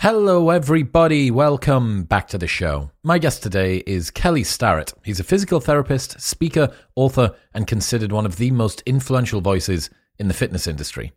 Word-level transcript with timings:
Hello, 0.00 0.50
everybody. 0.50 1.28
Welcome 1.28 2.04
back 2.04 2.28
to 2.28 2.38
the 2.38 2.46
show. 2.46 2.92
My 3.02 3.18
guest 3.18 3.42
today 3.42 3.78
is 3.78 4.12
Kelly 4.12 4.44
Starrett. 4.44 4.94
He's 5.02 5.18
a 5.18 5.24
physical 5.24 5.58
therapist, 5.58 6.20
speaker, 6.20 6.72
author, 6.94 7.34
and 7.52 7.66
considered 7.66 8.12
one 8.12 8.24
of 8.24 8.36
the 8.36 8.52
most 8.52 8.80
influential 8.86 9.40
voices 9.40 9.90
in 10.16 10.28
the 10.28 10.34
fitness 10.34 10.68
industry. 10.68 11.10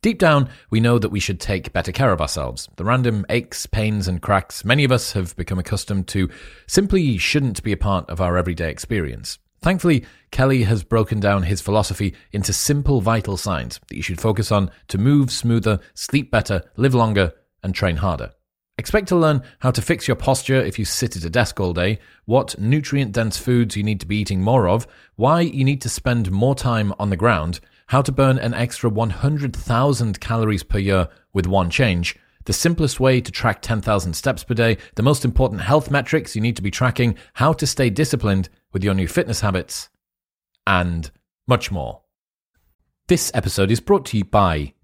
Deep 0.00 0.18
down, 0.18 0.48
we 0.70 0.80
know 0.80 0.98
that 0.98 1.10
we 1.10 1.20
should 1.20 1.40
take 1.40 1.74
better 1.74 1.92
care 1.92 2.10
of 2.10 2.22
ourselves. 2.22 2.70
The 2.76 2.86
random 2.86 3.26
aches, 3.28 3.66
pains, 3.66 4.08
and 4.08 4.22
cracks 4.22 4.64
many 4.64 4.84
of 4.84 4.92
us 4.92 5.12
have 5.12 5.36
become 5.36 5.58
accustomed 5.58 6.08
to 6.08 6.30
simply 6.66 7.18
shouldn't 7.18 7.62
be 7.62 7.72
a 7.72 7.76
part 7.76 8.08
of 8.08 8.22
our 8.22 8.38
everyday 8.38 8.70
experience. 8.70 9.38
Thankfully, 9.60 10.06
Kelly 10.30 10.62
has 10.62 10.82
broken 10.82 11.20
down 11.20 11.42
his 11.42 11.60
philosophy 11.60 12.14
into 12.32 12.54
simple 12.54 13.02
vital 13.02 13.36
signs 13.36 13.78
that 13.88 13.96
you 13.96 14.02
should 14.02 14.22
focus 14.22 14.50
on 14.50 14.70
to 14.88 14.96
move 14.96 15.30
smoother, 15.30 15.80
sleep 15.92 16.30
better, 16.30 16.62
live 16.78 16.94
longer, 16.94 17.34
and 17.62 17.74
train 17.74 17.96
harder. 17.96 18.32
Expect 18.78 19.08
to 19.08 19.16
learn 19.16 19.42
how 19.58 19.70
to 19.70 19.82
fix 19.82 20.08
your 20.08 20.16
posture 20.16 20.60
if 20.60 20.78
you 20.78 20.84
sit 20.84 21.14
at 21.14 21.24
a 21.24 21.30
desk 21.30 21.60
all 21.60 21.74
day, 21.74 21.98
what 22.24 22.58
nutrient 22.58 23.12
dense 23.12 23.36
foods 23.36 23.76
you 23.76 23.82
need 23.82 24.00
to 24.00 24.06
be 24.06 24.16
eating 24.16 24.40
more 24.40 24.66
of, 24.66 24.86
why 25.16 25.40
you 25.40 25.62
need 25.62 25.80
to 25.82 25.88
spend 25.88 26.32
more 26.32 26.54
time 26.54 26.94
on 26.98 27.10
the 27.10 27.16
ground, 27.16 27.60
how 27.88 28.00
to 28.00 28.10
burn 28.10 28.38
an 28.38 28.54
extra 28.54 28.88
100,000 28.88 30.20
calories 30.20 30.62
per 30.62 30.78
year 30.78 31.08
with 31.34 31.46
one 31.46 31.68
change, 31.68 32.16
the 32.46 32.52
simplest 32.52 32.98
way 32.98 33.20
to 33.20 33.30
track 33.30 33.60
10,000 33.60 34.14
steps 34.14 34.42
per 34.42 34.54
day, 34.54 34.78
the 34.94 35.02
most 35.02 35.24
important 35.24 35.60
health 35.60 35.90
metrics 35.90 36.34
you 36.34 36.40
need 36.40 36.56
to 36.56 36.62
be 36.62 36.70
tracking, 36.70 37.16
how 37.34 37.52
to 37.52 37.66
stay 37.66 37.90
disciplined 37.90 38.48
with 38.72 38.82
your 38.82 38.94
new 38.94 39.06
fitness 39.06 39.42
habits, 39.42 39.90
and 40.66 41.10
much 41.46 41.70
more. 41.70 42.00
This 43.08 43.30
episode 43.34 43.70
is 43.70 43.80
brought 43.80 44.06
to 44.06 44.16
you 44.16 44.24
by 44.24 44.72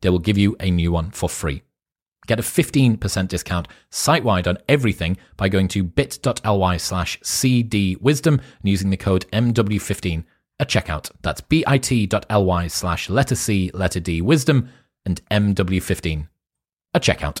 they 0.00 0.10
will 0.10 0.18
give 0.18 0.38
you 0.38 0.56
a 0.60 0.70
new 0.70 0.92
one 0.92 1.10
for 1.10 1.28
free. 1.28 1.62
Get 2.26 2.38
a 2.38 2.42
15% 2.42 3.28
discount 3.28 3.68
site 3.90 4.22
wide 4.22 4.46
on 4.46 4.58
everything 4.68 5.16
by 5.36 5.48
going 5.48 5.68
to 5.68 5.82
bit.ly 5.82 6.76
slash 6.76 7.18
cdwisdom 7.20 8.32
and 8.32 8.42
using 8.62 8.90
the 8.90 8.98
code 8.98 9.24
MW15 9.32 10.24
at 10.60 10.68
checkout. 10.68 11.10
That's 11.22 11.40
bit.ly 11.40 12.66
slash 12.66 13.08
letter 13.08 13.34
C, 13.34 13.70
letter 13.72 14.00
D, 14.00 14.20
wisdom, 14.20 14.68
and 15.06 15.22
MW15 15.30 16.28
at 16.94 17.02
checkout. 17.02 17.40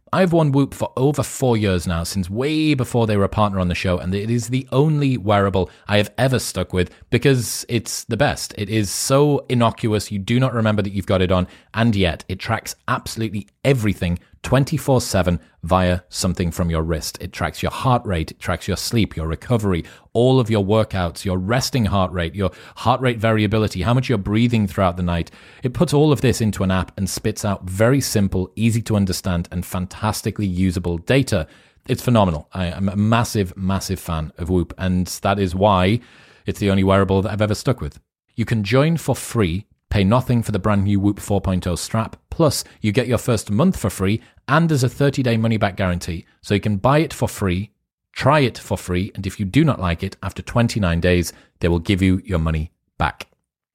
I've 0.13 0.33
worn 0.33 0.51
Whoop 0.51 0.73
for 0.73 0.91
over 0.97 1.23
four 1.23 1.55
years 1.55 1.87
now, 1.87 2.03
since 2.03 2.29
way 2.29 2.73
before 2.73 3.07
they 3.07 3.15
were 3.15 3.23
a 3.23 3.29
partner 3.29 3.61
on 3.61 3.69
the 3.69 3.75
show, 3.75 3.97
and 3.97 4.13
it 4.13 4.29
is 4.29 4.49
the 4.49 4.67
only 4.73 5.15
wearable 5.15 5.69
I 5.87 5.95
have 5.95 6.11
ever 6.17 6.37
stuck 6.37 6.73
with 6.73 6.93
because 7.11 7.65
it's 7.69 8.03
the 8.03 8.17
best. 8.17 8.53
It 8.57 8.69
is 8.69 8.91
so 8.91 9.45
innocuous, 9.47 10.11
you 10.11 10.19
do 10.19 10.37
not 10.37 10.53
remember 10.53 10.81
that 10.81 10.91
you've 10.91 11.05
got 11.05 11.21
it 11.21 11.31
on, 11.31 11.47
and 11.73 11.95
yet 11.95 12.25
it 12.27 12.39
tracks 12.39 12.75
absolutely 12.89 13.47
everything 13.63 14.19
24 14.43 15.01
7 15.01 15.39
via 15.63 16.01
something 16.09 16.49
from 16.51 16.69
your 16.69 16.81
wrist. 16.81 17.17
It 17.21 17.31
tracks 17.31 17.61
your 17.61 17.71
heart 17.71 18.03
rate, 18.05 18.31
it 18.31 18.39
tracks 18.39 18.67
your 18.67 18.77
sleep, 18.77 19.15
your 19.15 19.27
recovery, 19.27 19.85
all 20.13 20.39
of 20.39 20.49
your 20.49 20.65
workouts, 20.65 21.23
your 21.23 21.37
resting 21.37 21.85
heart 21.85 22.11
rate, 22.11 22.33
your 22.33 22.51
heart 22.77 22.99
rate 23.01 23.19
variability, 23.19 23.83
how 23.83 23.93
much 23.93 24.09
you're 24.09 24.17
breathing 24.17 24.67
throughout 24.67 24.97
the 24.97 25.03
night. 25.03 25.29
It 25.61 25.73
puts 25.73 25.93
all 25.93 26.11
of 26.11 26.21
this 26.21 26.41
into 26.41 26.63
an 26.63 26.71
app 26.71 26.91
and 26.97 27.09
spits 27.09 27.45
out 27.45 27.63
very 27.63 28.01
simple, 28.01 28.51
easy 28.55 28.81
to 28.83 28.95
understand, 28.95 29.47
and 29.51 29.63
fantastically 30.01 30.47
usable 30.47 30.97
data. 30.97 31.47
It's 31.87 32.01
phenomenal. 32.01 32.47
I 32.53 32.65
am 32.65 32.89
a 32.89 32.95
massive, 32.95 33.55
massive 33.55 33.99
fan 33.99 34.31
of 34.37 34.49
Whoop, 34.49 34.73
and 34.77 35.07
that 35.21 35.39
is 35.39 35.53
why 35.55 35.99
it's 36.45 36.59
the 36.59 36.71
only 36.71 36.83
wearable 36.83 37.21
that 37.21 37.31
I've 37.31 37.41
ever 37.41 37.55
stuck 37.55 37.81
with. 37.81 37.99
You 38.35 38.45
can 38.45 38.63
join 38.63 38.97
for 38.97 39.15
free 39.15 39.65
Pay 39.89 40.05
nothing 40.05 40.41
for 40.41 40.53
the 40.53 40.59
brand 40.59 40.85
new 40.85 41.01
Whoop 41.01 41.19
4.0 41.19 41.77
strap. 41.77 42.15
Plus, 42.29 42.63
you 42.79 42.93
get 42.93 43.09
your 43.09 43.17
first 43.17 43.51
month 43.51 43.77
for 43.77 43.89
free 43.89 44.21
and 44.47 44.69
there's 44.69 44.85
a 44.85 44.89
30 44.89 45.21
day 45.21 45.35
money 45.35 45.57
back 45.57 45.75
guarantee. 45.75 46.25
So 46.41 46.53
you 46.53 46.61
can 46.61 46.77
buy 46.77 46.99
it 46.99 47.13
for 47.13 47.27
free, 47.27 47.71
try 48.13 48.39
it 48.39 48.57
for 48.57 48.77
free, 48.77 49.11
and 49.15 49.27
if 49.27 49.37
you 49.37 49.45
do 49.45 49.65
not 49.65 49.81
like 49.81 50.01
it, 50.01 50.15
after 50.23 50.41
29 50.41 51.01
days, 51.01 51.33
they 51.59 51.67
will 51.67 51.79
give 51.79 52.01
you 52.01 52.21
your 52.23 52.39
money 52.39 52.71
back. 52.97 53.27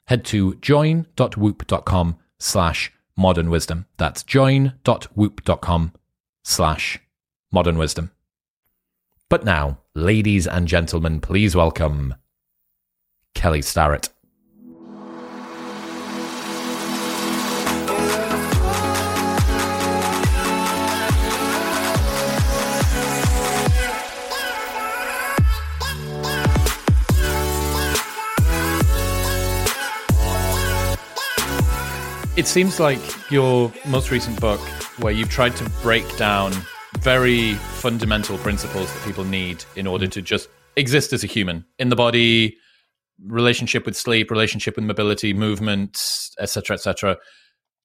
Head 0.07 0.25
to 0.33 0.55
join.whoop.com 0.55 2.17
slash 2.39 2.93
modern 3.15 3.51
wisdom. 3.51 3.85
That's 3.99 4.23
join.whoop.com 4.23 5.93
slash 6.47 7.01
modern 7.51 7.77
wisdom. 7.77 8.13
But 9.29 9.45
now, 9.45 9.79
ladies 9.95 10.47
and 10.47 10.69
gentlemen, 10.69 11.21
please 11.21 11.57
welcome 11.57 12.15
Kelly 13.35 13.63
Starrett. 13.63 14.11
It 32.37 32.47
seems 32.47 32.79
like 32.79 33.01
your 33.31 33.73
most 33.87 34.13
recent 34.13 34.41
book, 34.41 34.61
where 34.99 35.13
you've 35.13 35.31
tried 35.31 35.55
to 35.57 35.71
break 35.83 36.17
down 36.17 36.53
very 36.99 37.55
fundamental 37.55 38.39
principles 38.39 38.93
that 38.93 39.05
people 39.05 39.25
need 39.25 39.65
in 39.77 39.87
order 39.87 40.07
to 40.07 40.23
just 40.23 40.49
exist 40.77 41.13
as 41.13 41.23
a 41.23 41.27
human 41.27 41.65
in 41.79 41.89
the 41.89 41.97
body, 41.97 42.57
relationship 43.25 43.85
with 43.85 43.97
sleep, 43.97 44.31
relationship 44.31 44.77
with 44.77 44.85
mobility, 44.85 45.33
movement, 45.33 46.01
etc., 46.39 46.75
etc. 46.75 47.17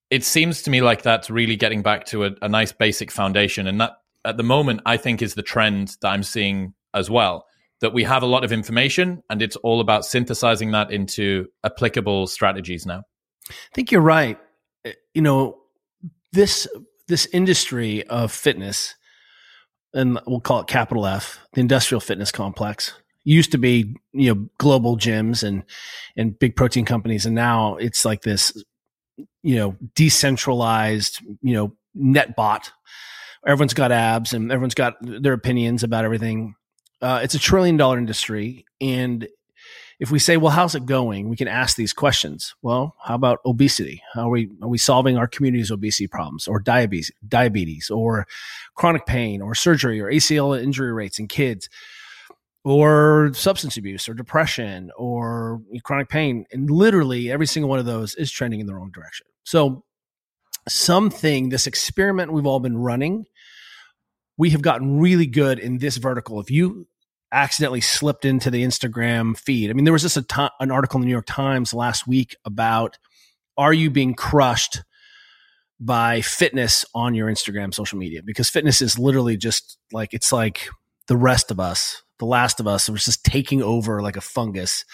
It 0.10 0.24
seems 0.24 0.62
to 0.64 0.70
me 0.70 0.82
like 0.82 1.02
that's 1.02 1.30
really 1.30 1.56
getting 1.56 1.82
back 1.82 2.06
to 2.08 2.26
a, 2.26 2.32
a 2.42 2.50
nice 2.50 2.72
basic 2.72 3.12
foundation, 3.12 3.68
and 3.68 3.80
that 3.82 3.94
at 4.26 4.38
the 4.38 4.44
moment 4.44 4.82
I 4.86 4.98
think 4.98 5.22
is 5.22 5.34
the 5.34 5.44
trend 5.44 5.96
that 6.02 6.10
I'm 6.10 6.24
seeing 6.24 6.74
as 6.94 7.10
well. 7.10 7.46
That 7.82 7.94
we 7.94 8.04
have 8.04 8.22
a 8.22 8.28
lot 8.28 8.44
of 8.44 8.52
information, 8.52 9.24
and 9.30 9.42
it's 9.42 9.56
all 9.58 9.82
about 9.82 10.06
synthesizing 10.06 10.72
that 10.72 10.92
into 10.92 11.48
applicable 11.64 12.28
strategies 12.28 12.86
now. 12.86 13.04
I 13.50 13.54
think 13.74 13.92
you're 13.92 14.02
right. 14.02 14.38
Eh, 14.86 14.94
you 15.16 15.22
know, 15.22 15.58
this 16.32 16.68
this 17.12 17.28
industry 17.28 18.08
of 18.08 18.32
fitness, 18.32 18.96
and 19.94 20.20
we'll 20.26 20.40
call 20.40 20.62
it 20.62 20.68
capital 20.68 21.06
F, 21.06 21.40
the 21.54 21.60
industrial 21.60 22.00
fitness 22.00 22.32
complex, 22.32 22.94
used 23.24 23.52
to 23.52 23.60
be 23.60 23.94
you 24.14 24.34
know 24.34 24.50
global 24.58 24.98
gyms 24.98 25.44
and 25.44 25.64
and 26.18 26.40
big 26.40 26.56
protein 26.56 26.86
companies, 26.86 27.28
and 27.28 27.36
now 27.36 27.76
it's 27.76 28.06
like 28.06 28.22
this 28.22 28.64
you 29.44 29.56
know 29.56 29.76
decentralized 29.94 31.20
you 31.42 31.54
know 31.54 31.76
net 31.94 32.36
bot. 32.36 32.72
Everyone's 33.46 33.74
got 33.74 33.92
abs 33.92 34.34
and 34.34 34.52
everyone's 34.52 34.76
got 34.76 34.96
their 35.02 35.34
opinions 35.34 35.84
about 35.84 36.06
everything. 36.06 36.56
Uh, 37.02 37.20
it's 37.24 37.34
a 37.34 37.40
trillion 37.40 37.78
dollar 37.78 37.98
industry, 37.98 38.66
and 38.80 39.28
if 40.02 40.10
we 40.10 40.18
say, 40.18 40.36
well, 40.36 40.52
how's 40.52 40.74
it 40.74 40.88
going? 40.88 41.30
We 41.30 41.36
can 41.36 41.48
ask 41.48 41.78
these 41.78 41.94
questions. 41.94 42.56
Well, 42.64 42.96
how 43.04 43.14
about 43.14 43.38
obesity? 43.46 44.02
How 44.16 44.30
are 44.30 44.32
we, 44.32 44.50
are 44.64 44.68
we 44.68 44.80
solving 44.80 45.16
our 45.16 45.28
community's 45.28 45.70
obesity 45.70 46.08
problems 46.08 46.48
or 46.48 46.60
diabetes, 46.60 47.12
diabetes 47.28 47.92
or 47.92 48.26
chronic 48.74 49.06
pain 49.06 49.44
or 49.44 49.54
surgery 49.54 50.02
or 50.02 50.12
ACL 50.12 50.60
injury 50.60 50.92
rates 50.92 51.20
in 51.20 51.28
kids 51.28 51.70
or 52.64 53.30
substance 53.36 53.78
abuse 53.78 54.10
or 54.10 54.16
depression 54.16 54.90
or 54.98 55.62
chronic 55.84 56.10
pain? 56.10 56.48
And 56.52 56.72
literally 56.72 57.32
every 57.32 57.46
single 57.46 57.70
one 57.70 57.78
of 57.78 57.86
those 57.86 58.16
is 58.16 58.32
trending 58.32 58.60
in 58.60 58.66
the 58.66 58.74
wrong 58.74 58.90
direction. 58.90 59.28
So 59.44 59.84
something, 60.68 61.50
this 61.50 61.68
experiment 61.68 62.34
we've 62.34 62.48
all 62.48 62.60
been 62.60 62.78
running, 62.78 63.26
we 64.36 64.50
have 64.50 64.64
gotten 64.64 65.00
really 65.00 65.28
good 65.28 65.60
in 65.60 65.78
this 65.78 65.98
vertical. 65.98 66.40
If 66.40 66.50
you 66.50 66.88
accidentally 67.32 67.82
slipped 67.82 68.26
into 68.26 68.52
the 68.52 68.64
Instagram 68.64 69.38
feed. 69.38 69.70
I 69.70 69.74
mean, 69.74 69.86
there 69.86 69.94
was 69.94 70.02
just 70.02 70.18
a 70.18 70.52
an 70.60 70.72
article 70.72 70.98
in 70.98 71.02
the 71.02 71.06
New 71.06 71.12
York 71.12 71.26
Times 71.28 71.74
last 71.74 72.08
week 72.08 72.36
about 72.46 72.98
are 73.58 73.74
you 73.74 73.90
being 73.90 74.14
crushed 74.14 74.82
by 75.80 76.22
fitness 76.22 76.86
on 76.94 77.16
your 77.16 77.28
Instagram 77.30 77.74
social 77.74 77.98
media? 77.98 78.22
Because 78.24 78.50
fitness 78.50 78.82
is 78.82 79.00
literally 79.00 79.38
just 79.38 79.78
like 79.92 80.14
it's 80.14 80.32
like 80.32 80.70
the 81.08 81.18
rest 81.18 81.52
of 81.52 81.60
us, 81.60 82.04
the 82.20 82.26
last 82.26 82.60
of 82.60 82.68
us, 82.68 82.90
was 82.90 83.06
just 83.06 83.24
taking 83.24 83.62
over 83.62 84.02
like 84.02 84.18
a 84.18 84.22
fungus. 84.22 84.86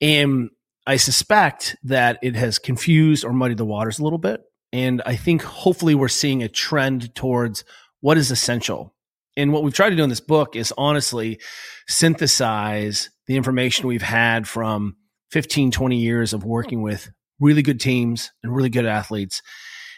And 0.00 0.50
I 0.86 0.96
suspect 0.96 1.76
that 1.84 2.18
it 2.22 2.34
has 2.34 2.58
confused 2.58 3.24
or 3.24 3.32
muddied 3.32 3.58
the 3.58 3.64
waters 3.64 3.98
a 3.98 4.04
little 4.04 4.18
bit. 4.18 4.42
And 4.72 5.02
I 5.06 5.16
think 5.16 5.42
hopefully 5.42 5.94
we're 5.94 6.08
seeing 6.08 6.42
a 6.42 6.48
trend 6.48 7.14
towards 7.14 7.64
what 8.00 8.18
is 8.18 8.30
essential 8.30 8.94
and 9.38 9.52
what 9.52 9.62
we've 9.62 9.72
tried 9.72 9.90
to 9.90 9.96
do 9.96 10.02
in 10.02 10.08
this 10.08 10.20
book 10.20 10.56
is 10.56 10.74
honestly 10.76 11.40
synthesize 11.86 13.08
the 13.28 13.36
information 13.36 13.86
we've 13.86 14.02
had 14.02 14.48
from 14.48 14.96
15, 15.30 15.70
20 15.70 15.96
years 15.96 16.32
of 16.32 16.44
working 16.44 16.82
with 16.82 17.08
really 17.38 17.62
good 17.62 17.78
teams 17.78 18.32
and 18.42 18.54
really 18.54 18.68
good 18.68 18.84
athletes 18.84 19.40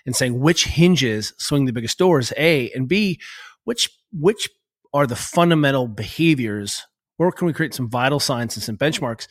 and 0.05 0.15
saying 0.15 0.39
which 0.39 0.67
hinges 0.67 1.33
swing 1.39 1.65
the 1.65 1.73
biggest 1.73 1.99
doors, 1.99 2.33
A, 2.37 2.71
and 2.73 2.87
B, 2.87 3.19
which, 3.65 3.89
which 4.13 4.49
are 4.93 5.07
the 5.07 5.17
fundamental 5.17 5.89
behaviors 5.89 6.87
or 7.19 7.33
can 7.33 7.47
we 7.47 7.53
create 7.53 7.75
some 7.75 7.89
vital 7.89 8.21
signs 8.21 8.57
and 8.57 8.63
some 8.63 8.77
benchmarks 8.77 9.27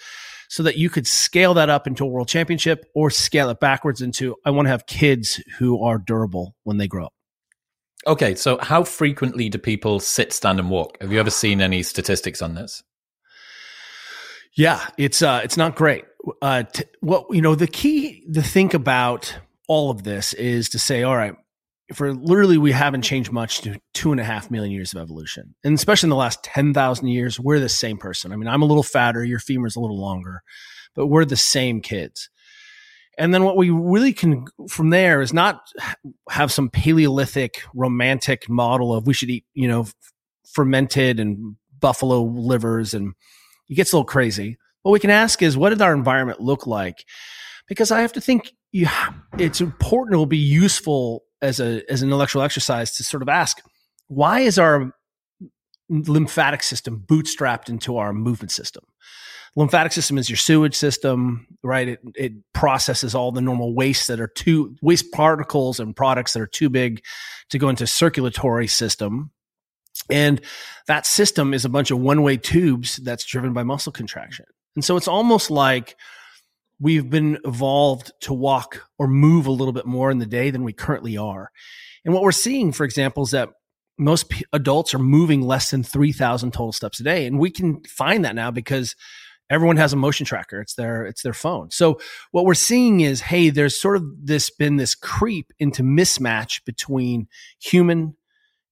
so 0.47 0.63
that 0.63 0.77
you 0.77 0.89
could 0.89 1.05
scale 1.05 1.53
that 1.55 1.69
up 1.69 1.85
into 1.85 2.03
a 2.03 2.07
world 2.07 2.27
championship 2.27 2.85
or 2.95 3.09
scale 3.11 3.49
it 3.49 3.59
backwards 3.59 4.01
into 4.01 4.35
I 4.45 4.51
want 4.51 4.65
to 4.65 4.71
have 4.71 4.85
kids 4.87 5.41
who 5.57 5.83
are 5.83 5.97
durable 5.99 6.55
when 6.63 6.77
they 6.77 6.87
grow 6.87 7.05
up. 7.05 7.13
Okay, 8.07 8.35
so 8.35 8.57
how 8.61 8.83
frequently 8.83 9.49
do 9.49 9.57
people 9.57 9.99
sit, 9.99 10.31
stand, 10.31 10.59
and 10.59 10.69
walk? 10.69 10.97
Have 11.01 11.11
you 11.11 11.19
ever 11.19 11.29
seen 11.29 11.59
any 11.59 11.83
statistics 11.83 12.41
on 12.41 12.55
this? 12.55 12.81
Yeah, 14.55 14.85
it's 14.97 15.21
uh, 15.21 15.41
it's 15.43 15.57
not 15.57 15.75
great. 15.75 16.05
Uh, 16.41 16.63
t- 16.63 16.85
what 17.01 17.27
you 17.31 17.41
know, 17.41 17.55
the 17.55 17.67
key 17.67 18.25
to 18.33 18.41
think 18.41 18.73
about 18.73 19.37
all 19.67 19.91
of 19.91 20.03
this 20.03 20.33
is 20.33 20.69
to 20.69 20.79
say, 20.79 21.03
all 21.03 21.15
right, 21.15 21.35
for 21.93 22.13
literally 22.13 22.57
we 22.57 22.71
haven't 22.71 23.01
changed 23.01 23.31
much 23.31 23.61
to 23.61 23.79
two 23.93 24.11
and 24.11 24.19
a 24.19 24.23
half 24.23 24.49
million 24.49 24.71
years 24.71 24.93
of 24.93 25.01
evolution, 25.01 25.53
and 25.63 25.75
especially 25.75 26.07
in 26.07 26.11
the 26.11 26.15
last 26.15 26.43
ten 26.43 26.73
thousand 26.73 27.07
years, 27.07 27.39
we're 27.39 27.59
the 27.59 27.69
same 27.69 27.97
person. 27.97 28.31
I 28.31 28.37
mean, 28.37 28.47
I'm 28.47 28.61
a 28.61 28.65
little 28.65 28.83
fatter, 28.83 29.23
your 29.23 29.39
femur's 29.39 29.75
a 29.75 29.81
little 29.81 29.99
longer, 29.99 30.41
but 30.95 31.07
we're 31.07 31.25
the 31.25 31.35
same 31.35 31.81
kids. 31.81 32.29
And 33.19 33.33
then 33.33 33.43
what 33.43 33.57
we 33.57 33.69
really 33.69 34.13
can 34.13 34.45
from 34.69 34.91
there 34.91 35.21
is 35.21 35.33
not 35.33 35.61
have 36.29 36.53
some 36.53 36.69
Paleolithic 36.69 37.61
romantic 37.75 38.49
model 38.49 38.93
of 38.93 39.05
we 39.05 39.13
should 39.13 39.29
eat, 39.29 39.45
you 39.53 39.67
know, 39.67 39.85
fermented 40.53 41.19
and 41.19 41.57
buffalo 41.79 42.23
livers 42.23 42.93
and 42.93 43.13
it 43.69 43.75
gets 43.75 43.91
a 43.91 43.97
little 43.97 44.05
crazy. 44.05 44.57
What 44.83 44.93
we 44.93 44.99
can 44.99 45.09
ask 45.09 45.41
is 45.41 45.57
what 45.57 45.69
did 45.69 45.81
our 45.81 45.93
environment 45.93 46.39
look 46.39 46.65
like? 46.65 47.03
Because 47.67 47.91
I 47.91 48.01
have 48.01 48.13
to 48.13 48.21
think 48.21 48.53
you, 48.71 48.87
it's 49.37 49.59
important, 49.59 50.15
it 50.15 50.17
will 50.17 50.25
be 50.25 50.37
useful 50.37 51.23
as 51.41 51.59
a 51.59 51.83
as 51.91 52.01
an 52.01 52.09
intellectual 52.09 52.41
exercise 52.41 52.95
to 52.97 53.03
sort 53.03 53.21
of 53.21 53.29
ask 53.29 53.61
why 54.07 54.39
is 54.39 54.57
our 54.57 54.91
mm, 55.41 56.07
lymphatic 56.07 56.63
system 56.63 57.03
bootstrapped 57.05 57.69
into 57.69 57.97
our 57.97 58.13
movement 58.13 58.51
system? 58.51 58.83
Lymphatic 59.55 59.91
system 59.91 60.17
is 60.17 60.29
your 60.29 60.37
sewage 60.37 60.75
system, 60.75 61.47
right? 61.63 61.89
It, 61.89 61.99
it 62.15 62.33
processes 62.53 63.15
all 63.15 63.31
the 63.31 63.41
normal 63.41 63.73
waste 63.73 64.07
that 64.07 64.19
are 64.19 64.27
too 64.27 64.75
waste 64.81 65.11
particles 65.11 65.79
and 65.79 65.95
products 65.95 66.33
that 66.33 66.41
are 66.41 66.47
too 66.47 66.69
big 66.69 67.03
to 67.49 67.57
go 67.57 67.69
into 67.69 67.87
circulatory 67.87 68.67
system. 68.67 69.31
And 70.09 70.41
that 70.87 71.05
system 71.05 71.53
is 71.53 71.65
a 71.65 71.69
bunch 71.69 71.91
of 71.91 71.99
one 71.99 72.21
way 72.23 72.37
tubes 72.37 72.97
that's 72.97 73.25
driven 73.25 73.53
by 73.53 73.63
muscle 73.63 73.91
contraction. 73.91 74.45
And 74.75 74.85
so 74.85 74.97
it's 74.97 75.07
almost 75.07 75.51
like 75.51 75.95
we've 76.79 77.09
been 77.09 77.37
evolved 77.43 78.11
to 78.21 78.33
walk 78.33 78.87
or 78.97 79.07
move 79.07 79.45
a 79.45 79.51
little 79.51 79.73
bit 79.73 79.85
more 79.85 80.09
in 80.11 80.19
the 80.19 80.25
day 80.25 80.51
than 80.51 80.63
we 80.63 80.73
currently 80.73 81.17
are. 81.17 81.51
And 82.05 82.13
what 82.13 82.23
we're 82.23 82.31
seeing, 82.31 82.71
for 82.71 82.85
example, 82.85 83.23
is 83.23 83.31
that 83.31 83.49
most 83.97 84.29
p- 84.29 84.45
adults 84.53 84.93
are 84.93 84.99
moving 84.99 85.41
less 85.41 85.71
than 85.71 85.83
3,000 85.83 86.51
total 86.51 86.71
steps 86.71 86.99
a 87.01 87.03
day. 87.03 87.25
And 87.25 87.37
we 87.37 87.51
can 87.51 87.83
find 87.83 88.23
that 88.23 88.35
now 88.35 88.49
because 88.49 88.95
everyone 89.49 89.77
has 89.77 89.93
a 89.93 89.95
motion 89.95 90.25
tracker. 90.25 90.61
It's 90.61 90.75
their 90.75 91.05
it's 91.05 91.23
their 91.23 91.33
phone. 91.33 91.71
So 91.71 91.99
what 92.31 92.45
we're 92.45 92.53
seeing 92.53 93.01
is 93.01 93.21
hey 93.21 93.49
there's 93.49 93.79
sort 93.79 93.95
of 93.97 94.03
this 94.21 94.49
been 94.49 94.77
this 94.77 94.95
creep 94.95 95.51
into 95.59 95.83
mismatch 95.83 96.63
between 96.65 97.27
human 97.59 98.15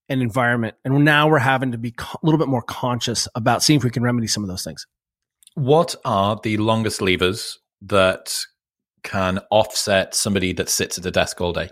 and 0.08 0.22
environment. 0.22 0.76
And 0.84 1.04
now 1.04 1.28
we're 1.28 1.38
having 1.38 1.72
to 1.72 1.78
be 1.78 1.94
a 1.98 2.16
little 2.22 2.38
bit 2.38 2.48
more 2.48 2.62
conscious 2.62 3.28
about 3.34 3.62
seeing 3.62 3.78
if 3.78 3.84
we 3.84 3.90
can 3.90 4.02
remedy 4.02 4.26
some 4.26 4.42
of 4.42 4.48
those 4.48 4.64
things. 4.64 4.86
What 5.54 5.94
are 6.04 6.38
the 6.42 6.56
longest 6.56 7.02
levers 7.02 7.58
that 7.82 8.38
can 9.02 9.40
offset 9.50 10.14
somebody 10.14 10.52
that 10.54 10.68
sits 10.68 10.98
at 10.98 11.06
a 11.06 11.10
desk 11.10 11.40
all 11.40 11.52
day? 11.52 11.70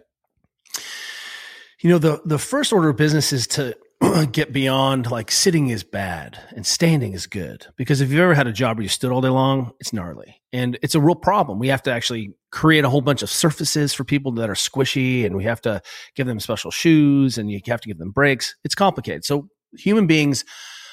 You 1.81 1.91
know 1.91 1.99
the 1.99 2.21
the 2.25 2.39
first 2.39 2.73
order 2.73 2.89
of 2.89 2.97
business 2.97 3.33
is 3.33 3.47
to 3.49 3.77
get 4.33 4.53
beyond 4.53 5.11
like 5.11 5.31
sitting 5.31 5.69
is 5.69 5.83
bad 5.83 6.39
and 6.55 6.67
standing 6.67 7.13
is 7.13 7.27
good. 7.27 7.67
Because 7.77 8.01
if 8.01 8.11
you've 8.11 8.21
ever 8.21 8.35
had 8.35 8.47
a 8.47 8.53
job 8.53 8.77
where 8.77 8.83
you 8.83 8.89
stood 8.89 9.11
all 9.11 9.21
day 9.21 9.29
long, 9.29 9.73
it's 9.81 9.93
gnarly 9.93 10.41
and 10.53 10.79
it's 10.83 10.95
a 10.95 11.01
real 11.01 11.15
problem. 11.15 11.59
We 11.59 11.69
have 11.69 11.83
to 11.85 11.93
actually 11.93 12.35
create 12.51 12.85
a 12.85 12.91
whole 12.91 13.01
bunch 13.01 13.23
of 13.23 13.31
surfaces 13.31 13.95
for 13.95 14.05
people 14.05 14.33
that 14.33 14.51
are 14.51 14.55
squishy 14.55 15.25
and 15.25 15.37
we 15.37 15.45
have 15.45 15.61
to 15.63 15.81
give 16.15 16.27
them 16.27 16.41
special 16.41 16.71
shoes 16.71 17.39
and 17.39 17.51
you 17.51 17.61
have 17.67 17.81
to 17.81 17.89
give 17.89 17.99
them 17.99 18.11
breaks. 18.11 18.55
It's 18.65 18.75
complicated. 18.75 19.25
So 19.25 19.49
human 19.77 20.07
beings, 20.07 20.45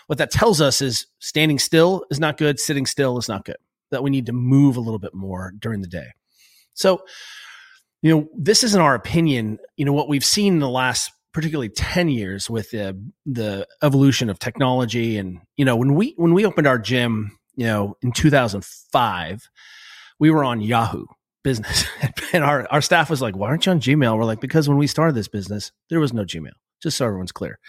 what 0.07 0.17
that 0.17 0.31
tells 0.31 0.62
us 0.62 0.81
is 0.81 1.05
standing 1.19 1.60
still 1.60 2.05
is 2.10 2.19
not 2.19 2.38
good. 2.38 2.60
Sitting 2.60 2.86
still 2.86 3.17
is 3.17 3.27
not 3.27 3.45
good. 3.45 3.57
That 3.91 4.03
we 4.03 4.10
need 4.10 4.25
to 4.27 4.33
move 4.33 4.77
a 4.77 4.81
little 4.81 5.00
bit 5.00 5.13
more 5.13 5.53
during 5.60 5.81
the 5.81 5.88
day. 5.88 6.07
So, 6.74 7.03
you 8.01 8.13
know, 8.15 8.27
this 8.36 8.63
isn't 8.63 8.81
our 8.81 8.95
opinion. 8.95 9.60
You 9.77 9.86
know, 9.86 9.93
what 9.93 10.10
we've 10.10 10.25
seen 10.25 10.53
in 10.53 10.60
the 10.60 10.69
last 10.69 11.12
particularly 11.33 11.69
10 11.69 12.09
years 12.09 12.49
with 12.49 12.71
the, 12.71 12.99
the 13.25 13.67
evolution 13.81 14.29
of 14.29 14.39
technology. 14.39 15.17
And, 15.17 15.39
you 15.57 15.65
know, 15.65 15.75
when 15.75 15.95
we, 15.95 16.13
when 16.17 16.33
we 16.33 16.45
opened 16.45 16.67
our 16.67 16.79
gym, 16.79 17.37
you 17.55 17.65
know, 17.65 17.97
in 18.01 18.11
2005, 18.11 19.49
we 20.19 20.31
were 20.31 20.43
on 20.43 20.61
Yahoo 20.61 21.05
business 21.43 21.85
and 22.33 22.43
our, 22.43 22.67
our 22.71 22.81
staff 22.81 23.09
was 23.09 23.21
like, 23.21 23.35
why 23.35 23.49
aren't 23.49 23.65
you 23.65 23.71
on 23.71 23.81
Gmail? 23.81 24.17
We're 24.17 24.23
like, 24.23 24.39
because 24.39 24.69
when 24.69 24.77
we 24.77 24.87
started 24.87 25.15
this 25.15 25.27
business, 25.27 25.71
there 25.89 25.99
was 25.99 26.13
no 26.13 26.23
Gmail, 26.23 26.53
just 26.81 26.97
so 26.97 27.05
everyone's 27.05 27.31
clear. 27.31 27.59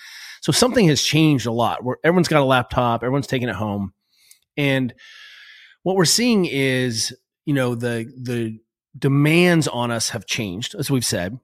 So 0.40 0.52
something 0.52 0.86
has 0.88 1.02
changed 1.02 1.46
a 1.46 1.52
lot 1.52 1.82
where 1.82 1.96
everyone's 2.04 2.28
got 2.28 2.42
a 2.42 2.44
laptop, 2.44 3.02
everyone's 3.02 3.26
taking 3.26 3.48
it 3.48 3.56
home. 3.56 3.92
And 4.56 4.94
what 5.82 5.96
we're 5.96 6.04
seeing 6.04 6.44
is, 6.44 7.16
you 7.46 7.54
know, 7.54 7.74
the, 7.74 8.12
the 8.20 8.58
demands 8.96 9.66
on 9.68 9.90
us 9.90 10.10
have 10.10 10.26
changed, 10.26 10.74
as 10.74 10.90
we've 10.90 11.04
said. 11.04 11.38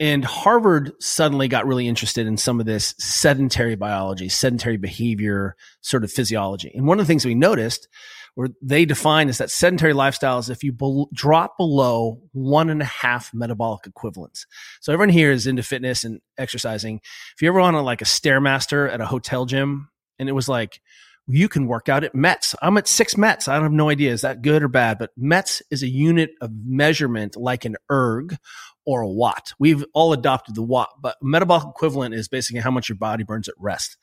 And 0.00 0.24
Harvard 0.24 0.92
suddenly 1.00 1.48
got 1.48 1.66
really 1.66 1.86
interested 1.86 2.26
in 2.26 2.36
some 2.36 2.58
of 2.58 2.66
this 2.66 2.94
sedentary 2.98 3.76
biology, 3.76 4.28
sedentary 4.28 4.76
behavior, 4.76 5.54
sort 5.80 6.02
of 6.02 6.10
physiology. 6.10 6.72
And 6.74 6.86
one 6.86 6.98
of 6.98 7.06
the 7.06 7.10
things 7.10 7.24
we 7.24 7.36
noticed, 7.36 7.86
or 8.34 8.48
they 8.60 8.84
define, 8.84 9.28
is 9.28 9.38
that 9.38 9.50
sedentary 9.50 9.92
lifestyle 9.92 10.38
is 10.38 10.50
if 10.50 10.64
you 10.64 10.72
be- 10.72 11.04
drop 11.12 11.56
below 11.56 12.20
one 12.32 12.70
and 12.70 12.82
a 12.82 12.86
half 12.86 13.32
metabolic 13.32 13.86
equivalents. 13.86 14.46
So 14.80 14.92
everyone 14.92 15.10
here 15.10 15.30
is 15.30 15.46
into 15.46 15.62
fitness 15.62 16.02
and 16.02 16.20
exercising. 16.36 17.00
If 17.36 17.42
you 17.42 17.48
ever 17.48 17.60
on 17.60 17.74
a, 17.74 17.82
like 17.82 18.02
a 18.02 18.06
stairmaster 18.06 18.92
at 18.92 19.00
a 19.00 19.06
hotel 19.06 19.44
gym, 19.44 19.88
and 20.18 20.28
it 20.28 20.32
was 20.32 20.48
like 20.48 20.80
you 21.28 21.48
can 21.48 21.66
work 21.66 21.88
out 21.88 22.04
at 22.04 22.14
METS. 22.14 22.54
I'm 22.60 22.76
at 22.76 22.88
six 22.88 23.16
METS. 23.16 23.48
I 23.48 23.54
don't 23.54 23.64
have 23.64 23.72
no 23.72 23.88
idea. 23.88 24.12
Is 24.12 24.22
that 24.22 24.42
good 24.42 24.62
or 24.62 24.68
bad? 24.68 24.98
But 24.98 25.10
METS 25.16 25.62
is 25.70 25.82
a 25.82 25.88
unit 25.88 26.30
of 26.40 26.50
measurement 26.66 27.36
like 27.36 27.64
an 27.64 27.76
erg 27.90 28.36
or 28.84 29.02
a 29.02 29.08
watt. 29.08 29.52
We've 29.58 29.84
all 29.94 30.12
adopted 30.12 30.54
the 30.54 30.62
watt, 30.62 30.90
but 31.00 31.16
metabolic 31.22 31.68
equivalent 31.68 32.14
is 32.14 32.28
basically 32.28 32.60
how 32.60 32.70
much 32.70 32.88
your 32.88 32.98
body 32.98 33.22
burns 33.22 33.48
at 33.48 33.54
rest. 33.58 33.96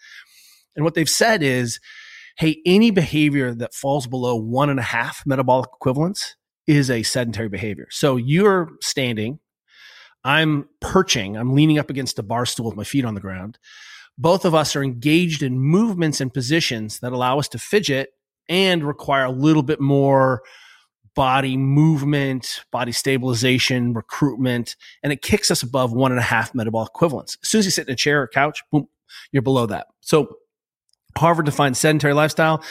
And 0.76 0.86
what 0.86 0.94
they've 0.94 1.10
said 1.10 1.44
is, 1.44 1.80
hey, 2.38 2.62
any 2.66 2.92
behavior 2.92 3.54
that 3.54 3.74
falls 3.74 4.08
below 4.08 4.36
one 4.36 4.70
and 4.70 4.80
a 4.80 4.84
half 4.84 5.26
metabolic 5.26 5.70
equivalents 5.74 6.38
is 6.68 6.90
a 6.90 7.04
sedentary 7.04 7.50
behavior. 7.50 7.88
So 7.90 8.16
you're 8.16 8.70
standing, 8.82 9.40
I'm 10.24 10.70
perching, 10.80 11.36
I'm 11.36 11.54
leaning 11.54 11.80
up 11.80 11.90
against 11.90 12.20
a 12.20 12.24
bar 12.24 12.46
stool 12.46 12.68
with 12.68 12.78
my 12.78 12.84
feet 12.86 13.04
on 13.04 13.16
the 13.16 13.22
ground 13.22 13.58
both 14.20 14.44
of 14.44 14.54
us 14.54 14.76
are 14.76 14.84
engaged 14.84 15.42
in 15.42 15.58
movements 15.58 16.20
and 16.20 16.34
positions 16.34 17.00
that 17.00 17.14
allow 17.14 17.40
us 17.40 17.48
to 17.48 17.58
fidget 17.58 18.10
and 18.50 18.84
require 18.84 19.24
a 19.24 19.32
little 19.32 19.64
bit 19.64 19.80
more 19.80 20.44
body 21.16 21.56
movement, 21.56 22.66
body 22.72 22.92
stabilization, 22.92 23.94
recruitment, 23.94 24.76
and 25.04 25.14
it 25.14 25.22
kicks 25.22 25.50
us 25.50 25.64
above 25.64 25.94
one 25.94 26.12
and 26.12 26.20
a 26.20 26.24
half 26.24 26.54
metabolic 26.54 26.90
equivalents. 26.94 27.38
As 27.42 27.50
soon 27.50 27.60
as 27.60 27.66
you 27.66 27.72
sit 27.72 27.88
in 27.88 27.94
a 27.94 27.98
chair 27.98 28.22
or 28.22 28.28
couch, 28.28 28.62
boom, 28.72 28.90
you're 29.32 29.42
below 29.42 29.66
that. 29.68 29.88
So 30.02 30.36
Harvard 31.18 31.46
defines 31.46 31.80
sedentary 31.80 32.14
lifestyle 32.14 32.62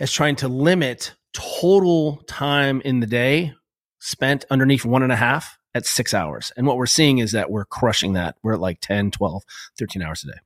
as 0.00 0.10
trying 0.10 0.36
to 0.36 0.48
limit 0.48 1.14
total 1.34 2.16
time 2.26 2.80
in 2.80 3.00
the 3.00 3.06
day 3.06 3.52
spent 4.00 4.46
underneath 4.50 4.86
one 4.86 5.02
and 5.02 5.12
a 5.12 5.16
half 5.16 5.58
at 5.74 5.84
six 5.84 6.14
hours. 6.14 6.50
And 6.56 6.66
what 6.66 6.78
we're 6.78 6.86
seeing 6.86 7.18
is 7.18 7.32
that 7.32 7.50
we're 7.50 7.64
crushing 7.66 8.14
that. 8.14 8.36
We're 8.42 8.54
at 8.54 8.60
like 8.60 8.80
10, 8.80 9.10
12, 9.10 9.42
13 9.78 10.02
hours 10.02 10.24
a 10.24 10.28
day 10.28 10.38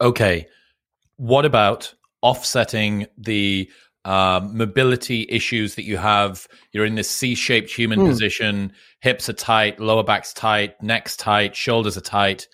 okay, 0.00 0.46
what 1.16 1.44
about 1.44 1.94
offsetting 2.22 3.06
the 3.16 3.70
uh, 4.04 4.40
mobility 4.52 5.26
issues 5.28 5.74
that 5.74 5.84
you 5.84 5.96
have? 5.96 6.46
You're 6.72 6.86
in 6.86 6.94
this 6.94 7.10
C 7.10 7.34
shaped 7.34 7.70
human 7.70 8.00
mm. 8.00 8.08
position, 8.08 8.72
hips 9.00 9.28
are 9.28 9.34
tight, 9.34 9.80
lower 9.80 10.04
back's 10.04 10.32
tight, 10.32 10.80
neck's 10.82 11.16
tight, 11.16 11.54
shoulders 11.54 11.96
are 11.96 12.02
tight. 12.02 12.48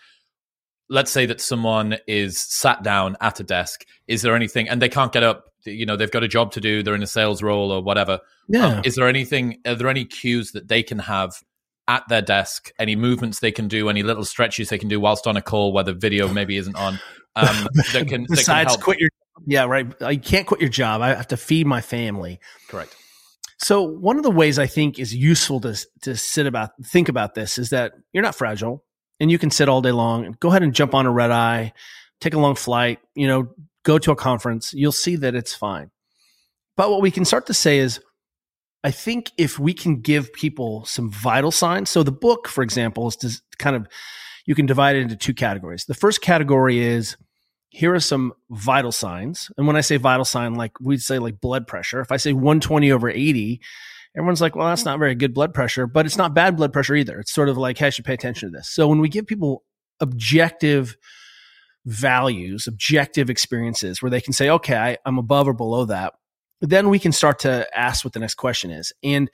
Let's 0.91 1.11
say 1.11 1.27
that 1.27 1.41
someone 1.41 1.97
is 2.07 2.39
sat 2.39 2.83
down 2.83 3.17
at 3.21 3.41
a 3.41 3.43
desk. 3.43 3.87
Is 4.07 4.23
there 4.23 4.35
anything, 4.35 4.69
and 4.69 4.83
they 4.83 4.89
can't 4.89 5.13
get 5.13 5.23
up? 5.23 5.45
You 5.65 5.87
know, 5.87 5.97
they've 5.97 6.11
got 6.11 6.23
a 6.23 6.29
job 6.29 6.53
to 6.53 6.61
do. 6.61 6.83
They're 6.83 6.95
in 6.95 7.03
a 7.03 7.07
sales 7.07 7.43
role 7.43 7.71
or 7.73 7.83
whatever. 7.83 8.21
Yeah. 8.49 8.67
Um, 8.67 8.83
is 8.85 8.97
there 8.97 9.09
anything? 9.09 9.61
Are 9.67 9.75
there 9.75 9.89
any 9.89 10.05
cues 10.05 10.53
that 10.53 10.69
they 10.69 10.83
can 10.83 10.99
have 10.99 11.43
at 11.89 12.07
their 12.09 12.21
desk? 12.21 12.71
Any 12.79 12.97
movements 12.97 13.41
they 13.41 13.51
can 13.51 13.67
do? 13.67 13.89
Any 13.89 14.03
little 14.03 14.27
stretches 14.27 14.69
they 14.69 14.77
can 14.77 14.91
do 14.91 15.01
whilst 15.01 15.27
on 15.27 15.39
a 15.39 15.43
call 15.43 15.73
where 15.73 15.85
the 15.85 15.95
video 15.95 16.29
maybe 16.29 16.59
isn't 16.59 16.77
on? 16.77 16.99
Um, 17.37 17.69
that 17.93 18.07
can 18.09 18.27
besides 18.29 18.73
that 18.73 18.77
can 18.77 18.85
quit 18.85 18.99
your 19.01 19.11
yeah 19.47 19.65
right. 19.65 19.91
I 20.03 20.17
can't 20.17 20.47
quit 20.47 20.61
your 20.61 20.71
job. 20.71 21.01
I 21.01 21.15
have 21.15 21.29
to 21.29 21.37
feed 21.37 21.67
my 21.67 21.81
family. 21.81 22.41
Correct. 22.69 22.95
So 23.59 23.83
one 23.83 24.17
of 24.17 24.23
the 24.23 24.31
ways 24.31 24.59
I 24.59 24.67
think 24.67 24.99
is 24.99 25.15
useful 25.15 25.61
to 25.61 25.79
to 26.03 26.17
sit 26.17 26.47
about 26.47 26.71
think 26.85 27.09
about 27.09 27.35
this 27.35 27.59
is 27.59 27.71
that 27.71 27.93
you're 28.13 28.23
not 28.23 28.35
fragile 28.35 28.85
and 29.21 29.31
you 29.31 29.39
can 29.39 29.51
sit 29.51 29.69
all 29.69 29.81
day 29.81 29.93
long. 29.93 30.37
Go 30.41 30.49
ahead 30.49 30.63
and 30.63 30.75
jump 30.75 30.95
on 30.95 31.07
a 31.07 31.11
red 31.11 31.31
eye, 31.31 31.73
take 32.21 32.35
a 32.35 32.39
long 32.39 32.57
flight. 32.57 32.99
You 33.15 33.27
know, 33.27 33.55
go 33.85 33.99
to 33.99 34.11
a 34.11 34.17
conference. 34.17 34.73
You'll 34.75 34.93
see 34.93 35.17
that 35.17 35.35
it's 35.35 35.55
fine. 35.55 35.91
But 36.77 36.91
what 36.91 37.03
we 37.03 37.11
can 37.11 37.25
start 37.25 37.47
to 37.47 37.55
say 37.55 37.79
is, 37.79 38.01
I 38.83 38.91
think 38.91 39.31
if 39.39 39.59
we 39.59 39.73
can 39.73 40.01
give 40.01 40.33
people 40.33 40.85
some 40.85 41.11
vital 41.11 41.51
signs. 41.51 41.89
So 41.89 42.03
the 42.03 42.13
book, 42.13 42.49
for 42.49 42.63
example, 42.63 43.07
is 43.09 43.17
to 43.17 43.41
kind 43.59 43.77
of 43.77 43.87
you 44.45 44.55
can 44.55 44.67
divide 44.67 44.97
it 44.97 45.03
into 45.03 45.17
two 45.17 45.35
categories. 45.35 45.85
The 45.85 45.95
first 45.95 46.21
category 46.21 46.79
is 46.79 47.17
here 47.71 47.95
are 47.95 48.01
some 48.01 48.33
vital 48.51 48.93
signs. 48.93 49.51
And 49.57 49.67
when 49.67 49.77
I 49.77 49.81
say 49.81 49.97
vital 49.97 50.25
sign, 50.25 50.55
like 50.55 50.79
we'd 50.81 51.03
say 51.03 51.19
like 51.19 51.41
blood 51.41 51.67
pressure. 51.67 52.01
If 52.01 52.13
I 52.13 52.19
say 52.19 52.33
120 52.33 52.93
over 52.93 53.11
80, 53.11 53.61
everyone's 54.17 54.41
like, 54.41 54.55
well, 54.55 54.69
that's 54.69 54.85
not 54.85 54.99
very 54.99 55.15
good 55.15 55.35
blood 55.35 55.53
pressure, 55.53 55.87
but 55.87 56.07
it's 56.07 56.17
not 56.17 56.35
bad 56.35 56.57
blood 56.57 56.73
pressure 56.73 56.95
either. 56.95 57.19
It's 57.19 57.33
sort 57.33 57.49
of 57.49 57.59
like, 57.59 57.79
hey, 57.79 57.89
I 57.89 57.91
should 57.91 58.05
pay 58.05 58.15
attention 58.15 58.51
to 58.51 58.57
this. 58.57 58.69
So 58.69 58.87
when 58.87 59.01
we 59.01 59.09
give 59.09 59.27
people 59.27 59.65
objective 59.99 60.97
values, 61.85 62.67
objective 62.67 63.29
experiences 63.29 64.01
where 64.01 64.11
they 64.11 64.21
can 64.21 64.33
say, 64.33 64.51
okay, 64.51 64.77
I, 64.77 64.99
I'm 65.05 65.19
above 65.19 65.49
or 65.49 65.53
below 65.53 65.85
that, 65.87 66.15
then 66.61 66.89
we 66.89 66.99
can 66.99 67.13
start 67.13 67.41
to 67.41 67.67
ask 67.77 68.05
what 68.05 68.13
the 68.13 68.21
next 68.21 68.37
question 68.37 68.71
is. 68.71 68.93
And 69.03 69.31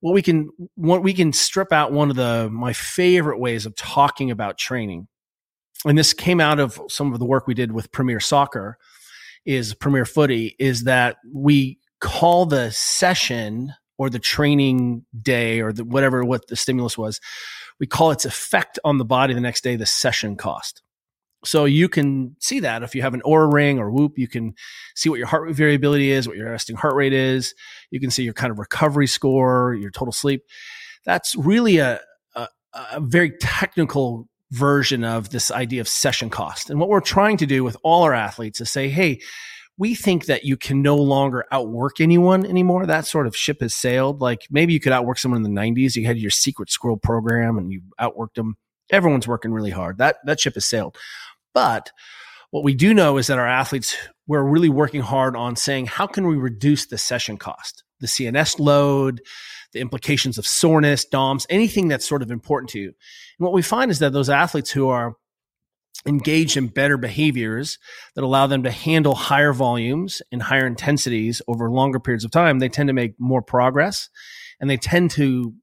what 0.00 0.12
we 0.14 0.22
can 0.22 0.50
what 0.74 1.02
we 1.02 1.14
can 1.14 1.32
strip 1.32 1.72
out 1.72 1.92
one 1.92 2.10
of 2.10 2.16
the 2.16 2.48
my 2.50 2.72
favorite 2.72 3.38
ways 3.38 3.66
of 3.66 3.74
talking 3.76 4.30
about 4.30 4.58
training 4.58 5.06
and 5.86 5.96
this 5.96 6.12
came 6.12 6.40
out 6.40 6.58
of 6.58 6.80
some 6.88 7.12
of 7.12 7.18
the 7.18 7.24
work 7.24 7.46
we 7.46 7.54
did 7.54 7.72
with 7.72 7.92
premier 7.92 8.20
soccer 8.20 8.76
is 9.44 9.74
premier 9.74 10.04
footy 10.04 10.56
is 10.58 10.84
that 10.84 11.16
we 11.32 11.78
call 12.00 12.46
the 12.46 12.70
session 12.70 13.72
or 13.98 14.08
the 14.08 14.18
training 14.18 15.04
day 15.20 15.60
or 15.60 15.72
the, 15.72 15.84
whatever 15.84 16.24
what 16.24 16.46
the 16.48 16.56
stimulus 16.56 16.96
was 16.96 17.20
we 17.78 17.86
call 17.86 18.10
its 18.10 18.24
effect 18.24 18.78
on 18.84 18.98
the 18.98 19.04
body 19.04 19.34
the 19.34 19.40
next 19.40 19.62
day 19.62 19.76
the 19.76 19.86
session 19.86 20.36
cost 20.36 20.82
so 21.44 21.64
you 21.64 21.88
can 21.88 22.36
see 22.38 22.60
that 22.60 22.82
if 22.82 22.94
you 22.94 23.02
have 23.02 23.14
an 23.14 23.22
Oura 23.22 23.52
ring 23.52 23.78
or 23.78 23.90
Whoop, 23.90 24.18
you 24.18 24.28
can 24.28 24.54
see 24.94 25.08
what 25.08 25.18
your 25.18 25.26
heart 25.26 25.44
rate 25.44 25.54
variability 25.54 26.10
is, 26.10 26.28
what 26.28 26.36
your 26.36 26.50
resting 26.50 26.76
heart 26.76 26.94
rate 26.94 27.12
is. 27.12 27.54
You 27.90 28.00
can 28.00 28.10
see 28.10 28.24
your 28.24 28.34
kind 28.34 28.50
of 28.50 28.58
recovery 28.58 29.06
score, 29.06 29.74
your 29.74 29.90
total 29.90 30.12
sleep. 30.12 30.44
That's 31.04 31.34
really 31.36 31.78
a, 31.78 32.00
a, 32.34 32.48
a 32.92 33.00
very 33.00 33.32
technical 33.40 34.28
version 34.50 35.04
of 35.04 35.30
this 35.30 35.50
idea 35.50 35.80
of 35.80 35.88
session 35.88 36.28
cost. 36.28 36.70
And 36.70 36.78
what 36.78 36.88
we're 36.88 37.00
trying 37.00 37.36
to 37.38 37.46
do 37.46 37.64
with 37.64 37.76
all 37.82 38.02
our 38.02 38.14
athletes 38.14 38.60
is 38.60 38.68
say, 38.68 38.88
hey, 38.88 39.20
we 39.78 39.94
think 39.94 40.26
that 40.26 40.44
you 40.44 40.58
can 40.58 40.82
no 40.82 40.96
longer 40.96 41.46
outwork 41.50 42.00
anyone 42.00 42.44
anymore. 42.44 42.84
That 42.84 43.06
sort 43.06 43.26
of 43.26 43.34
ship 43.34 43.62
has 43.62 43.72
sailed. 43.72 44.20
Like 44.20 44.46
maybe 44.50 44.74
you 44.74 44.80
could 44.80 44.92
outwork 44.92 45.18
someone 45.18 45.42
in 45.42 45.54
the 45.54 45.60
90s. 45.60 45.96
You 45.96 46.04
had 46.04 46.18
your 46.18 46.30
secret 46.30 46.70
squirrel 46.70 46.98
program 46.98 47.56
and 47.56 47.72
you 47.72 47.80
outworked 47.98 48.34
them. 48.34 48.56
Everyone's 48.90 49.26
working 49.26 49.52
really 49.52 49.70
hard. 49.70 49.96
That 49.96 50.16
that 50.26 50.38
ship 50.38 50.54
has 50.54 50.66
sailed. 50.66 50.98
But 51.54 51.90
what 52.50 52.64
we 52.64 52.74
do 52.74 52.94
know 52.94 53.16
is 53.16 53.28
that 53.28 53.38
our 53.38 53.48
athletes, 53.48 53.96
we're 54.26 54.42
really 54.42 54.68
working 54.68 55.02
hard 55.02 55.36
on 55.36 55.56
saying, 55.56 55.86
how 55.86 56.06
can 56.06 56.26
we 56.26 56.36
reduce 56.36 56.86
the 56.86 56.98
session 56.98 57.36
cost, 57.36 57.84
the 58.00 58.06
CNS 58.06 58.58
load, 58.58 59.20
the 59.72 59.80
implications 59.80 60.38
of 60.38 60.46
soreness, 60.46 61.04
DOMS, 61.04 61.46
anything 61.48 61.88
that's 61.88 62.08
sort 62.08 62.22
of 62.22 62.30
important 62.30 62.70
to 62.70 62.80
you. 62.80 62.88
And 62.88 63.44
what 63.44 63.52
we 63.52 63.62
find 63.62 63.90
is 63.90 64.00
that 64.00 64.12
those 64.12 64.30
athletes 64.30 64.70
who 64.70 64.88
are 64.88 65.14
engaged 66.06 66.56
in 66.56 66.68
better 66.68 66.96
behaviors 66.96 67.78
that 68.14 68.24
allow 68.24 68.46
them 68.46 68.62
to 68.62 68.70
handle 68.70 69.14
higher 69.14 69.52
volumes 69.52 70.22
and 70.32 70.42
higher 70.42 70.66
intensities 70.66 71.42
over 71.46 71.70
longer 71.70 72.00
periods 72.00 72.24
of 72.24 72.30
time, 72.30 72.58
they 72.58 72.68
tend 72.68 72.88
to 72.88 72.94
make 72.94 73.14
more 73.18 73.42
progress 73.42 74.08
and 74.60 74.68
they 74.68 74.76
tend 74.76 75.10
to 75.12 75.54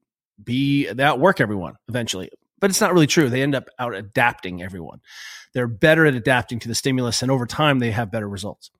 be 0.42 0.86
that 0.92 1.18
work 1.18 1.40
everyone 1.40 1.74
eventually. 1.88 2.30
But 2.60 2.70
it's 2.70 2.80
not 2.80 2.92
really 2.92 3.06
true. 3.06 3.28
They 3.28 3.42
end 3.42 3.54
up 3.54 3.68
out 3.78 3.94
adapting 3.94 4.62
everyone 4.62 5.00
they're 5.52 5.66
better 5.66 6.06
at 6.06 6.14
adapting 6.14 6.58
to 6.60 6.68
the 6.68 6.74
stimulus 6.74 7.22
and 7.22 7.30
over 7.30 7.46
time 7.46 7.78
they 7.78 7.90
have 7.90 8.10
better 8.10 8.28
results. 8.28 8.70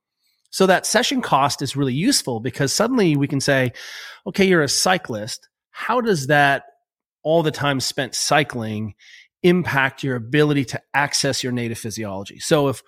So 0.51 0.65
that 0.65 0.85
session 0.85 1.21
cost 1.21 1.61
is 1.61 1.75
really 1.75 1.93
useful 1.93 2.39
because 2.39 2.73
suddenly 2.73 3.15
we 3.15 3.27
can 3.27 3.39
say, 3.39 3.73
okay, 4.25 4.45
you're 4.45 4.63
a 4.63 4.69
cyclist. 4.69 5.47
How 5.71 6.01
does 6.01 6.27
that 6.27 6.63
all 7.21 7.43
the 7.43 7.51
time 7.51 7.79
spent 7.79 8.15
cycling 8.15 8.95
impact 9.43 10.03
your 10.03 10.15
ability 10.15 10.65
to 10.65 10.81
access 10.93 11.43
your 11.43 11.51
native 11.51 11.77
physiology? 11.77 12.39
So 12.39 12.69
if 12.69 12.81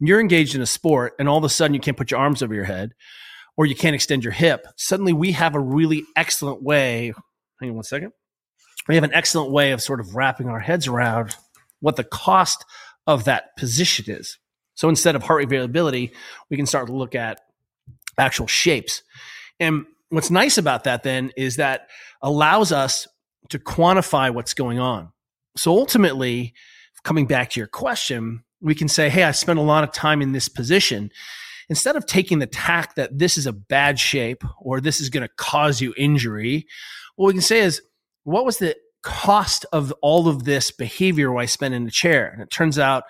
you're 0.00 0.20
engaged 0.20 0.54
in 0.54 0.62
a 0.62 0.66
sport 0.66 1.14
and 1.18 1.28
all 1.28 1.38
of 1.38 1.44
a 1.44 1.48
sudden 1.48 1.74
you 1.74 1.80
can't 1.80 1.96
put 1.96 2.10
your 2.10 2.20
arms 2.20 2.42
over 2.42 2.54
your 2.54 2.64
head 2.64 2.92
or 3.56 3.66
you 3.66 3.74
can't 3.74 3.94
extend 3.94 4.24
your 4.24 4.32
hip, 4.32 4.66
suddenly 4.76 5.12
we 5.12 5.32
have 5.32 5.54
a 5.54 5.60
really 5.60 6.04
excellent 6.16 6.62
way. 6.62 7.12
Hang 7.60 7.70
on 7.70 7.74
one 7.76 7.84
second. 7.84 8.12
We 8.88 8.94
have 8.96 9.04
an 9.04 9.14
excellent 9.14 9.50
way 9.50 9.72
of 9.72 9.80
sort 9.80 10.00
of 10.00 10.14
wrapping 10.14 10.48
our 10.48 10.60
heads 10.60 10.86
around 10.86 11.36
what 11.80 11.96
the 11.96 12.04
cost 12.04 12.64
of 13.06 13.24
that 13.24 13.56
position 13.56 14.06
is. 14.08 14.38
So 14.74 14.88
instead 14.88 15.14
of 15.16 15.22
heart 15.22 15.38
rate 15.38 15.48
variability, 15.48 16.12
we 16.50 16.56
can 16.56 16.66
start 16.66 16.88
to 16.88 16.92
look 16.92 17.14
at 17.14 17.40
actual 18.18 18.46
shapes. 18.46 19.02
And 19.60 19.86
what's 20.10 20.30
nice 20.30 20.58
about 20.58 20.84
that 20.84 21.02
then 21.02 21.32
is 21.36 21.56
that 21.56 21.88
allows 22.22 22.72
us 22.72 23.06
to 23.50 23.58
quantify 23.58 24.32
what's 24.32 24.54
going 24.54 24.78
on. 24.78 25.12
So 25.56 25.72
ultimately, 25.72 26.54
coming 27.04 27.26
back 27.26 27.50
to 27.50 27.60
your 27.60 27.66
question, 27.66 28.42
we 28.60 28.74
can 28.74 28.88
say, 28.88 29.08
Hey, 29.08 29.22
I 29.22 29.30
spent 29.30 29.58
a 29.58 29.62
lot 29.62 29.84
of 29.84 29.92
time 29.92 30.22
in 30.22 30.32
this 30.32 30.48
position. 30.48 31.10
Instead 31.68 31.96
of 31.96 32.06
taking 32.06 32.40
the 32.40 32.46
tack 32.46 32.94
that 32.96 33.18
this 33.18 33.38
is 33.38 33.46
a 33.46 33.52
bad 33.52 33.98
shape 33.98 34.42
or 34.60 34.80
this 34.80 35.00
is 35.00 35.08
going 35.08 35.26
to 35.26 35.34
cause 35.36 35.80
you 35.80 35.94
injury, 35.96 36.66
what 37.16 37.28
we 37.28 37.32
can 37.32 37.42
say 37.42 37.60
is, 37.60 37.80
what 38.24 38.44
was 38.44 38.58
the 38.58 38.76
cost 39.04 39.66
of 39.70 39.92
all 40.00 40.26
of 40.26 40.44
this 40.44 40.70
behavior 40.70 41.36
I 41.36 41.44
spent 41.44 41.74
in 41.74 41.86
a 41.86 41.90
chair. 41.90 42.30
And 42.32 42.42
it 42.42 42.50
turns 42.50 42.78
out, 42.78 43.04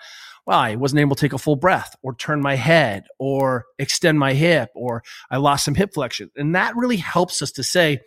well, 0.45 0.59
I 0.59 0.75
wasn't 0.75 0.99
able 0.99 1.15
to 1.15 1.21
take 1.21 1.33
a 1.33 1.39
full 1.39 1.55
breath 1.55 1.95
or 2.03 2.13
turn 2.13 2.41
my 2.41 2.55
head 2.55 3.05
or 3.17 3.65
extend 3.79 4.19
my 4.19 4.33
hip 4.33 4.69
or 4.75 5.01
I 5.31 5.37
lost 5.37 5.65
some 5.65 5.73
hip 5.73 5.93
flexion. 5.93 6.29
And 6.35 6.53
that 6.53 6.75
really 6.75 6.97
helps 6.97 7.41
us 7.41 7.51
to 7.53 7.63
say, 7.63 8.01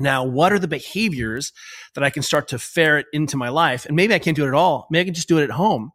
now, 0.00 0.24
what 0.24 0.52
are 0.52 0.58
the 0.58 0.68
behaviors 0.68 1.52
that 1.94 2.02
I 2.02 2.10
can 2.10 2.24
start 2.24 2.48
to 2.48 2.58
ferret 2.58 3.06
into 3.12 3.36
my 3.36 3.48
life? 3.48 3.86
And 3.86 3.94
maybe 3.94 4.12
I 4.12 4.18
can't 4.18 4.36
do 4.36 4.44
it 4.44 4.48
at 4.48 4.54
all. 4.54 4.88
Maybe 4.90 5.02
I 5.02 5.04
can 5.04 5.14
just 5.14 5.28
do 5.28 5.38
it 5.38 5.44
at 5.44 5.50
home. 5.50 5.92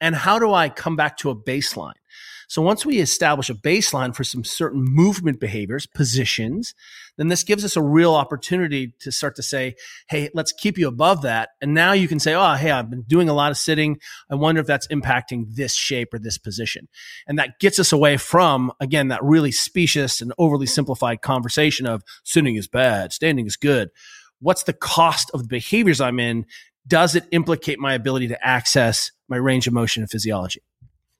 And 0.00 0.16
how 0.16 0.40
do 0.40 0.52
I 0.52 0.68
come 0.68 0.96
back 0.96 1.16
to 1.18 1.30
a 1.30 1.36
baseline? 1.36 1.92
So 2.48 2.62
once 2.62 2.84
we 2.84 2.98
establish 2.98 3.50
a 3.50 3.54
baseline 3.54 4.14
for 4.14 4.24
some 4.24 4.44
certain 4.44 4.82
movement 4.82 5.40
behaviors, 5.40 5.86
positions, 5.86 6.74
then 7.16 7.28
this 7.28 7.44
gives 7.44 7.64
us 7.64 7.76
a 7.76 7.82
real 7.82 8.14
opportunity 8.14 8.94
to 9.00 9.12
start 9.12 9.36
to 9.36 9.42
say, 9.42 9.74
Hey, 10.08 10.30
let's 10.34 10.52
keep 10.52 10.78
you 10.78 10.88
above 10.88 11.22
that. 11.22 11.50
And 11.60 11.74
now 11.74 11.92
you 11.92 12.08
can 12.08 12.18
say, 12.18 12.34
Oh, 12.34 12.54
Hey, 12.54 12.70
I've 12.70 12.90
been 12.90 13.02
doing 13.02 13.28
a 13.28 13.34
lot 13.34 13.50
of 13.50 13.56
sitting. 13.56 13.98
I 14.30 14.34
wonder 14.34 14.60
if 14.60 14.66
that's 14.66 14.86
impacting 14.88 15.54
this 15.54 15.74
shape 15.74 16.14
or 16.14 16.18
this 16.18 16.38
position. 16.38 16.88
And 17.26 17.38
that 17.38 17.58
gets 17.60 17.78
us 17.78 17.92
away 17.92 18.16
from, 18.16 18.72
again, 18.80 19.08
that 19.08 19.22
really 19.22 19.52
specious 19.52 20.20
and 20.20 20.32
overly 20.38 20.66
simplified 20.66 21.22
conversation 21.22 21.86
of 21.86 22.02
sitting 22.24 22.56
is 22.56 22.68
bad, 22.68 23.12
standing 23.12 23.46
is 23.46 23.56
good. 23.56 23.90
What's 24.40 24.64
the 24.64 24.72
cost 24.72 25.30
of 25.32 25.42
the 25.42 25.48
behaviors 25.48 26.00
I'm 26.00 26.18
in? 26.18 26.46
Does 26.86 27.14
it 27.14 27.24
implicate 27.30 27.78
my 27.78 27.94
ability 27.94 28.28
to 28.28 28.46
access 28.46 29.12
my 29.28 29.36
range 29.36 29.68
of 29.68 29.72
motion 29.72 30.02
and 30.02 30.10
physiology? 30.10 30.62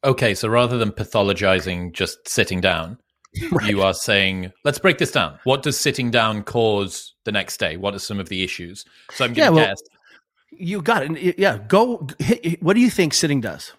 Okay, 0.04 0.34
so 0.34 0.48
rather 0.48 0.78
than 0.78 0.90
pathologizing 0.90 1.92
just 1.92 2.28
sitting 2.28 2.60
down, 2.60 2.98
right. 3.52 3.68
you 3.68 3.82
are 3.82 3.94
saying, 3.94 4.52
let's 4.64 4.78
break 4.78 4.98
this 4.98 5.12
down. 5.12 5.38
What 5.44 5.62
does 5.62 5.78
sitting 5.78 6.10
down 6.10 6.42
cause 6.42 7.14
the 7.24 7.32
next 7.32 7.58
day? 7.58 7.76
What 7.76 7.94
are 7.94 8.00
some 8.00 8.18
of 8.18 8.28
the 8.28 8.42
issues? 8.42 8.84
So 9.12 9.24
I'm 9.24 9.32
going 9.32 9.54
to 9.54 9.60
yeah, 9.60 9.66
well. 9.66 9.74
You 10.50 10.82
got 10.82 11.04
it. 11.04 11.38
Yeah, 11.38 11.58
go. 11.66 12.06
What 12.60 12.74
do 12.74 12.80
you 12.80 12.90
think 12.90 13.14
sitting 13.14 13.40
does? 13.40 13.72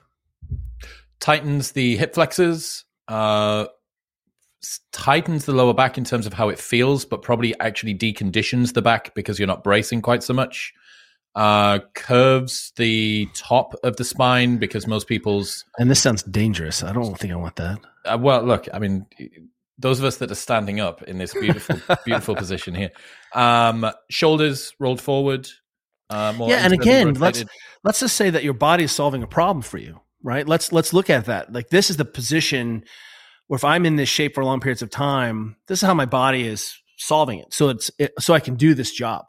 Tightens 1.20 1.72
the 1.72 1.98
hip 1.98 2.16
flexors, 2.16 2.84
uh, 3.08 3.66
tightens 4.92 5.46
the 5.46 5.54
lower 5.54 5.74
back 5.74 5.98
in 5.98 6.04
terms 6.04 6.26
of 6.26 6.34
how 6.34 6.50
it 6.50 6.58
feels, 6.58 7.06
but 7.06 7.22
probably 7.22 7.58
actually 7.60 7.94
deconditions 7.94 8.74
the 8.74 8.82
back 8.82 9.14
because 9.14 9.38
you're 9.38 9.48
not 9.48 9.64
bracing 9.64 10.02
quite 10.02 10.24
so 10.24 10.34
much 10.34 10.74
uh, 11.36 11.80
curves 11.96 12.72
the 12.76 13.28
top 13.34 13.74
of 13.84 13.96
the 13.98 14.04
spine 14.04 14.58
because 14.58 14.86
most 14.86 15.08
people's 15.08 15.66
and 15.80 15.90
this 15.90 16.02
sounds 16.02 16.24
dangerous. 16.24 16.84
I 16.84 16.94
don't 16.94 17.18
think 17.18 17.34
I 17.34 17.36
want 17.38 17.56
that. 17.56 17.80
Uh, 18.06 18.18
well, 18.20 18.44
look, 18.44 18.68
I 18.74 18.80
mean, 18.80 19.06
those 19.80 20.00
of 20.00 20.06
us 20.06 20.18
that 20.18 20.32
are 20.32 20.36
standing 20.36 20.80
up 20.80 21.02
in 21.04 21.18
this 21.18 21.34
beautiful, 21.34 21.78
beautiful 22.06 22.36
position 22.36 22.76
here, 22.76 22.92
um, 23.34 23.90
shoulders 24.10 24.74
rolled 24.80 25.02
forward. 25.02 25.48
Uh, 26.10 26.34
yeah, 26.42 26.58
and 26.64 26.74
again, 26.74 27.16
let's 27.16 27.44
let's 27.84 28.00
just 28.00 28.16
say 28.16 28.30
that 28.30 28.44
your 28.44 28.54
body 28.54 28.84
is 28.84 28.92
solving 28.92 29.24
a 29.24 29.28
problem 29.28 29.64
for 29.64 29.80
you, 29.80 30.02
right? 30.22 30.48
Let's 30.48 30.72
let's 30.72 30.94
look 30.94 31.10
at 31.10 31.26
that. 31.26 31.52
Like 31.52 31.70
this 31.70 31.90
is 31.90 31.98
the 31.98 32.06
position 32.06 32.84
where 33.48 33.56
if 33.56 33.64
I'm 33.64 33.86
in 33.86 33.96
this 33.96 34.10
shape 34.10 34.36
for 34.36 34.44
long 34.44 34.60
periods 34.60 34.84
of 34.84 34.92
time, 34.92 35.56
this 35.68 35.82
is 35.82 35.88
how 35.88 35.96
my 35.96 36.06
body 36.06 36.46
is 36.46 36.78
solving 36.98 37.40
it. 37.40 37.54
So 37.54 37.70
it's 37.70 37.90
it, 37.98 38.14
so 38.20 38.36
I 38.36 38.40
can 38.40 38.56
do 38.56 38.76
this 38.76 38.92
job 38.92 39.26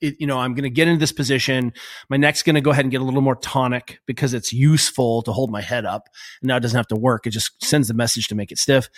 it, 0.00 0.16
you 0.20 0.26
know, 0.26 0.38
I'm 0.38 0.54
going 0.54 0.64
to 0.64 0.70
get 0.70 0.88
into 0.88 1.00
this 1.00 1.12
position. 1.12 1.72
My 2.08 2.16
neck's 2.16 2.42
going 2.42 2.54
to 2.54 2.60
go 2.60 2.70
ahead 2.70 2.84
and 2.84 2.92
get 2.92 3.00
a 3.00 3.04
little 3.04 3.20
more 3.20 3.36
tonic 3.36 4.00
because 4.06 4.34
it's 4.34 4.52
useful 4.52 5.22
to 5.22 5.32
hold 5.32 5.50
my 5.50 5.60
head 5.60 5.84
up. 5.84 6.08
And 6.40 6.48
now 6.48 6.56
it 6.56 6.60
doesn't 6.60 6.76
have 6.76 6.88
to 6.88 6.96
work. 6.96 7.26
It 7.26 7.30
just 7.30 7.64
sends 7.64 7.88
the 7.88 7.94
message 7.94 8.28
to 8.28 8.34
make 8.34 8.52
it 8.52 8.58
stiff. 8.58 8.88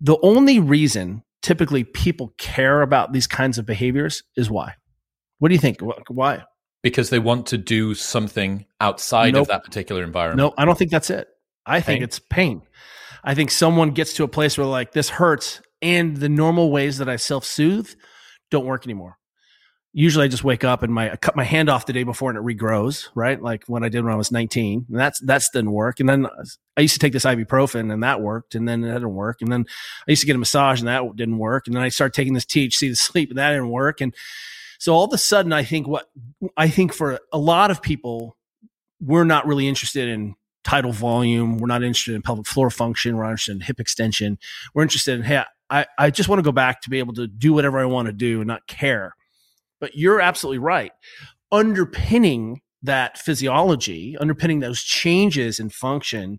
The 0.00 0.18
only 0.22 0.58
reason 0.58 1.22
typically 1.42 1.84
people 1.84 2.34
care 2.38 2.82
about 2.82 3.12
these 3.12 3.26
kinds 3.26 3.58
of 3.58 3.66
behaviors 3.66 4.22
is 4.36 4.50
why. 4.50 4.74
What 5.38 5.48
do 5.48 5.54
you 5.54 5.60
think? 5.60 5.80
Why? 6.08 6.44
Because 6.82 7.10
they 7.10 7.18
want 7.18 7.46
to 7.48 7.58
do 7.58 7.94
something 7.94 8.66
outside 8.80 9.34
nope. 9.34 9.42
of 9.42 9.48
that 9.48 9.64
particular 9.64 10.02
environment. 10.02 10.38
No, 10.38 10.54
I 10.56 10.64
don't 10.64 10.78
think 10.78 10.90
that's 10.90 11.10
it. 11.10 11.28
I 11.66 11.80
pain. 11.80 11.82
think 11.82 12.04
it's 12.04 12.18
pain. 12.18 12.62
I 13.24 13.34
think 13.34 13.50
someone 13.50 13.90
gets 13.90 14.14
to 14.14 14.24
a 14.24 14.28
place 14.28 14.58
where 14.58 14.66
like 14.66 14.92
this 14.92 15.08
hurts 15.08 15.62
and 15.80 16.16
the 16.16 16.28
normal 16.28 16.70
ways 16.70 16.98
that 16.98 17.08
I 17.08 17.16
self 17.16 17.44
soothe 17.44 17.92
don't 18.50 18.66
work 18.66 18.84
anymore 18.84 19.18
usually 19.92 20.24
I 20.24 20.28
just 20.28 20.44
wake 20.44 20.64
up 20.64 20.82
and 20.82 20.92
my 20.92 21.12
I 21.12 21.16
cut 21.16 21.36
my 21.36 21.44
hand 21.44 21.68
off 21.68 21.86
the 21.86 21.92
day 21.92 22.02
before 22.02 22.30
and 22.30 22.38
it 22.38 22.44
regrows, 22.44 23.08
right? 23.14 23.40
Like 23.40 23.64
what 23.66 23.82
I 23.82 23.88
did 23.88 24.04
when 24.04 24.12
I 24.12 24.16
was 24.16 24.32
19. 24.32 24.86
And 24.88 24.98
that's 24.98 25.20
that's 25.20 25.50
didn't 25.50 25.72
work. 25.72 26.00
And 26.00 26.08
then 26.08 26.26
I 26.76 26.80
used 26.80 26.94
to 26.94 27.00
take 27.00 27.12
this 27.12 27.24
ibuprofen 27.24 27.92
and 27.92 28.02
that 28.02 28.20
worked, 28.20 28.54
and 28.54 28.66
then 28.66 28.82
it 28.84 28.92
didn't 28.92 29.14
work. 29.14 29.42
And 29.42 29.52
then 29.52 29.66
I 30.08 30.12
used 30.12 30.22
to 30.22 30.26
get 30.26 30.36
a 30.36 30.38
massage 30.38 30.80
and 30.80 30.88
that 30.88 31.16
didn't 31.16 31.38
work. 31.38 31.66
And 31.66 31.76
then 31.76 31.82
I 31.82 31.88
started 31.88 32.14
taking 32.14 32.34
this 32.34 32.44
THC 32.44 32.90
to 32.90 32.96
sleep 32.96 33.30
and 33.30 33.38
that 33.38 33.50
didn't 33.50 33.70
work. 33.70 34.00
And 34.00 34.14
so 34.78 34.94
all 34.94 35.04
of 35.04 35.12
a 35.12 35.18
sudden, 35.18 35.52
I 35.52 35.62
think 35.62 35.86
what 35.86 36.10
I 36.56 36.68
think 36.68 36.92
for 36.92 37.20
a 37.32 37.38
lot 37.38 37.70
of 37.70 37.82
people, 37.82 38.36
we're 39.00 39.24
not 39.24 39.46
really 39.46 39.68
interested 39.68 40.08
in 40.08 40.34
tidal 40.64 40.92
volume. 40.92 41.58
We're 41.58 41.66
not 41.66 41.82
interested 41.82 42.14
in 42.14 42.22
pelvic 42.22 42.46
floor 42.46 42.70
function. 42.70 43.16
We're 43.16 43.24
not 43.24 43.32
interested 43.32 43.52
in 43.52 43.60
hip 43.60 43.80
extension. 43.80 44.38
We're 44.74 44.82
interested 44.82 45.18
in, 45.18 45.24
hey, 45.24 45.42
I, 45.70 45.86
I 45.98 46.10
just 46.10 46.28
want 46.28 46.38
to 46.38 46.42
go 46.42 46.52
back 46.52 46.82
to 46.82 46.90
be 46.90 46.98
able 46.98 47.14
to 47.14 47.26
do 47.26 47.52
whatever 47.52 47.78
I 47.78 47.84
want 47.84 48.06
to 48.06 48.12
do 48.12 48.40
and 48.40 48.48
not 48.48 48.66
care. 48.66 49.14
But 49.82 49.96
you're 49.96 50.20
absolutely 50.20 50.60
right. 50.60 50.92
Underpinning 51.50 52.62
that 52.84 53.18
physiology, 53.18 54.16
underpinning 54.16 54.60
those 54.60 54.80
changes 54.80 55.58
in 55.58 55.70
function, 55.70 56.38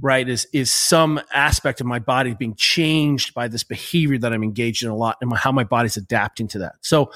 right, 0.00 0.26
is 0.26 0.46
is 0.54 0.72
some 0.72 1.20
aspect 1.30 1.82
of 1.82 1.86
my 1.86 1.98
body 1.98 2.34
being 2.34 2.54
changed 2.56 3.34
by 3.34 3.48
this 3.48 3.64
behavior 3.64 4.16
that 4.16 4.32
I'm 4.32 4.42
engaged 4.42 4.82
in 4.82 4.88
a 4.88 4.96
lot 4.96 5.18
and 5.20 5.30
how 5.36 5.52
my 5.52 5.64
body's 5.64 5.98
adapting 5.98 6.48
to 6.48 6.58
that. 6.60 6.76
So, 6.80 7.12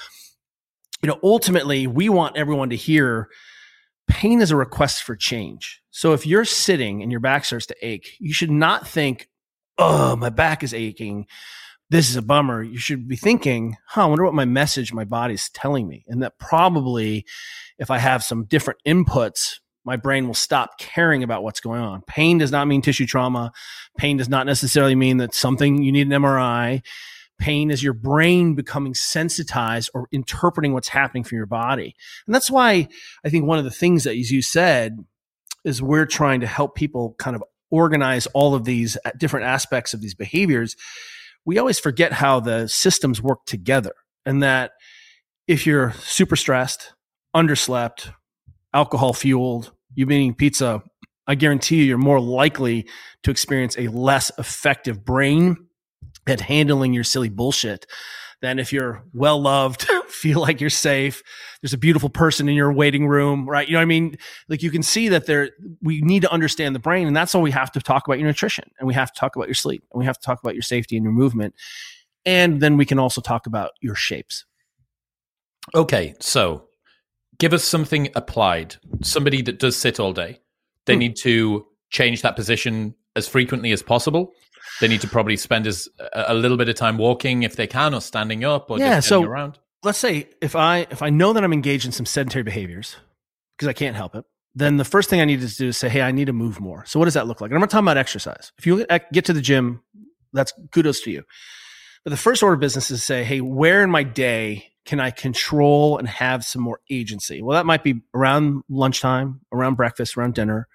you 1.02 1.08
know, 1.08 1.18
ultimately, 1.22 1.86
we 1.86 2.10
want 2.10 2.36
everyone 2.36 2.68
to 2.68 2.76
hear 2.76 3.30
pain 4.06 4.42
is 4.42 4.50
a 4.50 4.56
request 4.56 5.02
for 5.02 5.16
change. 5.16 5.80
So 5.90 6.12
if 6.12 6.26
you're 6.26 6.44
sitting 6.44 7.02
and 7.02 7.10
your 7.10 7.20
back 7.20 7.46
starts 7.46 7.66
to 7.66 7.76
ache, 7.82 8.16
you 8.18 8.34
should 8.34 8.50
not 8.50 8.86
think, 8.86 9.30
oh, 9.78 10.14
my 10.14 10.28
back 10.28 10.62
is 10.62 10.74
aching 10.74 11.26
this 11.90 12.10
is 12.10 12.16
a 12.16 12.22
bummer. 12.22 12.62
You 12.62 12.78
should 12.78 13.08
be 13.08 13.16
thinking, 13.16 13.76
huh, 13.86 14.04
I 14.04 14.06
wonder 14.06 14.24
what 14.24 14.34
my 14.34 14.44
message 14.44 14.92
my 14.92 15.04
body's 15.04 15.48
telling 15.50 15.88
me. 15.88 16.04
And 16.08 16.22
that 16.22 16.38
probably, 16.38 17.24
if 17.78 17.90
I 17.90 17.98
have 17.98 18.22
some 18.22 18.44
different 18.44 18.80
inputs, 18.86 19.60
my 19.84 19.96
brain 19.96 20.26
will 20.26 20.34
stop 20.34 20.78
caring 20.78 21.22
about 21.22 21.42
what's 21.42 21.60
going 21.60 21.80
on. 21.80 22.02
Pain 22.02 22.36
does 22.36 22.52
not 22.52 22.68
mean 22.68 22.82
tissue 22.82 23.06
trauma. 23.06 23.52
Pain 23.96 24.18
does 24.18 24.28
not 24.28 24.44
necessarily 24.44 24.94
mean 24.94 25.16
that 25.16 25.34
something 25.34 25.82
you 25.82 25.92
need 25.92 26.12
an 26.12 26.22
MRI. 26.22 26.82
Pain 27.38 27.70
is 27.70 27.82
your 27.82 27.94
brain 27.94 28.54
becoming 28.54 28.94
sensitized 28.94 29.90
or 29.94 30.08
interpreting 30.12 30.74
what's 30.74 30.88
happening 30.88 31.24
from 31.24 31.36
your 31.36 31.46
body. 31.46 31.94
And 32.26 32.34
that's 32.34 32.50
why 32.50 32.88
I 33.24 33.30
think 33.30 33.46
one 33.46 33.58
of 33.58 33.64
the 33.64 33.70
things 33.70 34.04
that, 34.04 34.16
as 34.16 34.30
you 34.30 34.42
said, 34.42 34.98
is 35.64 35.80
we're 35.80 36.06
trying 36.06 36.40
to 36.40 36.46
help 36.46 36.74
people 36.74 37.14
kind 37.18 37.36
of 37.36 37.42
organize 37.70 38.26
all 38.28 38.54
of 38.54 38.64
these 38.64 38.98
uh, 39.04 39.10
different 39.16 39.46
aspects 39.46 39.94
of 39.94 40.00
these 40.00 40.14
behaviors 40.14 40.76
we 41.48 41.56
always 41.56 41.80
forget 41.80 42.12
how 42.12 42.40
the 42.40 42.68
systems 42.68 43.22
work 43.22 43.38
together 43.46 43.94
and 44.26 44.42
that 44.42 44.72
if 45.46 45.66
you're 45.66 45.92
super 45.92 46.36
stressed, 46.36 46.92
underslept, 47.34 48.12
alcohol 48.74 49.14
fueled, 49.14 49.72
you've 49.94 50.10
been 50.10 50.18
eating 50.18 50.34
pizza, 50.34 50.82
I 51.26 51.36
guarantee 51.36 51.76
you 51.76 51.84
you're 51.84 51.96
more 51.96 52.20
likely 52.20 52.86
to 53.22 53.30
experience 53.30 53.78
a 53.78 53.88
less 53.88 54.30
effective 54.36 55.06
brain 55.06 55.56
at 56.26 56.42
handling 56.42 56.92
your 56.92 57.02
silly 57.02 57.30
bullshit 57.30 57.86
than 58.40 58.58
if 58.58 58.72
you're 58.72 59.02
well 59.12 59.40
loved, 59.40 59.82
feel 60.08 60.40
like 60.40 60.60
you're 60.60 60.70
safe. 60.70 61.22
There's 61.60 61.72
a 61.72 61.78
beautiful 61.78 62.08
person 62.08 62.48
in 62.48 62.54
your 62.54 62.72
waiting 62.72 63.08
room, 63.08 63.48
right? 63.48 63.66
You 63.66 63.74
know 63.74 63.80
what 63.80 63.82
I 63.82 63.86
mean? 63.86 64.16
Like 64.48 64.62
you 64.62 64.70
can 64.70 64.82
see 64.82 65.08
that 65.08 65.26
there, 65.26 65.50
we 65.82 66.00
need 66.00 66.22
to 66.22 66.32
understand 66.32 66.74
the 66.74 66.80
brain. 66.80 67.06
And 67.06 67.16
that's 67.16 67.34
why 67.34 67.40
we 67.40 67.50
have 67.50 67.72
to 67.72 67.80
talk 67.80 68.06
about 68.06 68.18
your 68.18 68.28
nutrition 68.28 68.70
and 68.78 68.86
we 68.86 68.94
have 68.94 69.12
to 69.12 69.18
talk 69.18 69.36
about 69.36 69.48
your 69.48 69.54
sleep 69.54 69.84
and 69.92 69.98
we 69.98 70.04
have 70.04 70.18
to 70.18 70.24
talk 70.24 70.40
about 70.40 70.54
your 70.54 70.62
safety 70.62 70.96
and 70.96 71.04
your 71.04 71.12
movement. 71.12 71.54
And 72.24 72.60
then 72.60 72.76
we 72.76 72.84
can 72.84 72.98
also 72.98 73.20
talk 73.20 73.46
about 73.46 73.72
your 73.80 73.94
shapes. 73.94 74.44
Okay. 75.74 76.14
So 76.20 76.68
give 77.38 77.52
us 77.52 77.64
something 77.64 78.08
applied. 78.14 78.76
Somebody 79.02 79.42
that 79.42 79.58
does 79.58 79.76
sit 79.76 79.98
all 79.98 80.12
day, 80.12 80.40
they 80.86 80.94
hmm. 80.94 81.00
need 81.00 81.16
to 81.22 81.66
change 81.90 82.22
that 82.22 82.36
position 82.36 82.94
as 83.18 83.28
frequently 83.28 83.72
as 83.72 83.82
possible 83.82 84.32
they 84.80 84.88
need 84.88 85.00
to 85.00 85.08
probably 85.08 85.36
spend 85.36 85.66
as 85.66 85.88
a 86.12 86.34
little 86.34 86.56
bit 86.56 86.68
of 86.68 86.74
time 86.76 86.98
walking 86.98 87.42
if 87.42 87.56
they 87.56 87.66
can, 87.66 87.94
or 87.94 88.00
standing 88.00 88.44
up, 88.44 88.70
or 88.70 88.78
yeah, 88.78 89.00
so 89.00 89.22
around. 89.24 89.58
Let's 89.82 89.98
say 89.98 90.28
if 90.40 90.56
I 90.56 90.86
if 90.90 91.02
I 91.02 91.10
know 91.10 91.32
that 91.32 91.44
I'm 91.44 91.52
engaged 91.52 91.84
in 91.84 91.92
some 91.92 92.06
sedentary 92.06 92.42
behaviors 92.42 92.96
because 93.56 93.68
I 93.68 93.72
can't 93.72 93.96
help 93.96 94.14
it, 94.14 94.24
then 94.54 94.76
the 94.76 94.84
first 94.84 95.10
thing 95.10 95.20
I 95.20 95.24
need 95.24 95.40
to 95.40 95.48
do 95.48 95.68
is 95.68 95.76
say, 95.76 95.88
hey, 95.88 96.02
I 96.02 96.12
need 96.12 96.26
to 96.26 96.32
move 96.32 96.60
more. 96.60 96.84
So 96.86 96.98
what 96.98 97.06
does 97.06 97.14
that 97.14 97.26
look 97.26 97.40
like? 97.40 97.50
And 97.50 97.56
I'm 97.56 97.60
not 97.60 97.70
talking 97.70 97.84
about 97.84 97.96
exercise. 97.96 98.52
If 98.58 98.66
you 98.66 98.86
get 99.12 99.24
to 99.26 99.32
the 99.32 99.40
gym, 99.40 99.82
that's 100.32 100.52
kudos 100.72 101.00
to 101.02 101.10
you. 101.10 101.24
But 102.04 102.10
the 102.10 102.16
first 102.16 102.42
order 102.42 102.54
of 102.54 102.60
business 102.60 102.90
is 102.90 103.00
to 103.00 103.04
say, 103.04 103.24
hey, 103.24 103.40
where 103.40 103.82
in 103.82 103.90
my 103.90 104.02
day 104.04 104.70
can 104.84 105.00
I 105.00 105.10
control 105.10 105.98
and 105.98 106.08
have 106.08 106.44
some 106.44 106.62
more 106.62 106.80
agency? 106.90 107.42
Well, 107.42 107.56
that 107.56 107.66
might 107.66 107.82
be 107.82 108.02
around 108.14 108.62
lunchtime, 108.68 109.40
around 109.52 109.74
breakfast, 109.74 110.16
around 110.16 110.34
dinner. 110.34 110.68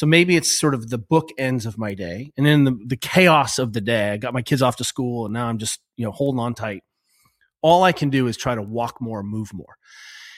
So 0.00 0.06
maybe 0.06 0.34
it's 0.34 0.58
sort 0.58 0.72
of 0.72 0.88
the 0.88 0.98
bookends 0.98 1.66
of 1.66 1.76
my 1.76 1.92
day. 1.92 2.32
And 2.38 2.46
then 2.46 2.64
the, 2.64 2.78
the 2.86 2.96
chaos 2.96 3.58
of 3.58 3.74
the 3.74 3.82
day, 3.82 4.12
I 4.12 4.16
got 4.16 4.32
my 4.32 4.40
kids 4.40 4.62
off 4.62 4.76
to 4.76 4.84
school 4.84 5.26
and 5.26 5.34
now 5.34 5.46
I'm 5.46 5.58
just, 5.58 5.78
you 5.98 6.06
know, 6.06 6.10
holding 6.10 6.38
on 6.38 6.54
tight. 6.54 6.84
All 7.60 7.82
I 7.82 7.92
can 7.92 8.08
do 8.08 8.26
is 8.26 8.38
try 8.38 8.54
to 8.54 8.62
walk 8.62 9.02
more, 9.02 9.22
move 9.22 9.52
more. 9.52 9.76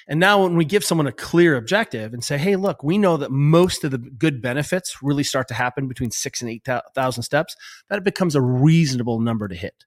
And 0.09 0.19
now 0.19 0.43
when 0.43 0.57
we 0.57 0.65
give 0.65 0.83
someone 0.83 1.07
a 1.07 1.13
clear 1.13 1.55
objective 1.55 2.13
and 2.13 2.25
say, 2.25 2.39
hey, 2.39 2.57
look, 2.57 2.83
we 2.83 2.99
know 2.99 3.17
that 3.19 3.31
most 3.31 3.85
of 3.85 3.93
the 3.93 3.99
good 3.99 4.43
benefits 4.43 4.97
really 5.01 5.23
start 5.23 5.47
to 5.47 5.55
happen 5.55 5.87
between 5.87 6.11
six 6.11 6.41
and 6.41 6.51
8,000 6.51 7.23
steps, 7.23 7.55
that 7.89 7.99
it 7.99 8.05
becomes 8.05 8.35
a 8.35 8.43
reasonable 8.43 9.21
number 9.21 9.47
to 9.47 9.55
hit. 9.55 9.85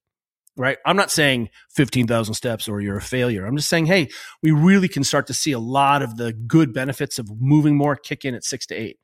right? 0.56 0.78
I'm 0.86 0.96
not 0.96 1.12
saying 1.12 1.50
15,000 1.72 2.34
steps 2.34 2.70
or 2.70 2.80
you're 2.80 2.96
a 2.96 3.02
failure. 3.02 3.46
I'm 3.46 3.58
just 3.58 3.68
saying, 3.68 3.88
hey, 3.88 4.08
we 4.42 4.52
really 4.52 4.88
can 4.88 5.04
start 5.04 5.28
to 5.28 5.34
see 5.34 5.52
a 5.52 5.60
lot 5.60 6.02
of 6.02 6.16
the 6.16 6.32
good 6.32 6.74
benefits 6.74 7.20
of 7.20 7.30
moving 7.42 7.76
more 7.76 7.98
kick 7.98 8.24
in 8.24 8.36
at 8.36 8.46
six 8.46 8.66
to 8.68 8.74
eight. 8.74 9.00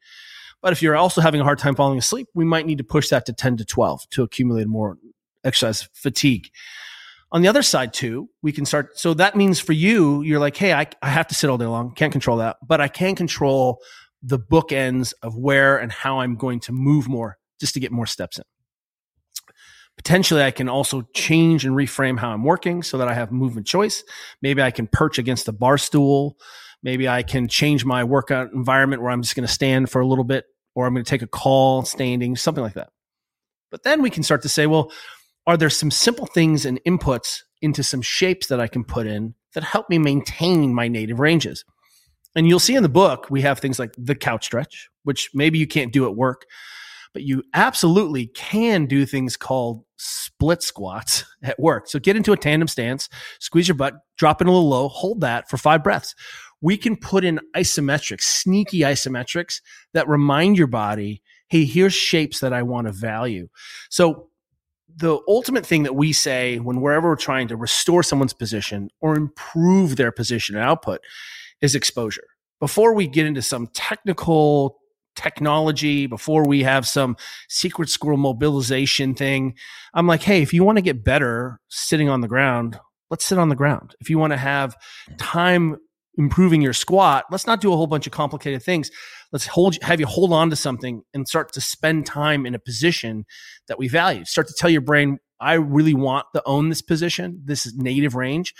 But 0.62 0.74
if 0.74 0.82
you're 0.82 0.95
also 0.95 1.21
having 1.21 1.41
a 1.41 1.43
hard 1.43 1.60
time 1.60 1.76
falling 1.76 1.97
asleep, 1.97 2.28
we 2.34 2.45
might 2.45 2.65
need 2.65 2.78
to 2.78 2.84
push 2.84 3.10
that 3.10 3.26
to 3.26 3.34
10 3.34 3.58
to 3.58 3.65
12 3.65 4.10
to 4.12 4.24
accumulate 4.24 4.67
more 4.67 4.97
exercise 5.43 5.89
fatigue. 5.93 6.50
On 7.32 7.41
the 7.41 7.47
other 7.47 7.63
side, 7.63 7.93
too, 7.93 8.30
we 8.41 8.52
can 8.52 8.65
start. 8.65 9.00
So 9.00 9.13
that 9.15 9.36
means 9.36 9.60
for 9.60 9.74
you, 9.74 10.21
you're 10.21 10.39
like, 10.39 10.58
hey, 10.58 10.74
I, 10.74 10.88
I 11.02 11.10
have 11.10 11.28
to 11.28 11.36
sit 11.36 11.50
all 11.50 11.58
day 11.58 11.65
long. 11.65 11.93
Can't 11.95 12.12
control 12.12 12.38
that, 12.38 12.58
but 12.65 12.82
I 12.82 12.89
can 12.89 13.15
control 13.15 13.82
the 14.21 14.38
bookends 14.38 15.13
of 15.24 15.36
where 15.36 15.78
and 15.78 15.91
how 15.91 16.19
I'm 16.19 16.36
going 16.36 16.60
to 16.62 16.71
move 16.71 17.08
more 17.08 17.38
just 17.60 17.74
to 17.74 17.80
get 17.80 17.91
more 17.91 18.06
steps 18.06 18.38
in. 18.38 18.43
Potentially, 19.97 20.43
I 20.43 20.52
can 20.52 20.67
also 20.67 21.04
change 21.13 21.65
and 21.65 21.76
reframe 21.76 22.19
how 22.19 22.32
I'm 22.32 22.43
working 22.43 22.82
so 22.84 22.97
that 22.97 23.08
I 23.08 23.13
have 23.13 23.32
movement 23.32 23.67
choice. 23.67 24.04
Maybe 24.41 24.62
I 24.62 24.71
can 24.71 24.88
perch 24.88 25.17
against 25.17 25.45
the 25.45 25.54
bar 25.54 25.78
stool. 25.78 26.38
Maybe 26.84 27.08
I 27.08 27.24
can 27.24 27.48
change 27.48 27.86
my 27.86 28.04
workout 28.04 28.52
environment 28.54 29.02
where 29.02 29.12
I'm 29.12 29.22
just 29.22 29.36
going 29.36 29.46
to 29.46 29.54
stand 29.54 29.89
for 29.89 30.02
a 30.02 30.08
little 30.08 30.24
bit 30.24 30.46
or 30.76 30.86
I'm 30.86 30.94
going 30.94 31.06
to 31.06 31.10
take 31.10 31.22
a 31.22 31.28
call 31.28 31.84
standing, 31.84 32.36
something 32.36 32.63
like 32.63 32.74
that. 32.74 32.89
But 33.70 33.84
then 33.84 34.02
we 34.02 34.10
can 34.10 34.24
start 34.24 34.41
to 34.44 34.50
say, 34.50 34.67
well, 34.67 34.91
are 35.48 35.58
there 35.58 35.70
some 35.70 35.91
simple 35.91 36.26
things 36.26 36.65
and 36.65 36.80
inputs 36.86 37.41
into 37.62 37.84
some 37.84 38.02
shapes 38.02 38.48
that 38.48 38.60
I 38.60 38.67
can 38.67 38.84
put 38.84 39.08
in 39.08 39.36
that 39.54 39.63
help 39.63 39.89
me 39.89 39.98
maintain 39.98 40.74
my 40.74 40.88
native 40.88 41.20
ranges? 41.20 41.63
And 42.36 42.48
you'll 42.48 42.60
see 42.60 42.76
in 42.76 42.84
the 42.84 42.89
book, 42.89 43.28
we 43.30 43.41
have 43.41 43.60
things 43.60 43.80
like 43.80 43.94
the 43.98 44.15
couch 44.15 44.46
stretch, 44.46 44.89
which 45.04 45.30
maybe 45.34 45.58
you 45.58 45.67
can't 45.67 45.91
do 45.91 46.06
at 46.06 46.15
work, 46.15 46.46
but 47.13 47.24
you 47.24 47.44
absolutely 47.54 48.28
can 48.28 48.86
do 48.86 49.06
things 49.06 49.36
called 49.36 49.84
split 49.98 50.63
squats 50.63 51.26
at 51.44 51.60
work. 51.60 51.88
So 51.88 52.00
get 52.00 52.15
into 52.15 52.34
a 52.34 52.38
tandem 52.38 52.67
stance, 52.67 53.10
squeeze 53.39 53.67
your 53.67 53.76
butt, 53.76 53.96
drop 54.17 54.41
in 54.41 54.48
a 54.48 54.52
little 54.52 54.70
low, 54.70 54.88
hold 54.88 55.22
that 55.22 55.50
for 55.50 55.58
five 55.58 55.84
breaths. 55.84 56.15
We 56.62 56.78
can 56.78 56.95
put 56.95 57.26
in 57.26 57.39
isometrics, 57.56 58.21
sneaky 58.21 58.80
isometrics 58.82 59.62
that 59.93 60.08
remind 60.08 60.58
your 60.58 60.67
body, 60.67 61.21
hey, 61.50 61.65
here's 61.65 61.93
shapes 61.93 62.39
that 62.39 62.54
I 62.54 62.63
want 62.63 62.88
to 62.88 62.93
value. 62.93 63.50
So 63.89 64.30
the 64.95 65.19
ultimate 65.28 65.65
thing 65.65 65.84
that 65.84 65.95
we 65.95 66.13
say 66.13 66.60
when 66.60 66.82
we're 66.82 66.91
ever 66.93 67.15
trying 67.15 67.47
to 67.47 67.56
restore 67.56 68.04
someone's 68.04 68.34
position 68.34 68.89
or 69.00 69.15
improve 69.15 69.95
their 69.95 70.12
position 70.12 70.56
and 70.56 70.65
output 70.65 71.02
is 71.62 71.76
exposure. 71.76 72.28
Before 72.60 72.93
we 72.93 73.08
get 73.08 73.26
into 73.26 73.41
some 73.41 73.67
technical 73.74 74.78
technology, 75.15 76.08
before 76.08 76.47
we 76.47 76.63
have 76.63 76.88
some 76.88 77.17
secret 77.50 77.89
squirrel 77.89 78.17
mobilization 78.17 79.15
thing, 79.15 79.56
I'm 79.93 80.08
like, 80.08 80.24
hey, 80.24 80.41
if 80.41 80.54
you 80.54 80.63
want 80.63 80.78
to 80.78 80.82
get 80.82 81.04
better 81.04 81.60
sitting 81.69 82.10
on 82.10 82.21
the 82.21 82.28
ground, 82.28 82.80
let's 83.10 83.26
sit 83.26 83.38
on 83.38 83.50
the 83.50 83.56
ground. 83.56 83.95
If 84.00 84.10
you 84.10 84.17
want 84.17 84.34
to 84.34 84.38
have 84.38 84.76
time 85.17 85.78
improving 86.17 86.62
your 86.62 86.74
squat, 86.74 87.26
let's 87.32 87.47
not 87.47 87.62
do 87.62 87.71
a 87.74 87.78
whole 87.78 87.88
bunch 87.88 88.06
of 88.06 88.13
complicated 88.13 88.62
things. 88.62 88.91
Let's 89.32 89.47
hold 89.47 89.82
have 89.82 90.00
you 90.00 90.06
hold 90.06 90.34
on 90.34 90.50
to 90.50 90.56
something 90.56 91.04
and 91.13 91.28
start 91.28 91.52
to 91.54 91.62
spend 91.62 92.06
time 92.06 92.45
in 92.45 92.56
a 92.56 92.60
position 92.60 93.26
that 93.67 93.80
we 93.80 93.88
value. 93.88 94.26
Start 94.26 94.47
to 94.47 94.54
tell 94.58 94.69
your 94.69 94.82
brain, 94.82 95.19
I 95.39 95.54
really 95.54 95.93
want 95.93 96.28
to 96.36 96.43
own 96.45 96.69
this 96.69 96.82
position, 96.82 97.41
this 97.45 97.65
is 97.65 97.76
native 97.76 98.15
range. 98.15 98.54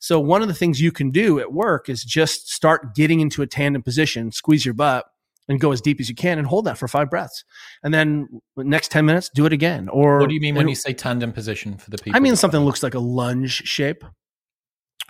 So 0.00 0.18
one 0.18 0.40
of 0.40 0.48
the 0.48 0.54
things 0.54 0.80
you 0.80 0.92
can 0.92 1.10
do 1.10 1.40
at 1.40 1.52
work 1.52 1.88
is 1.88 2.04
just 2.04 2.48
start 2.48 2.94
getting 2.94 3.20
into 3.20 3.42
a 3.42 3.46
tandem 3.46 3.82
position, 3.82 4.32
squeeze 4.32 4.64
your 4.64 4.74
butt 4.74 5.06
and 5.48 5.60
go 5.60 5.72
as 5.72 5.80
deep 5.80 6.00
as 6.00 6.08
you 6.08 6.14
can 6.14 6.38
and 6.38 6.46
hold 6.46 6.64
that 6.64 6.78
for 6.78 6.88
five 6.88 7.10
breaths. 7.10 7.44
And 7.82 7.92
then 7.92 8.40
next 8.56 8.90
10 8.92 9.04
minutes, 9.04 9.30
do 9.34 9.44
it 9.46 9.52
again. 9.52 9.88
Or 9.88 10.20
what 10.20 10.28
do 10.28 10.34
you 10.34 10.40
mean 10.40 10.54
when 10.54 10.68
you 10.68 10.74
say 10.74 10.94
tandem 10.94 11.32
position 11.32 11.76
for 11.76 11.90
the 11.90 11.98
people? 11.98 12.16
I 12.16 12.20
mean 12.20 12.36
something 12.36 12.60
looks 12.60 12.82
like 12.82 12.94
a 12.94 13.00
lunge 13.00 13.62
shape 13.66 14.04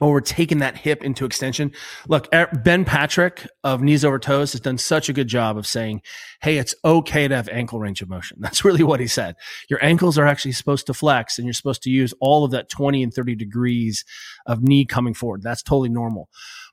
or 0.01 0.13
we're 0.13 0.21
taking 0.21 0.59
that 0.59 0.77
hip 0.77 1.05
into 1.05 1.25
extension. 1.25 1.73
Look, 2.09 2.29
Ben 2.63 2.85
Patrick 2.85 3.47
of 3.63 3.83
Knees 3.83 4.05
Over 4.05 4.19
Toes 4.19 4.53
has 4.53 4.61
done 4.61 4.79
such 4.79 5.09
a 5.09 5.13
good 5.13 5.29
job 5.29 5.59
of 5.59 5.67
saying, 5.67 6.03
Hey, 6.43 6.59
it's 6.59 6.75
okay 6.85 7.29
to 7.29 7.37
have 7.37 7.49
ankle 7.49 7.79
range 7.79 8.03
of 8.03 8.09
motion. 8.09 8.39
That's 8.41 8.65
really 8.65 8.83
what 8.83 9.01
he 9.01 9.07
said. 9.07 9.37
Your 9.69 9.83
ankles 9.85 10.19
are 10.19 10.27
actually 10.27 10.53
supposed 10.53 10.87
to 10.87 10.95
flex 10.95 11.39
and 11.39 11.47
you're 11.47 11.55
supposed 11.55 11.83
to 11.83 11.91
use 11.91 12.15
all 12.21 12.45
of 12.45 12.51
that 12.53 12.69
20 12.69 13.03
and 13.03 13.13
30 13.13 13.35
degrees 13.35 14.05
of 14.47 14.63
knee 14.63 14.85
coming 14.85 15.15
forward. 15.15 15.43
That's 15.43 15.63
totally 15.63 15.91
normal. 15.91 16.29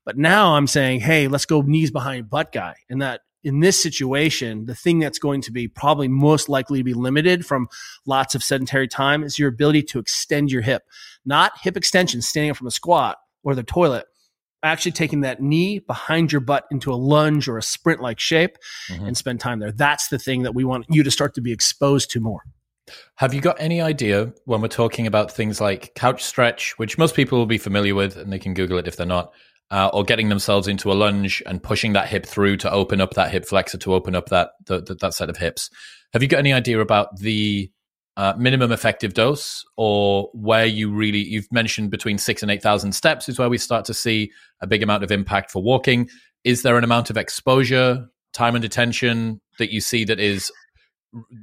But 0.06 0.18
now 0.18 0.56
I'm 0.56 0.68
saying, 0.68 1.02
Hey, 1.02 1.28
let's 1.28 1.46
go 1.46 1.62
knees 1.62 1.92
behind 1.92 2.30
butt 2.30 2.52
guy. 2.52 2.76
And 2.90 3.02
that 3.02 3.22
in 3.48 3.62
this 3.62 3.82
situation, 3.82 4.66
the 4.66 4.76
thing 4.76 5.00
that's 5.00 5.20
going 5.20 5.40
to 5.40 5.54
be 5.54 5.70
probably 5.70 6.10
most 6.10 6.50
likely 6.50 6.80
to 6.80 6.84
be 6.84 6.94
limited 6.94 7.46
from 7.46 7.70
lots 8.06 8.36
of 8.36 8.44
sedentary 8.44 8.90
time 8.90 9.24
is 9.24 9.40
your 9.40 9.48
ability 9.48 9.84
to 9.84 10.00
extend 10.00 10.52
your 10.52 10.62
hip, 10.62 10.84
not 11.26 11.54
hip 11.62 11.78
extension 11.78 12.22
standing 12.22 12.52
up 12.52 12.58
from 12.58 12.68
a 12.68 12.72
squat 12.72 13.18
or 13.44 13.56
the 13.56 13.64
toilet. 13.64 14.06
Actually, 14.64 14.92
taking 14.92 15.22
that 15.22 15.42
knee 15.42 15.80
behind 15.80 16.30
your 16.30 16.42
butt 16.42 16.66
into 16.72 16.92
a 16.92 16.96
lunge 16.96 17.48
or 17.48 17.58
a 17.58 17.64
sprint 17.64 18.02
like 18.02 18.20
shape 18.20 18.58
mm-hmm. 18.92 19.06
and 19.06 19.16
spend 19.16 19.40
time 19.40 19.60
there. 19.60 19.72
That's 19.72 20.10
the 20.10 20.20
thing 20.20 20.44
that 20.44 20.54
we 20.54 20.66
want 20.66 20.86
you 20.90 21.02
to 21.04 21.12
start 21.12 21.34
to 21.36 21.42
be 21.42 21.54
exposed 21.54 22.12
to 22.12 22.20
more. 22.20 22.42
Have 23.16 23.34
you 23.34 23.40
got 23.40 23.56
any 23.62 23.80
idea 23.80 24.34
when 24.44 24.60
we're 24.60 24.68
talking 24.68 25.08
about 25.08 25.32
things 25.32 25.62
like 25.62 25.96
couch 25.96 26.22
stretch, 26.22 26.78
which 26.78 26.98
most 26.98 27.16
people 27.16 27.38
will 27.38 27.46
be 27.46 27.58
familiar 27.58 27.96
with 27.96 28.18
and 28.18 28.34
they 28.34 28.40
can 28.40 28.54
Google 28.54 28.78
it 28.78 28.88
if 28.90 28.98
they're 28.98 29.06
not, 29.06 29.32
uh, 29.72 29.90
or 29.94 30.04
getting 30.04 30.30
themselves 30.30 30.68
into 30.68 30.92
a 30.92 30.96
lunge 30.96 31.44
and 31.46 31.62
pushing 31.62 31.94
that 31.94 32.08
hip 32.08 32.26
through 32.26 32.58
to 32.58 32.72
open 32.72 33.02
up 33.02 33.14
that 33.16 33.32
hip 33.32 33.46
flexor 33.46 33.78
to 33.78 33.94
open 33.94 34.16
up 34.16 34.30
that 34.30 34.52
the, 34.66 34.82
the, 34.82 34.96
that 34.96 35.14
set 35.14 35.30
of 35.30 35.38
hips. 35.38 35.70
Have 36.14 36.22
you 36.22 36.30
got 36.30 36.40
any 36.40 36.54
idea 36.54 36.80
about 36.80 37.18
the 37.20 37.70
uh, 38.18 38.34
minimum 38.36 38.72
effective 38.72 39.14
dose, 39.14 39.64
or 39.78 40.30
where 40.34 40.66
you 40.66 40.92
really 40.92 41.20
you've 41.20 41.52
mentioned 41.52 41.92
between 41.92 42.18
six 42.18 42.42
and 42.42 42.52
eight 42.52 42.64
thousand 42.64 42.94
steps 42.94 43.30
is 43.30 43.38
where 43.38 43.50
we 43.50 43.60
start 43.60 43.86
to 43.86 43.94
see 43.94 44.32
a 44.60 44.66
big 44.66 44.82
amount 44.82 45.04
of 45.04 45.12
impact 45.12 45.52
for 45.52 45.62
walking. 45.62 46.10
Is 46.44 46.64
there 46.64 46.78
an 46.78 46.84
amount 46.84 47.12
of 47.12 47.18
exposure, 47.18 48.08
time 48.34 48.56
and 48.56 48.66
attention 48.66 49.40
that 49.60 49.72
you 49.72 49.82
see 49.82 50.04
that 50.06 50.20
is 50.20 50.52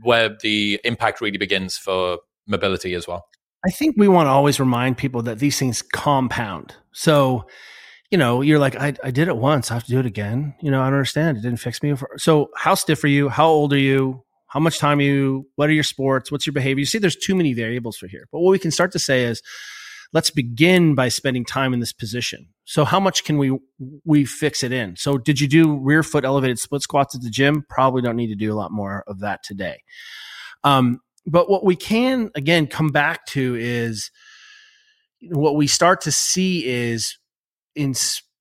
where 0.03 0.37
the 0.43 0.81
impact 0.83 1.21
really 1.21 1.39
begins 1.39 1.79
for 1.79 2.19
mobility 2.49 2.95
as 2.95 3.07
well? 3.07 3.25
I 3.65 3.71
think 3.71 3.95
we 3.97 4.09
want 4.09 4.27
to 4.27 4.31
always 4.31 4.59
remind 4.59 4.99
people 4.99 5.23
that 5.23 5.39
these 5.39 5.59
things 5.59 5.81
compound. 5.81 6.75
So 6.93 7.47
you 8.15 8.19
know, 8.19 8.43
you're 8.43 8.61
like, 8.61 8.77
I, 8.77 8.95
I 9.03 9.11
did 9.11 9.27
it 9.27 9.37
once. 9.37 9.73
I 9.73 9.75
have 9.75 9.83
to 9.87 9.91
do 9.91 9.99
it 9.99 10.07
again. 10.07 10.55
You 10.63 10.71
know, 10.71 10.81
I 10.81 10.85
don't 10.85 10.95
understand. 10.95 11.37
It 11.37 11.41
didn't 11.41 11.59
fix 11.59 11.83
me. 11.83 11.97
So 12.17 12.49
how 12.57 12.77
stiff 12.77 13.03
are 13.03 13.09
you? 13.09 13.29
How 13.29 13.49
old 13.49 13.73
are 13.73 13.77
you? 13.77 14.23
How 14.47 14.61
much 14.61 14.79
time 14.79 15.01
are 15.01 15.03
you? 15.03 15.49
What 15.57 15.69
are 15.69 15.73
your 15.73 15.83
sports? 15.83 16.31
What's 16.31 16.47
your 16.47 16.53
behavior? 16.53 16.79
You 16.79 16.87
see, 16.87 16.99
there's 16.99 17.17
too 17.17 17.35
many 17.35 17.55
variables 17.55 17.97
for 17.97 18.07
here. 18.07 18.29
But 18.31 18.39
what 18.39 18.53
we 18.53 18.61
can 18.61 18.71
start 18.71 18.93
to 18.93 19.01
say 19.01 19.25
is, 19.25 19.43
let's 20.13 20.31
begin 20.31 20.95
by 20.95 21.09
spending 21.09 21.45
time 21.45 21.75
in 21.75 21.81
this 21.81 21.93
position. 21.93 22.47
So 22.67 22.85
how 22.85 23.01
much 23.01 23.25
can 23.25 23.37
we 23.37 23.59
we 24.05 24.25
fix 24.25 24.63
it 24.63 24.71
in? 24.71 24.95
So 24.95 25.19
did 25.19 25.41
you 25.41 25.49
do 25.49 25.77
rear 25.81 26.05
foot 26.05 26.25
elevated 26.25 26.61
split 26.61 26.83
squats 26.83 27.17
at 27.17 27.23
the 27.23 27.31
gym? 27.31 27.65
Probably 27.69 28.01
don't 28.01 28.15
need 28.15 28.29
to 28.29 28.37
do 28.37 28.53
a 28.53 28.55
lot 28.55 28.71
more 28.71 29.03
of 29.09 29.19
that 29.23 29.43
today. 29.43 29.83
Um, 30.63 31.01
but 31.27 31.51
what 31.51 31.65
we 31.65 31.75
can 31.75 32.31
again 32.37 32.69
come 32.69 32.91
back 32.91 33.27
to 33.31 33.57
is 33.57 34.13
what 35.33 35.57
we 35.57 35.67
start 35.67 36.03
to 36.03 36.13
see 36.13 36.65
is 36.65 37.19
in 37.75 37.95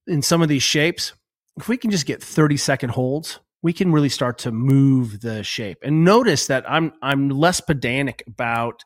in 0.06 0.22
some 0.22 0.42
of 0.42 0.48
these 0.48 0.62
shapes, 0.62 1.12
if 1.56 1.68
we 1.68 1.76
can 1.76 1.90
just 1.90 2.06
get 2.06 2.22
30 2.22 2.56
second 2.56 2.90
holds, 2.90 3.40
we 3.62 3.72
can 3.72 3.92
really 3.92 4.08
start 4.08 4.38
to 4.38 4.52
move 4.52 5.20
the 5.20 5.42
shape. 5.42 5.78
And 5.82 6.04
notice 6.04 6.46
that 6.48 6.70
I'm 6.70 6.92
I'm 7.02 7.28
less 7.28 7.60
pedantic 7.60 8.22
about 8.26 8.84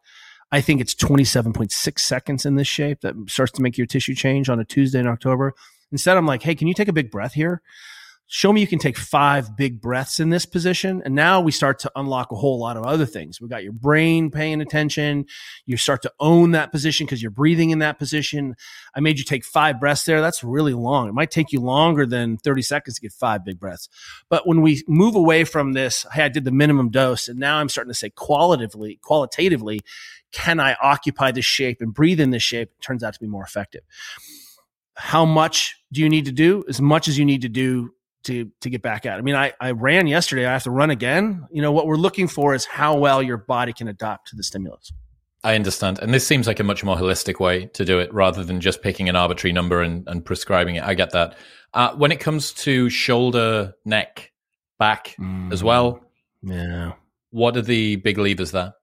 I 0.51 0.61
think 0.61 0.81
it's 0.81 0.95
27.6 0.95 1.99
seconds 1.99 2.47
in 2.47 2.55
this 2.55 2.69
shape 2.69 3.03
that 3.03 3.15
starts 3.29 3.53
to 3.53 3.63
make 3.63 3.77
your 3.77 3.87
tissue 3.87 4.15
change 4.15 4.49
on 4.49 4.59
a 4.59 4.65
Tuesday 4.65 4.99
in 4.99 5.07
October. 5.07 5.53
Instead, 5.93 6.17
I'm 6.17 6.27
like, 6.27 6.43
hey, 6.43 6.55
can 6.55 6.69
you 6.69 6.75
take 6.75 6.89
a 6.89 6.93
big 6.93 7.11
breath 7.11 7.35
here? 7.35 7.61
Show 8.31 8.53
me 8.53 8.61
you 8.61 8.67
can 8.67 8.79
take 8.79 8.99
five 8.99 9.57
big 9.57 9.81
breaths 9.81 10.21
in 10.21 10.29
this 10.29 10.45
position. 10.45 11.01
And 11.05 11.15
now 11.15 11.41
we 11.41 11.51
start 11.51 11.79
to 11.81 11.93
unlock 11.97 12.31
a 12.31 12.37
whole 12.37 12.59
lot 12.59 12.77
of 12.77 12.85
other 12.85 13.07
things. 13.07 13.41
We've 13.41 13.49
got 13.49 13.65
your 13.65 13.73
brain 13.73 14.31
paying 14.31 14.61
attention. 14.61 15.25
You 15.65 15.79
start 15.79 16.03
to 16.03 16.13
own 16.21 16.51
that 16.51 16.71
position 16.71 17.07
because 17.07 17.23
you're 17.23 17.31
breathing 17.31 17.71
in 17.71 17.79
that 17.79 17.99
position. 17.99 18.55
I 18.95 19.01
made 19.01 19.19
you 19.19 19.25
take 19.25 19.47
five 19.47 19.81
breaths 19.81 20.05
there. 20.05 20.21
That's 20.21 20.45
really 20.45 20.75
long. 20.75 21.09
It 21.09 21.15
might 21.15 21.31
take 21.31 21.53
you 21.53 21.61
longer 21.61 22.05
than 22.05 22.37
30 22.37 22.61
seconds 22.63 22.97
to 22.97 23.01
get 23.01 23.13
five 23.13 23.47
big 23.47 23.59
breaths. 23.59 23.89
But 24.29 24.47
when 24.47 24.61
we 24.61 24.85
move 24.87 25.15
away 25.15 25.45
from 25.45 25.73
this, 25.73 26.05
hey, 26.13 26.25
I 26.25 26.29
did 26.29 26.45
the 26.45 26.53
minimum 26.53 26.91
dose 26.91 27.29
and 27.29 27.39
now 27.39 27.57
I'm 27.57 27.71
starting 27.71 27.93
to 27.93 27.99
say 27.99 28.11
qualitatively, 28.11 29.01
qualitatively, 29.03 29.81
can 30.33 30.61
I 30.61 30.77
occupy 30.83 31.33
this 31.33 31.47
shape 31.47 31.81
and 31.81 31.95
breathe 31.95 32.21
in 32.21 32.31
this 32.31 32.43
shape? 32.43 32.73
It 32.79 32.83
turns 32.83 33.03
out 33.03 33.15
to 33.15 33.21
be 33.21 33.27
more 33.27 33.45
effective. 33.45 33.85
How 34.97 35.25
much 35.25 35.77
do 35.91 36.03
you 36.03 36.11
need 36.11 36.27
to 36.27 36.33
do? 36.33 36.65
As 36.69 36.81
much 36.81 37.09
as 37.09 37.17
you 37.17 37.25
need 37.25 37.41
to 37.43 37.49
do 37.49 37.95
to 38.25 38.51
to 38.61 38.71
get 38.71 38.83
back 38.83 39.07
at. 39.07 39.19
I 39.19 39.23
mean, 39.23 39.35
I, 39.35 39.53
I 39.61 39.73
ran 39.73 40.07
yesterday. 40.07 40.47
I 40.47 40.53
have 40.53 40.65
to 40.65 40.71
run 40.71 40.91
again. 40.91 41.47
You 41.51 41.63
know, 41.63 41.73
what 41.73 41.87
we're 41.87 41.97
looking 41.97 42.29
for 42.29 42.55
is 42.55 42.65
how 42.65 42.97
well 42.97 43.23
your 43.23 43.39
body 43.39 43.73
can 43.73 43.89
adapt 43.89 44.29
to 44.29 44.37
the 44.37 44.43
stimulus. 44.43 44.93
I 45.45 45.55
understand. 45.55 46.01
And 46.01 46.13
this 46.13 46.27
seems 46.27 46.47
like 46.47 46.59
a 46.59 46.65
much 46.65 46.83
more 46.83 46.97
holistic 46.97 47.39
way 47.39 47.67
to 47.67 47.85
do 47.85 48.01
it 48.01 48.13
rather 48.13 48.43
than 48.43 48.61
just 48.61 48.83
picking 48.83 49.09
an 49.09 49.15
arbitrary 49.15 49.53
number 49.53 49.83
and, 49.83 50.07
and 50.09 50.25
prescribing 50.25 50.77
it. 50.77 50.83
I 50.83 50.95
get 50.95 51.13
that. 51.13 51.37
Uh, 51.73 51.95
when 51.95 52.11
it 52.11 52.19
comes 52.19 52.53
to 52.53 52.91
shoulder, 52.91 53.75
neck, 53.85 54.33
back 54.79 55.15
mm, 55.19 55.53
as 55.53 55.63
well, 55.63 56.01
yeah. 56.43 56.93
What 57.31 57.57
are 57.57 57.63
the 57.63 57.97
big 57.97 58.19
levers 58.19 58.53
there? 58.53 58.75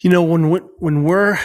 You 0.00 0.10
know, 0.10 0.22
when 0.22 0.50
when 0.78 1.04
we're 1.04 1.38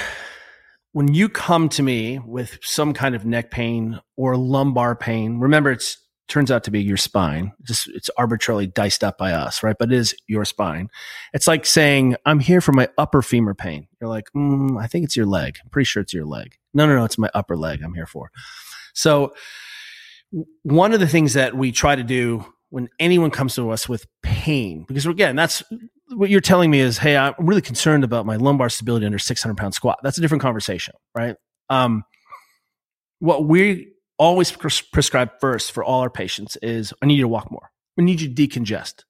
when 0.91 1.13
you 1.13 1.29
come 1.29 1.69
to 1.69 1.83
me 1.83 2.19
with 2.19 2.57
some 2.61 2.93
kind 2.93 3.15
of 3.15 3.25
neck 3.25 3.51
pain 3.51 3.99
or 4.15 4.37
lumbar 4.37 4.95
pain, 4.95 5.39
remember 5.39 5.71
it's 5.71 5.97
turns 6.27 6.51
out 6.51 6.63
to 6.63 6.71
be 6.71 6.81
your 6.81 6.97
spine. 6.97 7.53
Just 7.63 7.87
it's 7.89 8.09
arbitrarily 8.17 8.67
diced 8.67 9.03
up 9.03 9.17
by 9.17 9.31
us, 9.31 9.63
right? 9.63 9.75
But 9.77 9.91
it 9.91 9.97
is 9.97 10.15
your 10.27 10.45
spine. 10.45 10.89
It's 11.33 11.47
like 11.47 11.65
saying, 11.65 12.15
"I'm 12.25 12.39
here 12.39 12.61
for 12.61 12.71
my 12.71 12.89
upper 12.97 13.21
femur 13.21 13.53
pain." 13.53 13.87
You're 13.99 14.09
like, 14.09 14.25
mm, 14.35 14.81
"I 14.81 14.87
think 14.87 15.05
it's 15.05 15.15
your 15.15 15.25
leg. 15.25 15.57
I'm 15.63 15.69
pretty 15.69 15.85
sure 15.85 16.01
it's 16.01 16.13
your 16.13 16.25
leg." 16.25 16.57
No, 16.73 16.85
no, 16.85 16.95
no, 16.95 17.05
it's 17.05 17.17
my 17.17 17.29
upper 17.33 17.55
leg. 17.55 17.81
I'm 17.83 17.93
here 17.93 18.07
for. 18.07 18.31
So, 18.93 19.33
one 20.63 20.93
of 20.93 20.99
the 20.99 21.07
things 21.07 21.33
that 21.33 21.55
we 21.55 21.71
try 21.71 21.95
to 21.95 22.03
do 22.03 22.45
when 22.69 22.89
anyone 22.99 23.31
comes 23.31 23.55
to 23.55 23.69
us 23.69 23.87
with 23.87 24.05
pain, 24.23 24.85
because 24.87 25.05
again, 25.05 25.35
that's 25.35 25.63
what 26.09 26.29
you're 26.29 26.41
telling 26.41 26.71
me 26.71 26.79
is, 26.79 26.97
hey, 26.97 27.17
I'm 27.17 27.33
really 27.39 27.61
concerned 27.61 28.03
about 28.03 28.25
my 28.25 28.35
lumbar 28.35 28.69
stability 28.69 29.05
under 29.05 29.19
600 29.19 29.55
pound 29.55 29.73
squat. 29.73 29.99
That's 30.03 30.17
a 30.17 30.21
different 30.21 30.41
conversation, 30.41 30.95
right? 31.15 31.35
Um, 31.69 32.03
what 33.19 33.47
we 33.47 33.94
always 34.17 34.51
pres- 34.51 34.81
prescribe 34.81 35.31
first 35.39 35.71
for 35.71 35.83
all 35.83 36.01
our 36.01 36.09
patients 36.09 36.57
is, 36.61 36.93
I 37.01 37.05
need 37.05 37.15
you 37.15 37.23
to 37.23 37.27
walk 37.27 37.51
more. 37.51 37.71
I 37.99 38.03
need 38.03 38.21
you 38.21 38.33
to 38.33 38.47
decongest. 38.47 39.03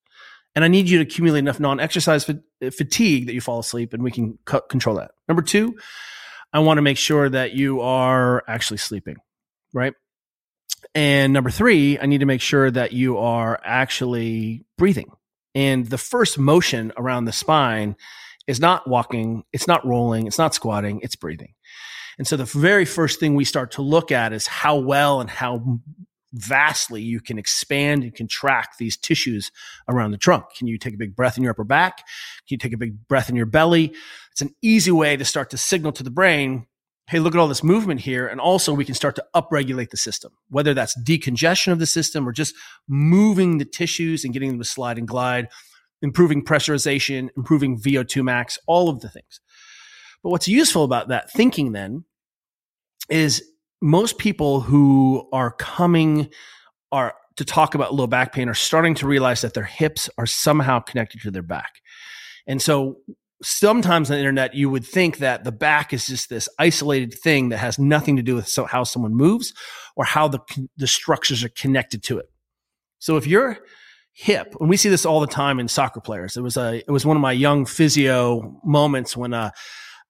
And 0.56 0.64
I 0.64 0.68
need 0.68 0.90
you 0.90 1.00
to 1.00 1.04
accumulate 1.04 1.40
enough 1.40 1.60
non-exercise 1.60 2.24
fa- 2.24 2.42
fatigue 2.72 3.28
that 3.28 3.34
you 3.34 3.42
fall 3.42 3.60
asleep 3.60 3.94
and 3.94 4.02
we 4.02 4.12
can 4.12 4.40
c- 4.50 4.60
control 4.70 4.96
that. 4.96 5.12
Number 5.28 5.42
two, 5.42 5.78
I 6.54 6.60
want 6.60 6.78
to 6.78 6.82
make 6.82 6.98
sure 6.98 7.30
that 7.30 7.54
you 7.54 7.82
are 7.82 8.44
actually 8.48 8.78
sleeping, 8.78 9.18
right? 9.74 9.94
And 10.94 11.34
number 11.34 11.50
three, 11.50 12.00
I 12.00 12.06
need 12.06 12.20
to 12.20 12.26
make 12.26 12.42
sure 12.42 12.72
that 12.72 12.94
you 12.94 13.18
are 13.18 13.60
actually 13.64 14.66
breathing. 14.78 15.12
And 15.54 15.86
the 15.88 15.98
first 15.98 16.38
motion 16.38 16.94
around 16.96 17.26
the 17.26 17.34
spine 17.34 17.98
is 18.48 18.60
not 18.60 18.88
walking, 18.88 19.44
it's 19.52 19.68
not 19.68 19.86
rolling, 19.86 20.28
it's 20.28 20.38
not 20.38 20.54
squatting, 20.54 21.00
it's 21.02 21.16
breathing. 21.16 21.54
And 22.18 22.28
so 22.28 22.38
the 22.38 22.46
very 22.46 22.86
first 22.86 23.20
thing 23.20 23.36
we 23.36 23.46
start 23.46 23.72
to 23.72 23.82
look 23.82 24.12
at 24.12 24.34
is 24.34 24.48
how 24.48 24.78
well 24.78 25.22
and 25.22 25.30
how 25.30 25.80
vastly 26.34 27.02
you 27.02 27.22
can 27.22 27.38
expand 27.38 28.04
and 28.04 28.14
contract 28.14 28.78
these 28.78 28.98
tissues 28.98 29.52
around 29.88 30.12
the 30.12 30.18
trunk. 30.18 30.46
Can 30.58 30.68
you 30.68 30.78
take 30.78 30.94
a 30.94 30.98
big 30.98 31.16
breath 31.16 31.38
in 31.38 31.44
your 31.44 31.52
upper 31.52 31.64
back? 31.64 31.98
Can 31.98 32.56
you 32.56 32.58
take 32.58 32.74
a 32.74 32.78
big 32.78 33.08
breath 33.08 33.30
in 33.30 33.36
your 33.36 33.46
belly? 33.46 33.94
It's 34.32 34.42
an 34.42 34.54
easy 34.62 34.92
way 34.92 35.16
to 35.16 35.26
start 35.26 35.50
to 35.52 35.58
signal 35.58 35.94
to 35.94 36.04
the 36.04 36.12
brain 36.12 36.68
hey, 37.08 37.20
look 37.20 37.36
at 37.36 37.40
all 37.40 37.48
this 37.48 37.64
movement 37.64 38.02
here. 38.02 38.28
And 38.28 38.42
also 38.42 38.74
we 38.74 38.86
can 38.86 38.96
start 38.96 39.16
to 39.16 39.26
upregulate 39.36 39.92
the 39.92 39.98
system, 39.98 40.32
whether 40.50 40.74
that's 40.74 41.00
decongestion 41.04 41.72
of 41.72 41.80
the 41.80 41.86
system 41.86 42.28
or 42.28 42.32
just 42.32 42.56
moving 42.88 43.58
the 43.58 43.66
tissues 43.66 44.24
and 44.24 44.34
getting 44.34 44.50
them 44.50 44.60
to 44.60 44.66
slide 44.66 44.98
and 44.98 45.08
glide, 45.08 45.50
improving 46.02 46.44
pressurization, 46.44 47.30
improving 47.38 47.80
VO2 47.80 48.24
max, 48.24 48.58
all 48.66 48.90
of 48.90 49.02
the 49.02 49.10
things. 49.10 49.40
But 50.26 50.32
what's 50.32 50.48
useful 50.48 50.84
about 50.84 51.10
that 51.10 51.30
thinking 51.30 51.72
then 51.72 52.04
is 53.12 53.44
most 53.80 54.18
people 54.18 54.60
who 54.60 55.30
are 55.32 55.52
coming 55.52 56.32
are 56.92 57.14
to 57.36 57.46
talk 57.46 57.76
about 57.76 57.94
low 57.94 58.08
back 58.08 58.34
pain 58.34 58.50
are 58.50 58.56
starting 58.56 58.96
to 58.96 59.08
realize 59.08 59.42
that 59.42 59.54
their 59.54 59.66
hips 59.66 60.10
are 60.18 60.26
somehow 60.26 60.80
connected 60.80 61.22
to 61.22 61.30
their 61.30 61.44
back. 61.44 61.74
And 62.48 62.60
so 62.60 62.96
sometimes 63.44 64.10
on 64.10 64.16
the 64.16 64.20
internet 64.20 64.56
you 64.56 64.68
would 64.68 64.84
think 64.84 65.20
that 65.20 65.44
the 65.44 65.52
back 65.52 65.94
is 65.94 66.08
just 66.08 66.28
this 66.28 66.50
isolated 66.58 67.14
thing 67.14 67.50
that 67.50 67.58
has 67.58 67.78
nothing 67.78 68.16
to 68.16 68.24
do 68.24 68.34
with 68.34 68.48
so 68.48 68.66
how 68.66 68.84
someone 68.84 69.14
moves 69.14 69.54
or 69.96 70.06
how 70.06 70.28
the 70.28 70.40
the 70.76 70.88
structures 70.88 71.44
are 71.44 71.50
connected 71.50 72.02
to 72.02 72.18
it. 72.18 72.32
So 72.98 73.16
if 73.16 73.28
your 73.28 73.60
hip, 74.12 74.56
and 74.60 74.70
we 74.70 74.78
see 74.78 74.90
this 74.90 75.06
all 75.06 75.20
the 75.20 75.28
time 75.28 75.60
in 75.60 75.68
soccer 75.68 76.00
players. 76.00 76.36
It 76.36 76.42
was 76.42 76.58
a 76.58 76.78
it 76.78 76.90
was 76.90 77.06
one 77.06 77.16
of 77.16 77.22
my 77.22 77.34
young 77.34 77.68
physio 77.68 78.60
moments 78.64 79.16
when 79.16 79.36
uh, 79.36 79.52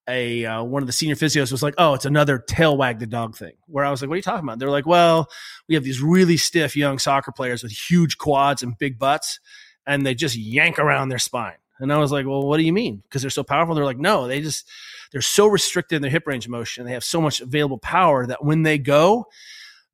a 0.07 0.45
uh, 0.45 0.63
one 0.63 0.83
of 0.83 0.87
the 0.87 0.93
senior 0.93 1.15
physios 1.15 1.51
was 1.51 1.63
like, 1.63 1.75
"Oh, 1.77 1.93
it's 1.93 2.05
another 2.05 2.37
tail 2.37 2.77
wag 2.77 2.99
the 2.99 3.07
dog 3.07 3.35
thing." 3.35 3.53
Where 3.67 3.85
I 3.85 3.91
was 3.91 4.01
like, 4.01 4.09
"What 4.09 4.15
are 4.15 4.17
you 4.17 4.23
talking 4.23 4.43
about?" 4.43 4.59
They're 4.59 4.69
like, 4.69 4.85
"Well, 4.85 5.29
we 5.67 5.75
have 5.75 5.83
these 5.83 6.01
really 6.01 6.37
stiff 6.37 6.75
young 6.75 6.99
soccer 6.99 7.31
players 7.31 7.63
with 7.63 7.71
huge 7.71 8.17
quads 8.17 8.61
and 8.61 8.77
big 8.77 8.99
butts, 8.99 9.39
and 9.85 10.05
they 10.05 10.15
just 10.15 10.35
yank 10.35 10.79
around 10.79 11.09
their 11.09 11.19
spine." 11.19 11.57
And 11.79 11.91
I 11.91 11.97
was 11.97 12.11
like, 12.11 12.25
well, 12.25 12.47
what 12.47 12.57
do 12.57 12.63
you 12.63 12.73
mean? 12.73 13.01
Because 13.03 13.21
they're 13.21 13.29
so 13.29 13.43
powerful. 13.43 13.75
They're 13.75 13.85
like, 13.85 13.97
no, 13.97 14.27
they 14.27 14.41
just, 14.41 14.69
they're 15.11 15.21
so 15.21 15.47
restricted 15.47 15.97
in 15.97 16.01
their 16.01 16.11
hip 16.11 16.25
range 16.25 16.45
of 16.45 16.51
motion. 16.51 16.85
They 16.85 16.93
have 16.93 17.03
so 17.03 17.21
much 17.21 17.41
available 17.41 17.77
power 17.77 18.25
that 18.27 18.43
when 18.43 18.63
they 18.63 18.77
go, 18.77 19.25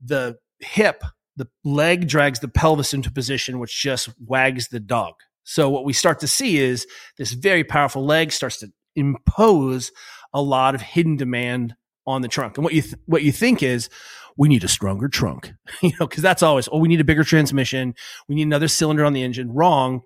the 0.04 0.38
hip, 0.60 1.04
the 1.38 1.48
leg 1.64 2.08
drags 2.08 2.40
the 2.40 2.48
pelvis 2.48 2.94
into 2.94 3.12
position, 3.12 3.60
which 3.60 3.82
just 3.82 4.10
wags 4.26 4.68
the 4.68 4.80
dog. 4.80 5.16
So 5.44 5.70
what 5.70 5.86
we 5.86 5.94
start 5.94 6.20
to 6.20 6.28
see 6.28 6.60
is 6.60 6.86
this 7.18 7.32
very 7.32 7.64
powerful 7.64 8.06
leg 8.06 8.32
starts 8.32 8.58
to 8.58 8.72
impose 8.96 9.92
a 10.34 10.42
lot 10.42 10.76
of 10.76 10.82
hidden 10.82 11.18
demand 11.18 11.76
on 12.08 12.22
the 12.22 12.28
trunk. 12.28 12.58
And 12.58 12.64
what 12.64 12.74
you 12.74 12.82
th- 12.82 12.96
what 13.06 13.24
you 13.24 13.32
think 13.32 13.62
is 13.62 13.90
we 14.38 14.50
need 14.50 14.64
a 14.64 14.68
stronger 14.68 15.08
trunk, 15.08 15.54
you 15.82 15.92
know, 16.00 16.08
because 16.08 16.24
that's 16.24 16.44
always 16.44 16.68
oh 16.72 16.80
we 16.80 16.88
need 16.88 17.02
a 17.02 17.06
bigger 17.06 17.24
transmission, 17.24 17.94
we 18.28 18.36
need 18.36 18.44
another 18.44 18.68
cylinder 18.68 19.06
on 19.06 19.14
the 19.14 19.24
engine. 19.24 19.52
Wrong 19.52 20.02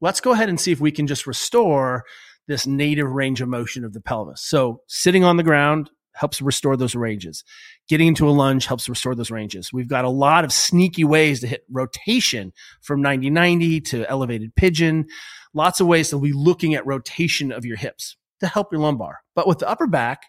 let's 0.00 0.20
go 0.20 0.32
ahead 0.32 0.48
and 0.48 0.60
see 0.60 0.72
if 0.72 0.80
we 0.80 0.92
can 0.92 1.06
just 1.06 1.26
restore 1.26 2.04
this 2.46 2.66
native 2.66 3.10
range 3.10 3.40
of 3.40 3.48
motion 3.48 3.84
of 3.84 3.92
the 3.92 4.00
pelvis. 4.00 4.42
So 4.42 4.82
sitting 4.86 5.24
on 5.24 5.36
the 5.36 5.42
ground 5.42 5.90
helps 6.14 6.40
restore 6.40 6.76
those 6.76 6.94
ranges. 6.94 7.44
Getting 7.88 8.08
into 8.08 8.28
a 8.28 8.30
lunge 8.30 8.66
helps 8.66 8.88
restore 8.88 9.14
those 9.14 9.30
ranges. 9.30 9.72
We've 9.72 9.88
got 9.88 10.04
a 10.04 10.10
lot 10.10 10.44
of 10.44 10.52
sneaky 10.52 11.04
ways 11.04 11.40
to 11.40 11.46
hit 11.46 11.64
rotation 11.70 12.52
from 12.80 13.02
90-90 13.02 13.84
to 13.86 14.10
elevated 14.10 14.54
pigeon. 14.56 15.06
Lots 15.54 15.80
of 15.80 15.86
ways 15.86 16.10
to 16.10 16.18
be 16.18 16.32
looking 16.32 16.74
at 16.74 16.86
rotation 16.86 17.52
of 17.52 17.64
your 17.64 17.76
hips 17.76 18.16
to 18.40 18.46
help 18.46 18.72
your 18.72 18.80
lumbar. 18.80 19.18
But 19.34 19.46
with 19.46 19.58
the 19.58 19.68
upper 19.68 19.86
back, 19.86 20.22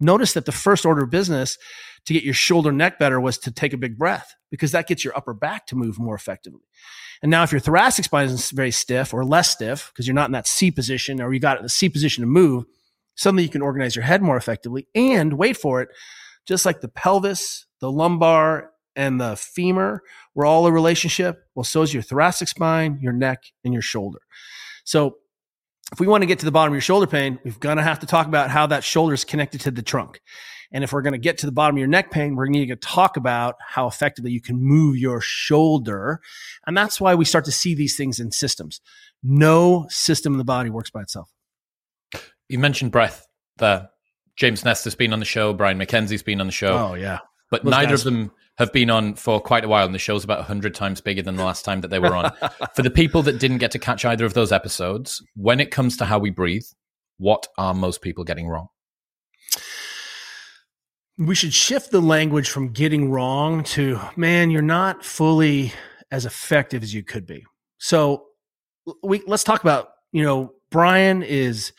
notice 0.00 0.32
that 0.34 0.46
the 0.46 0.52
first 0.52 0.84
order 0.84 1.04
of 1.04 1.10
business 1.10 1.58
to 2.06 2.12
get 2.12 2.24
your 2.24 2.34
shoulder 2.34 2.72
neck 2.72 2.98
better 2.98 3.20
was 3.20 3.38
to 3.38 3.52
take 3.52 3.72
a 3.72 3.78
big 3.78 3.98
breath 3.98 4.34
because 4.50 4.72
that 4.72 4.88
gets 4.88 5.04
your 5.04 5.16
upper 5.16 5.34
back 5.34 5.66
to 5.66 5.76
move 5.76 5.98
more 5.98 6.14
effectively. 6.14 6.62
And 7.22 7.30
now 7.30 7.44
if 7.44 7.52
your 7.52 7.60
thoracic 7.60 8.04
spine 8.04 8.28
is 8.28 8.50
very 8.50 8.72
stiff 8.72 9.14
or 9.14 9.24
less 9.24 9.50
stiff 9.50 9.90
because 9.92 10.06
you're 10.06 10.14
not 10.14 10.28
in 10.28 10.32
that 10.32 10.48
C 10.48 10.70
position 10.70 11.22
or 11.22 11.32
you 11.32 11.38
got 11.38 11.58
in 11.58 11.62
the 11.62 11.68
C 11.68 11.88
position 11.88 12.22
to 12.22 12.26
move, 12.26 12.64
suddenly 13.14 13.44
you 13.44 13.48
can 13.48 13.62
organize 13.62 13.94
your 13.94 14.04
head 14.04 14.22
more 14.22 14.36
effectively 14.36 14.88
and 14.94 15.34
wait 15.34 15.56
for 15.56 15.80
it, 15.80 15.88
just 16.46 16.66
like 16.66 16.80
the 16.80 16.88
pelvis, 16.88 17.66
the 17.80 17.90
lumbar, 17.90 18.70
and 18.96 19.20
the 19.20 19.36
femur 19.36 20.02
were 20.34 20.44
all 20.44 20.66
a 20.66 20.72
relationship. 20.72 21.44
Well, 21.54 21.64
so 21.64 21.82
is 21.82 21.94
your 21.94 22.02
thoracic 22.02 22.48
spine, 22.48 22.98
your 23.00 23.12
neck, 23.12 23.44
and 23.64 23.72
your 23.72 23.82
shoulder. 23.82 24.20
So 24.84 25.16
if 25.92 26.00
we 26.00 26.06
want 26.06 26.22
to 26.22 26.26
get 26.26 26.38
to 26.38 26.44
the 26.44 26.50
bottom 26.50 26.72
of 26.72 26.74
your 26.74 26.80
shoulder 26.80 27.06
pain, 27.06 27.38
we're 27.44 27.52
going 27.52 27.76
to 27.76 27.82
have 27.82 28.00
to 28.00 28.06
talk 28.06 28.26
about 28.26 28.50
how 28.50 28.66
that 28.66 28.82
shoulder 28.82 29.12
is 29.12 29.24
connected 29.24 29.60
to 29.62 29.70
the 29.70 29.82
trunk. 29.82 30.20
And 30.72 30.82
if 30.82 30.92
we're 30.92 31.02
going 31.02 31.12
to 31.12 31.18
get 31.18 31.36
to 31.38 31.46
the 31.46 31.52
bottom 31.52 31.76
of 31.76 31.78
your 31.78 31.88
neck 31.88 32.10
pain, 32.10 32.34
we're 32.34 32.46
going 32.46 32.66
to 32.66 32.76
talk 32.76 33.18
about 33.18 33.56
how 33.60 33.86
effectively 33.86 34.30
you 34.30 34.40
can 34.40 34.56
move 34.56 34.96
your 34.96 35.20
shoulder. 35.20 36.20
And 36.66 36.74
that's 36.74 36.98
why 36.98 37.14
we 37.14 37.26
start 37.26 37.44
to 37.44 37.52
see 37.52 37.74
these 37.74 37.94
things 37.94 38.18
in 38.18 38.32
systems. 38.32 38.80
No 39.22 39.86
system 39.90 40.32
in 40.32 40.38
the 40.38 40.44
body 40.44 40.70
works 40.70 40.90
by 40.90 41.02
itself. 41.02 41.30
You 42.48 42.58
mentioned 42.58 42.90
breath 42.90 43.26
there. 43.58 43.90
James 44.36 44.64
Nestor 44.64 44.88
has 44.88 44.94
been 44.94 45.12
on 45.12 45.18
the 45.18 45.26
show. 45.26 45.52
Brian 45.52 45.78
McKenzie's 45.78 46.22
been 46.22 46.40
on 46.40 46.46
the 46.46 46.52
show. 46.52 46.72
Oh, 46.72 46.94
yeah. 46.94 47.18
But 47.50 47.64
Those 47.64 47.70
neither 47.70 47.90
guys. 47.90 48.06
of 48.06 48.12
them 48.12 48.30
have 48.58 48.72
been 48.72 48.90
on 48.90 49.14
for 49.14 49.40
quite 49.40 49.64
a 49.64 49.68
while, 49.68 49.86
and 49.86 49.94
the 49.94 49.98
show's 49.98 50.24
about 50.24 50.38
100 50.38 50.74
times 50.74 51.00
bigger 51.00 51.22
than 51.22 51.36
the 51.36 51.44
last 51.44 51.64
time 51.64 51.80
that 51.80 51.88
they 51.88 51.98
were 51.98 52.14
on. 52.14 52.32
for 52.74 52.82
the 52.82 52.90
people 52.90 53.22
that 53.22 53.38
didn't 53.38 53.58
get 53.58 53.70
to 53.72 53.78
catch 53.78 54.04
either 54.04 54.24
of 54.24 54.34
those 54.34 54.52
episodes, 54.52 55.22
when 55.34 55.60
it 55.60 55.70
comes 55.70 55.96
to 55.96 56.04
how 56.04 56.18
we 56.18 56.30
breathe, 56.30 56.66
what 57.18 57.46
are 57.56 57.74
most 57.74 58.02
people 58.02 58.24
getting 58.24 58.48
wrong? 58.48 58.68
we 61.18 61.34
should 61.34 61.52
shift 61.52 61.90
the 61.90 62.00
language 62.00 62.48
from 62.48 62.68
getting 62.68 63.10
wrong 63.10 63.62
to 63.62 64.00
man 64.16 64.50
you're 64.50 64.62
not 64.62 65.04
fully 65.04 65.72
as 66.10 66.24
effective 66.24 66.82
as 66.82 66.94
you 66.94 67.02
could 67.02 67.26
be 67.26 67.44
so 67.78 68.24
we 69.02 69.22
let's 69.26 69.44
talk 69.44 69.62
about 69.62 69.88
you 70.12 70.22
know 70.22 70.52
brian 70.70 71.22
is 71.22 71.72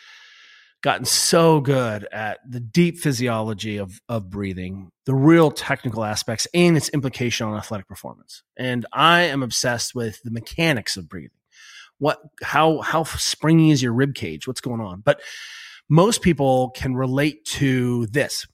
gotten 0.81 1.05
so 1.05 1.59
good 1.61 2.07
at 2.11 2.39
the 2.47 2.59
deep 2.59 2.97
physiology 2.97 3.77
of 3.77 3.99
of 4.07 4.29
breathing 4.29 4.91
the 5.05 5.15
real 5.15 5.51
technical 5.51 6.03
aspects 6.03 6.47
and 6.53 6.77
its 6.77 6.89
implication 6.89 7.47
on 7.47 7.57
athletic 7.57 7.87
performance. 7.87 8.43
And 8.57 8.85
i 8.93 9.21
am 9.21 9.43
obsessed 9.43 9.93
with 9.93 10.21
the 10.23 10.31
mechanics 10.31 10.97
of 10.97 11.09
breathing. 11.09 11.31
What 11.99 12.19
how 12.41 12.81
how 12.81 13.03
springy 13.03 13.71
is 13.71 13.81
your 13.81 13.93
rib 13.93 14.15
cage? 14.15 14.47
What's 14.47 14.61
going 14.61 14.81
on? 14.81 15.01
But 15.01 15.21
most 15.89 16.21
people 16.21 16.71
can 16.71 16.95
relate 16.95 17.45
to 17.45 18.07
this. 18.07 18.47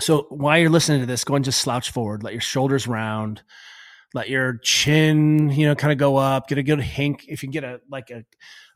So 0.00 0.26
while 0.30 0.58
you're 0.58 0.70
listening 0.70 1.00
to 1.00 1.06
this, 1.06 1.24
go 1.24 1.34
and 1.34 1.44
just 1.44 1.60
slouch 1.60 1.90
forward, 1.90 2.22
let 2.22 2.32
your 2.32 2.40
shoulders 2.40 2.86
round, 2.86 3.42
let 4.14 4.28
your 4.28 4.58
chin, 4.62 5.50
you 5.50 5.66
know, 5.66 5.74
kind 5.74 5.92
of 5.92 5.98
go 5.98 6.16
up, 6.16 6.48
get 6.48 6.58
a 6.58 6.62
good 6.62 6.80
hink. 6.80 7.24
If 7.28 7.42
you 7.42 7.48
can 7.48 7.52
get 7.52 7.64
a 7.64 7.80
like 7.90 8.10
a, 8.10 8.24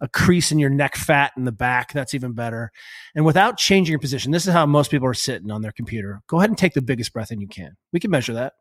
a 0.01 0.09
crease 0.09 0.53
in 0.53 0.59
your 0.59 0.71
neck 0.71 0.97
fat 0.97 1.33
in 1.37 1.45
the 1.45 1.53
back, 1.53 1.93
that's 1.93 2.15
even 2.15 2.33
better. 2.33 2.71
And 3.15 3.25
without 3.25 3.57
changing 3.57 3.93
your 3.93 3.99
position, 3.99 4.31
this 4.31 4.47
is 4.47 4.53
how 4.53 4.67
most 4.67 4.91
people 4.91 5.09
are 5.09 5.15
sitting 5.15 5.51
on 5.51 5.63
their 5.63 5.73
computer. 5.73 6.21
Go 6.27 6.39
ahead 6.39 6.51
and 6.51 6.59
take 6.59 6.75
the 6.75 6.83
biggest 6.83 7.13
breath 7.13 7.33
in 7.33 7.41
you 7.41 7.49
can. 7.49 7.77
We 7.93 8.01
can 8.01 8.11
measure 8.11 8.35
that. 8.35 8.55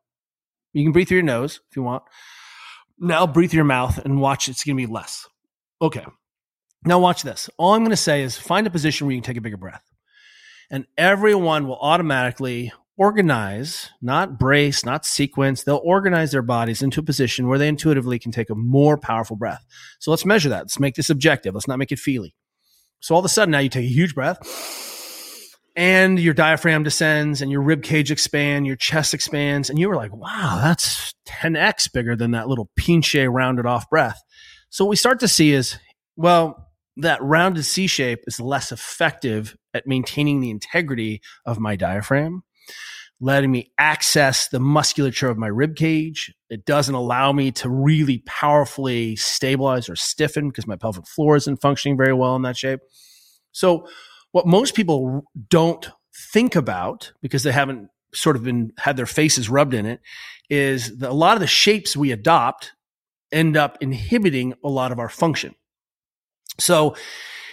You 0.73 0.83
can 0.83 0.93
breathe 0.93 1.09
through 1.09 1.17
your 1.17 1.25
nose 1.25 1.59
if 1.69 1.75
you 1.75 1.83
want. 1.83 2.03
Now 2.97 3.27
breathe 3.27 3.51
through 3.51 3.57
your 3.57 3.65
mouth 3.65 3.97
and 3.97 4.21
watch 4.21 4.47
it's 4.47 4.63
gonna 4.63 4.77
be 4.77 4.85
less. 4.85 5.27
Okay. 5.81 6.05
Now, 6.83 6.99
watch 6.99 7.21
this. 7.21 7.49
All 7.57 7.73
I'm 7.73 7.81
going 7.81 7.91
to 7.91 7.97
say 7.97 8.23
is 8.23 8.37
find 8.37 8.65
a 8.65 8.71
position 8.71 9.05
where 9.05 9.13
you 9.13 9.21
can 9.21 9.27
take 9.27 9.37
a 9.37 9.41
bigger 9.41 9.57
breath. 9.57 9.83
And 10.71 10.85
everyone 10.97 11.67
will 11.67 11.77
automatically 11.79 12.71
organize, 13.01 13.89
not 13.99 14.37
brace, 14.37 14.85
not 14.85 15.07
sequence. 15.07 15.63
They'll 15.63 15.81
organize 15.83 16.31
their 16.31 16.43
bodies 16.43 16.83
into 16.83 16.99
a 16.99 17.03
position 17.03 17.47
where 17.47 17.57
they 17.57 17.67
intuitively 17.67 18.19
can 18.19 18.31
take 18.31 18.51
a 18.51 18.55
more 18.55 18.95
powerful 18.95 19.35
breath. 19.35 19.65
So 19.97 20.11
let's 20.11 20.23
measure 20.23 20.49
that. 20.49 20.65
Let's 20.65 20.79
make 20.79 20.93
this 20.93 21.09
objective. 21.09 21.55
Let's 21.55 21.67
not 21.67 21.79
make 21.79 21.91
it 21.91 21.97
feely. 21.97 22.35
So 22.99 23.15
all 23.15 23.19
of 23.19 23.25
a 23.25 23.29
sudden 23.29 23.53
now 23.53 23.57
you 23.57 23.69
take 23.69 23.85
a 23.85 23.91
huge 23.91 24.13
breath 24.13 24.37
and 25.75 26.19
your 26.19 26.35
diaphragm 26.35 26.83
descends 26.83 27.41
and 27.41 27.51
your 27.51 27.63
rib 27.63 27.81
cage 27.81 28.11
expands, 28.11 28.67
your 28.67 28.75
chest 28.75 29.15
expands, 29.15 29.71
and 29.71 29.79
you 29.79 29.89
were 29.89 29.95
like, 29.95 30.15
wow, 30.15 30.59
that's 30.61 31.15
10x 31.27 31.91
bigger 31.91 32.15
than 32.15 32.29
that 32.31 32.49
little 32.49 32.69
pinche 32.79 33.27
rounded 33.33 33.65
off 33.65 33.89
breath. 33.89 34.21
So 34.69 34.85
what 34.85 34.91
we 34.91 34.95
start 34.95 35.19
to 35.21 35.27
see 35.27 35.53
is, 35.53 35.75
well, 36.17 36.69
that 36.97 37.19
rounded 37.23 37.63
C 37.63 37.87
shape 37.87 38.19
is 38.27 38.39
less 38.39 38.71
effective 38.71 39.57
at 39.73 39.87
maintaining 39.87 40.39
the 40.39 40.51
integrity 40.51 41.21
of 41.47 41.57
my 41.57 41.75
diaphragm, 41.75 42.43
letting 43.21 43.51
me 43.51 43.71
access 43.77 44.47
the 44.47 44.59
musculature 44.59 45.29
of 45.29 45.37
my 45.37 45.47
rib 45.47 45.75
cage. 45.75 46.33
It 46.49 46.65
doesn't 46.65 46.95
allow 46.95 47.31
me 47.31 47.51
to 47.51 47.69
really 47.69 48.23
powerfully 48.25 49.15
stabilize 49.15 49.87
or 49.87 49.95
stiffen 49.95 50.49
because 50.49 50.65
my 50.65 50.75
pelvic 50.75 51.07
floor 51.07 51.35
isn't 51.35 51.61
functioning 51.61 51.97
very 51.97 52.13
well 52.13 52.35
in 52.35 52.41
that 52.41 52.57
shape. 52.57 52.79
So 53.51 53.87
what 54.31 54.47
most 54.47 54.73
people 54.73 55.23
don't 55.49 55.87
think 56.33 56.55
about 56.55 57.13
because 57.21 57.43
they 57.43 57.51
haven't 57.51 57.89
sort 58.13 58.35
of 58.35 58.43
been 58.43 58.73
had 58.79 58.97
their 58.97 59.05
faces 59.05 59.49
rubbed 59.49 59.75
in 59.75 59.85
it 59.85 60.01
is 60.49 60.97
that 60.97 61.11
a 61.11 61.13
lot 61.13 61.35
of 61.35 61.41
the 61.41 61.47
shapes 61.47 61.95
we 61.95 62.11
adopt 62.11 62.73
end 63.31 63.55
up 63.55 63.77
inhibiting 63.81 64.55
a 64.63 64.67
lot 64.67 64.91
of 64.91 64.99
our 64.99 65.09
function. 65.09 65.53
So 66.59 66.95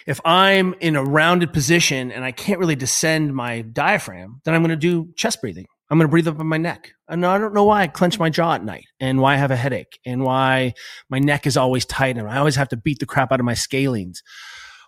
if 0.09 0.23
I'm 0.25 0.75
in 0.81 0.97
a 0.97 1.05
rounded 1.05 1.53
position 1.53 2.11
and 2.11 2.25
I 2.25 2.33
can't 2.33 2.59
really 2.59 2.75
descend 2.75 3.35
my 3.35 3.61
diaphragm, 3.61 4.41
then 4.43 4.55
I'm 4.55 4.63
going 4.63 4.71
to 4.71 4.77
do 4.77 5.13
chest 5.17 5.43
breathing. 5.43 5.67
I'm 5.91 5.99
going 5.99 6.09
to 6.09 6.11
breathe 6.11 6.27
up 6.27 6.41
in 6.41 6.47
my 6.47 6.57
neck. 6.57 6.93
And 7.09 7.27
I 7.27 7.37
don't 7.37 7.53
know 7.53 7.65
why 7.65 7.83
I 7.83 7.89
clench 7.89 8.19
my 8.19 8.31
jaw 8.31 8.55
at 8.55 8.65
night 8.65 8.87
and 9.01 9.21
why 9.21 9.35
I 9.35 9.37
have 9.37 9.51
a 9.51 9.57
headache 9.57 9.99
and 10.07 10.25
why 10.25 10.73
my 11.11 11.19
neck 11.19 11.47
is 11.47 11.59
always 11.59 11.85
tight 11.85 12.17
and 12.17 12.27
I 12.27 12.39
always 12.39 12.57
have 12.57 12.71
to 12.71 12.77
beat 12.79 13.01
the 13.01 13.07
crap 13.07 13.33
out 13.33 13.41
of 13.41 13.45
my 13.45 13.53
scalenes. 13.53 14.23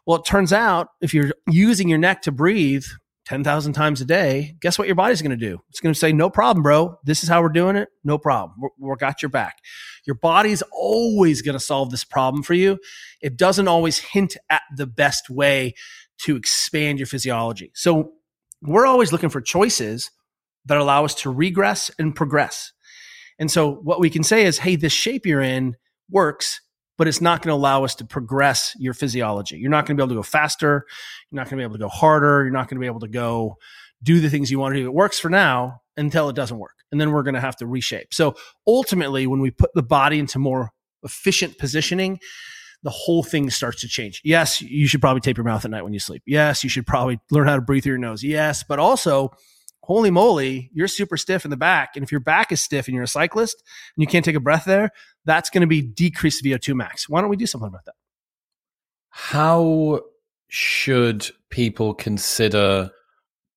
Well, 0.06 0.16
it 0.16 0.24
turns 0.24 0.54
out 0.54 0.88
if 1.02 1.12
you're 1.12 1.32
using 1.46 1.90
your 1.90 1.98
neck 1.98 2.22
to 2.22 2.32
breathe 2.32 2.86
10,000 3.30 3.74
times 3.74 4.00
a 4.00 4.04
day, 4.04 4.56
guess 4.60 4.76
what 4.76 4.88
your 4.88 4.96
body's 4.96 5.22
going 5.22 5.30
to 5.30 5.36
do? 5.36 5.60
It's 5.68 5.78
going 5.78 5.94
to 5.94 5.98
say, 5.98 6.12
no 6.12 6.28
problem, 6.28 6.64
bro. 6.64 6.98
This 7.04 7.22
is 7.22 7.28
how 7.28 7.40
we're 7.42 7.50
doing 7.50 7.76
it. 7.76 7.88
No 8.02 8.18
problem. 8.18 8.58
We're, 8.58 8.70
we're 8.76 8.96
got 8.96 9.22
your 9.22 9.28
back. 9.28 9.58
Your 10.04 10.16
body's 10.16 10.64
always 10.72 11.40
going 11.40 11.52
to 11.52 11.60
solve 11.60 11.92
this 11.92 12.02
problem 12.02 12.42
for 12.42 12.54
you. 12.54 12.80
It 13.22 13.36
doesn't 13.36 13.68
always 13.68 13.98
hint 13.98 14.36
at 14.50 14.62
the 14.76 14.84
best 14.84 15.30
way 15.30 15.74
to 16.22 16.34
expand 16.34 16.98
your 16.98 17.06
physiology. 17.06 17.70
So 17.72 18.14
we're 18.62 18.84
always 18.84 19.12
looking 19.12 19.30
for 19.30 19.40
choices 19.40 20.10
that 20.64 20.78
allow 20.78 21.04
us 21.04 21.14
to 21.14 21.30
regress 21.30 21.88
and 22.00 22.16
progress. 22.16 22.72
And 23.38 23.48
so 23.48 23.74
what 23.74 24.00
we 24.00 24.10
can 24.10 24.24
say 24.24 24.44
is, 24.44 24.58
hey, 24.58 24.74
this 24.74 24.92
shape 24.92 25.24
you're 25.24 25.40
in 25.40 25.76
works 26.10 26.62
but 27.00 27.08
it's 27.08 27.22
not 27.22 27.40
going 27.40 27.48
to 27.48 27.54
allow 27.54 27.82
us 27.82 27.94
to 27.94 28.04
progress 28.04 28.76
your 28.78 28.92
physiology. 28.92 29.56
You're 29.56 29.70
not 29.70 29.86
going 29.86 29.96
to 29.96 30.02
be 30.02 30.04
able 30.04 30.16
to 30.16 30.18
go 30.18 30.22
faster. 30.22 30.84
You're 31.30 31.38
not 31.38 31.44
going 31.44 31.52
to 31.52 31.56
be 31.56 31.62
able 31.62 31.76
to 31.76 31.78
go 31.78 31.88
harder. 31.88 32.42
You're 32.42 32.52
not 32.52 32.68
going 32.68 32.76
to 32.76 32.80
be 32.80 32.86
able 32.86 33.00
to 33.00 33.08
go 33.08 33.56
do 34.02 34.20
the 34.20 34.28
things 34.28 34.50
you 34.50 34.58
want 34.58 34.74
to 34.74 34.80
do. 34.80 34.84
It 34.84 34.92
works 34.92 35.18
for 35.18 35.30
now 35.30 35.80
until 35.96 36.28
it 36.28 36.36
doesn't 36.36 36.58
work. 36.58 36.74
And 36.92 37.00
then 37.00 37.10
we're 37.10 37.22
going 37.22 37.36
to 37.36 37.40
have 37.40 37.56
to 37.56 37.66
reshape. 37.66 38.12
So 38.12 38.36
ultimately, 38.66 39.26
when 39.26 39.40
we 39.40 39.50
put 39.50 39.72
the 39.72 39.82
body 39.82 40.18
into 40.18 40.38
more 40.38 40.72
efficient 41.02 41.56
positioning, 41.56 42.20
the 42.82 42.90
whole 42.90 43.22
thing 43.22 43.48
starts 43.48 43.80
to 43.80 43.88
change. 43.88 44.20
Yes, 44.22 44.60
you 44.60 44.86
should 44.86 45.00
probably 45.00 45.22
tape 45.22 45.38
your 45.38 45.44
mouth 45.44 45.64
at 45.64 45.70
night 45.70 45.84
when 45.84 45.94
you 45.94 46.00
sleep. 46.00 46.22
Yes, 46.26 46.62
you 46.62 46.68
should 46.68 46.86
probably 46.86 47.18
learn 47.30 47.48
how 47.48 47.56
to 47.56 47.62
breathe 47.62 47.84
through 47.84 47.92
your 47.92 47.98
nose. 47.98 48.22
Yes, 48.22 48.62
but 48.62 48.78
also 48.78 49.30
holy 49.90 50.10
moly, 50.10 50.70
you're 50.72 50.86
super 50.86 51.16
stiff 51.16 51.44
in 51.44 51.50
the 51.50 51.56
back. 51.56 51.96
And 51.96 52.04
if 52.04 52.12
your 52.12 52.20
back 52.20 52.52
is 52.52 52.60
stiff 52.60 52.86
and 52.86 52.94
you're 52.94 53.04
a 53.04 53.08
cyclist 53.08 53.56
and 53.96 54.02
you 54.02 54.06
can't 54.06 54.24
take 54.24 54.36
a 54.36 54.40
breath 54.40 54.64
there, 54.64 54.90
that's 55.24 55.50
going 55.50 55.62
to 55.62 55.66
be 55.66 55.82
decreased 55.82 56.44
VO2 56.44 56.74
max. 56.74 57.08
Why 57.08 57.20
don't 57.20 57.30
we 57.30 57.36
do 57.36 57.46
something 57.46 57.68
about 57.68 57.84
that? 57.86 57.94
How 59.10 60.00
should 60.48 61.30
people 61.50 61.94
consider 61.94 62.90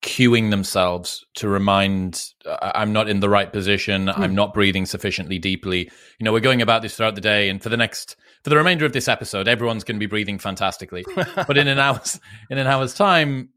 cueing 0.04 0.52
themselves 0.52 1.26
to 1.36 1.47
remind 1.47 2.26
I'm 2.62 2.91
not 2.91 3.08
in 3.08 3.21
the 3.21 3.30
right 3.30 3.52
position, 3.52 4.08
mm. 4.08 4.17
I'm 4.17 4.36
not 4.36 4.54
breathing 4.54 4.86
sufficiently 4.86 5.39
deeply. 5.39 5.89
You 6.19 6.26
know, 6.26 6.34
we're 6.34 6.41
going 6.41 6.62
about 6.62 6.82
this 6.82 6.97
throughout 6.97 7.15
the 7.15 7.21
day 7.21 7.49
and 7.49 7.63
for 7.63 7.69
the 7.69 7.78
next 7.78 8.17
for 8.43 8.49
the 8.49 8.58
remainder 8.58 8.86
of 8.86 8.91
this 8.91 9.08
episode, 9.08 9.47
everyone's 9.47 9.86
going 9.86 9.95
to 9.95 9.99
be 9.99 10.06
breathing 10.06 10.38
fantastically. 10.38 11.06
but 11.36 11.58
in 11.58 11.67
an 11.69 11.80
hour's 11.80 12.19
in 12.49 12.58
an 12.58 12.67
hour's 12.67 12.93
time, 12.93 13.49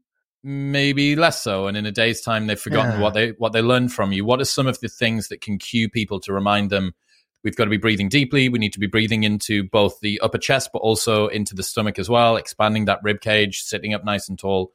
maybe 0.43 1.15
less 1.15 1.41
so 1.41 1.67
and 1.67 1.75
in 1.75 1.85
a 1.85 1.91
day's 1.91 2.21
time 2.21 2.47
they've 2.47 2.59
forgotten 2.59 2.93
yeah. 2.93 3.01
what 3.01 3.13
they 3.13 3.31
what 3.31 3.53
they 3.53 3.61
learned 3.61 3.91
from 3.91 4.13
you 4.13 4.23
what 4.23 4.39
are 4.39 4.45
some 4.45 4.67
of 4.67 4.79
the 4.79 4.87
things 4.87 5.27
that 5.27 5.41
can 5.41 5.57
cue 5.57 5.89
people 5.89 6.19
to 6.19 6.31
remind 6.31 6.69
them 6.69 6.93
we've 7.47 7.55
got 7.55 7.63
to 7.63 7.69
be 7.69 7.77
breathing 7.77 8.09
deeply 8.09 8.49
we 8.49 8.59
need 8.59 8.73
to 8.73 8.79
be 8.79 8.87
breathing 8.87 9.23
into 9.23 9.63
both 9.63 9.99
the 10.01 10.19
upper 10.19 10.37
chest 10.37 10.69
but 10.73 10.79
also 10.79 11.27
into 11.27 11.55
the 11.55 11.63
stomach 11.63 11.97
as 11.97 12.09
well 12.09 12.35
expanding 12.35 12.85
that 12.85 12.99
rib 13.03 13.21
cage 13.21 13.61
sitting 13.61 13.93
up 13.93 14.03
nice 14.03 14.27
and 14.27 14.37
tall 14.37 14.71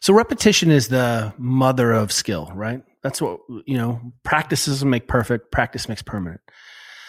so 0.00 0.12
repetition 0.12 0.70
is 0.70 0.88
the 0.88 1.32
mother 1.36 1.92
of 1.92 2.10
skill 2.10 2.50
right 2.54 2.82
that's 3.02 3.20
what 3.20 3.40
you 3.66 3.76
know 3.76 4.00
practice 4.22 4.66
doesn't 4.66 4.90
make 4.90 5.06
perfect 5.06 5.50
practice 5.52 5.88
makes 5.88 6.02
permanent 6.02 6.40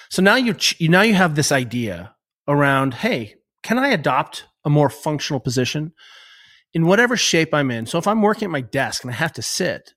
so 0.10 0.21
now 0.21 0.36
you 0.36 0.56
now 0.82 1.01
you 1.01 1.13
have 1.13 1.36
this 1.36 1.51
idea 1.51 2.13
around 2.47 2.93
hey 2.93 3.36
can 3.62 3.79
i 3.79 3.88
adopt 3.88 4.45
a 4.65 4.69
more 4.69 4.89
functional 4.89 5.39
position 5.39 5.93
in 6.73 6.88
whatever 6.88 7.15
shape 7.15 7.53
I'm 7.53 7.71
in. 7.71 7.86
So 7.86 7.97
if 7.97 8.08
I'm 8.08 8.21
working 8.21 8.45
at 8.45 8.51
my 8.51 8.62
desk 8.62 9.03
and 9.03 9.12
I 9.12 9.15
have 9.15 9.34
to 9.34 9.41
sit, 9.41 9.93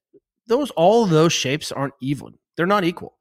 those 0.47 0.71
all 0.73 1.07
those 1.07 1.33
shapes 1.33 1.73
aren't 1.73 1.95
even. 2.01 2.35
They're 2.57 2.67
not 2.67 2.85
equal. 2.85 3.16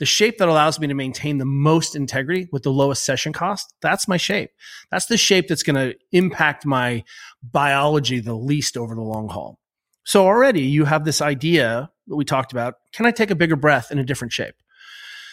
The 0.00 0.06
shape 0.06 0.38
that 0.38 0.48
allows 0.48 0.80
me 0.80 0.86
to 0.86 0.94
maintain 0.94 1.36
the 1.36 1.44
most 1.44 1.94
integrity 1.94 2.48
with 2.50 2.62
the 2.62 2.72
lowest 2.72 3.04
session 3.04 3.34
cost, 3.34 3.74
that's 3.82 4.08
my 4.08 4.16
shape. 4.16 4.50
That's 4.90 5.04
the 5.04 5.18
shape 5.18 5.46
that's 5.46 5.62
going 5.62 5.76
to 5.76 5.94
impact 6.10 6.64
my 6.64 7.04
biology 7.42 8.18
the 8.18 8.34
least 8.34 8.78
over 8.78 8.94
the 8.94 9.02
long 9.02 9.28
haul. 9.28 9.58
So 10.04 10.24
already 10.24 10.62
you 10.62 10.86
have 10.86 11.04
this 11.04 11.20
idea 11.20 11.90
that 12.06 12.16
we 12.16 12.24
talked 12.24 12.50
about. 12.50 12.76
Can 12.94 13.04
I 13.04 13.10
take 13.10 13.30
a 13.30 13.34
bigger 13.34 13.56
breath 13.56 13.92
in 13.92 13.98
a 13.98 14.04
different 14.04 14.32
shape? 14.32 14.54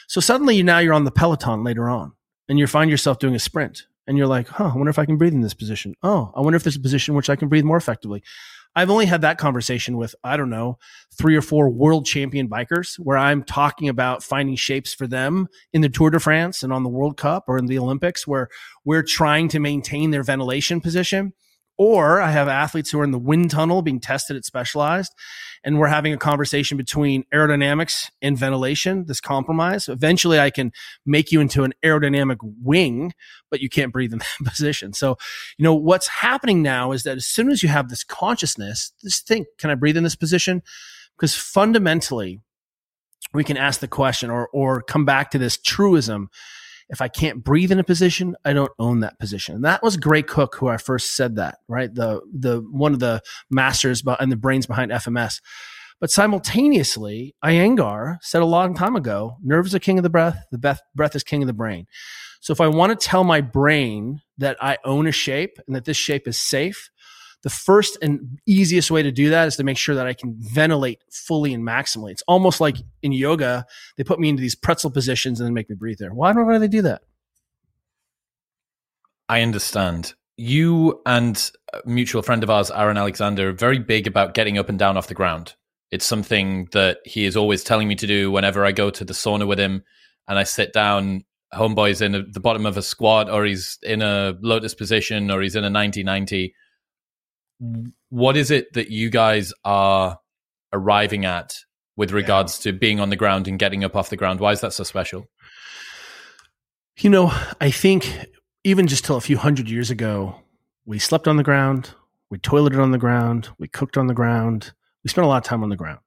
So 0.08 0.20
suddenly 0.20 0.62
now 0.64 0.80
you're 0.80 0.94
on 0.94 1.06
the 1.06 1.12
Peloton 1.12 1.64
later 1.64 1.90
on 1.90 2.12
and 2.50 2.60
you 2.60 2.68
find 2.68 2.92
yourself 2.92 3.20
doing 3.20 3.36
a 3.36 3.40
sprint 3.40 3.88
and 4.06 4.18
you're 4.18 4.28
like, 4.28 4.50
huh, 4.50 4.72
I 4.74 4.76
wonder 4.76 4.90
if 4.90 5.00
I 5.00 5.06
can 5.06 5.16
breathe 5.16 5.34
in 5.34 5.42
this 5.42 5.54
position. 5.54 5.96
Oh, 6.04 6.34
I 6.36 6.42
wonder 6.42 6.58
if 6.58 6.64
there's 6.64 6.76
a 6.76 6.82
position 6.82 7.16
which 7.16 7.30
I 7.30 7.38
can 7.38 7.48
breathe 7.48 7.64
more 7.64 7.78
effectively. 7.78 8.22
I've 8.78 8.92
only 8.92 9.08
had 9.08 9.22
that 9.22 9.40
conversation 9.40 9.98
with, 9.98 10.14
I 10.24 10.38
don't 10.38 10.52
know, 10.52 10.78
three 11.18 11.36
or 11.36 11.42
four 11.42 11.68
world 11.68 12.06
champion 12.06 12.48
bikers 12.48 12.98
where 12.98 13.18
I'm 13.18 13.42
talking 13.42 13.90
about 13.90 14.22
finding 14.22 14.56
shapes 14.56 14.94
for 14.94 15.08
them 15.08 15.48
in 15.74 15.82
the 15.82 15.90
Tour 15.90 16.12
de 16.12 16.20
France 16.20 16.62
and 16.62 16.72
on 16.72 16.84
the 16.84 16.90
World 16.90 17.18
Cup 17.18 17.46
or 17.48 17.58
in 17.58 17.66
the 17.66 17.80
Olympics 17.80 18.28
where 18.28 18.50
we're 18.86 19.02
trying 19.02 19.48
to 19.48 19.60
maintain 19.60 20.12
their 20.12 20.22
ventilation 20.22 20.80
position. 20.80 21.34
Or 21.78 22.20
I 22.22 22.32
have 22.32 22.48
athletes 22.48 22.90
who 22.90 23.00
are 23.00 23.04
in 23.04 23.12
the 23.12 23.20
wind 23.20 23.52
tunnel 23.52 23.84
being 23.84 24.00
tested 24.00 24.36
at 24.36 24.46
specialized, 24.46 25.14
and 25.64 25.78
we're 25.78 25.88
having 25.88 26.12
a 26.12 26.18
conversation 26.18 26.76
between 26.76 27.24
aerodynamics 27.34 28.10
and 28.22 28.38
ventilation, 28.38 29.06
this 29.06 29.22
compromise. 29.22 29.88
Eventually, 29.88 30.40
I 30.40 30.50
can 30.50 30.72
make 31.06 31.32
you 31.32 31.40
into 31.40 31.64
an 31.64 31.74
aerodynamic 31.84 32.38
wing, 32.42 33.14
but 33.52 33.60
you 33.60 33.70
can't 33.70 33.94
breathe 33.94 34.12
in 34.12 34.20
that 34.40 34.52
position. 34.52 34.94
So, 34.94 35.18
you 35.58 35.64
know, 35.64 35.76
what's 35.76 36.08
happening 36.08 36.64
now 36.64 36.94
is 36.94 37.04
that 37.04 37.18
as 37.18 37.28
soon 37.28 37.52
as 37.52 37.62
you 37.62 37.70
have 37.70 37.90
this 37.90 38.04
consciousness, 38.04 38.92
just 39.04 39.28
think, 39.28 39.48
can 39.60 39.70
I 39.70 39.76
breathe 39.76 39.98
in 39.98 40.04
this 40.04 40.16
position? 40.16 40.64
Because 41.16 41.36
fundamentally, 41.36 42.42
we 43.34 43.44
can 43.44 43.58
ask 43.58 43.82
the 43.82 43.88
question 43.88 44.30
or, 44.30 44.48
or 44.50 44.82
come 44.82 45.06
back 45.06 45.32
to 45.32 45.38
this 45.38 45.58
truism 45.58 46.30
if 46.90 47.02
I 47.02 47.08
can't 47.08 47.44
breathe 47.44 47.72
in 47.72 47.80
a 47.80 47.84
position, 47.84 48.36
I 48.46 48.54
don't 48.54 48.72
own 48.80 49.02
that 49.02 49.20
position. 49.20 49.56
And 49.56 49.66
that 49.66 49.84
was 49.84 49.98
Gray 49.98 50.22
Cook 50.22 50.56
who 50.56 50.68
I 50.68 50.78
first 50.78 51.16
said 51.16 51.36
that, 51.36 51.60
right? 51.68 51.94
The 51.94 52.22
the 52.32 52.60
one 52.72 52.94
of 52.94 53.00
the 53.00 53.22
masters 53.50 54.04
and 54.20 54.32
the 54.32 54.38
brains 54.38 54.66
behind 54.66 54.92
FMS. 54.92 55.42
But 56.00 56.12
simultaneously, 56.12 57.36
Iyengar 57.44 58.18
said 58.22 58.44
a 58.44 58.46
long 58.46 58.76
time 58.76 58.96
ago, 58.96 59.38
nerves 59.44 59.74
are 59.74 59.80
king 59.80 59.98
of 59.98 60.04
the 60.04 60.12
breath, 60.12 60.46
the 60.52 60.60
breath, 60.60 60.82
breath 60.96 61.16
is 61.16 61.24
king 61.24 61.42
of 61.42 61.48
the 61.48 61.54
brain. 61.54 61.88
So 62.40 62.54
if 62.54 62.62
I 62.62 62.68
want 62.68 62.98
to 62.98 63.08
tell 63.08 63.24
my 63.24 63.42
brain 63.42 64.22
that 64.38 64.58
I 64.62 64.78
own 64.86 65.08
a 65.08 65.12
shape 65.12 65.58
and 65.66 65.76
that 65.76 65.86
this 65.86 65.98
shape 65.98 66.28
is 66.28 66.38
safe, 66.38 66.92
the 67.44 67.50
first 67.50 67.98
and 68.02 68.40
easiest 68.46 68.90
way 68.90 69.04
to 69.04 69.12
do 69.12 69.30
that 69.30 69.48
is 69.48 69.56
to 69.58 69.64
make 69.64 69.78
sure 69.78 69.96
that 69.96 70.08
I 70.08 70.14
can 70.14 70.36
ventilate 70.40 71.02
fully 71.12 71.54
and 71.54 71.64
maximally. 71.64 72.12
It's 72.12 72.24
almost 72.28 72.60
like 72.60 72.78
in 73.04 73.12
yoga, 73.12 73.66
they 73.96 74.04
put 74.04 74.20
me 74.20 74.30
into 74.30 74.42
these 74.42 74.56
pretzel 74.56 74.90
positions 74.90 75.40
and 75.40 75.46
then 75.46 75.54
make 75.54 75.70
me 75.70 75.76
breathe 75.76 76.00
there. 76.00 76.14
Why 76.14 76.34
don't 76.34 76.60
they 76.60 76.68
do 76.68 76.82
that? 76.82 77.04
I 79.30 79.42
understand. 79.42 80.14
You 80.38 81.02
and 81.06 81.52
mutual 81.86 82.22
friend 82.22 82.44
of 82.44 82.50
ours, 82.50 82.72
Aaron 82.72 82.98
Alexander, 82.98 83.50
are 83.50 83.54
very 83.54 83.80
big 83.80 84.08
about 84.08 84.34
getting 84.34 84.58
up 84.58 84.70
and 84.70 84.80
down 84.80 84.98
off 84.98 85.08
the 85.08 85.14
ground. 85.14 85.56
It's 85.92 86.06
something 86.06 86.68
that 86.72 87.00
he 87.06 87.26
is 87.26 87.38
always 87.38 87.64
telling 87.64 87.88
me 87.88 87.96
to 87.96 88.08
do 88.08 88.32
whenever 88.32 88.66
I 88.66 88.72
go 88.72 88.90
to 88.90 89.06
the 89.06 89.14
sauna 89.14 89.48
with 89.48 89.60
him 89.60 89.84
and 90.28 90.38
I 90.38 90.44
sit 90.44 90.74
down. 90.74 91.24
homeboy's 91.54 92.02
in 92.02 92.30
the 92.32 92.40
bottom 92.40 92.66
of 92.66 92.78
a 92.78 92.82
squat 92.82 93.30
or 93.30 93.46
he's 93.46 93.78
in 93.84 94.02
a 94.02 94.36
lotus 94.42 94.74
position 94.74 95.32
or 95.32 95.42
he's 95.42 95.56
in 95.56 95.64
a 95.64 95.70
90-90 95.70 96.52
what 98.10 98.38
is 98.38 98.52
it 98.52 98.72
that 98.74 98.90
you 98.90 99.10
guys 99.10 99.54
are 99.66 100.20
arriving 100.74 101.26
at 101.26 101.56
with 101.96 102.12
regards 102.12 102.64
yeah. 102.66 102.72
to 102.72 102.78
being 102.78 103.00
on 103.00 103.10
the 103.10 103.16
ground 103.16 103.48
and 103.48 103.58
getting 103.58 103.84
up 103.84 103.96
off 103.96 104.10
the 104.10 104.18
ground 104.18 104.40
why 104.40 104.52
is 104.52 104.62
that 104.62 104.74
so 104.74 104.84
special 104.84 105.26
you 107.00 107.10
know 107.10 107.32
i 107.60 107.72
think 107.72 108.28
even 108.64 108.88
just 108.88 109.06
till 109.06 109.18
a 109.18 109.22
few 109.22 109.38
hundred 109.38 109.70
years 109.70 109.90
ago 109.90 110.36
we 110.86 111.00
slept 111.00 111.28
on 111.28 111.38
the 111.38 111.44
ground 111.44 111.92
we 112.30 112.38
toileted 112.38 112.82
on 112.82 112.92
the 112.92 112.98
ground 112.98 113.50
we 113.58 113.68
cooked 113.68 113.98
on 113.98 114.08
the 114.08 114.14
ground 114.14 114.74
we 115.04 115.10
spent 115.10 115.26
a 115.26 115.28
lot 115.28 115.38
of 115.38 115.44
time 115.44 115.64
on 115.64 115.70
the 115.70 115.76
ground 115.76 116.00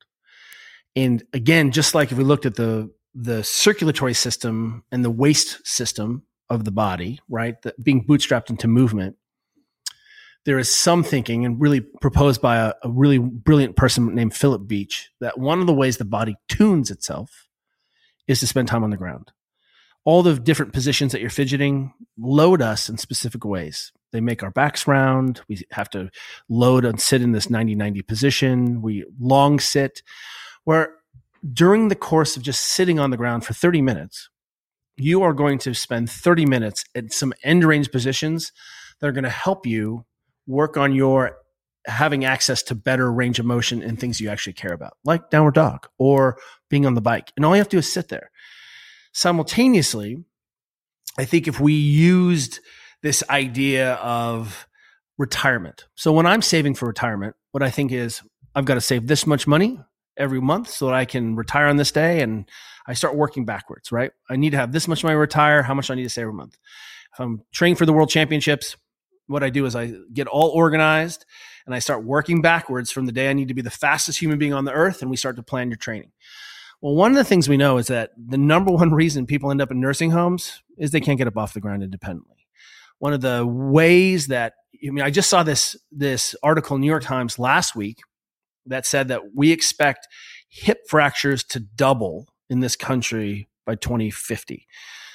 and 0.94 1.24
again 1.32 1.70
just 1.72 1.94
like 1.94 2.12
if 2.12 2.18
we 2.18 2.24
looked 2.24 2.46
at 2.46 2.54
the 2.54 2.90
the 3.14 3.42
circulatory 3.42 4.14
system 4.14 4.84
and 4.92 5.04
the 5.04 5.10
waste 5.10 5.66
system 5.66 6.22
of 6.48 6.64
the 6.64 6.70
body, 6.70 7.20
right? 7.28 7.60
The, 7.62 7.74
being 7.82 8.04
bootstrapped 8.04 8.50
into 8.50 8.68
movement. 8.68 9.16
There 10.50 10.58
is 10.58 10.74
some 10.74 11.04
thinking, 11.04 11.44
and 11.44 11.60
really 11.60 11.80
proposed 11.80 12.42
by 12.42 12.56
a, 12.56 12.72
a 12.82 12.90
really 12.90 13.18
brilliant 13.18 13.76
person 13.76 14.12
named 14.16 14.34
Philip 14.34 14.66
Beach, 14.66 15.08
that 15.20 15.38
one 15.38 15.60
of 15.60 15.68
the 15.68 15.72
ways 15.72 15.96
the 15.96 16.04
body 16.04 16.34
tunes 16.48 16.90
itself 16.90 17.46
is 18.26 18.40
to 18.40 18.48
spend 18.48 18.66
time 18.66 18.82
on 18.82 18.90
the 18.90 18.96
ground. 18.96 19.30
All 20.04 20.24
the 20.24 20.40
different 20.40 20.72
positions 20.72 21.12
that 21.12 21.20
you're 21.20 21.30
fidgeting 21.30 21.94
load 22.18 22.62
us 22.62 22.88
in 22.88 22.98
specific 22.98 23.44
ways. 23.44 23.92
They 24.10 24.20
make 24.20 24.42
our 24.42 24.50
backs 24.50 24.88
round. 24.88 25.40
We 25.48 25.62
have 25.70 25.88
to 25.90 26.10
load 26.48 26.84
and 26.84 27.00
sit 27.00 27.22
in 27.22 27.30
this 27.30 27.48
90 27.48 27.76
90 27.76 28.02
position. 28.02 28.82
We 28.82 29.04
long 29.20 29.60
sit, 29.60 30.02
where 30.64 30.96
during 31.52 31.86
the 31.86 31.94
course 31.94 32.36
of 32.36 32.42
just 32.42 32.62
sitting 32.62 32.98
on 32.98 33.10
the 33.10 33.16
ground 33.16 33.44
for 33.44 33.54
30 33.54 33.82
minutes, 33.82 34.28
you 34.96 35.22
are 35.22 35.32
going 35.32 35.60
to 35.60 35.74
spend 35.74 36.10
30 36.10 36.44
minutes 36.44 36.84
at 36.96 37.12
some 37.12 37.32
end 37.44 37.62
range 37.62 37.92
positions 37.92 38.50
that 38.98 39.06
are 39.06 39.12
going 39.12 39.22
to 39.22 39.30
help 39.30 39.64
you 39.64 40.06
work 40.50 40.76
on 40.76 40.94
your 40.94 41.36
having 41.86 42.24
access 42.24 42.62
to 42.64 42.74
better 42.74 43.10
range 43.10 43.38
of 43.38 43.46
motion 43.46 43.82
and 43.82 43.98
things 43.98 44.20
you 44.20 44.28
actually 44.28 44.52
care 44.52 44.72
about, 44.72 44.96
like 45.04 45.30
downward 45.30 45.54
dog 45.54 45.88
or 45.98 46.36
being 46.68 46.84
on 46.84 46.94
the 46.94 47.00
bike. 47.00 47.32
And 47.36 47.44
all 47.44 47.54
you 47.54 47.60
have 47.60 47.68
to 47.68 47.76
do 47.76 47.78
is 47.78 47.90
sit 47.90 48.08
there. 48.08 48.30
Simultaneously, 49.12 50.22
I 51.18 51.24
think 51.24 51.48
if 51.48 51.58
we 51.58 51.72
used 51.72 52.60
this 53.02 53.24
idea 53.30 53.94
of 53.94 54.66
retirement. 55.16 55.86
So 55.94 56.12
when 56.12 56.26
I'm 56.26 56.42
saving 56.42 56.74
for 56.74 56.86
retirement, 56.86 57.34
what 57.52 57.62
I 57.62 57.70
think 57.70 57.92
is 57.92 58.20
I've 58.54 58.64
got 58.66 58.74
to 58.74 58.80
save 58.80 59.06
this 59.06 59.26
much 59.26 59.46
money 59.46 59.80
every 60.16 60.40
month 60.40 60.68
so 60.68 60.86
that 60.86 60.94
I 60.94 61.04
can 61.04 61.34
retire 61.34 61.66
on 61.66 61.76
this 61.76 61.92
day 61.92 62.20
and 62.20 62.48
I 62.86 62.94
start 62.94 63.16
working 63.16 63.44
backwards, 63.44 63.90
right? 63.90 64.12
I 64.28 64.36
need 64.36 64.50
to 64.50 64.56
have 64.56 64.72
this 64.72 64.88
much 64.88 65.02
money 65.02 65.14
to 65.14 65.18
retire, 65.18 65.62
how 65.62 65.74
much 65.74 65.86
do 65.86 65.94
I 65.94 65.96
need 65.96 66.02
to 66.04 66.10
save 66.10 66.22
every 66.22 66.34
month. 66.34 66.58
If 67.14 67.20
I'm 67.20 67.42
training 67.52 67.76
for 67.76 67.86
the 67.86 67.92
world 67.92 68.10
championships, 68.10 68.76
what 69.30 69.44
I 69.44 69.50
do 69.50 69.64
is 69.64 69.76
I 69.76 69.92
get 70.12 70.26
all 70.26 70.48
organized 70.48 71.24
and 71.64 71.74
I 71.74 71.78
start 71.78 72.04
working 72.04 72.42
backwards 72.42 72.90
from 72.90 73.06
the 73.06 73.12
day 73.12 73.30
I 73.30 73.32
need 73.32 73.48
to 73.48 73.54
be 73.54 73.62
the 73.62 73.70
fastest 73.70 74.20
human 74.20 74.38
being 74.38 74.52
on 74.52 74.64
the 74.64 74.72
earth 74.72 75.02
and 75.02 75.10
we 75.10 75.16
start 75.16 75.36
to 75.36 75.42
plan 75.42 75.70
your 75.70 75.76
training. 75.76 76.10
Well, 76.80 76.94
one 76.94 77.12
of 77.12 77.16
the 77.16 77.24
things 77.24 77.48
we 77.48 77.56
know 77.56 77.78
is 77.78 77.86
that 77.88 78.10
the 78.16 78.38
number 78.38 78.72
one 78.72 78.90
reason 78.94 79.26
people 79.26 79.50
end 79.50 79.62
up 79.62 79.70
in 79.70 79.80
nursing 79.80 80.10
homes 80.10 80.62
is 80.76 80.90
they 80.90 81.00
can't 81.00 81.18
get 81.18 81.28
up 81.28 81.36
off 81.36 81.54
the 81.54 81.60
ground 81.60 81.82
independently. 81.82 82.48
One 82.98 83.12
of 83.12 83.20
the 83.20 83.46
ways 83.46 84.26
that 84.26 84.54
I 84.86 84.90
mean, 84.90 85.04
I 85.04 85.10
just 85.10 85.30
saw 85.30 85.42
this 85.42 85.76
this 85.92 86.34
article 86.42 86.76
in 86.76 86.80
New 86.80 86.86
York 86.86 87.02
Times 87.02 87.38
last 87.38 87.76
week 87.76 88.00
that 88.66 88.86
said 88.86 89.08
that 89.08 89.34
we 89.34 89.52
expect 89.52 90.08
hip 90.48 90.80
fractures 90.88 91.44
to 91.44 91.60
double 91.60 92.26
in 92.48 92.60
this 92.60 92.76
country 92.76 93.48
by 93.64 93.74
2050. 93.74 94.66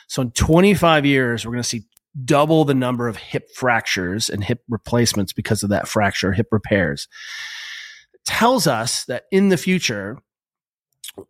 So 0.08 0.22
in 0.22 0.32
25 0.32 1.06
years, 1.06 1.46
we're 1.46 1.52
going 1.52 1.64
to 1.64 1.68
see 1.68 1.84
double 2.24 2.64
the 2.64 2.74
number 2.74 3.08
of 3.08 3.18
hip 3.18 3.50
fractures 3.54 4.30
and 4.30 4.44
hip 4.44 4.62
replacements 4.70 5.34
because 5.34 5.64
of 5.64 5.70
that 5.70 5.88
fracture, 5.88 6.32
hip 6.32 6.48
repairs. 6.52 7.08
Tells 8.26 8.68
us 8.68 9.06
that 9.06 9.26
in 9.32 9.50
the 9.50 9.58
future, 9.58 10.20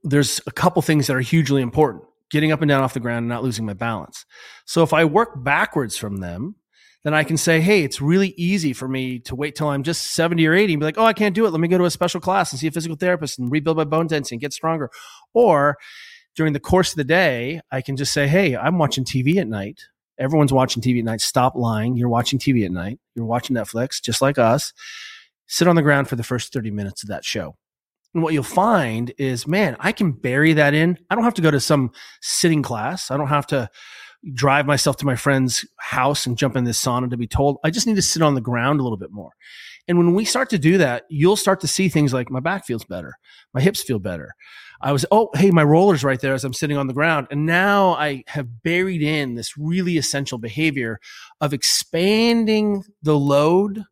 there's 0.03 0.41
a 0.47 0.51
couple 0.51 0.81
things 0.81 1.07
that 1.07 1.15
are 1.15 1.21
hugely 1.21 1.61
important 1.61 2.03
getting 2.31 2.51
up 2.51 2.61
and 2.61 2.69
down 2.69 2.83
off 2.83 2.93
the 2.93 2.99
ground 2.99 3.19
and 3.19 3.29
not 3.29 3.43
losing 3.43 3.65
my 3.65 3.73
balance. 3.73 4.25
So 4.65 4.83
if 4.83 4.93
I 4.93 5.05
work 5.05 5.43
backwards 5.43 5.95
from 5.95 6.17
them, 6.17 6.55
then 7.03 7.13
I 7.13 7.23
can 7.23 7.38
say, 7.38 7.61
hey, 7.61 7.83
it's 7.83 8.01
really 8.01 8.29
easy 8.29 8.73
for 8.73 8.88
me 8.88 9.19
to 9.19 9.36
wait 9.36 9.55
till 9.55 9.67
I'm 9.67 9.83
just 9.83 10.13
70 10.15 10.45
or 10.47 10.55
80 10.55 10.73
and 10.73 10.79
be 10.79 10.86
like, 10.86 10.97
oh, 10.97 11.05
I 11.05 11.13
can't 11.13 11.36
do 11.36 11.45
it. 11.45 11.51
Let 11.51 11.61
me 11.61 11.67
go 11.67 11.77
to 11.77 11.86
a 11.86 11.91
special 11.91 12.19
class 12.19 12.51
and 12.51 12.59
see 12.59 12.65
a 12.67 12.71
physical 12.71 12.97
therapist 12.97 13.38
and 13.38 13.51
rebuild 13.51 13.77
my 13.77 13.83
bone 13.83 14.07
density 14.07 14.36
and 14.36 14.41
get 14.41 14.53
stronger. 14.53 14.89
Or 15.36 15.77
during 16.36 16.53
the 16.53 16.59
course 16.59 16.91
of 16.91 16.97
the 16.97 17.03
day, 17.03 17.61
I 17.71 17.81
can 17.81 17.95
just 17.95 18.11
say, 18.11 18.27
hey, 18.27 18.57
I'm 18.57 18.79
watching 18.79 19.05
TV 19.05 19.38
at 19.38 19.47
night. 19.47 19.83
Everyone's 20.20 20.53
watching 20.53 20.82
TV 20.82 20.99
at 20.99 21.05
night. 21.05 21.22
Stop 21.22 21.55
lying. 21.55 21.95
You're 21.95 22.09
watching 22.09 22.39
TV 22.39 22.66
at 22.66 22.72
night. 22.72 22.99
You're 23.16 23.26
watching 23.26 23.55
Netflix, 23.55 24.01
just 24.01 24.22
like 24.22 24.38
us. 24.38 24.74
Sit 25.47 25.68
on 25.68 25.76
the 25.76 25.82
ground 25.82 26.07
for 26.07 26.16
the 26.16 26.24
first 26.24 26.53
30 26.53 26.72
minutes 26.72 27.03
of 27.03 27.09
that 27.09 27.26
show. 27.26 27.55
And 28.13 28.24
what 28.24 28.34
you'll 28.34 28.43
find 28.43 29.13
is, 29.18 29.45
man, 29.45 29.76
I 29.80 29.91
can 29.91 30.11
bury 30.13 30.53
that 30.53 30.74
in. 30.74 30.97
I 31.09 31.16
don't 31.16 31.26
have 31.26 31.34
to 31.36 31.41
go 31.41 31.51
to 31.51 31.59
some 31.59 31.91
sitting 32.22 32.63
class. 32.63 33.11
I 33.11 33.18
don't 33.18 33.28
have 33.28 33.45
to 33.47 33.70
drive 34.34 34.66
myself 34.66 34.97
to 34.97 35.05
my 35.05 35.16
friend's 35.16 35.66
house 35.78 36.26
and 36.26 36.38
jump 36.38 36.55
in 36.55 36.63
this 36.63 36.84
sauna 36.84 37.09
to 37.09 37.18
be 37.18 37.28
told. 37.28 37.57
I 37.63 37.70
just 37.70 37.86
need 37.86 37.97
to 37.97 38.01
sit 38.01 38.22
on 38.22 38.34
the 38.34 38.41
ground 38.41 38.80
a 38.80 38.84
little 38.84 38.97
bit 38.97 39.11
more. 39.11 39.32
And 39.88 39.97
when 39.97 40.16
we 40.16 40.26
start 40.26 40.49
to 40.49 40.57
do 40.57 40.78
that, 40.80 41.03
you'll 41.09 41.36
start 41.36 41.59
to 41.59 41.68
see 41.68 41.89
things 41.89 42.13
like 42.13 42.32
my 42.32 42.39
back 42.39 42.66
feels 42.66 42.86
better, 42.86 43.13
my 43.53 43.61
hips 43.61 43.84
feel 43.84 43.99
better. 43.99 44.34
I 44.82 44.91
was, 44.91 45.05
oh, 45.11 45.30
hey, 45.36 45.51
my 45.51 45.63
roller's 45.63 46.03
right 46.03 46.19
there 46.19 46.34
as 46.34 46.43
I'm 46.43 46.53
sitting 46.53 46.78
on 46.78 46.88
the 46.88 46.93
ground. 46.93 47.28
And 47.32 47.45
now 47.45 47.93
I 47.93 48.23
have 48.28 48.63
buried 48.63 49.01
in 49.01 49.36
this 49.36 49.57
really 49.57 49.97
essential 49.97 50.38
behavior 50.38 50.99
of 51.41 51.53
expanding 51.53 52.84
the 53.01 53.17
load, 53.17 53.84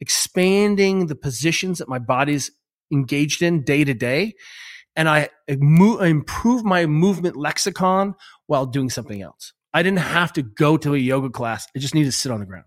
expanding 0.00 1.06
the 1.06 1.14
positions 1.14 1.78
that 1.78 1.88
my 1.88 1.98
body's 1.98 2.50
engaged 2.92 3.42
in 3.42 3.64
day 3.64 3.84
to 3.84 3.94
day. 3.94 4.34
And 4.94 5.08
I, 5.08 5.30
I 5.48 6.06
improve 6.06 6.64
my 6.64 6.86
movement 6.86 7.36
lexicon 7.36 8.14
while 8.46 8.66
doing 8.66 8.90
something 8.90 9.22
else. 9.22 9.52
I 9.72 9.82
didn't 9.82 10.00
have 10.00 10.32
to 10.34 10.42
go 10.42 10.76
to 10.76 10.94
a 10.94 10.98
yoga 10.98 11.30
class. 11.30 11.66
I 11.74 11.78
just 11.78 11.94
needed 11.94 12.10
to 12.10 12.16
sit 12.16 12.30
on 12.30 12.40
the 12.40 12.46
ground. 12.46 12.66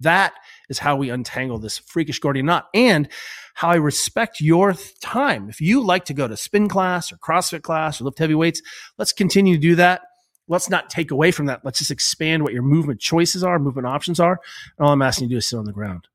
That 0.00 0.34
is 0.68 0.78
how 0.78 0.96
we 0.96 1.10
untangle 1.10 1.58
this 1.58 1.78
freakish 1.78 2.18
Gordian 2.18 2.46
knot 2.46 2.68
and 2.74 3.08
how 3.54 3.68
I 3.68 3.76
respect 3.76 4.40
your 4.40 4.74
time. 5.00 5.48
If 5.48 5.60
you 5.60 5.84
like 5.84 6.04
to 6.06 6.14
go 6.14 6.26
to 6.26 6.36
spin 6.36 6.68
class 6.68 7.12
or 7.12 7.16
CrossFit 7.16 7.62
class 7.62 8.00
or 8.00 8.04
lift 8.04 8.18
heavy 8.18 8.34
weights, 8.34 8.60
let's 8.98 9.12
continue 9.12 9.54
to 9.54 9.60
do 9.60 9.74
that. 9.76 10.02
Let's 10.48 10.68
not 10.68 10.90
take 10.90 11.10
away 11.10 11.30
from 11.30 11.46
that. 11.46 11.64
Let's 11.64 11.78
just 11.78 11.90
expand 11.90 12.42
what 12.42 12.52
your 12.52 12.62
movement 12.62 13.00
choices 13.00 13.42
are, 13.42 13.58
movement 13.58 13.86
options 13.86 14.20
are. 14.20 14.40
And 14.78 14.86
all 14.86 14.92
I'm 14.92 15.02
asking 15.02 15.24
you 15.24 15.28
to 15.30 15.34
do 15.34 15.38
is 15.38 15.48
sit 15.48 15.58
on 15.58 15.64
the 15.64 15.72
ground. 15.72 16.08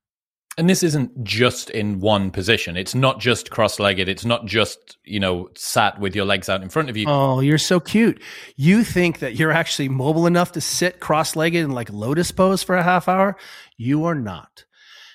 And 0.58 0.68
this 0.68 0.82
isn't 0.82 1.24
just 1.24 1.70
in 1.70 2.00
one 2.00 2.30
position. 2.30 2.76
It's 2.76 2.94
not 2.94 3.20
just 3.20 3.50
cross-legged. 3.50 4.08
It's 4.08 4.24
not 4.24 4.46
just, 4.46 4.98
you 5.04 5.20
know, 5.20 5.48
sat 5.54 6.00
with 6.00 6.14
your 6.14 6.24
legs 6.24 6.48
out 6.48 6.62
in 6.62 6.68
front 6.68 6.90
of 6.90 6.96
you. 6.96 7.06
Oh, 7.08 7.40
you're 7.40 7.56
so 7.56 7.78
cute. 7.78 8.20
You 8.56 8.82
think 8.84 9.20
that 9.20 9.36
you're 9.36 9.52
actually 9.52 9.88
mobile 9.88 10.26
enough 10.26 10.52
to 10.52 10.60
sit 10.60 11.00
cross-legged 11.00 11.64
in 11.64 11.70
like 11.70 11.88
lotus 11.90 12.32
pose 12.32 12.62
for 12.62 12.76
a 12.76 12.82
half 12.82 13.08
hour? 13.08 13.36
You 13.76 14.04
are 14.04 14.14
not. 14.14 14.64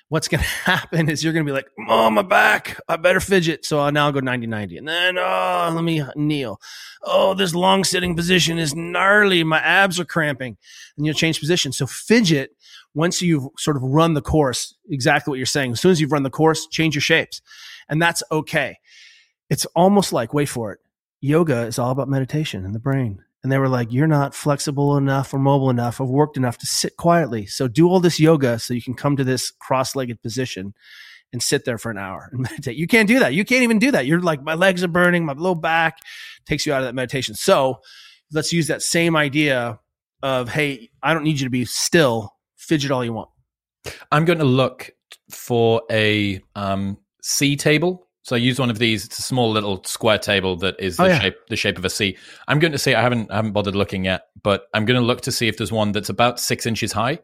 What's 0.08 0.28
going 0.30 0.42
to 0.44 0.48
happen 0.48 1.10
is 1.10 1.24
you're 1.24 1.34
going 1.34 1.46
to 1.46 1.50
be 1.50 1.56
like, 1.56 1.68
oh, 1.90 2.10
my 2.10 2.22
back. 2.22 2.80
I 2.88 2.96
better 2.96 3.20
fidget. 3.20 3.66
So 3.66 3.80
I'll 3.80 3.92
now 3.92 4.12
go 4.12 4.22
90 4.22 4.48
90. 4.48 4.78
And 4.78 4.88
then, 4.88 5.18
oh, 5.18 5.72
let 5.74 5.84
me 5.84 6.02
kneel. 6.16 6.62
Oh, 7.04 7.34
this 7.34 7.54
long 7.54 7.84
sitting 7.84 8.16
position 8.16 8.58
is 8.58 8.74
gnarly. 8.74 9.44
My 9.44 9.60
abs 9.60 10.00
are 10.00 10.06
cramping. 10.06 10.58
And 10.96 11.06
you'll 11.06 11.14
change 11.14 11.40
position. 11.40 11.74
So 11.74 11.86
fidget 11.86 12.55
once 12.96 13.22
you've 13.22 13.48
sort 13.60 13.78
of 13.78 13.84
run 13.84 14.14
the 14.14 14.22
course, 14.22 14.74
exactly 14.90 15.30
what 15.30 15.38
you're 15.38 15.46
saying, 15.46 15.74
as 15.74 15.82
soon 15.82 15.92
as 15.92 16.02
you've 16.02 16.14
run 16.14 16.24
the 16.24 16.30
course, 16.30 16.66
change 16.68 16.96
your 16.96 17.02
shapes. 17.02 17.42
And 17.88 18.02
that's 18.02 18.24
okay. 18.32 18.78
It's 19.50 19.66
almost 19.76 20.12
like, 20.12 20.34
wait 20.34 20.48
for 20.48 20.72
it, 20.72 20.80
yoga 21.22 21.62
is 21.64 21.78
all 21.78 21.92
about 21.92 22.10
meditation 22.10 22.66
and 22.66 22.74
the 22.74 22.80
brain. 22.80 23.22
And 23.44 23.52
they 23.52 23.60
were 23.60 23.70
like, 23.70 23.94
you're 23.94 24.08
not 24.08 24.34
flexible 24.34 24.98
enough 24.98 25.32
or 25.32 25.38
mobile 25.38 25.70
enough 25.70 26.00
or 26.00 26.08
worked 26.08 26.36
enough 26.36 26.58
to 26.58 26.66
sit 26.66 26.98
quietly. 26.98 27.46
So 27.46 27.68
do 27.68 27.88
all 27.88 28.00
this 28.00 28.20
yoga 28.20 28.58
so 28.58 28.74
you 28.74 28.82
can 28.82 28.96
come 28.96 29.18
to 29.18 29.24
this 29.24 29.52
cross 29.52 29.96
legged 29.96 30.20
position 30.24 30.74
and 31.32 31.44
sit 31.44 31.66
there 31.66 31.78
for 31.78 31.92
an 31.92 31.98
hour 31.98 32.30
and 32.32 32.42
meditate. 32.50 32.78
You 32.78 32.88
can't 32.88 33.08
do 33.08 33.20
that. 33.20 33.34
You 33.36 33.46
can't 33.46 33.62
even 33.62 33.78
do 33.78 33.92
that. 33.92 34.08
You're 34.08 34.22
like, 34.22 34.42
my 34.42 34.56
legs 34.56 34.84
are 34.84 34.88
burning, 34.88 35.26
my 35.26 35.34
low 35.34 35.54
back 35.54 36.00
takes 36.48 36.66
you 36.66 36.74
out 36.74 36.80
of 36.80 36.86
that 36.86 36.96
meditation. 36.96 37.36
So 37.36 37.82
let's 38.32 38.52
use 38.54 38.68
that 38.68 38.82
same 38.82 39.16
idea 39.16 39.80
of, 40.24 40.50
hey, 40.50 40.90
I 41.04 41.14
don't 41.14 41.24
need 41.24 41.40
you 41.40 41.46
to 41.46 41.52
be 41.52 41.66
still 41.66 42.35
fidget 42.66 42.92
all 42.92 43.04
you 43.04 43.14
want. 43.14 43.30
I'm 44.12 44.26
going 44.26 44.40
to 44.40 44.46
look 44.46 44.92
for 45.30 45.82
a 45.92 46.42
um, 46.56 46.98
C 47.22 47.56
table. 47.56 48.08
So 48.24 48.36
I 48.36 48.40
use 48.40 48.60
one 48.60 48.72
of 48.72 48.80
these. 48.80 49.06
It's 49.06 49.20
a 49.20 49.22
small 49.22 49.52
little 49.52 49.84
square 49.84 50.18
table 50.18 50.56
that 50.58 50.76
is 50.80 50.98
the 50.98 51.04
oh, 51.04 51.06
yeah. 51.06 51.20
shape 51.20 51.36
the 51.50 51.56
shape 51.56 51.78
of 51.78 51.86
a 51.86 51.90
C. 51.92 52.18
I'm 52.48 52.58
going 52.58 52.72
to 52.72 52.80
say 52.80 52.96
I 52.96 53.02
haven't 53.02 53.32
I 53.32 53.36
haven't 53.36 53.52
bothered 53.52 53.76
looking 53.76 54.06
yet, 54.06 54.24
but 54.42 54.64
I'm 54.74 54.86
going 54.86 55.00
to 55.00 55.06
look 55.06 55.22
to 55.22 55.32
see 55.32 55.48
if 55.48 55.58
there's 55.58 55.72
one 55.72 55.92
that's 55.92 56.10
about 56.10 56.40
six 56.40 56.66
inches 56.66 56.92
high, 56.92 57.20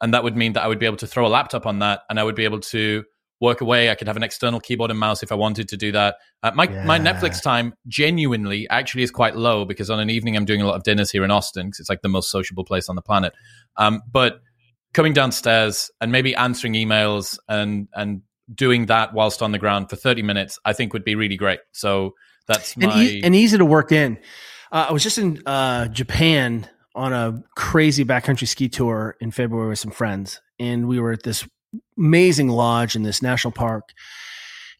and 0.00 0.14
that 0.14 0.24
would 0.24 0.34
mean 0.34 0.54
that 0.54 0.62
I 0.62 0.68
would 0.68 0.78
be 0.78 0.86
able 0.86 0.96
to 0.98 1.06
throw 1.06 1.26
a 1.26 1.28
laptop 1.28 1.66
on 1.66 1.80
that, 1.80 2.00
and 2.08 2.18
I 2.18 2.24
would 2.24 2.36
be 2.36 2.44
able 2.44 2.60
to 2.60 3.04
work 3.38 3.60
away. 3.60 3.90
I 3.90 3.94
could 3.94 4.06
have 4.06 4.16
an 4.16 4.22
external 4.22 4.60
keyboard 4.60 4.90
and 4.90 4.98
mouse 4.98 5.22
if 5.22 5.30
I 5.30 5.34
wanted 5.34 5.68
to 5.68 5.76
do 5.76 5.92
that. 5.92 6.16
Uh, 6.42 6.52
my 6.54 6.64
yeah. 6.64 6.84
my 6.84 6.98
Netflix 6.98 7.42
time 7.42 7.74
genuinely 7.86 8.66
actually 8.70 9.02
is 9.02 9.10
quite 9.10 9.36
low 9.36 9.66
because 9.66 9.90
on 9.90 10.00
an 10.00 10.08
evening 10.08 10.36
I'm 10.36 10.46
doing 10.46 10.62
a 10.62 10.66
lot 10.66 10.76
of 10.76 10.84
dinners 10.84 11.10
here 11.10 11.24
in 11.24 11.30
Austin 11.30 11.66
because 11.66 11.80
it's 11.80 11.90
like 11.90 12.00
the 12.00 12.08
most 12.08 12.30
sociable 12.30 12.64
place 12.64 12.88
on 12.88 12.96
the 12.96 13.02
planet. 13.02 13.34
Um, 13.76 14.00
but 14.10 14.40
coming 14.96 15.12
downstairs 15.12 15.90
and 16.00 16.10
maybe 16.10 16.34
answering 16.34 16.72
emails 16.72 17.38
and 17.48 17.86
and 17.92 18.22
doing 18.52 18.86
that 18.86 19.12
whilst 19.12 19.42
on 19.42 19.52
the 19.52 19.58
ground 19.58 19.90
for 19.90 19.96
30 19.96 20.22
minutes, 20.22 20.58
I 20.64 20.72
think 20.72 20.94
would 20.94 21.04
be 21.04 21.14
really 21.14 21.36
great. 21.36 21.60
So 21.72 22.14
that's 22.48 22.76
my 22.76 22.86
and, 22.86 23.02
e- 23.02 23.22
and 23.22 23.36
easy 23.36 23.58
to 23.58 23.64
work 23.64 23.92
in. 23.92 24.18
Uh, 24.72 24.86
I 24.88 24.92
was 24.92 25.02
just 25.02 25.18
in 25.18 25.42
uh, 25.44 25.88
Japan 25.88 26.68
on 26.94 27.12
a 27.12 27.42
crazy 27.56 28.04
backcountry 28.04 28.48
ski 28.48 28.70
tour 28.70 29.16
in 29.20 29.30
February 29.30 29.68
with 29.68 29.78
some 29.78 29.90
friends, 29.90 30.40
and 30.58 30.88
we 30.88 30.98
were 30.98 31.12
at 31.12 31.22
this 31.22 31.46
amazing 31.98 32.48
lodge 32.48 32.96
in 32.96 33.02
this 33.02 33.20
national 33.20 33.52
park. 33.52 33.90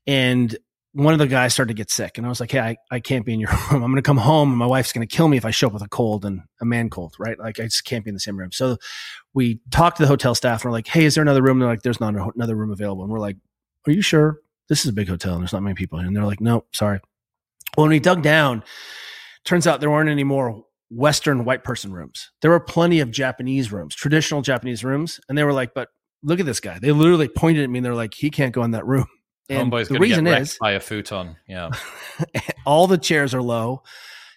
And 0.06 0.56
one 0.96 1.12
of 1.12 1.18
the 1.18 1.26
guys 1.26 1.52
started 1.52 1.68
to 1.68 1.76
get 1.76 1.90
sick, 1.90 2.16
and 2.16 2.26
I 2.26 2.30
was 2.30 2.40
like, 2.40 2.50
"Hey, 2.50 2.58
I, 2.58 2.76
I 2.90 3.00
can't 3.00 3.26
be 3.26 3.34
in 3.34 3.40
your 3.40 3.50
room. 3.70 3.82
I'm 3.82 3.90
going 3.90 3.96
to 3.96 4.02
come 4.02 4.16
home, 4.16 4.48
and 4.48 4.58
my 4.58 4.66
wife's 4.66 4.92
going 4.92 5.06
to 5.06 5.16
kill 5.16 5.28
me 5.28 5.36
if 5.36 5.44
I 5.44 5.50
show 5.50 5.66
up 5.66 5.74
with 5.74 5.82
a 5.82 5.88
cold 5.88 6.24
and 6.24 6.40
a 6.60 6.64
man 6.64 6.88
cold, 6.88 7.14
right? 7.18 7.38
Like 7.38 7.60
I 7.60 7.64
just 7.64 7.84
can't 7.84 8.04
be 8.04 8.08
in 8.08 8.14
the 8.14 8.20
same 8.20 8.38
room." 8.38 8.50
So 8.50 8.78
we 9.34 9.60
talked 9.70 9.98
to 9.98 10.02
the 10.02 10.08
hotel 10.08 10.34
staff, 10.34 10.62
and 10.62 10.70
we're 10.70 10.76
like, 10.76 10.86
"Hey, 10.86 11.04
is 11.04 11.14
there 11.14 11.22
another 11.22 11.42
room?" 11.42 11.58
And 11.58 11.62
they're 11.62 11.68
like, 11.68 11.82
"There's 11.82 12.00
not 12.00 12.14
another 12.34 12.56
room 12.56 12.70
available." 12.70 13.04
And 13.04 13.12
we're 13.12 13.20
like, 13.20 13.36
"Are 13.86 13.92
you 13.92 14.02
sure? 14.02 14.40
This 14.68 14.84
is 14.84 14.90
a 14.90 14.94
big 14.94 15.08
hotel, 15.08 15.34
and 15.34 15.42
there's 15.42 15.52
not 15.52 15.62
many 15.62 15.74
people." 15.74 15.98
And 15.98 16.16
they're 16.16 16.24
like, 16.24 16.40
"No, 16.40 16.64
sorry." 16.72 17.00
Well, 17.76 17.84
when 17.84 17.90
we 17.90 18.00
dug 18.00 18.22
down, 18.22 18.64
turns 19.44 19.66
out 19.66 19.80
there 19.80 19.90
weren't 19.90 20.08
any 20.08 20.24
more 20.24 20.64
Western 20.90 21.44
white 21.44 21.64
person 21.64 21.92
rooms. 21.92 22.30
There 22.42 22.50
were 22.50 22.60
plenty 22.60 23.00
of 23.00 23.10
Japanese 23.10 23.72
rooms, 23.72 23.94
traditional 23.94 24.42
Japanese 24.42 24.84
rooms. 24.84 25.20
And 25.28 25.36
they 25.36 25.44
were 25.44 25.52
like, 25.52 25.74
but 25.74 25.88
look 26.22 26.40
at 26.40 26.46
this 26.46 26.60
guy. 26.60 26.78
They 26.78 26.92
literally 26.92 27.28
pointed 27.28 27.64
at 27.64 27.70
me 27.70 27.78
and 27.78 27.84
they're 27.84 27.94
like, 27.94 28.14
he 28.14 28.30
can't 28.30 28.54
go 28.54 28.62
in 28.62 28.70
that 28.72 28.86
room. 28.86 29.06
And 29.48 29.72
Homeboy's 29.72 29.88
the 29.88 29.98
reason 29.98 30.26
is 30.26 30.58
by 30.60 30.72
a 30.72 30.80
futon. 30.80 31.36
Yeah. 31.48 31.70
all 32.66 32.86
the 32.86 32.98
chairs 32.98 33.34
are 33.34 33.42
low. 33.42 33.82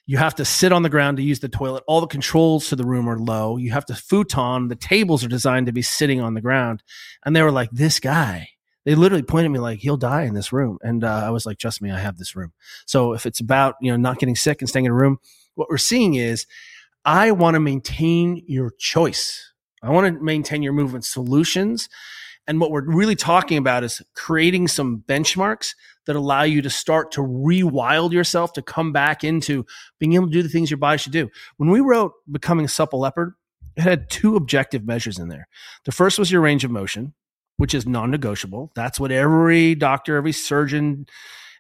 You 0.06 0.18
have 0.18 0.36
to 0.36 0.46
sit 0.46 0.72
on 0.72 0.82
the 0.82 0.90
ground 0.90 1.18
to 1.18 1.24
use 1.24 1.40
the 1.40 1.50
toilet. 1.50 1.84
All 1.86 2.02
the 2.02 2.08
controls 2.08 2.70
to 2.70 2.76
the 2.76 2.84
room 2.84 3.08
are 3.08 3.20
low. 3.20 3.58
You 3.58 3.72
have 3.72 3.86
to 3.88 3.96
futon. 3.96 4.68
The 4.68 4.76
tables 4.76 5.24
are 5.24 5.28
designed 5.28 5.68
to 5.68 5.72
be 5.72 5.84
sitting 5.84 6.20
on 6.20 6.34
the 6.34 6.42
ground. 6.42 6.82
And 7.24 7.36
they 7.36 7.44
were 7.44 7.52
like, 7.52 7.70
this 7.72 8.00
guy, 8.00 8.50
they 8.86 8.96
literally 8.96 9.22
pointed 9.22 9.46
at 9.46 9.52
me 9.52 9.60
like 9.60 9.80
he'll 9.80 9.98
die 9.98 10.24
in 10.24 10.34
this 10.34 10.52
room. 10.52 10.80
And 10.82 11.04
uh, 11.04 11.24
I 11.26 11.30
was 11.30 11.46
like, 11.46 11.60
trust 11.60 11.80
me, 11.80 11.92
I 11.92 12.00
have 12.00 12.18
this 12.18 12.36
room. 12.36 12.54
So 12.88 13.14
if 13.14 13.28
it's 13.28 13.40
about, 13.40 13.76
you 13.82 13.92
know, 13.92 13.98
not 13.98 14.18
getting 14.18 14.36
sick 14.36 14.62
and 14.62 14.70
staying 14.70 14.86
in 14.86 14.92
a 14.92 14.96
room, 14.96 15.20
what 15.54 15.70
we're 15.70 15.78
seeing 15.78 16.16
is 16.16 16.48
I 17.06 17.32
want 17.32 17.54
to 17.54 17.60
maintain 17.60 18.44
your 18.48 18.72
choice. 18.80 19.54
I 19.84 19.92
want 19.92 20.08
to 20.08 20.24
maintain 20.24 20.64
your 20.64 20.74
movement 20.74 21.06
solutions. 21.06 21.88
And 22.50 22.60
what 22.60 22.72
we're 22.72 22.82
really 22.82 23.16
talking 23.16 23.60
about 23.60 23.84
is 23.84 24.02
creating 24.16 24.70
some 24.70 25.04
benchmarks 25.08 25.76
that 26.08 26.16
allow 26.16 26.42
you 26.42 26.64
to 26.64 26.70
start 26.72 27.12
to 27.12 27.22
rewild 27.22 28.12
yourself 28.12 28.54
to 28.54 28.64
come 28.64 28.92
back 28.92 29.24
into 29.24 29.68
being 30.00 30.14
able 30.14 30.26
to 30.26 30.34
do 30.34 30.42
the 30.42 30.50
things 30.50 30.72
your 30.72 30.80
body 30.80 30.98
should 30.98 31.12
do. 31.12 31.30
When 31.58 31.70
we 31.70 31.80
wrote 31.80 32.14
Becoming 32.30 32.66
a 32.66 32.68
Supple 32.68 33.02
Leopard, 33.02 33.36
it 33.76 33.82
had 33.82 34.10
two 34.10 34.36
objective 34.36 34.84
measures 34.84 35.20
in 35.20 35.28
there. 35.28 35.48
The 35.86 35.92
first 35.92 36.18
was 36.18 36.32
your 36.32 36.42
range 36.42 36.64
of 36.64 36.72
motion, 36.72 37.14
which 37.58 37.76
is 37.76 37.86
non 37.86 38.10
negotiable. 38.10 38.72
That's 38.74 39.00
what 39.00 39.12
every 39.12 39.76
doctor, 39.76 40.18
every 40.18 40.34
surgeon, 40.34 41.06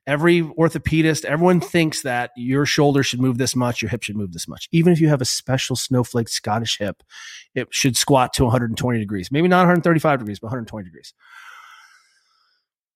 every 0.08 0.42
orthopedist, 0.42 1.26
everyone 1.26 1.60
mm-hmm. 1.60 1.70
thinks 1.70 2.02
that 2.04 2.32
your 2.36 2.66
shoulder 2.66 3.04
should 3.04 3.22
move 3.22 3.38
this 3.38 3.56
much, 3.56 3.82
your 3.82 3.90
hip 3.90 4.04
should 4.04 4.16
move 4.16 4.34
this 4.34 4.48
much. 4.48 4.68
Even 4.72 4.94
if 4.94 5.00
you 5.00 5.10
have 5.10 5.22
a 5.22 5.26
special 5.26 5.76
snowflake 5.76 6.30
Scottish 6.30 6.78
hip, 6.78 7.04
it 7.56 7.68
should 7.72 7.98
squat 7.98 8.34
to 8.34 8.44
120 8.44 9.00
degrees. 9.00 9.32
Maybe 9.32 9.48
not 9.48 9.60
135 9.60 10.20
degrees, 10.20 10.40
but 10.40 10.48
120 10.48 10.86
degrees. 10.86 11.14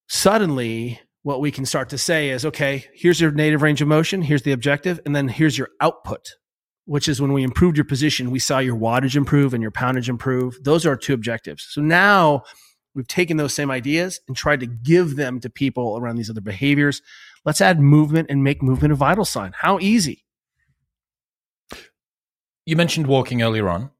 Suddenly, 0.07 0.99
what 1.23 1.39
we 1.39 1.51
can 1.51 1.65
start 1.65 1.89
to 1.89 1.97
say 1.97 2.29
is 2.29 2.45
okay, 2.45 2.85
here's 2.93 3.19
your 3.19 3.31
native 3.31 3.61
range 3.61 3.81
of 3.81 3.87
motion, 3.87 4.21
here's 4.21 4.43
the 4.43 4.51
objective, 4.51 4.99
and 5.05 5.15
then 5.15 5.27
here's 5.27 5.57
your 5.57 5.69
output, 5.81 6.35
which 6.85 7.07
is 7.07 7.21
when 7.21 7.33
we 7.33 7.43
improved 7.43 7.77
your 7.77 7.85
position, 7.85 8.29
we 8.29 8.39
saw 8.39 8.59
your 8.59 8.75
wattage 8.75 9.15
improve 9.15 9.53
and 9.53 9.61
your 9.61 9.71
poundage 9.71 10.09
improve. 10.09 10.57
Those 10.63 10.85
are 10.85 10.89
our 10.89 10.97
two 10.97 11.13
objectives. 11.13 11.65
So 11.69 11.81
now 11.81 12.43
We've 12.95 13.07
taken 13.07 13.37
those 13.37 13.53
same 13.53 13.71
ideas 13.71 14.19
and 14.27 14.37
tried 14.37 14.59
to 14.59 14.67
give 14.67 15.15
them 15.15 15.39
to 15.39 15.49
people 15.49 15.97
around 15.97 16.17
these 16.17 16.29
other 16.29 16.41
behaviors. 16.41 17.01
Let's 17.43 17.61
add 17.61 17.79
movement 17.79 18.29
and 18.29 18.43
make 18.43 18.61
movement 18.61 18.93
a 18.93 18.95
vital 18.95 19.25
sign. 19.25 19.53
How 19.55 19.79
easy? 19.79 20.23
You 22.65 22.75
mentioned 22.75 23.07
walking 23.07 23.41
earlier 23.41 23.67
on. 23.67 23.91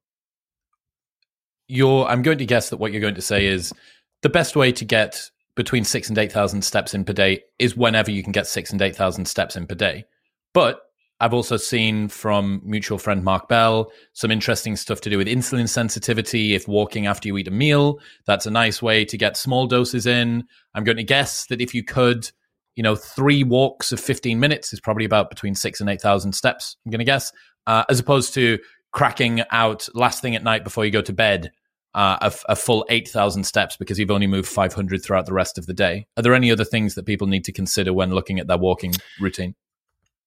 You're, 1.68 2.06
I'm 2.06 2.22
going 2.22 2.38
to 2.38 2.46
guess 2.46 2.70
that 2.70 2.78
what 2.78 2.92
you're 2.92 3.02
going 3.02 3.16
to 3.16 3.22
say 3.22 3.48
is 3.48 3.74
the 4.22 4.30
best 4.30 4.56
way 4.56 4.72
to 4.72 4.86
get 4.86 5.30
between 5.56 5.84
six 5.84 6.10
and 6.10 6.18
8,000 6.18 6.62
steps 6.64 6.94
in 6.94 7.04
per 7.04 7.14
day 7.14 7.44
is 7.60 7.76
whenever 7.76 8.12
you 8.12 8.24
can 8.24 8.32
get 8.32 8.48
six 8.48 8.72
and 8.72 8.82
8,000 8.82 9.26
steps 9.26 9.56
in 9.56 9.68
per 9.68 9.76
day. 9.76 10.06
But 10.54 10.82
I've 11.20 11.34
also 11.34 11.58
seen 11.58 12.10
from 12.10 12.62
mutual 12.66 12.98
friend 12.98 13.24
Mark 13.24 13.48
Bell 13.48 13.92
some 14.14 14.32
interesting 14.32 14.76
stuff 14.76 15.00
to 15.02 15.10
do 15.10 15.18
with 15.18 15.28
insulin 15.28 15.70
sensitivity. 15.70 16.54
If 16.54 16.68
walking 16.68 17.08
after 17.08 17.28
you 17.28 17.38
eat 17.38 17.48
a 17.48 17.52
meal, 17.52 18.00
that's 18.26 18.46
a 18.46 18.52
nice 18.52 18.82
way 18.82 19.06
to 19.06 19.18
get 19.18 19.38
small 19.38 19.68
doses 19.68 20.06
in. 20.06 20.44
I'm 20.76 20.84
going 20.84 20.98
to 20.98 21.04
guess 21.04 21.46
that 21.48 21.62
if 21.62 21.74
you 21.74 21.84
could, 21.84 22.30
you 22.76 22.84
know, 22.84 22.96
three 22.96 23.44
walks 23.44 23.92
of 23.92 24.00
15 24.00 24.40
minutes 24.40 24.74
is 24.74 24.82
probably 24.82 25.06
about 25.06 25.30
between 25.30 25.56
six 25.56 25.80
and 25.80 25.90
8,000 25.90 26.34
steps, 26.34 26.76
I'm 26.86 26.92
going 26.92 27.00
to 27.00 27.06
guess, 27.06 27.32
uh, 27.68 27.86
as 27.90 28.00
opposed 28.00 28.34
to 28.34 28.60
cracking 28.92 29.44
out 29.52 29.88
last 29.94 30.22
thing 30.22 30.36
at 30.36 30.44
night 30.44 30.64
before 30.64 30.84
you 30.86 30.92
go 30.92 31.02
to 31.02 31.14
bed 31.14 31.52
uh, 31.96 32.18
a, 32.22 32.52
a, 32.52 32.56
full 32.56 32.86
8,000 32.90 33.44
steps 33.44 33.78
because 33.78 34.00
you've 34.00 34.12
only 34.12 34.28
moved 34.28 34.50
500 34.50 35.04
throughout 35.04 35.26
the 35.26 35.34
rest 35.34 35.58
of 35.58 35.68
the 35.68 35.74
day. 35.74 36.08
Are 36.18 36.24
there 36.24 36.34
any 36.34 36.52
other 36.52 36.66
things 36.66 36.96
that 36.96 37.06
people 37.06 37.28
need 37.28 37.44
to 37.46 37.52
consider 37.52 37.94
when 37.94 38.12
looking 38.12 38.40
at 38.40 38.48
their 38.48 38.58
walking 38.58 38.94
routine? 39.20 39.56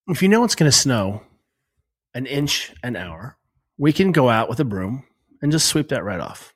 If 0.08 0.22
you 0.22 0.28
know 0.28 0.44
it's 0.44 0.54
going 0.54 0.70
to 0.70 0.76
snow 0.76 1.22
an 2.14 2.26
inch 2.26 2.72
an 2.82 2.96
hour, 2.96 3.36
we 3.78 3.92
can 3.92 4.12
go 4.12 4.28
out 4.28 4.48
with 4.48 4.60
a 4.60 4.64
broom 4.64 5.04
and 5.42 5.52
just 5.52 5.66
sweep 5.66 5.88
that 5.88 6.04
right 6.04 6.20
off. 6.20 6.54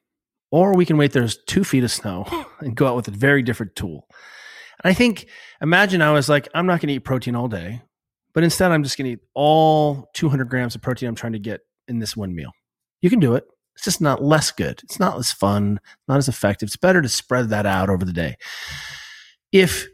Or 0.51 0.75
we 0.75 0.87
can 0.87 0.97
wait 0.97 1.13
there's 1.13 1.39
two 1.47 1.65
feet 1.65 1.85
of 1.85 1.91
snow 1.91 2.27
and 2.61 2.75
go 2.75 2.87
out 2.87 2.97
with 2.97 3.09
a 3.09 3.13
very 3.13 3.43
different 3.43 3.77
tool. 3.77 4.07
And 4.83 4.91
I 4.91 4.95
think, 4.95 5.27
imagine 5.61 6.01
I 6.03 6.13
was 6.13 6.29
like, 6.29 6.49
I'm 6.55 6.67
not 6.67 6.81
going 6.81 6.89
to 6.89 6.95
eat 6.95 7.05
protein 7.05 7.37
all 7.37 7.49
day, 7.49 7.83
but 8.33 8.45
instead 8.45 8.71
I'm 8.71 8.83
just 8.83 8.97
going 8.97 9.07
to 9.07 9.13
eat 9.13 9.29
all 9.35 10.09
200 10.15 10.49
grams 10.49 10.75
of 10.75 10.83
protein 10.83 11.09
I'm 11.09 11.15
trying 11.15 11.35
to 11.35 11.39
get 11.39 11.61
in 11.89 11.99
this 11.99 12.17
one 12.17 12.35
meal. 12.35 12.53
You 13.01 13.11
can 13.11 13.21
do 13.21 13.35
it. 13.35 13.45
It's 13.75 13.85
just 13.85 14.01
not 14.01 14.23
less 14.23 14.51
good. 14.51 14.81
It's 14.85 14.99
not 14.99 15.19
as 15.19 15.33
fun, 15.33 15.81
not 16.09 16.19
as 16.19 16.29
effective. 16.29 16.69
It's 16.69 16.77
better 16.77 17.03
to 17.03 17.09
spread 17.09 17.51
that 17.51 17.67
out 17.67 17.91
over 17.91 18.05
the 18.05 18.13
day. 18.13 18.37
If 19.53 19.89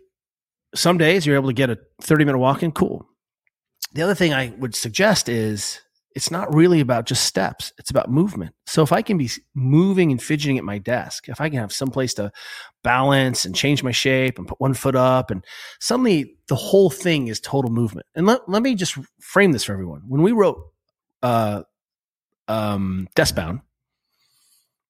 some 0.75 0.99
days 0.99 1.27
you're 1.27 1.37
able 1.37 1.49
to 1.49 1.55
get 1.55 1.71
a 1.71 1.79
30 2.03 2.25
minute 2.25 2.39
walk 2.39 2.63
in, 2.63 2.73
cool 2.73 3.07
the 3.97 4.03
other 4.03 4.15
thing 4.15 4.35
I 4.35 4.53
would 4.59 4.75
suggest 4.75 5.29
is 5.29 5.81
it's 6.15 6.31
not 6.31 6.55
really 6.55 6.81
about 6.81 7.07
just 7.07 7.25
steps. 7.25 7.73
It's 7.79 7.91
about 7.91 8.11
movement. 8.11 8.55
So 8.67 8.83
if 8.83 8.93
I 8.93 9.03
can 9.03 9.19
be 9.19 9.31
moving 9.55 10.11
and 10.11 10.23
fidgeting 10.23 10.59
at 10.59 10.65
my 10.65 10.79
desk, 10.79 11.29
if 11.29 11.41
I 11.41 11.49
can 11.49 11.59
have 11.59 11.73
some 11.73 11.91
place 11.91 12.15
to 12.15 12.31
balance 12.85 13.45
and 13.45 13.55
change 13.55 13.83
my 13.83 13.91
shape 13.91 14.39
and 14.39 14.47
put 14.47 14.61
one 14.61 14.75
foot 14.75 14.97
up 14.97 15.31
and 15.31 15.45
suddenly 15.81 16.37
the 16.49 16.55
whole 16.55 16.91
thing 16.91 17.29
is 17.29 17.41
total 17.41 17.71
movement. 17.71 18.07
And 18.15 18.27
let, 18.27 18.49
let 18.49 18.63
me 18.63 18.75
just 18.75 18.99
frame 19.21 19.53
this 19.53 19.65
for 19.65 19.73
everyone. 19.73 20.03
When 20.07 20.23
we 20.23 20.33
wrote 20.33 20.59
uh, 21.23 21.63
um, 22.49 23.09
Deskbound, 23.17 23.63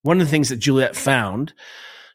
one 0.02 0.20
of 0.20 0.26
the 0.26 0.30
things 0.30 0.48
that 0.48 0.56
Juliet 0.56 0.94
found 0.94 1.54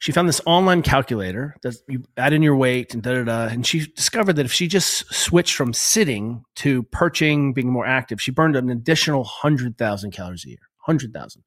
she 0.01 0.11
found 0.11 0.27
this 0.27 0.41
online 0.47 0.81
calculator 0.81 1.55
that 1.61 1.75
you 1.87 2.03
add 2.17 2.33
in 2.33 2.41
your 2.41 2.55
weight 2.55 2.95
and 2.95 3.03
da 3.03 3.13
da 3.13 3.23
da. 3.23 3.53
And 3.53 3.67
she 3.67 3.85
discovered 3.85 4.33
that 4.33 4.47
if 4.47 4.51
she 4.51 4.67
just 4.67 5.13
switched 5.13 5.53
from 5.53 5.73
sitting 5.73 6.43
to 6.55 6.81
perching, 6.81 7.53
being 7.53 7.71
more 7.71 7.85
active, 7.85 8.19
she 8.19 8.31
burned 8.31 8.55
an 8.55 8.71
additional 8.71 9.19
100,000 9.19 10.09
calories 10.09 10.43
a 10.43 10.49
year. 10.49 10.69
100,000. 10.85 11.43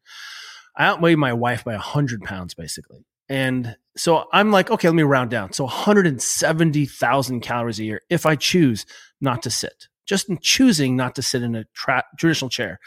I 0.76 0.84
outweigh 0.84 1.16
my 1.16 1.32
wife 1.32 1.64
by 1.64 1.72
100 1.72 2.22
pounds, 2.22 2.54
basically. 2.54 3.04
And 3.28 3.74
so 3.96 4.26
I'm 4.32 4.52
like, 4.52 4.70
okay, 4.70 4.86
let 4.86 4.94
me 4.94 5.02
round 5.02 5.30
down. 5.30 5.52
So 5.52 5.64
170,000 5.64 7.40
calories 7.40 7.80
a 7.80 7.84
year 7.84 8.02
if 8.08 8.24
I 8.24 8.36
choose 8.36 8.86
not 9.20 9.42
to 9.42 9.50
sit. 9.50 9.88
Just 10.06 10.28
in 10.28 10.38
choosing 10.38 10.94
not 10.94 11.16
to 11.16 11.22
sit 11.22 11.42
in 11.42 11.56
a 11.56 11.64
tra- 11.74 12.04
traditional 12.20 12.50
chair, 12.50 12.78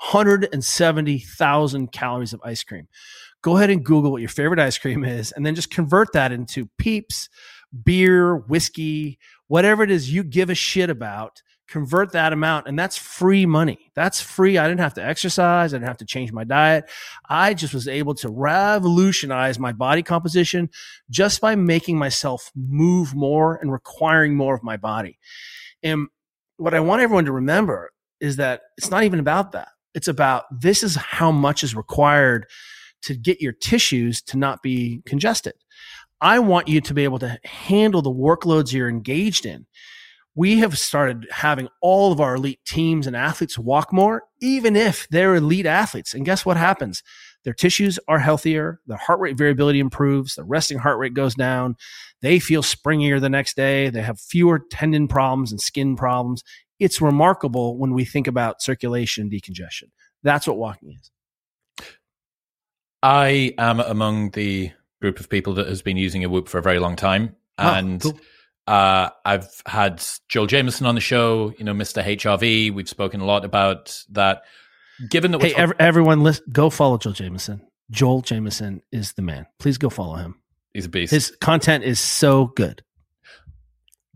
170,000 0.00 1.92
calories 1.92 2.34
of 2.34 2.42
ice 2.44 2.62
cream 2.62 2.88
go 3.44 3.58
ahead 3.58 3.68
and 3.68 3.84
Google 3.84 4.10
what 4.10 4.22
your 4.22 4.30
favorite 4.30 4.58
ice 4.58 4.78
cream 4.78 5.04
is, 5.04 5.30
and 5.30 5.44
then 5.44 5.54
just 5.54 5.70
convert 5.70 6.14
that 6.14 6.32
into 6.32 6.66
peeps, 6.78 7.28
beer, 7.84 8.36
whiskey, 8.36 9.18
whatever 9.48 9.82
it 9.82 9.90
is 9.90 10.10
you 10.10 10.24
give 10.24 10.48
a 10.48 10.54
shit 10.54 10.88
about. 10.88 11.42
Convert 11.68 12.12
that 12.12 12.32
amount, 12.32 12.66
and 12.66 12.78
that's 12.78 12.96
free 12.96 13.46
money. 13.46 13.90
That's 13.94 14.20
free. 14.20 14.58
I 14.58 14.66
didn't 14.66 14.80
have 14.80 14.94
to 14.94 15.04
exercise. 15.04 15.72
I 15.72 15.78
didn't 15.78 15.88
have 15.88 15.98
to 15.98 16.04
change 16.04 16.32
my 16.32 16.44
diet. 16.44 16.90
I 17.28 17.54
just 17.54 17.72
was 17.72 17.88
able 17.88 18.14
to 18.16 18.28
revolutionize 18.30 19.58
my 19.58 19.72
body 19.72 20.02
composition 20.02 20.70
just 21.10 21.40
by 21.40 21.54
making 21.54 21.98
myself 21.98 22.50
move 22.54 23.14
more 23.14 23.56
and 23.56 23.72
requiring 23.72 24.36
more 24.36 24.54
of 24.54 24.62
my 24.62 24.76
body. 24.76 25.18
And 25.82 26.08
what 26.58 26.74
I 26.74 26.80
want 26.80 27.02
everyone 27.02 27.24
to 27.26 27.32
remember 27.32 27.92
is 28.20 28.36
that 28.36 28.62
it's 28.76 28.90
not 28.90 29.04
even 29.04 29.18
about 29.18 29.52
that. 29.52 29.68
It's 29.94 30.08
about 30.08 30.44
this 30.50 30.82
is 30.82 30.96
how 30.96 31.30
much 31.30 31.62
is 31.62 31.74
required 31.74 32.46
to 33.04 33.14
get 33.14 33.40
your 33.40 33.52
tissues 33.52 34.20
to 34.22 34.36
not 34.36 34.62
be 34.62 35.02
congested. 35.06 35.54
I 36.20 36.38
want 36.38 36.68
you 36.68 36.80
to 36.80 36.94
be 36.94 37.04
able 37.04 37.18
to 37.20 37.38
handle 37.44 38.02
the 38.02 38.10
workloads 38.10 38.72
you're 38.72 38.88
engaged 38.88 39.46
in. 39.46 39.66
We 40.34 40.58
have 40.58 40.78
started 40.78 41.28
having 41.30 41.68
all 41.80 42.10
of 42.10 42.20
our 42.20 42.34
elite 42.34 42.60
teams 42.66 43.06
and 43.06 43.14
athletes 43.14 43.58
walk 43.58 43.92
more, 43.92 44.22
even 44.40 44.74
if 44.74 45.06
they're 45.08 45.36
elite 45.36 45.66
athletes. 45.66 46.12
And 46.12 46.24
guess 46.24 46.44
what 46.44 46.56
happens? 46.56 47.02
Their 47.44 47.52
tissues 47.52 47.98
are 48.08 48.18
healthier, 48.18 48.80
their 48.86 48.96
heart 48.96 49.20
rate 49.20 49.36
variability 49.36 49.78
improves, 49.78 50.34
the 50.34 50.44
resting 50.44 50.78
heart 50.78 50.98
rate 50.98 51.14
goes 51.14 51.34
down, 51.34 51.76
they 52.22 52.38
feel 52.38 52.62
springier 52.62 53.20
the 53.20 53.28
next 53.28 53.54
day, 53.54 53.90
they 53.90 54.00
have 54.00 54.18
fewer 54.18 54.60
tendon 54.70 55.08
problems 55.08 55.52
and 55.52 55.60
skin 55.60 55.94
problems. 55.94 56.42
It's 56.80 57.02
remarkable 57.02 57.76
when 57.76 57.92
we 57.92 58.06
think 58.06 58.26
about 58.26 58.62
circulation 58.62 59.24
and 59.24 59.30
decongestion. 59.30 59.90
That's 60.22 60.46
what 60.46 60.56
walking 60.56 60.96
is. 60.98 61.10
I 63.04 63.52
am 63.58 63.80
among 63.80 64.30
the 64.30 64.72
group 65.02 65.20
of 65.20 65.28
people 65.28 65.52
that 65.54 65.68
has 65.68 65.82
been 65.82 65.98
using 65.98 66.24
a 66.24 66.28
Whoop 66.30 66.48
for 66.48 66.56
a 66.56 66.62
very 66.62 66.78
long 66.78 66.96
time, 66.96 67.36
and 67.58 68.04
oh, 68.04 68.12
cool. 68.12 68.20
uh, 68.66 69.10
I've 69.26 69.62
had 69.66 70.02
Joel 70.30 70.46
Jamieson 70.46 70.86
on 70.86 70.94
the 70.94 71.02
show. 71.02 71.52
You 71.58 71.66
know, 71.66 71.74
Mister 71.74 72.02
HRV. 72.02 72.72
We've 72.72 72.88
spoken 72.88 73.20
a 73.20 73.26
lot 73.26 73.44
about 73.44 74.02
that. 74.12 74.44
Given 75.10 75.32
that, 75.32 75.42
hey, 75.42 75.52
talk- 75.52 75.76
everyone, 75.78 76.22
listen, 76.22 76.46
go 76.50 76.70
follow 76.70 76.96
Joel 76.96 77.12
Jamieson. 77.12 77.60
Joel 77.90 78.22
Jamieson 78.22 78.80
is 78.90 79.12
the 79.12 79.22
man. 79.22 79.46
Please 79.58 79.76
go 79.76 79.90
follow 79.90 80.14
him. 80.14 80.40
He's 80.72 80.86
a 80.86 80.88
beast. 80.88 81.12
His 81.12 81.30
content 81.42 81.84
is 81.84 82.00
so 82.00 82.46
good. 82.46 82.82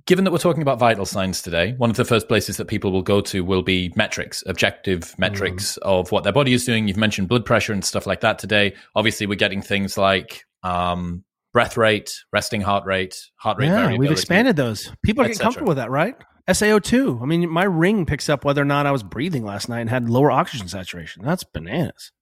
Given 0.09 0.24
that 0.24 0.30
we're 0.30 0.38
talking 0.38 0.62
about 0.62 0.78
vital 0.78 1.04
signs 1.04 1.42
today, 1.42 1.74
one 1.76 1.90
of 1.90 1.96
the 1.96 2.04
first 2.06 2.28
places 2.28 2.56
that 2.56 2.64
people 2.64 2.92
will 2.92 3.02
go 3.02 3.20
to 3.20 3.44
will 3.44 3.61
be 3.61 3.92
metrics, 3.94 4.42
objective 4.46 5.14
metrics 5.18 5.76
mm. 5.76 5.82
of 5.82 6.11
what 6.11 6.24
their 6.24 6.32
body 6.32 6.54
is 6.54 6.64
doing. 6.64 6.88
You've 6.88 6.96
mentioned 6.96 7.28
blood 7.28 7.44
pressure 7.44 7.74
and 7.74 7.84
stuff 7.84 8.06
like 8.06 8.22
that 8.22 8.38
today. 8.38 8.74
Obviously, 8.96 9.26
we're 9.26 9.34
getting 9.34 9.61
things 9.61 9.98
like 9.98 10.44
um, 10.62 11.24
breath 11.52 11.76
rate, 11.76 12.24
resting 12.32 12.62
heart 12.62 12.86
rate, 12.86 13.16
heart 13.36 13.59
rate. 13.59 13.66
Yeah, 13.66 13.96
we've 13.96 14.11
expanded 14.11 14.56
those. 14.56 14.90
People 15.04 15.24
are 15.24 15.28
getting 15.28 15.42
comfortable 15.42 15.68
with 15.68 15.76
that, 15.76 15.90
right? 15.90 16.16
SaO2. 16.48 17.20
I 17.20 17.26
mean, 17.26 17.46
my 17.50 17.64
ring 17.64 18.06
picks 18.06 18.30
up 18.30 18.46
whether 18.46 18.62
or 18.62 18.64
not 18.64 18.86
I 18.86 18.92
was 18.92 19.02
breathing 19.02 19.44
last 19.44 19.68
night 19.68 19.80
and 19.80 19.90
had 19.90 20.09
lower 20.09 20.30
oxygen 20.30 20.68
saturation. 20.68 21.22
That's 21.22 21.44
bananas. 21.44 22.12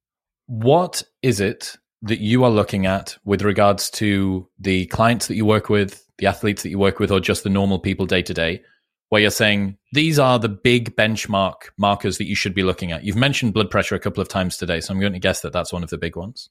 What 0.46 1.04
is 1.22 1.38
it 1.38 1.76
that 2.02 2.18
you 2.18 2.42
are 2.42 2.50
looking 2.50 2.84
at 2.84 3.16
with 3.24 3.42
regards 3.42 3.90
to 3.90 4.48
the 4.58 4.86
clients 4.86 5.28
that 5.28 5.36
you 5.36 5.44
work 5.44 5.68
with, 5.68 6.05
the 6.18 6.26
athletes 6.26 6.62
that 6.62 6.70
you 6.70 6.78
work 6.78 6.98
with, 6.98 7.10
or 7.10 7.20
just 7.20 7.44
the 7.44 7.50
normal 7.50 7.78
people 7.78 8.06
day 8.06 8.22
to 8.22 8.34
day, 8.34 8.62
where 9.08 9.20
you're 9.20 9.30
saying 9.30 9.76
these 9.92 10.18
are 10.18 10.38
the 10.38 10.48
big 10.48 10.96
benchmark 10.96 11.70
markers 11.78 12.18
that 12.18 12.26
you 12.26 12.34
should 12.34 12.54
be 12.54 12.62
looking 12.62 12.92
at? 12.92 13.04
You've 13.04 13.16
mentioned 13.16 13.54
blood 13.54 13.70
pressure 13.70 13.94
a 13.94 14.00
couple 14.00 14.20
of 14.20 14.28
times 14.28 14.56
today, 14.56 14.80
so 14.80 14.92
I'm 14.92 15.00
going 15.00 15.12
to 15.12 15.18
guess 15.18 15.40
that 15.42 15.52
that's 15.52 15.72
one 15.72 15.82
of 15.82 15.90
the 15.90 15.98
big 15.98 16.16
ones. 16.16 16.48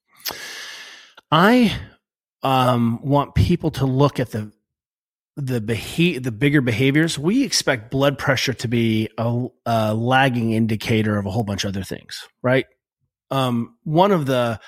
I 1.31 1.75
um, 2.43 2.99
want 3.03 3.35
people 3.35 3.71
to 3.71 3.85
look 3.85 4.19
at 4.19 4.31
the 4.31 4.51
the 5.37 5.59
the 6.21 6.31
bigger 6.31 6.61
behaviors. 6.61 7.19
We 7.19 7.43
expect 7.43 7.91
blood 7.91 8.17
pressure 8.17 8.53
to 8.53 8.67
be 8.67 9.09
a, 9.17 9.47
a 9.65 9.93
lagging 9.93 10.53
indicator 10.53 11.17
of 11.17 11.25
a 11.25 11.31
whole 11.31 11.43
bunch 11.43 11.65
of 11.65 11.69
other 11.69 11.83
things, 11.83 12.27
right? 12.41 12.65
Um, 13.31 13.75
one 13.83 14.11
of 14.11 14.25
the 14.25 14.59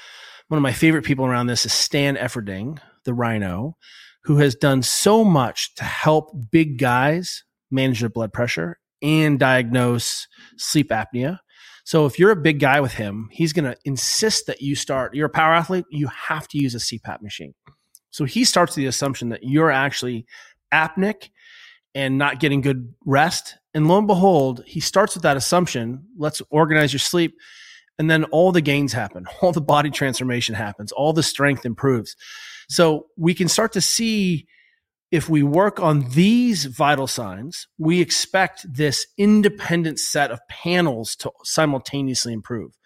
one 0.50 0.58
of 0.58 0.62
my 0.62 0.74
favorite 0.74 1.06
people 1.06 1.26
around 1.26 1.48
this 1.48 1.66
is 1.66 1.74
Stan 1.74 2.16
Efferding, 2.16 2.80
the 3.06 3.14
Rhino, 3.14 3.78
who 4.28 4.40
has 4.40 4.56
done 4.56 4.84
so 4.84 5.24
much 5.24 5.74
to 5.76 5.86
help 5.86 6.36
big 6.52 6.78
guys 6.78 7.46
manage 7.72 8.02
their 8.02 8.10
blood 8.10 8.34
pressure 8.34 8.78
and 9.02 9.40
diagnose 9.40 10.28
sleep 10.58 10.90
apnea. 10.90 11.40
So 11.86 12.06
if 12.06 12.20
you're 12.20 12.32
a 12.32 12.36
big 12.36 12.60
guy 12.60 12.82
with 12.82 12.92
him, 12.92 13.30
he's 13.32 13.54
going 13.54 13.72
to 13.72 13.78
insist 13.86 14.48
that 14.48 14.62
you 14.62 14.76
start. 14.76 15.16
You're 15.16 15.28
a 15.28 15.30
power 15.30 15.54
athlete, 15.54 15.86
you 15.92 16.08
have 16.08 16.46
to 16.50 16.58
use 16.58 16.76
a 16.76 16.80
CPAP 16.80 17.22
machine. 17.22 17.54
So 18.10 18.26
he 18.26 18.44
starts 18.44 18.76
with 18.76 18.84
the 18.84 18.88
assumption 18.88 19.30
that 19.30 19.44
you're 19.44 19.72
actually 19.72 20.26
apneic 20.74 21.30
and 21.96 22.18
not 22.18 22.42
getting 22.42 22.60
good 22.60 22.94
rest. 23.06 23.56
And 23.74 23.88
lo 23.88 23.98
and 23.98 24.08
behold, 24.08 24.62
he 24.68 24.82
starts 24.82 25.14
with 25.14 25.24
that 25.24 25.38
assumption. 25.38 26.04
Let's 26.18 26.42
organize 26.50 26.92
your 26.92 27.00
sleep. 27.00 27.34
And 27.98 28.12
then 28.12 28.26
all 28.26 28.52
the 28.52 28.60
gains 28.60 28.92
happen, 28.92 29.26
all 29.42 29.54
the 29.54 29.62
body 29.62 29.90
transformation 29.90 30.54
happens, 30.54 30.92
all 30.92 31.14
the 31.14 31.24
strength 31.24 31.66
improves. 31.66 32.18
So 32.68 33.08
we 33.18 33.34
can 33.34 33.48
start 33.48 33.74
to 33.74 33.82
see 33.82 34.48
if 35.12 35.30
we 35.30 35.42
work 35.42 35.80
on 35.80 36.10
these 36.10 36.66
vital 36.66 37.08
signs, 37.08 37.68
we 37.78 38.02
expect 38.02 38.66
this 38.72 39.08
independent 39.18 40.00
set 40.00 40.32
of 40.32 40.40
panels 40.50 41.16
to 41.18 41.32
simultaneously 41.44 42.34
improve. 42.34 42.78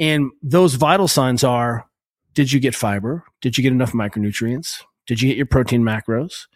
And 0.00 0.30
those 0.42 0.74
vital 0.74 1.08
signs 1.08 1.44
are 1.44 1.86
did 2.34 2.52
you 2.52 2.60
get 2.60 2.74
fiber? 2.74 3.24
Did 3.40 3.56
you 3.56 3.62
get 3.62 3.72
enough 3.72 3.92
micronutrients? 3.92 4.82
Did 5.06 5.20
you 5.20 5.28
get 5.28 5.36
your 5.36 5.46
protein 5.46 5.82
macros? 5.82 6.46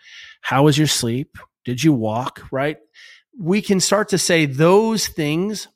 How 0.41 0.65
was 0.65 0.79
your 0.79 0.87
sleep? 0.87 1.39
Did 1.65 1.83
you 1.83 1.93
walk? 1.93 2.47
Right? 2.53 2.77
We 3.39 3.63
can 3.63 3.81
start 3.81 4.09
to 4.11 4.19
say 4.19 4.47
those 4.47 5.09
things 5.09 5.69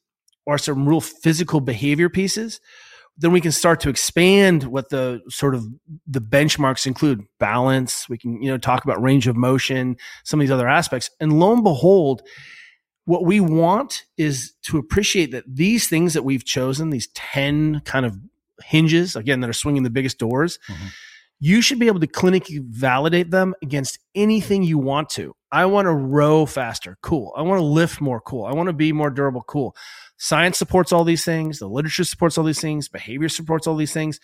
are 0.47 0.59
some 0.59 0.89
real 0.89 1.01
physical 1.01 1.61
behavior 1.61 2.09
pieces. 2.09 2.61
Then 3.19 3.33
we 3.33 3.41
can 3.41 3.53
start 3.53 3.81
to 3.81 3.89
expand 3.89 4.65
what 4.65 4.91
the 4.91 5.23
sort 5.29 5.55
of 5.55 5.67
the 6.07 6.21
benchmarks 6.21 6.87
include 6.87 7.25
balance. 7.39 8.09
We 8.09 8.19
can, 8.19 8.43
you 8.43 8.51
know, 8.51 8.59
talk 8.59 8.85
about 8.85 9.03
range 9.03 9.27
of 9.27 9.37
motion, 9.37 9.97
some 10.25 10.39
of 10.39 10.43
these 10.43 10.51
other 10.51 10.69
aspects. 10.69 11.11
And 11.19 11.39
lo 11.39 11.53
and 11.53 11.65
behold, 11.65 12.23
what 13.07 13.25
we 13.25 13.41
want 13.41 14.05
is 14.17 14.53
to 14.63 14.79
appreciate 14.79 15.31
that 15.31 15.45
these 15.47 15.89
things 15.89 16.13
that 16.15 16.25
we've 16.25 16.45
chosen, 16.45 16.91
these 16.91 17.09
10 17.15 17.81
kind 17.81 18.05
of 18.05 18.19
hinges, 18.63 19.17
again, 19.17 19.41
that 19.41 19.49
are 19.49 19.55
swinging 19.55 19.83
the 19.83 19.91
biggest 19.91 20.19
doors, 20.19 20.59
mm-hmm 20.69 20.87
you 21.39 21.61
should 21.61 21.79
be 21.79 21.87
able 21.87 22.01
to 22.01 22.07
clinically 22.07 22.63
validate 22.65 23.31
them 23.31 23.55
against 23.63 23.99
anything 24.15 24.63
you 24.63 24.79
want 24.79 25.11
to. 25.11 25.35
I 25.53 25.67
want 25.67 25.87
to 25.87 25.93
row 25.93 26.47
faster. 26.47 26.97
Cool. 27.03 27.33
I 27.37 27.43
want 27.43 27.59
to 27.59 27.65
lift 27.65 28.01
more. 28.01 28.21
Cool. 28.21 28.45
I 28.45 28.53
want 28.53 28.69
to 28.69 28.73
be 28.73 28.93
more 28.93 29.11
durable. 29.11 29.43
Cool. 29.47 29.77
Science 30.17 30.59
supports 30.59 30.93
all 30.93 31.05
these 31.05 31.25
things. 31.25 31.59
The 31.59 31.69
literature 31.69 32.05
supports 32.05 32.39
all 32.39 32.45
these 32.45 32.61
things. 32.61 32.89
Behavior 32.89 33.29
supports 33.29 33.67
all 33.67 33.77
these 33.77 33.93
things. 33.93 34.19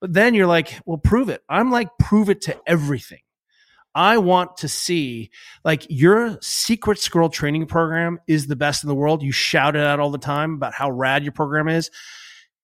But 0.00 0.12
then 0.12 0.34
you're 0.34 0.46
like, 0.46 0.78
well, 0.84 0.98
prove 0.98 1.28
it. 1.28 1.42
I'm 1.48 1.70
like, 1.70 1.88
prove 1.98 2.28
it 2.28 2.42
to 2.42 2.60
everything. 2.66 3.20
I 3.94 4.18
want 4.18 4.58
to 4.58 4.68
see 4.68 5.30
like 5.64 5.86
your 5.88 6.36
secret 6.42 6.98
squirrel 6.98 7.30
training 7.30 7.66
program 7.66 8.20
is 8.28 8.46
the 8.46 8.56
best 8.56 8.84
in 8.84 8.88
the 8.88 8.94
world. 8.94 9.22
You 9.22 9.32
shout 9.32 9.74
it 9.74 9.82
out 9.82 10.00
all 10.00 10.10
the 10.10 10.18
time 10.18 10.54
about 10.54 10.74
how 10.74 10.90
rad 10.90 11.22
your 11.22 11.32
program 11.32 11.68
is. 11.68 11.90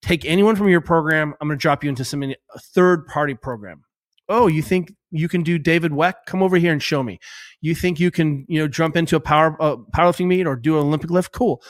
Take 0.02 0.24
anyone 0.26 0.56
from 0.56 0.68
your 0.68 0.82
program. 0.82 1.32
I'm 1.40 1.48
going 1.48 1.58
to 1.58 1.62
drop 1.62 1.84
you 1.84 1.88
into 1.88 2.04
some 2.04 2.22
uh, 2.22 2.34
third 2.74 3.06
party 3.06 3.34
program 3.34 3.84
oh, 4.32 4.46
you 4.46 4.62
think 4.62 4.92
you 5.10 5.28
can 5.28 5.42
do 5.42 5.58
David 5.58 5.92
Weck? 5.92 6.14
Come 6.26 6.42
over 6.42 6.56
here 6.56 6.72
and 6.72 6.82
show 6.82 7.02
me. 7.02 7.18
You 7.60 7.74
think 7.74 8.00
you 8.00 8.10
can, 8.10 8.44
you 8.48 8.58
know, 8.58 8.68
jump 8.68 8.96
into 8.96 9.16
a 9.16 9.20
power 9.20 9.56
uh, 9.60 9.76
powerlifting 9.94 10.26
meet 10.26 10.46
or 10.46 10.56
do 10.56 10.78
an 10.78 10.86
Olympic 10.86 11.10
lift? 11.10 11.32
Cool. 11.32 11.62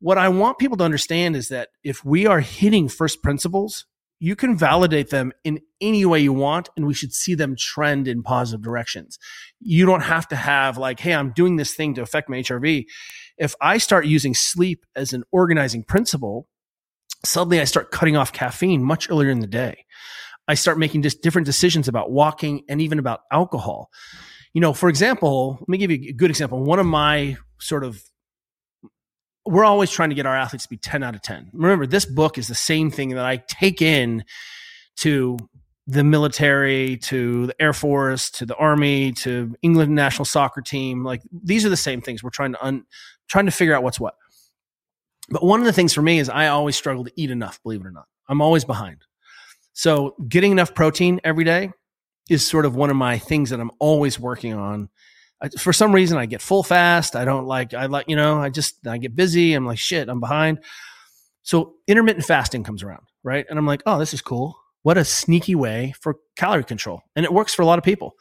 What 0.00 0.18
I 0.18 0.28
want 0.28 0.58
people 0.58 0.76
to 0.78 0.84
understand 0.84 1.36
is 1.36 1.48
that 1.48 1.68
if 1.84 2.04
we 2.04 2.26
are 2.26 2.40
hitting 2.40 2.88
first 2.88 3.22
principles, 3.22 3.86
you 4.18 4.36
can 4.36 4.56
validate 4.56 5.10
them 5.10 5.32
in 5.44 5.60
any 5.80 6.04
way 6.04 6.20
you 6.20 6.32
want, 6.32 6.68
and 6.76 6.86
we 6.86 6.94
should 6.94 7.12
see 7.12 7.34
them 7.34 7.56
trend 7.56 8.06
in 8.06 8.22
positive 8.22 8.62
directions. 8.62 9.18
You 9.60 9.86
don't 9.86 10.02
have 10.02 10.28
to 10.28 10.36
have 10.36 10.78
like, 10.78 11.00
hey, 11.00 11.14
I'm 11.14 11.32
doing 11.32 11.56
this 11.56 11.74
thing 11.74 11.94
to 11.94 12.02
affect 12.02 12.28
my 12.28 12.38
HRV. 12.38 12.84
If 13.38 13.54
I 13.60 13.78
start 13.78 14.06
using 14.06 14.34
sleep 14.34 14.84
as 14.94 15.12
an 15.12 15.24
organizing 15.32 15.82
principle, 15.82 16.46
suddenly 17.24 17.60
I 17.60 17.64
start 17.64 17.90
cutting 17.90 18.16
off 18.16 18.32
caffeine 18.32 18.82
much 18.82 19.10
earlier 19.10 19.30
in 19.30 19.40
the 19.40 19.46
day. 19.46 19.86
I 20.48 20.54
start 20.54 20.78
making 20.78 21.02
just 21.02 21.22
different 21.22 21.46
decisions 21.46 21.88
about 21.88 22.10
walking 22.10 22.64
and 22.68 22.80
even 22.80 22.98
about 22.98 23.20
alcohol. 23.30 23.90
You 24.54 24.60
know, 24.60 24.72
for 24.72 24.88
example, 24.88 25.56
let 25.60 25.68
me 25.68 25.78
give 25.78 25.90
you 25.90 26.10
a 26.10 26.12
good 26.12 26.30
example. 26.30 26.62
One 26.62 26.78
of 26.78 26.86
my 26.86 27.36
sort 27.58 27.84
of 27.84 28.02
we're 29.44 29.64
always 29.64 29.90
trying 29.90 30.10
to 30.10 30.14
get 30.14 30.26
our 30.26 30.36
athletes 30.36 30.64
to 30.64 30.70
be 30.70 30.76
10 30.76 31.02
out 31.02 31.14
of 31.14 31.22
10. 31.22 31.50
Remember, 31.52 31.86
this 31.86 32.04
book 32.04 32.38
is 32.38 32.46
the 32.46 32.54
same 32.54 32.90
thing 32.90 33.10
that 33.10 33.24
I 33.24 33.42
take 33.48 33.82
in 33.82 34.24
to 34.98 35.36
the 35.86 36.04
military, 36.04 36.96
to 36.98 37.48
the 37.48 37.60
Air 37.60 37.72
Force, 37.72 38.30
to 38.32 38.46
the 38.46 38.54
Army, 38.54 39.12
to 39.12 39.54
England 39.62 39.94
national 39.94 40.26
soccer 40.26 40.60
team. 40.60 41.04
Like 41.04 41.22
these 41.32 41.66
are 41.66 41.70
the 41.70 41.76
same 41.76 42.00
things. 42.00 42.22
We're 42.22 42.30
trying 42.30 42.52
to 42.52 42.64
un, 42.64 42.84
trying 43.28 43.46
to 43.46 43.52
figure 43.52 43.74
out 43.74 43.82
what's 43.82 43.98
what. 43.98 44.14
But 45.28 45.42
one 45.42 45.60
of 45.60 45.66
the 45.66 45.72
things 45.72 45.92
for 45.92 46.02
me 46.02 46.18
is 46.18 46.28
I 46.28 46.48
always 46.48 46.76
struggle 46.76 47.04
to 47.04 47.12
eat 47.16 47.30
enough, 47.30 47.60
believe 47.62 47.80
it 47.80 47.86
or 47.86 47.90
not. 47.90 48.06
I'm 48.28 48.40
always 48.40 48.64
behind. 48.64 49.04
So 49.72 50.14
getting 50.28 50.52
enough 50.52 50.74
protein 50.74 51.20
every 51.24 51.44
day 51.44 51.70
is 52.30 52.46
sort 52.46 52.66
of 52.66 52.76
one 52.76 52.90
of 52.90 52.96
my 52.96 53.18
things 53.18 53.50
that 53.50 53.60
I'm 53.60 53.70
always 53.78 54.18
working 54.18 54.54
on. 54.54 54.88
I, 55.40 55.48
for 55.48 55.72
some 55.72 55.92
reason, 55.92 56.18
I 56.18 56.26
get 56.26 56.40
full 56.40 56.62
fast. 56.62 57.16
I 57.16 57.24
don't 57.24 57.46
like, 57.46 57.74
I 57.74 57.86
like, 57.86 58.08
you 58.08 58.16
know, 58.16 58.38
I 58.40 58.48
just, 58.48 58.86
I 58.86 58.98
get 58.98 59.16
busy. 59.16 59.54
I'm 59.54 59.66
like, 59.66 59.78
shit, 59.78 60.08
I'm 60.08 60.20
behind. 60.20 60.60
So 61.42 61.74
intermittent 61.88 62.24
fasting 62.24 62.62
comes 62.62 62.82
around, 62.82 63.02
right? 63.24 63.44
And 63.48 63.58
I'm 63.58 63.66
like, 63.66 63.82
oh, 63.86 63.98
this 63.98 64.14
is 64.14 64.22
cool. 64.22 64.56
What 64.82 64.98
a 64.98 65.04
sneaky 65.04 65.54
way 65.54 65.94
for 66.00 66.16
calorie 66.36 66.64
control. 66.64 67.02
And 67.16 67.24
it 67.24 67.32
works 67.32 67.54
for 67.54 67.62
a 67.62 67.66
lot 67.66 67.78
of 67.78 67.84
people. 67.84 68.14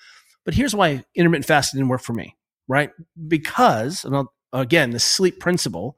But 0.45 0.56
here's 0.56 0.76
why 0.76 1.04
intermittent 1.16 1.45
fasting 1.45 1.80
didn't 1.80 1.89
work 1.89 2.02
for 2.02 2.14
me, 2.14 2.36
right? 2.68 2.89
Because, 3.28 4.04
and 4.04 4.16
I'll, 4.16 4.34
again, 4.54 4.89
the 4.89 4.99
sleep 4.99 5.39
principle 5.39 5.97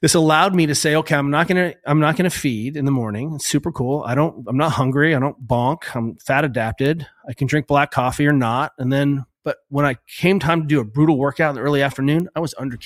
this 0.00 0.14
allowed 0.14 0.54
me 0.54 0.66
to 0.66 0.74
say, 0.74 0.96
okay, 0.96 1.14
I'm 1.14 1.30
not 1.30 1.48
to, 1.48 1.76
I'm 1.86 2.00
not 2.00 2.16
to 2.16 2.30
feed 2.30 2.76
in 2.76 2.86
the 2.86 2.90
morning. 2.90 3.34
It's 3.34 3.46
super 3.46 3.70
cool. 3.70 4.02
I 4.06 4.14
don't, 4.14 4.46
I'm 4.48 4.56
not 4.56 4.72
hungry. 4.72 5.14
I 5.14 5.18
don't 5.18 5.46
bonk. 5.46 5.94
I'm 5.94 6.16
fat 6.16 6.44
adapted. 6.44 7.06
I 7.28 7.34
can 7.34 7.46
drink 7.46 7.66
black 7.66 7.90
coffee 7.90 8.26
or 8.26 8.32
not. 8.32 8.72
And 8.78 8.92
then, 8.92 9.26
but 9.44 9.58
when 9.68 9.84
I 9.84 9.96
came 10.18 10.38
time 10.38 10.62
to 10.62 10.66
do 10.66 10.80
a 10.80 10.84
brutal 10.84 11.18
workout 11.18 11.50
in 11.50 11.56
the 11.56 11.62
early 11.62 11.82
afternoon, 11.82 12.28
I 12.34 12.40
was 12.40 12.54
under. 12.58 12.78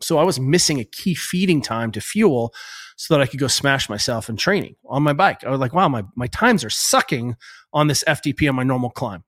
So 0.00 0.18
I 0.18 0.24
was 0.24 0.40
missing 0.40 0.80
a 0.80 0.84
key 0.84 1.14
feeding 1.14 1.62
time 1.62 1.92
to 1.92 2.00
fuel 2.00 2.52
so 2.96 3.14
that 3.14 3.20
I 3.20 3.26
could 3.26 3.40
go 3.40 3.46
smash 3.46 3.88
myself 3.88 4.28
in 4.28 4.36
training 4.36 4.76
on 4.86 5.02
my 5.02 5.12
bike. 5.12 5.44
I 5.44 5.50
was 5.50 5.60
like, 5.60 5.74
wow, 5.74 5.88
my, 5.88 6.04
my 6.16 6.26
times 6.28 6.64
are 6.64 6.70
sucking 6.70 7.36
on 7.72 7.86
this 7.86 8.02
FTP 8.06 8.48
on 8.48 8.56
my 8.56 8.62
normal 8.62 8.90
climb. 8.90 9.24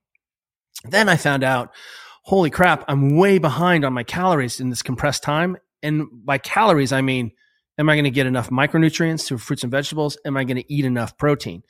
Then 0.83 1.07
I 1.07 1.15
found 1.15 1.43
out, 1.43 1.71
holy 2.23 2.49
crap, 2.49 2.83
I'm 2.87 3.15
way 3.15 3.37
behind 3.37 3.85
on 3.85 3.93
my 3.93 4.03
calories 4.03 4.59
in 4.59 4.69
this 4.69 4.81
compressed 4.81 5.23
time. 5.23 5.57
And 5.83 6.07
by 6.25 6.37
calories, 6.39 6.91
I 6.91 7.01
mean, 7.01 7.31
am 7.77 7.89
I 7.89 7.95
going 7.95 8.05
to 8.05 8.11
get 8.11 8.25
enough 8.25 8.49
micronutrients 8.49 9.27
through 9.27 9.39
fruits 9.39 9.63
and 9.63 9.71
vegetables? 9.71 10.17
Am 10.25 10.37
I 10.37 10.43
going 10.43 10.57
to 10.57 10.73
eat 10.73 10.85
enough 10.85 11.17
protein? 11.17 11.63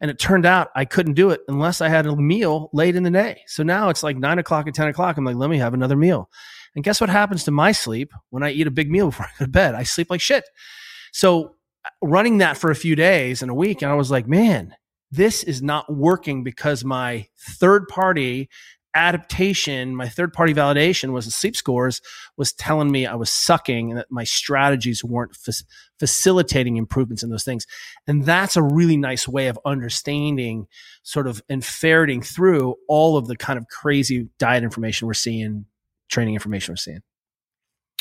And 0.00 0.10
it 0.10 0.18
turned 0.18 0.46
out 0.46 0.68
I 0.76 0.84
couldn't 0.84 1.14
do 1.14 1.30
it 1.30 1.40
unless 1.48 1.80
I 1.80 1.88
had 1.88 2.06
a 2.06 2.14
meal 2.14 2.70
late 2.72 2.94
in 2.94 3.02
the 3.02 3.10
day. 3.10 3.42
So 3.46 3.64
now 3.64 3.88
it's 3.88 4.04
like 4.04 4.16
nine 4.16 4.38
o'clock 4.38 4.66
and 4.66 4.74
10 4.74 4.88
o'clock. 4.88 5.16
I'm 5.16 5.24
like, 5.24 5.36
let 5.36 5.50
me 5.50 5.58
have 5.58 5.74
another 5.74 5.96
meal. 5.96 6.30
And 6.74 6.84
guess 6.84 7.00
what 7.00 7.10
happens 7.10 7.44
to 7.44 7.50
my 7.50 7.72
sleep 7.72 8.12
when 8.30 8.44
I 8.44 8.50
eat 8.50 8.68
a 8.68 8.70
big 8.70 8.90
meal 8.90 9.06
before 9.10 9.26
I 9.26 9.38
go 9.38 9.44
to 9.46 9.50
bed? 9.50 9.74
I 9.74 9.82
sleep 9.82 10.08
like 10.10 10.20
shit. 10.20 10.44
So 11.12 11.56
uh, 11.84 11.88
running 12.02 12.38
that 12.38 12.56
for 12.56 12.70
a 12.70 12.76
few 12.76 12.94
days 12.94 13.42
and 13.42 13.50
a 13.50 13.54
week, 13.54 13.82
and 13.82 13.90
I 13.90 13.94
was 13.94 14.10
like, 14.10 14.28
man, 14.28 14.74
this 15.10 15.42
is 15.42 15.62
not 15.62 15.92
working 15.92 16.44
because 16.44 16.84
my 16.84 17.26
third 17.36 17.88
party 17.88 18.48
adaptation, 18.94 19.94
my 19.94 20.08
third 20.08 20.32
party 20.32 20.54
validation 20.54 21.12
was 21.12 21.24
the 21.24 21.30
sleep 21.30 21.56
scores 21.56 22.00
was 22.36 22.52
telling 22.52 22.90
me 22.90 23.06
I 23.06 23.14
was 23.14 23.30
sucking 23.30 23.90
and 23.90 23.98
that 23.98 24.10
my 24.10 24.24
strategies 24.24 25.04
weren't 25.04 25.36
fa- 25.36 25.52
facilitating 25.98 26.76
improvements 26.76 27.22
in 27.22 27.30
those 27.30 27.44
things. 27.44 27.66
And 28.06 28.24
that's 28.24 28.56
a 28.56 28.62
really 28.62 28.96
nice 28.96 29.28
way 29.28 29.48
of 29.48 29.58
understanding 29.64 30.66
sort 31.02 31.26
of 31.26 31.42
and 31.48 31.64
ferreting 31.64 32.22
through 32.22 32.76
all 32.88 33.16
of 33.16 33.26
the 33.26 33.36
kind 33.36 33.58
of 33.58 33.66
crazy 33.68 34.28
diet 34.38 34.64
information 34.64 35.06
we're 35.06 35.14
seeing, 35.14 35.66
training 36.08 36.34
information 36.34 36.72
we're 36.72 36.76
seeing. 36.76 37.02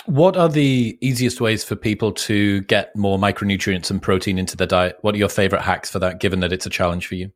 What 0.06 0.38
are 0.38 0.48
the 0.48 0.98
easiest 1.02 1.42
ways 1.42 1.66
for 1.66 1.76
people 1.76 2.14
to 2.14 2.62
get 2.62 2.96
more 2.96 3.18
micronutrients 3.18 3.92
and 3.92 4.02
protein 4.02 4.38
into 4.38 4.56
their 4.56 4.68
diet? 4.68 4.98
What 5.02 5.16
are 5.16 5.18
your 5.18 5.28
favorite 5.28 5.64
hacks 5.64 5.90
for 5.90 6.00
that, 6.00 6.22
given 6.22 6.40
that 6.40 6.54
it's 6.54 6.66
a 6.66 6.70
challenge 6.70 7.08
for 7.08 7.16
you? 7.16 7.32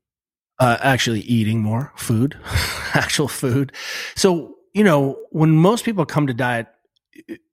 Uh, 0.61 0.77
actually, 0.81 1.21
eating 1.21 1.59
more 1.59 1.91
food, 1.95 2.37
actual 2.93 3.27
food. 3.27 3.71
So, 4.15 4.55
you 4.73 4.83
know, 4.83 5.17
when 5.31 5.51
most 5.51 5.83
people 5.83 6.05
come 6.05 6.27
to 6.27 6.33
diet, 6.33 6.67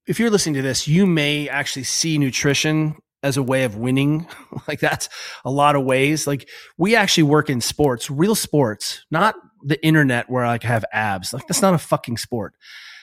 if 0.07 0.21
you're 0.21 0.31
listening 0.31 0.57
to 0.57 0.63
this, 0.63 0.87
you 0.87 1.07
may 1.07 1.49
actually 1.49 1.85
see 1.85 2.19
nutrition 2.19 2.97
as 3.23 3.37
a 3.37 3.43
way 3.43 3.65
of 3.65 3.77
winning. 3.77 4.27
like 4.69 4.81
that's 4.81 5.09
a 5.45 5.51
lot 5.51 5.75
of 5.75 5.85
ways. 5.85 6.27
Like 6.27 6.49
we 6.77 6.95
actually 6.95 7.25
work 7.25 7.49
in 7.49 7.61
sports, 7.61 8.11
real 8.11 8.35
sports, 8.35 9.05
not 9.11 9.35
the 9.63 9.83
internet 9.85 10.29
where 10.29 10.45
I 10.45 10.59
have 10.63 10.85
abs. 10.93 11.33
Like 11.33 11.47
that's 11.47 11.63
not 11.63 11.75
a 11.75 11.79
fucking 11.79 12.19
sport. 12.19 12.55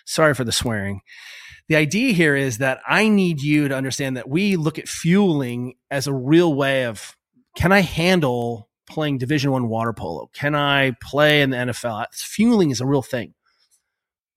Sorry 0.05 0.35
for 0.35 0.43
the 0.43 0.51
swearing 0.51 1.01
the 1.67 1.75
idea 1.75 2.13
here 2.13 2.35
is 2.35 2.59
that 2.59 2.79
I 2.87 3.07
need 3.07 3.41
you 3.41 3.67
to 3.67 3.75
understand 3.75 4.17
that 4.17 4.29
we 4.29 4.55
look 4.55 4.77
at 4.77 4.87
fueling 4.87 5.75
as 5.89 6.07
a 6.07 6.13
real 6.13 6.53
way 6.53 6.85
of 6.85 7.15
can 7.57 7.71
I 7.71 7.81
handle 7.81 8.69
playing 8.87 9.17
division 9.17 9.51
one 9.51 9.67
water 9.67 9.93
polo? 9.93 10.29
Can 10.33 10.55
I 10.55 10.91
play 11.01 11.41
in 11.41 11.49
the 11.49 11.57
NFL? 11.57 12.07
Fueling 12.13 12.71
is 12.71 12.81
a 12.81 12.85
real 12.85 13.01
thing. 13.01 13.33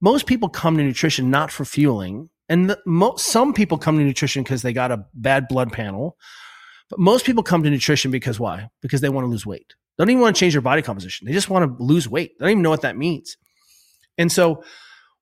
Most 0.00 0.26
people 0.26 0.48
come 0.48 0.76
to 0.76 0.82
nutrition 0.84 1.30
not 1.30 1.50
for 1.50 1.64
fueling. 1.64 2.30
And 2.48 2.70
the, 2.70 2.78
mo- 2.86 3.16
some 3.16 3.52
people 3.52 3.78
come 3.78 3.98
to 3.98 4.04
nutrition 4.04 4.42
because 4.42 4.62
they 4.62 4.72
got 4.72 4.92
a 4.92 5.04
bad 5.14 5.48
blood 5.48 5.72
panel. 5.72 6.16
But 6.88 6.98
most 6.98 7.26
people 7.26 7.42
come 7.42 7.62
to 7.62 7.70
nutrition 7.70 8.10
because 8.10 8.40
why? 8.40 8.70
Because 8.80 9.00
they 9.00 9.08
want 9.08 9.24
to 9.24 9.28
lose 9.28 9.44
weight. 9.44 9.74
They 9.96 10.04
don't 10.04 10.10
even 10.10 10.22
want 10.22 10.36
to 10.36 10.40
change 10.40 10.54
their 10.54 10.62
body 10.62 10.80
composition. 10.80 11.26
They 11.26 11.32
just 11.32 11.50
want 11.50 11.78
to 11.78 11.82
lose 11.82 12.08
weight. 12.08 12.38
They 12.38 12.44
don't 12.44 12.52
even 12.52 12.62
know 12.62 12.70
what 12.70 12.82
that 12.82 12.96
means. 12.96 13.36
And 14.16 14.32
so 14.32 14.62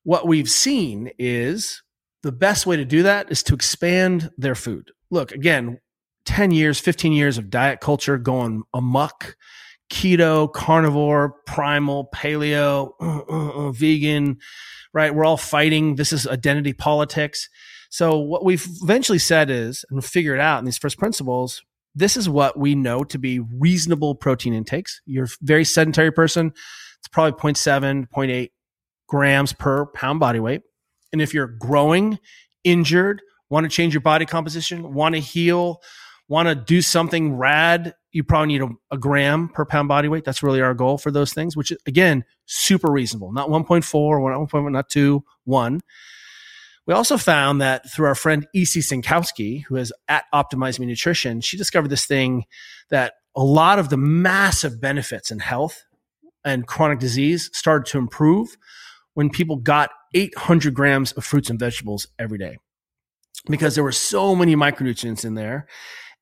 what 0.05 0.27
we've 0.27 0.51
seen 0.51 1.11
is 1.19 1.83
the 2.23 2.33
best 2.33 2.67
way 2.67 2.77
to 2.77 2.85
do 2.85 3.03
that 3.05 3.31
is 3.31 3.43
to 3.45 3.55
expand 3.55 4.31
their 4.39 4.55
food. 4.55 4.91
Look, 5.11 5.33
again, 5.33 5.81
10 6.27 6.51
years, 6.51 6.79
15 6.79 7.13
years 7.13 7.39
of 7.39 7.51
diet 7.51 7.81
culture 7.81 8.19
going 8.19 8.63
amuck, 8.75 9.37
keto, 9.91 10.53
carnivore, 10.53 11.37
primal, 11.47 12.09
paleo, 12.15 12.91
uh, 13.01 13.21
uh, 13.29 13.69
uh, 13.69 13.73
vegan, 13.73 14.39
right? 14.93 15.15
We're 15.15 15.25
all 15.25 15.37
fighting. 15.37 15.95
This 15.95 16.13
is 16.13 16.27
identity 16.27 16.73
politics. 16.73 17.49
So 17.89 18.19
what 18.19 18.45
we've 18.45 18.67
eventually 18.83 19.19
said 19.19 19.51
is, 19.51 19.85
and 19.91 20.05
figured 20.05 20.41
out 20.41 20.59
in 20.59 20.65
these 20.65 20.79
first 20.79 20.99
principles, 20.99 21.63
this 21.95 22.17
is 22.17 22.29
what 22.29 22.59
we 22.59 22.75
know 22.75 23.05
to 23.05 23.19
be 23.19 23.41
reasonable 23.41 24.15
protein 24.15 24.53
intakes. 24.53 25.01
You're 25.07 25.25
a 25.25 25.29
very 25.41 25.65
sedentary 25.65 26.13
person. 26.13 26.53
It's 26.99 27.09
probably 27.11 27.41
0.7, 27.41 28.09
0.8 28.15 28.51
grams 29.09 29.53
per 29.53 29.87
pound 29.87 30.21
body 30.21 30.41
weight. 30.41 30.63
And 31.13 31.23
if 31.23 31.33
you're 31.33 31.47
growing, 31.47 32.19
injured, 32.65 33.23
want 33.49 33.65
to 33.65 33.71
change 33.71 33.95
your 33.95 34.01
body 34.01 34.27
composition, 34.27 34.93
want 34.93 35.15
to 35.15 35.21
heal, 35.21 35.81
want 36.29 36.49
to 36.49 36.55
do 36.55 36.83
something 36.83 37.37
rad, 37.37 37.95
you 38.13 38.25
probably 38.25 38.49
need 38.49 38.63
a, 38.63 38.69
a, 38.91 38.99
gram 38.99 39.49
per 39.49 39.65
pound 39.65 39.89
body 39.89 40.09
weight. 40.09 40.25
That's 40.25 40.43
really 40.43 40.61
our 40.61 40.75
goal 40.75 40.99
for 40.99 41.11
those 41.11 41.33
things, 41.33 41.57
which 41.57 41.73
again, 41.87 42.25
super 42.47 42.91
reasonable. 42.91 43.33
Not 43.33 43.49
1.4, 43.49 43.85
1.1, 43.85 44.73
not 44.73 44.89
2, 44.89 45.23
1. 45.45 45.81
We 46.87 46.95
also 46.95 47.17
found 47.17 47.61
that 47.61 47.91
through 47.91 48.07
our 48.07 48.15
friend 48.15 48.47
EC 48.55 48.79
Synkowski, 48.79 49.65
who 49.65 49.77
is 49.77 49.93
at 50.09 50.25
Optimize 50.33 50.79
Me 50.79 50.87
Nutrition, 50.87 51.41
she 51.41 51.57
discovered 51.57 51.89
this 51.89 52.07
thing 52.07 52.45
that 52.91 53.15
a 53.35 53.43
lot 53.43 53.79
of 53.79 53.89
the 53.89 53.97
massive 53.97 54.81
benefits 54.81 55.31
in 55.31 55.41
health 55.41 55.85
and 56.45 56.67
chronic 56.67 57.01
disease 57.01 57.51
started 57.53 57.91
to 57.91 57.99
improve 57.99 58.57
when 59.15 59.31
people 59.31 59.57
got 59.57 59.91
800 60.15 60.75
grams 60.75 61.13
of 61.13 61.25
fruits 61.25 61.51
and 61.51 61.59
vegetables 61.59 62.07
every 62.19 62.39
day 62.39 62.57
because 63.49 63.75
there 63.75 63.85
were 63.85 63.93
so 63.93 64.35
many 64.35 64.57
micronutrients 64.57 65.25
in 65.25 65.35
there. 65.35 65.67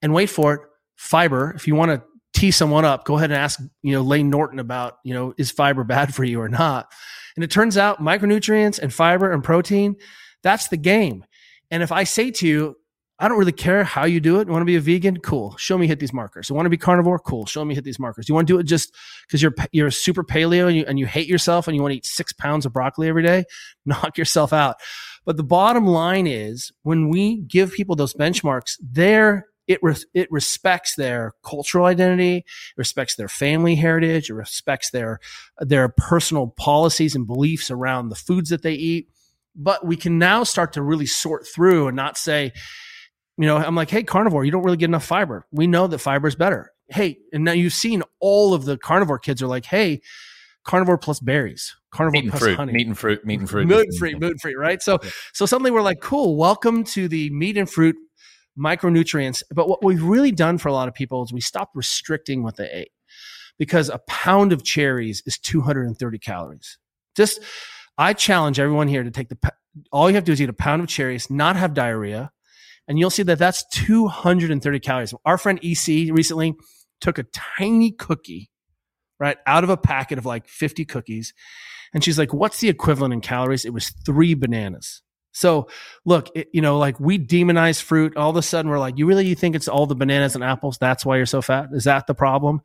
And 0.02 0.12
wait 0.12 0.30
for 0.30 0.54
it, 0.54 0.60
fiber. 0.96 1.52
If 1.56 1.66
you 1.66 1.74
want 1.74 1.90
to 1.90 2.02
tee 2.38 2.50
someone 2.50 2.84
up, 2.84 3.04
go 3.04 3.16
ahead 3.16 3.30
and 3.30 3.38
ask, 3.38 3.60
you 3.82 3.92
know, 3.92 4.02
Layne 4.02 4.30
Norton 4.30 4.58
about, 4.58 4.98
you 5.04 5.14
know, 5.14 5.34
is 5.38 5.50
fiber 5.50 5.84
bad 5.84 6.14
for 6.14 6.24
you 6.24 6.40
or 6.40 6.48
not? 6.48 6.92
And 7.36 7.44
it 7.44 7.50
turns 7.50 7.78
out 7.78 8.00
micronutrients 8.00 8.78
and 8.78 8.92
fiber 8.92 9.32
and 9.32 9.42
protein, 9.42 9.96
that's 10.42 10.68
the 10.68 10.76
game. 10.76 11.24
And 11.70 11.82
if 11.82 11.90
I 11.90 12.04
say 12.04 12.30
to 12.32 12.46
you, 12.46 12.76
I 13.18 13.28
don't 13.28 13.38
really 13.38 13.52
care 13.52 13.84
how 13.84 14.06
you 14.06 14.18
do 14.20 14.40
it. 14.40 14.48
You 14.48 14.52
want 14.52 14.62
to 14.62 14.66
be 14.66 14.76
a 14.76 14.80
vegan? 14.80 15.18
Cool. 15.18 15.56
Show 15.56 15.78
me 15.78 15.86
hit 15.86 16.00
these 16.00 16.12
markers. 16.12 16.48
You 16.48 16.56
want 16.56 16.66
to 16.66 16.70
be 16.70 16.76
carnivore? 16.76 17.20
Cool. 17.20 17.46
Show 17.46 17.64
me 17.64 17.74
hit 17.74 17.84
these 17.84 18.00
markers. 18.00 18.28
You 18.28 18.34
want 18.34 18.48
to 18.48 18.52
do 18.52 18.58
it 18.58 18.64
just 18.64 18.94
because 19.26 19.40
you're 19.40 19.54
you're 19.70 19.90
super 19.92 20.24
paleo 20.24 20.66
and 20.66 20.76
you, 20.76 20.84
and 20.86 20.98
you 20.98 21.06
hate 21.06 21.28
yourself 21.28 21.68
and 21.68 21.76
you 21.76 21.82
want 21.82 21.92
to 21.92 21.98
eat 21.98 22.06
six 22.06 22.32
pounds 22.32 22.66
of 22.66 22.72
broccoli 22.72 23.08
every 23.08 23.22
day? 23.22 23.44
Knock 23.86 24.18
yourself 24.18 24.52
out. 24.52 24.76
But 25.24 25.36
the 25.36 25.44
bottom 25.44 25.86
line 25.86 26.26
is 26.26 26.72
when 26.82 27.08
we 27.08 27.38
give 27.42 27.72
people 27.72 27.94
those 27.94 28.14
benchmarks, 28.14 28.76
there 28.82 29.46
it 29.66 29.78
re- 29.82 29.96
it 30.12 30.30
respects 30.30 30.94
their 30.94 31.32
cultural 31.42 31.86
identity, 31.86 32.44
respects 32.76 33.16
their 33.16 33.28
family 33.28 33.74
heritage, 33.74 34.30
it 34.30 34.34
respects 34.34 34.90
their 34.90 35.20
their 35.58 35.88
personal 35.88 36.48
policies 36.48 37.14
and 37.14 37.26
beliefs 37.26 37.70
around 37.70 38.08
the 38.08 38.14
foods 38.14 38.50
that 38.50 38.62
they 38.62 38.74
eat. 38.74 39.08
But 39.56 39.86
we 39.86 39.96
can 39.96 40.18
now 40.18 40.42
start 40.44 40.72
to 40.74 40.82
really 40.82 41.06
sort 41.06 41.46
through 41.46 41.86
and 41.88 41.96
not 41.96 42.18
say, 42.18 42.52
you 43.38 43.46
know, 43.46 43.56
I'm 43.56 43.74
like, 43.74 43.90
hey, 43.90 44.02
carnivore, 44.02 44.44
you 44.44 44.50
don't 44.50 44.64
really 44.64 44.76
get 44.76 44.86
enough 44.90 45.04
fiber. 45.04 45.46
We 45.52 45.66
know 45.66 45.86
that 45.86 45.98
fiber 45.98 46.28
is 46.28 46.34
better. 46.34 46.72
Hey, 46.88 47.18
and 47.32 47.44
now 47.44 47.52
you've 47.52 47.72
seen 47.72 48.02
all 48.20 48.52
of 48.52 48.64
the 48.64 48.76
carnivore 48.76 49.18
kids 49.18 49.42
are 49.42 49.46
like, 49.46 49.64
hey, 49.64 50.02
carnivore 50.64 50.98
plus 50.98 51.20
berries, 51.20 51.74
carnivore 51.90 52.22
meat 52.22 52.30
plus 52.30 52.42
fruit, 52.42 52.56
honey, 52.56 52.72
meat 52.72 52.86
and 52.86 52.98
fruit, 52.98 53.24
meat 53.24 53.40
and 53.40 53.48
fruit, 53.48 53.66
meat 53.66 53.86
and 53.86 53.96
fruit, 53.96 54.20
meat 54.20 54.30
and 54.32 54.40
fruit, 54.40 54.58
right? 54.58 54.82
So, 54.82 54.98
so 55.32 55.46
suddenly 55.46 55.70
we're 55.70 55.82
like, 55.82 56.00
cool, 56.00 56.36
welcome 56.36 56.84
to 56.84 57.08
the 57.08 57.30
meat 57.30 57.56
and 57.56 57.70
fruit 57.70 57.96
micronutrients. 58.58 59.42
But 59.52 59.68
what 59.68 59.84
we've 59.84 60.02
really 60.02 60.32
done 60.32 60.58
for 60.58 60.68
a 60.68 60.72
lot 60.72 60.88
of 60.88 60.94
people 60.94 61.22
is 61.22 61.32
we 61.32 61.40
stopped 61.40 61.74
restricting 61.74 62.42
what 62.42 62.56
they 62.56 62.70
ate 62.70 62.92
because 63.58 63.88
a 63.88 63.98
pound 64.06 64.52
of 64.52 64.64
cherries 64.64 65.22
is 65.26 65.38
230 65.38 66.18
calories. 66.18 66.78
Just, 67.16 67.40
I 67.96 68.12
challenge 68.12 68.58
everyone 68.58 68.88
here 68.88 69.04
to 69.04 69.10
take 69.10 69.28
the, 69.28 69.38
all 69.92 70.08
you 70.10 70.14
have 70.16 70.24
to 70.24 70.26
do 70.26 70.32
is 70.32 70.42
eat 70.42 70.48
a 70.48 70.54
pound 70.54 70.82
of 70.82 70.88
cherries, 70.88 71.30
not 71.30 71.56
have 71.56 71.74
diarrhea, 71.74 72.32
and 72.88 72.98
you'll 72.98 73.10
see 73.10 73.22
that 73.22 73.38
that's 73.38 73.64
230 73.72 74.80
calories. 74.80 75.14
Our 75.24 75.38
friend 75.38 75.58
EC 75.62 76.12
recently 76.12 76.54
took 77.00 77.18
a 77.18 77.24
tiny 77.58 77.92
cookie, 77.92 78.50
right, 79.18 79.38
out 79.46 79.64
of 79.64 79.70
a 79.70 79.76
packet 79.76 80.18
of 80.18 80.26
like 80.26 80.48
50 80.48 80.84
cookies. 80.84 81.32
And 81.92 82.02
she's 82.02 82.18
like, 82.18 82.34
what's 82.34 82.60
the 82.60 82.68
equivalent 82.68 83.14
in 83.14 83.20
calories? 83.20 83.64
It 83.64 83.72
was 83.72 83.90
three 84.04 84.34
bananas. 84.34 85.02
So 85.34 85.68
look, 86.06 86.30
it, 86.34 86.48
you 86.52 86.62
know, 86.62 86.78
like 86.78 86.98
we 86.98 87.18
demonize 87.18 87.82
fruit. 87.82 88.16
All 88.16 88.30
of 88.30 88.36
a 88.36 88.42
sudden 88.42 88.70
we're 88.70 88.78
like, 88.78 88.96
you 88.96 89.06
really 89.06 89.26
you 89.26 89.34
think 89.34 89.54
it's 89.54 89.68
all 89.68 89.86
the 89.86 89.94
bananas 89.94 90.34
and 90.34 90.42
apples? 90.42 90.78
That's 90.78 91.04
why 91.04 91.16
you're 91.16 91.26
so 91.26 91.42
fat? 91.42 91.68
Is 91.72 91.84
that 91.84 92.06
the 92.06 92.14
problem? 92.14 92.62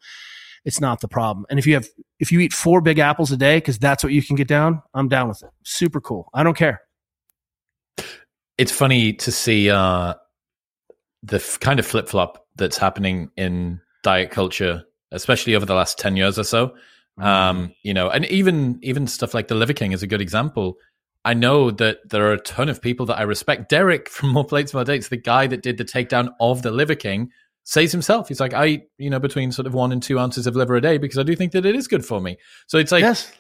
It's 0.66 0.80
not 0.80 1.02
the 1.02 1.08
problem. 1.08 1.46
And 1.50 1.60
if 1.60 1.66
you 1.66 1.74
have, 1.74 1.88
if 2.20 2.32
you 2.32 2.40
eat 2.40 2.54
four 2.54 2.80
big 2.80 3.00
apples 3.00 3.32
a 3.32 3.38
day, 3.38 3.58
because 3.58 3.80
that's 3.80 4.04
what 4.04 4.14
you 4.14 4.22
can 4.22 4.36
get 4.36 4.48
down, 4.48 4.82
I'm 4.94 5.08
down 5.08 5.28
with 5.28 5.42
it. 5.44 5.50
Super 5.64 6.00
cool. 6.00 6.30
I 6.34 6.44
don't 6.44 6.56
care 6.56 6.82
it's 8.60 8.74
funny 8.74 9.14
to 9.14 9.32
see 9.32 9.72
uh, 9.72 10.14
the 11.24 11.38
f- 11.38 11.60
kind 11.62 11.80
of 11.80 11.88
flip 11.88 12.10
flop 12.10 12.46
that's 12.58 12.78
happening 12.78 13.32
in 13.38 13.80
diet 14.04 14.32
culture, 14.32 14.84
especially 15.12 15.56
over 15.56 15.66
the 15.66 15.74
last 15.74 15.98
ten 15.98 16.18
years 16.18 16.38
or 16.38 16.44
so. 16.44 16.68
Mm-hmm. 16.68 17.24
Um, 17.24 17.74
you 17.84 17.94
know, 17.94 18.10
and 18.10 18.26
even 18.26 18.78
even 18.84 19.08
stuff 19.08 19.34
like 19.34 19.48
the 19.48 19.56
Liver 19.56 19.74
King 19.74 19.94
is 19.94 20.04
a 20.04 20.08
good 20.08 20.22
example. 20.22 20.78
I 21.26 21.34
know 21.34 21.70
that 21.72 21.98
there 22.10 22.28
are 22.28 22.34
a 22.34 22.42
ton 22.42 22.70
of 22.70 22.82
people 22.82 23.06
that 23.08 23.18
I 23.18 23.24
respect. 23.24 23.70
Derek 23.70 24.10
from 24.10 24.30
More 24.30 24.46
Plates 24.46 24.74
More 24.74 24.84
Dates, 24.84 25.10
the 25.10 25.18
guy 25.18 25.48
that 25.48 25.62
did 25.62 25.78
the 25.78 25.86
takedown 25.86 26.30
of 26.40 26.62
the 26.62 26.72
Liver 26.72 26.96
King, 26.96 27.32
says 27.70 27.92
himself, 27.92 28.28
he's 28.28 28.40
like, 28.40 28.54
I 28.54 28.66
eat, 28.66 28.84
you 28.98 29.10
know, 29.10 29.20
between 29.20 29.52
sort 29.52 29.68
of 29.68 29.76
one 29.76 29.92
and 29.92 30.02
two 30.02 30.18
ounces 30.18 30.48
of 30.48 30.56
liver 30.56 30.76
a 30.76 30.82
day 30.82 30.98
because 30.98 31.20
I 31.20 31.24
do 31.24 31.36
think 31.36 31.52
that 31.52 31.68
it 31.68 31.76
is 31.76 31.88
good 31.88 32.04
for 32.04 32.20
me. 32.20 32.38
So 32.66 32.80
it's 32.80 32.92
like 32.92 33.02
yes. 33.02 33.32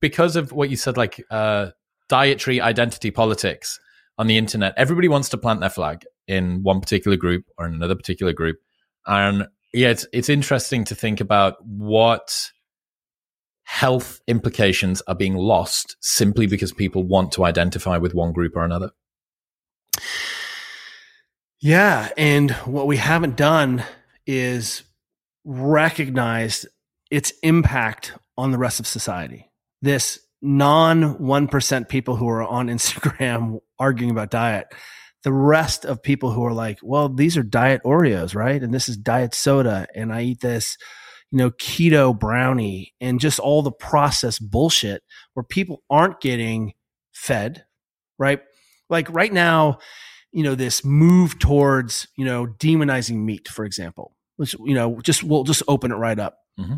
because 0.00 0.36
of 0.36 0.52
what 0.52 0.70
you 0.70 0.76
said, 0.76 0.96
like 0.96 1.22
uh, 1.30 1.70
dietary 2.08 2.62
identity 2.62 3.10
politics 3.10 3.78
on 4.16 4.26
the 4.26 4.38
internet, 4.38 4.72
everybody 4.78 5.08
wants 5.08 5.28
to 5.30 5.38
plant 5.38 5.60
their 5.60 5.68
flag 5.68 6.04
in 6.26 6.62
one 6.62 6.80
particular 6.80 7.16
group 7.18 7.44
or 7.58 7.66
in 7.66 7.74
another 7.74 7.94
particular 7.94 8.32
group. 8.32 8.56
And 9.06 9.48
yeah, 9.74 9.90
it's 9.90 10.06
it's 10.12 10.30
interesting 10.30 10.84
to 10.84 10.94
think 10.94 11.20
about 11.20 11.56
what 11.66 12.50
health 13.64 14.20
implications 14.26 15.02
are 15.06 15.14
being 15.14 15.34
lost 15.34 15.96
simply 16.00 16.46
because 16.46 16.72
people 16.72 17.02
want 17.02 17.32
to 17.32 17.44
identify 17.44 17.96
with 17.96 18.14
one 18.14 18.32
group 18.32 18.56
or 18.56 18.64
another. 18.64 18.90
Yeah. 21.60 22.10
And 22.16 22.50
what 22.66 22.86
we 22.86 22.98
haven't 22.98 23.36
done 23.36 23.82
is 24.26 24.82
recognize 25.44 26.66
its 27.10 27.32
impact 27.42 28.12
on 28.36 28.50
the 28.50 28.58
rest 28.58 28.80
of 28.80 28.86
society. 28.86 29.50
This 29.80 30.18
non 30.42 31.16
1% 31.16 31.88
people 31.88 32.16
who 32.16 32.28
are 32.28 32.42
on 32.42 32.68
Instagram 32.68 33.60
arguing 33.78 34.10
about 34.10 34.30
diet, 34.30 34.66
the 35.22 35.32
rest 35.32 35.86
of 35.86 36.02
people 36.02 36.32
who 36.32 36.44
are 36.44 36.52
like, 36.52 36.78
well, 36.82 37.08
these 37.08 37.36
are 37.36 37.42
diet 37.42 37.82
Oreos, 37.84 38.34
right? 38.34 38.62
And 38.62 38.72
this 38.72 38.88
is 38.88 38.96
diet 38.96 39.34
soda. 39.34 39.86
And 39.94 40.12
I 40.12 40.22
eat 40.22 40.40
this 40.40 40.76
you 41.34 41.38
know, 41.38 41.50
keto 41.50 42.16
brownie 42.16 42.94
and 43.00 43.18
just 43.18 43.40
all 43.40 43.60
the 43.60 43.72
processed 43.72 44.52
bullshit 44.52 45.02
where 45.32 45.42
people 45.42 45.82
aren't 45.90 46.20
getting 46.20 46.74
fed, 47.12 47.64
right? 48.20 48.40
Like 48.88 49.10
right 49.10 49.32
now, 49.32 49.78
you 50.30 50.44
know, 50.44 50.54
this 50.54 50.84
move 50.84 51.40
towards, 51.40 52.06
you 52.16 52.24
know, 52.24 52.46
demonizing 52.46 53.24
meat, 53.24 53.48
for 53.48 53.64
example, 53.64 54.14
which, 54.36 54.54
you 54.64 54.74
know, 54.74 55.00
just 55.00 55.24
we'll 55.24 55.42
just 55.42 55.64
open 55.66 55.90
it 55.90 55.96
right 55.96 56.20
up. 56.20 56.38
Mm-hmm. 56.56 56.76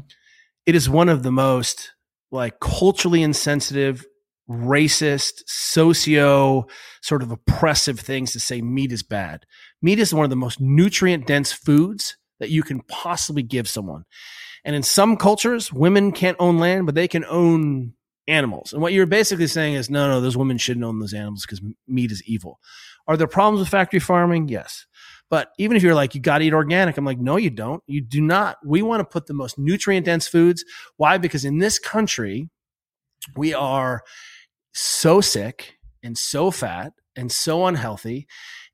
It 0.64 0.74
is 0.74 0.88
one 0.88 1.10
of 1.10 1.22
the 1.22 1.32
most 1.32 1.92
like 2.32 2.58
culturally 2.58 3.22
insensitive, 3.22 4.06
racist, 4.48 5.42
socio 5.46 6.66
sort 7.02 7.22
of 7.22 7.30
oppressive 7.30 8.00
things 8.00 8.32
to 8.32 8.40
say 8.40 8.62
meat 8.62 8.90
is 8.90 9.02
bad. 9.02 9.44
Meat 9.82 9.98
is 9.98 10.14
one 10.14 10.24
of 10.24 10.30
the 10.30 10.36
most 10.36 10.62
nutrient 10.62 11.26
dense 11.26 11.52
foods 11.52 12.16
that 12.40 12.50
you 12.50 12.62
can 12.62 12.80
possibly 12.80 13.42
give 13.42 13.68
someone. 13.68 14.04
And 14.64 14.74
in 14.74 14.82
some 14.82 15.16
cultures, 15.16 15.72
women 15.72 16.12
can't 16.12 16.36
own 16.40 16.58
land, 16.58 16.86
but 16.86 16.94
they 16.94 17.08
can 17.08 17.24
own 17.24 17.94
animals. 18.28 18.72
And 18.72 18.82
what 18.82 18.92
you're 18.92 19.06
basically 19.06 19.46
saying 19.46 19.74
is, 19.74 19.88
no, 19.88 20.08
no, 20.08 20.20
those 20.20 20.36
women 20.36 20.58
shouldn't 20.58 20.84
own 20.84 20.98
those 20.98 21.14
animals 21.14 21.46
because 21.46 21.62
meat 21.86 22.10
is 22.10 22.22
evil. 22.26 22.58
Are 23.06 23.16
there 23.16 23.28
problems 23.28 23.60
with 23.60 23.68
factory 23.68 24.00
farming? 24.00 24.48
Yes. 24.48 24.86
But 25.30 25.50
even 25.58 25.76
if 25.76 25.82
you're 25.82 25.94
like, 25.94 26.14
you 26.14 26.20
got 26.20 26.38
to 26.38 26.44
eat 26.44 26.52
organic, 26.52 26.96
I'm 26.96 27.04
like, 27.04 27.18
no, 27.18 27.36
you 27.36 27.50
don't. 27.50 27.82
You 27.86 28.00
do 28.00 28.20
not. 28.20 28.58
We 28.64 28.82
want 28.82 29.00
to 29.00 29.04
put 29.04 29.26
the 29.26 29.34
most 29.34 29.58
nutrient 29.58 30.06
dense 30.06 30.28
foods. 30.28 30.64
Why? 30.96 31.18
Because 31.18 31.44
in 31.44 31.58
this 31.58 31.78
country, 31.78 32.48
we 33.36 33.54
are 33.54 34.02
so 34.72 35.20
sick 35.20 35.74
and 36.02 36.16
so 36.16 36.50
fat 36.50 36.92
and 37.16 37.30
so 37.30 37.66
unhealthy. 37.66 38.26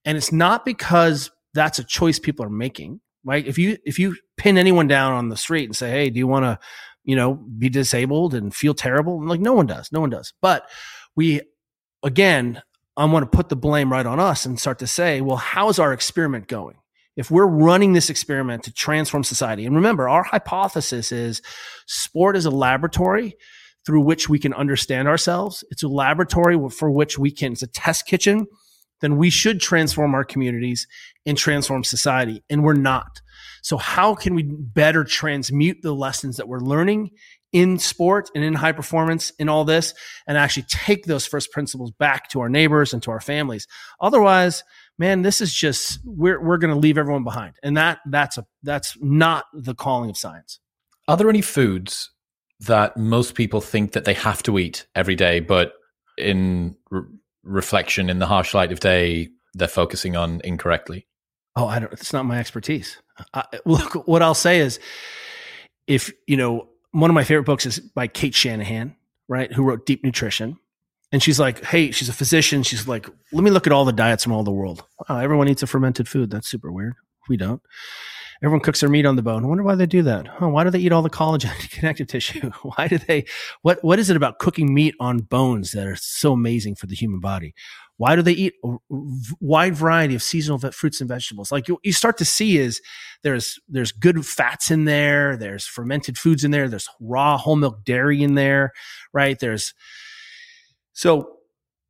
And 0.05 0.17
it's 0.17 0.33
not 0.33 0.65
because 0.65 1.31
that's 1.55 1.79
a 1.79 1.85
choice 1.85 2.19
people 2.19 2.45
are 2.45 2.51
making 2.51 3.01
right? 3.25 3.47
If 3.47 3.59
you 3.59 3.79
if 3.85 3.99
you 3.99 4.17
pin 4.37 4.59
anyone 4.59 4.89
down 4.89 5.13
on 5.13 5.29
the 5.29 5.37
street 5.37 5.65
and 5.65 5.77
say, 5.77 5.91
"Hey, 5.91 6.11
do 6.11 6.19
you 6.19 6.27
want 6.27 6.45
to, 6.45 6.59
you 7.05 7.17
know, 7.17 7.35
be 7.35 7.69
disabled 7.69 8.35
and 8.35 8.55
feel 8.55 8.75
terrible?" 8.75 9.19
I'm 9.19 9.29
like, 9.29 9.41
no 9.41 9.53
one 9.53 9.67
does, 9.67 9.91
no 9.93 10.01
one 10.01 10.11
does. 10.11 10.33
But 10.41 10.69
we, 11.15 11.41
again, 12.03 12.63
I 12.97 13.05
want 13.07 13.31
to 13.31 13.37
put 13.37 13.49
the 13.49 13.57
blame 13.57 13.91
right 13.91 14.07
on 14.07 14.21
us 14.21 14.45
and 14.45 14.59
start 14.59 14.79
to 14.81 14.87
say, 14.87 15.21
well, 15.21 15.37
how's 15.37 15.79
our 15.79 15.93
experiment 15.93 16.47
going? 16.47 16.77
If 17.17 17.31
we're 17.31 17.47
running 17.47 17.93
this 17.93 18.11
experiment 18.11 18.65
to 18.65 18.73
transform 18.73 19.25
society, 19.25 19.67
and 19.67 19.75
remember, 19.75 20.09
our 20.09 20.23
hypothesis 20.23 21.13
is 21.13 21.43
sport 21.87 22.37
is 22.37 22.47
a 22.47 22.51
laboratory 22.51 23.37
through 23.85 24.01
which 24.01 24.29
we 24.29 24.39
can 24.39 24.55
understand 24.55 25.09
ourselves. 25.09 25.65
It's 25.71 25.83
a 25.83 25.89
laboratory 25.89 26.59
for 26.71 26.91
which 26.91 27.19
we 27.19 27.31
can, 27.31 27.53
it's 27.53 27.63
a 27.63 27.67
test 27.67 28.07
kitchen 28.07 28.47
then 29.03 29.19
we 29.19 29.29
should 29.29 29.61
transform 29.61 30.15
our 30.15 30.25
communities 30.25 30.87
and 31.27 31.37
transform 31.37 31.85
society. 31.85 32.43
And 32.49 32.65
we're 32.65 32.73
not. 32.73 33.21
So 33.61 33.77
how 33.77 34.15
can 34.15 34.35
we 34.35 34.43
better 34.43 35.05
transmute 35.05 35.83
the 35.83 35.95
lessons 35.95 36.39
that 36.39 36.49
we're 36.49 36.61
learning 36.61 37.11
in 37.53 37.79
sport 37.79 38.31
and 38.35 38.43
in 38.43 38.55
high 38.55 38.73
performance 38.73 39.31
in 39.39 39.51
all 39.51 39.65
this 39.65 39.93
and 40.27 40.39
actually 40.39 40.65
take 40.65 41.05
those 41.05 41.27
first 41.27 41.53
principles 41.53 41.91
back 41.91 42.31
to 42.31 42.41
our 42.41 42.49
neighbors 42.49 42.95
and 42.95 43.03
to 43.03 43.11
our 43.11 43.21
families? 43.21 43.67
Otherwise, 44.01 44.65
man, 44.99 45.23
this 45.23 45.41
is 45.41 45.53
just, 45.53 46.01
we're, 46.05 46.41
we're 46.43 46.59
going 46.59 46.73
to 46.73 46.81
leave 46.81 46.97
everyone 46.97 47.25
behind. 47.25 47.55
And 47.63 47.77
that, 47.77 47.99
that's 48.07 48.39
a, 48.39 48.47
that's 48.63 48.97
not 49.01 49.45
the 49.53 49.75
calling 49.75 50.11
of 50.11 50.17
science. 50.17 50.59
Are 51.09 51.17
there 51.17 51.29
any 51.29 51.43
foods 51.43 52.11
that 52.61 52.97
most 52.97 53.35
people 53.35 53.61
think 53.61 53.93
that 53.93 54.05
they 54.05 54.15
have 54.15 54.43
to 54.45 54.59
eat 54.59 54.87
every 54.95 55.17
day, 55.17 55.41
but 55.41 55.75
in 56.17 56.77
reflection 57.43 58.11
in 58.11 58.19
the 58.19 58.27
harsh 58.27 58.55
light 58.55 58.73
of 58.73 58.81
day 58.81 59.29
they're 59.55 59.69
focusing 59.69 60.17
on 60.17 60.41
incorrectly? 60.45 61.07
Oh, 61.57 61.67
I 61.67 61.79
don't. 61.79 61.93
It's 61.93 62.13
not 62.13 62.25
my 62.25 62.39
expertise. 62.39 62.97
I, 63.35 63.45
look, 63.65 64.07
what 64.07 64.23
I'll 64.23 64.35
say 64.35 64.59
is, 64.59 64.81
if 65.87 66.13
you 66.27 66.37
know, 66.37 66.69
one 66.93 67.11
of 67.11 67.15
my 67.15 67.25
favorite 67.25 67.45
books 67.45 67.67
is 67.67 67.79
by 67.79 68.07
Cate 68.07 68.35
Shanahan, 68.35 68.97
right, 69.29 69.53
who 69.53 69.63
wrote 69.63 69.85
Deep 69.85 70.03
Nutrition, 70.03 70.59
and 71.13 71.23
she's 71.23 71.39
like, 71.39 71.63
hey, 71.65 71.91
she's 71.91 72.09
a 72.09 72.15
physician. 72.15 72.63
She's 72.63 72.89
like, 72.89 73.07
let 73.33 73.45
me 73.45 73.51
look 73.51 73.67
at 73.67 73.73
all 73.73 73.85
the 73.85 73.93
diets 73.93 74.25
from 74.25 74.33
all 74.33 74.45
the 74.45 74.51
world. 74.51 74.85
Wow, 75.09 75.19
everyone 75.19 75.49
eats 75.49 75.63
a 75.63 75.67
fermented 75.67 76.09
food. 76.09 76.31
That's 76.31 76.49
super 76.49 76.73
weird. 76.73 76.95
We 77.29 77.37
don't. 77.37 77.61
Everyone 78.43 78.61
cooks 78.61 78.81
their 78.81 78.89
meat 78.89 79.07
on 79.07 79.15
the 79.15 79.23
bone. 79.23 79.45
I 79.45 79.47
wonder 79.47 79.63
why 79.63 79.77
they 79.77 79.87
do 79.87 80.03
that. 80.03 80.27
Huh, 80.27 80.49
why 80.49 80.65
do 80.65 80.71
they 80.71 80.81
eat 80.81 80.91
all 80.91 81.03
the 81.03 81.09
collagen 81.09 81.53
and 81.61 81.71
connective 81.71 82.09
tissue? 82.09 82.51
Why 82.63 82.89
do 82.89 82.99
they, 82.99 83.25
what, 83.63 83.83
what 83.85 84.01
is 84.01 84.11
it 84.11 84.17
about 84.17 84.41
cooking 84.41 84.75
meat 84.75 84.97
on 84.99 85.19
bones 85.19 85.71
that 85.73 85.87
are 85.87 85.95
so 85.95 86.33
amazing 86.33 86.75
for 86.75 86.87
the 86.87 86.97
human 86.97 87.21
body? 87.21 87.55
Why 87.99 88.17
do 88.17 88.23
they 88.23 88.33
eat 88.33 88.55
a 88.65 88.77
wide 89.41 89.77
variety 89.77 90.17
of 90.17 90.25
seasonal 90.25 90.59
fruits 90.59 91.01
and 91.01 91.09
vegetables? 91.09 91.53
Like 91.53 91.69
you, 91.69 91.79
you 91.85 91.93
start 91.93 92.19
to 92.19 92.25
see 92.25 92.59
is 92.59 92.81
there's, 93.23 93.61
there's 93.69 93.93
good 93.93 94.27
fats 94.27 94.73
in 94.73 94.87
there. 94.87 95.37
There's 95.37 95.65
fermented 95.65 96.19
foods 96.19 96.43
in 96.43 96.51
there. 96.51 96.69
There's 96.69 96.89
raw 97.01 97.39
whole 97.39 97.57
milk 97.57 97.85
dairy 97.85 98.23
in 98.23 98.35
there, 98.35 98.73
right? 99.13 99.39
There's, 99.39 99.73
so 100.95 101.37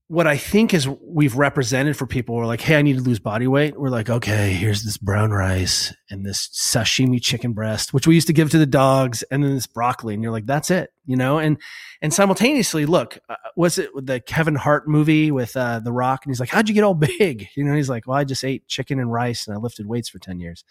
what 0.08 0.26
I 0.26 0.36
think 0.36 0.74
is 0.74 0.86
we've 1.00 1.36
represented 1.36 1.96
for 1.96 2.06
people 2.06 2.34
who 2.34 2.42
are 2.42 2.46
like, 2.46 2.60
Hey, 2.60 2.76
I 2.76 2.82
need 2.82 2.98
to 2.98 3.02
lose 3.02 3.18
body 3.18 3.46
weight. 3.46 3.78
We're 3.78 3.88
like, 3.88 4.10
okay, 4.10 4.52
here's 4.52 4.82
this 4.82 4.98
brown 4.98 5.30
rice 5.30 5.94
and 6.10 6.26
this 6.26 6.48
sashimi 6.48 7.22
chicken 7.22 7.54
breast, 7.54 7.94
which 7.94 8.06
we 8.06 8.14
used 8.14 8.26
to 8.26 8.34
give 8.34 8.50
to 8.50 8.58
the 8.58 8.66
dogs 8.66 9.22
and 9.30 9.42
then 9.42 9.54
this 9.54 9.66
broccoli. 9.66 10.12
And 10.12 10.22
you're 10.22 10.32
like, 10.32 10.44
that's 10.44 10.70
it, 10.70 10.92
you 11.06 11.16
know? 11.16 11.38
And, 11.38 11.56
and 12.02 12.12
simultaneously, 12.12 12.84
look, 12.84 13.18
uh, 13.30 13.36
was 13.56 13.78
it 13.78 13.94
with 13.94 14.06
the 14.06 14.20
Kevin 14.20 14.54
Hart 14.54 14.86
movie 14.86 15.30
with 15.30 15.56
uh, 15.56 15.80
The 15.80 15.92
Rock? 15.92 16.26
And 16.26 16.30
he's 16.30 16.40
like, 16.40 16.50
how'd 16.50 16.68
you 16.68 16.74
get 16.74 16.84
all 16.84 16.94
big? 17.18 17.48
You 17.56 17.64
know, 17.64 17.74
he's 17.74 17.88
like, 17.88 18.06
well, 18.06 18.18
I 18.18 18.24
just 18.24 18.44
ate 18.44 18.68
chicken 18.68 18.98
and 18.98 19.10
rice 19.10 19.46
and 19.46 19.56
I 19.56 19.60
lifted 19.60 19.86
weights 19.86 20.10
for 20.10 20.18
10 20.18 20.40
years. 20.40 20.62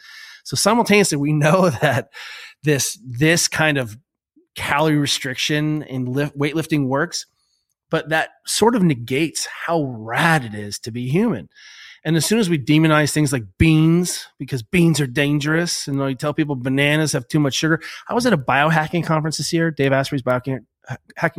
So 0.44 0.56
simultaneously, 0.56 1.18
we 1.18 1.34
know 1.34 1.70
that 1.70 2.10
this, 2.64 3.00
this 3.04 3.48
kind 3.48 3.80
of 3.80 3.98
calorie 4.56 4.98
restriction 4.98 5.82
in 5.84 6.06
lift, 6.06 6.38
weightlifting 6.38 6.88
works 6.88 7.26
but 7.92 8.10
that 8.10 8.30
sort 8.48 8.76
of 8.76 8.82
negates 8.82 9.46
how 9.46 9.84
rad 9.84 10.44
it 10.44 10.56
is 10.56 10.80
to 10.80 10.92
be 10.92 11.08
human. 11.10 11.50
And 12.04 12.16
as 12.16 12.26
soon 12.26 12.40
as 12.40 12.50
we 12.50 12.58
demonize 12.58 13.12
things 13.12 13.32
like 13.32 13.44
beans, 13.60 14.26
because 14.40 14.64
beans 14.64 15.00
are 15.00 15.06
dangerous, 15.06 15.88
and 15.88 16.00
we 16.00 16.16
tell 16.16 16.34
people 16.34 16.56
bananas 16.56 17.12
have 17.12 17.28
too 17.28 17.40
much 17.40 17.54
sugar. 17.54 17.80
I 18.08 18.16
was 18.16 18.26
at 18.26 18.34
a 18.34 18.38
biohacking 18.38 19.06
conference 19.06 19.38
this 19.38 19.54
year, 19.54 19.70
Dave 19.70 19.92
Asprey's 19.92 20.24
biohacking 20.24 20.64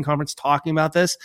conference, 0.04 0.34
talking 0.34 0.70
about 0.70 0.92
this. 0.92 1.16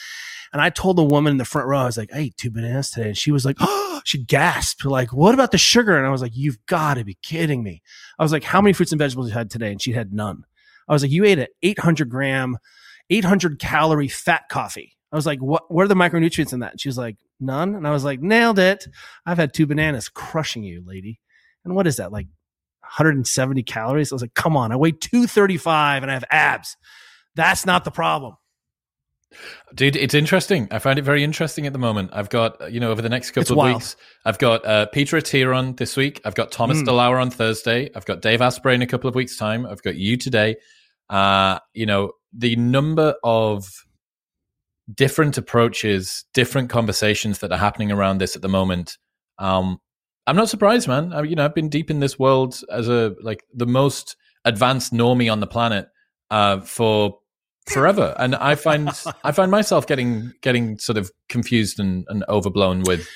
And 0.53 0.61
I 0.61 0.71
told 0.71 0.97
the 0.97 1.03
woman 1.03 1.32
in 1.32 1.38
the 1.38 1.45
front 1.45 1.67
row, 1.67 1.80
I 1.80 1.86
was 1.86 1.97
like, 1.97 2.09
I 2.13 2.19
ate 2.19 2.38
two 2.38 2.49
bananas 2.49 2.89
today. 2.89 3.09
And 3.09 3.17
she 3.17 3.32
was 3.32 3.45
like, 3.45 3.57
oh, 3.59 4.01
she 4.05 4.23
gasped, 4.23 4.86
like, 4.86 5.13
what 5.13 5.36
about 5.36 5.51
the 5.51 5.57
sugar? 5.59 5.97
And 5.97 6.07
I 6.07 6.09
was 6.09 6.21
like, 6.21 6.36
you've 6.36 6.65
got 6.65 6.95
to 6.95 7.03
be 7.03 7.17
kidding 7.21 7.61
me. 7.61 7.84
I 8.17 8.23
was 8.23 8.32
like, 8.32 8.43
how 8.43 8.61
many 8.61 8.73
fruits 8.73 8.91
and 8.91 8.99
vegetables 8.99 9.28
you 9.28 9.34
had 9.34 9.51
today? 9.51 9.71
And 9.71 9.82
she 9.82 9.91
had 9.91 10.13
none. 10.13 10.45
I 10.88 10.93
was 10.93 11.03
like, 11.03 11.11
you 11.11 11.25
ate 11.25 11.38
an 11.38 11.47
800 11.61 12.09
gram, 12.09 12.57
800 13.09 13.59
calorie 13.59 14.07
fat 14.07 14.49
coffee. 14.49 14.96
I 15.12 15.16
was 15.16 15.26
like, 15.26 15.39
what, 15.39 15.72
what 15.72 15.84
are 15.84 15.88
the 15.88 15.95
micronutrients 15.95 16.53
in 16.53 16.60
that? 16.60 16.72
And 16.72 16.82
she 16.82 16.89
was 16.89 16.97
like, 16.97 17.16
none. 17.39 17.76
And 17.76 17.88
I 17.88 17.91
was 17.91 18.03
like, 18.03 18.22
nailed 18.22 18.60
it. 18.60 18.86
I've 19.26 19.38
had 19.38 19.53
two 19.53 19.66
bananas 19.66 20.10
crushing 20.10 20.64
you, 20.64 20.84
lady. 20.86 21.20
And 21.64 21.76
what 21.76 21.88
is 21.88 21.97
that? 21.97 22.12
Like 22.12 22.28
170 22.82 23.64
calories? 23.64 24.12
I 24.12 24.16
was 24.16 24.22
like, 24.22 24.34
come 24.34 24.58
on. 24.58 24.72
I 24.72 24.76
weigh 24.76 24.91
235 24.91 26.03
and 26.03 26.12
I 26.12 26.14
have 26.14 26.26
abs. 26.30 26.76
That's 27.36 27.66
not 27.66 27.86
the 27.86 27.91
problem. 27.91 28.36
Dude, 29.76 29.95
it's 29.95 30.14
interesting. 30.14 30.68
I 30.72 30.80
find 30.80 30.97
it 30.97 31.03
very 31.03 31.24
interesting 31.24 31.68
at 31.68 31.74
the 31.74 31.80
moment. 31.80 32.12
I've 32.14 32.30
got, 32.30 32.72
you 32.72 32.80
know, 32.80 32.91
over 32.91 33.01
the 33.01 33.10
next 33.10 33.32
couple 33.32 33.60
of 33.60 33.74
weeks, 33.74 33.97
I've 34.26 34.39
got 34.39 34.66
uh, 34.66 34.86
Peter 34.88 35.18
Attia 35.18 35.55
on 35.55 35.76
this 35.76 35.97
week. 35.97 36.22
I've 36.24 36.36
got 36.36 36.51
Thomas 36.51 36.78
Mm. 36.80 36.86
DeLauer 36.86 37.22
on 37.22 37.30
Thursday. 37.30 37.89
I've 37.93 38.05
got 38.05 38.22
Dave 38.22 38.41
Asprey 38.41 38.76
in 38.76 38.82
a 38.82 38.88
couple 38.88 39.10
of 39.10 39.16
weeks' 39.16 39.38
time. 39.38 39.66
I've 39.66 39.84
got 39.84 39.95
you 39.95 40.16
today. 40.16 40.55
Uh, 41.10 41.60
you 41.74 41.86
know, 41.86 42.14
the 42.34 42.55
number 42.55 43.16
of 43.24 43.70
different 44.93 45.38
approaches, 45.38 46.25
different 46.33 46.69
conversations 46.69 47.39
that 47.39 47.51
are 47.51 47.57
happening 47.57 47.91
around 47.91 48.19
this 48.19 48.35
at 48.35 48.41
the 48.41 48.49
moment. 48.49 48.97
Um, 49.39 49.79
I'm 50.25 50.35
not 50.35 50.49
surprised, 50.49 50.88
man. 50.88 51.13
I, 51.13 51.21
you 51.23 51.35
know, 51.35 51.45
I've 51.45 51.55
been 51.55 51.69
deep 51.69 51.89
in 51.89 51.99
this 51.99 52.19
world 52.19 52.61
as 52.71 52.89
a 52.89 53.15
like 53.21 53.43
the 53.53 53.65
most 53.65 54.15
advanced 54.45 54.93
normie 54.93 55.31
on 55.31 55.39
the 55.39 55.47
planet 55.47 55.88
uh, 56.31 56.61
for 56.61 57.19
forever, 57.65 58.13
and 58.17 58.35
I 58.35 58.55
find 58.55 58.89
I 59.23 59.31
find 59.31 59.51
myself 59.51 59.88
getting 59.88 60.33
getting 60.41 60.77
sort 60.79 60.97
of 60.97 61.11
confused 61.29 61.79
and, 61.79 62.05
and 62.09 62.23
overblown 62.27 62.83
with 62.83 63.07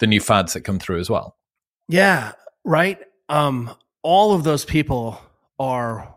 the 0.00 0.06
new 0.06 0.20
fads 0.20 0.54
that 0.54 0.62
come 0.62 0.78
through 0.78 1.00
as 1.00 1.08
well. 1.08 1.36
Yeah, 1.88 2.32
right. 2.64 2.98
Um, 3.28 3.70
all 4.02 4.34
of 4.34 4.44
those 4.44 4.64
people 4.64 5.20
are 5.58 6.14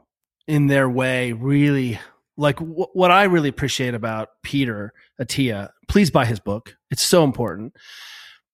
in 0.47 0.68
their 0.68 0.89
way 0.89 1.32
really 1.32 1.99
like 2.40 2.58
w- 2.58 2.88
what 2.94 3.12
I 3.12 3.24
really 3.24 3.50
appreciate 3.50 3.94
about 3.94 4.30
Peter 4.44 4.94
Attia. 5.22 5.70
Please 5.88 6.10
buy 6.10 6.26
his 6.26 6.40
book; 6.40 6.76
it's 6.90 7.04
so 7.04 7.24
important. 7.24 7.76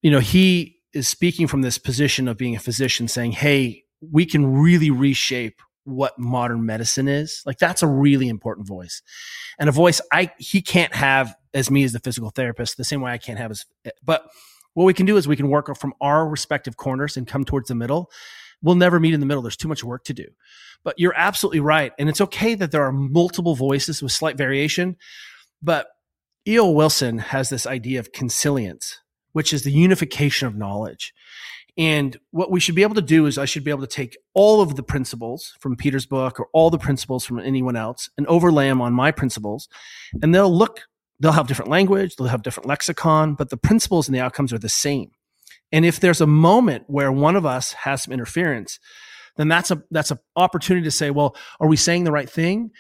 You 0.01 0.11
know, 0.11 0.19
he 0.19 0.77
is 0.93 1.07
speaking 1.07 1.47
from 1.47 1.61
this 1.61 1.77
position 1.77 2.27
of 2.27 2.37
being 2.37 2.55
a 2.55 2.59
physician, 2.59 3.07
saying, 3.07 3.33
"Hey, 3.33 3.83
we 4.01 4.25
can 4.25 4.45
really 4.45 4.89
reshape." 4.89 5.61
what 5.87 6.17
modern 6.17 6.65
medicine 6.65 7.07
is 7.07 7.43
like 7.45 7.59
that's 7.59 7.83
a 7.83 7.87
really 7.87 8.27
important 8.27 8.67
voice 8.67 9.03
and 9.59 9.69
a 9.69 9.71
voice 9.71 10.01
i 10.11 10.31
he 10.39 10.59
can't 10.59 10.95
have 10.95 11.35
as 11.53 11.69
me 11.69 11.83
as 11.83 11.91
the 11.91 11.99
physical 11.99 12.31
therapist 12.31 12.75
the 12.75 12.83
same 12.83 13.01
way 13.01 13.11
i 13.11 13.19
can't 13.19 13.37
have 13.37 13.51
as 13.51 13.65
eh, 13.85 13.91
but 14.03 14.27
what 14.75 14.83
we 14.83 14.93
can 14.93 15.05
do 15.05 15.17
is 15.17 15.27
we 15.27 15.37
can 15.37 15.49
work 15.49 15.75
from 15.77 15.93
our 16.01 16.27
respective 16.27 16.77
corners 16.77 17.17
and 17.17 17.25
come 17.25 17.43
towards 17.43 17.69
the 17.69 17.75
middle. 17.75 18.11
We'll 18.61 18.75
never 18.75 18.99
meet 18.99 19.13
in 19.13 19.19
the 19.19 19.25
middle. 19.25 19.41
There's 19.41 19.57
too 19.57 19.67
much 19.67 19.83
work 19.83 20.03
to 20.05 20.13
do. 20.13 20.25
But 20.83 20.99
you're 20.99 21.13
absolutely 21.15 21.59
right. 21.59 21.93
And 21.97 22.09
it's 22.09 22.21
okay 22.21 22.55
that 22.55 22.71
there 22.71 22.83
are 22.83 22.91
multiple 22.91 23.55
voices 23.55 24.01
with 24.01 24.11
slight 24.11 24.37
variation. 24.37 24.97
But 25.61 25.87
E.O. 26.47 26.69
Wilson 26.71 27.17
has 27.17 27.49
this 27.49 27.65
idea 27.65 27.99
of 27.99 28.11
consilience, 28.11 28.99
which 29.33 29.51
is 29.51 29.63
the 29.63 29.71
unification 29.71 30.47
of 30.47 30.55
knowledge. 30.55 31.13
And 31.77 32.17
what 32.31 32.51
we 32.51 32.59
should 32.59 32.75
be 32.75 32.83
able 32.83 32.95
to 32.95 33.01
do 33.01 33.25
is 33.25 33.37
I 33.37 33.45
should 33.45 33.63
be 33.63 33.71
able 33.71 33.81
to 33.81 33.87
take 33.87 34.17
all 34.33 34.61
of 34.61 34.75
the 34.75 34.83
principles 34.83 35.53
from 35.59 35.75
Peter's 35.75 36.05
book 36.05 36.39
or 36.39 36.47
all 36.53 36.69
the 36.69 36.77
principles 36.77 37.25
from 37.25 37.39
anyone 37.39 37.75
else 37.75 38.09
and 38.17 38.25
overlay 38.27 38.69
them 38.69 38.81
on 38.81 38.93
my 38.93 39.11
principles. 39.11 39.67
And 40.21 40.33
they'll 40.33 40.55
look 40.55 40.81
they'll 41.19 41.31
have 41.31 41.47
different 41.47 41.71
language, 41.71 42.15
they'll 42.15 42.27
have 42.27 42.43
different 42.43 42.67
lexicon, 42.67 43.35
but 43.35 43.49
the 43.49 43.57
principles 43.57 44.07
and 44.07 44.15
the 44.15 44.19
outcomes 44.19 44.51
are 44.51 44.59
the 44.59 44.69
same. 44.69 45.11
And 45.71 45.85
if 45.85 45.99
there's 45.99 46.21
a 46.21 46.27
moment 46.27 46.85
where 46.87 47.11
one 47.11 47.35
of 47.35 47.45
us 47.45 47.73
has 47.73 48.03
some 48.03 48.13
interference, 48.13 48.79
then 49.37 49.47
that's 49.47 49.71
a 49.71 49.83
that's 49.91 50.11
an 50.11 50.19
opportunity 50.35 50.85
to 50.85 50.91
say, 50.91 51.11
well, 51.11 51.35
are 51.59 51.67
we 51.67 51.75
saying 51.75 52.03
the 52.03 52.11
right 52.11 52.29
thing? 52.29 52.71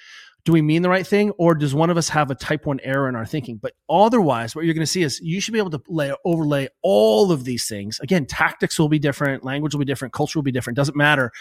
Do 0.45 0.51
we 0.51 0.61
mean 0.61 0.83
the 0.83 0.89
right 0.89 1.05
thing, 1.05 1.31
or 1.39 1.55
does 1.55 1.73
one 1.73 1.89
of 1.89 1.97
us 1.97 2.09
have 2.09 2.29
a 2.29 2.35
type 2.35 2.67
one 2.67 2.79
error 2.83 3.09
in 3.09 3.15
our 3.15 3.25
thinking? 3.25 3.57
But 3.57 3.73
otherwise, 3.89 4.55
what 4.55 4.63
you're 4.63 4.75
going 4.75 4.85
to 4.85 4.91
see 4.91 5.01
is 5.01 5.19
you 5.19 5.41
should 5.41 5.53
be 5.53 5.59
able 5.59 5.71
to 5.71 5.81
lay, 5.87 6.13
overlay 6.23 6.67
all 6.83 7.31
of 7.31 7.45
these 7.45 7.67
things. 7.67 7.99
Again, 7.99 8.27
tactics 8.27 8.77
will 8.77 8.87
be 8.87 8.99
different, 8.99 9.43
language 9.43 9.73
will 9.73 9.79
be 9.79 9.85
different, 9.85 10.13
culture 10.13 10.37
will 10.37 10.43
be 10.43 10.51
different. 10.51 10.77
Doesn't 10.77 10.95
matter, 10.95 11.31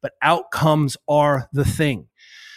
but 0.00 0.12
outcomes 0.22 0.96
are 1.06 1.46
the 1.52 1.66
thing. 1.66 2.08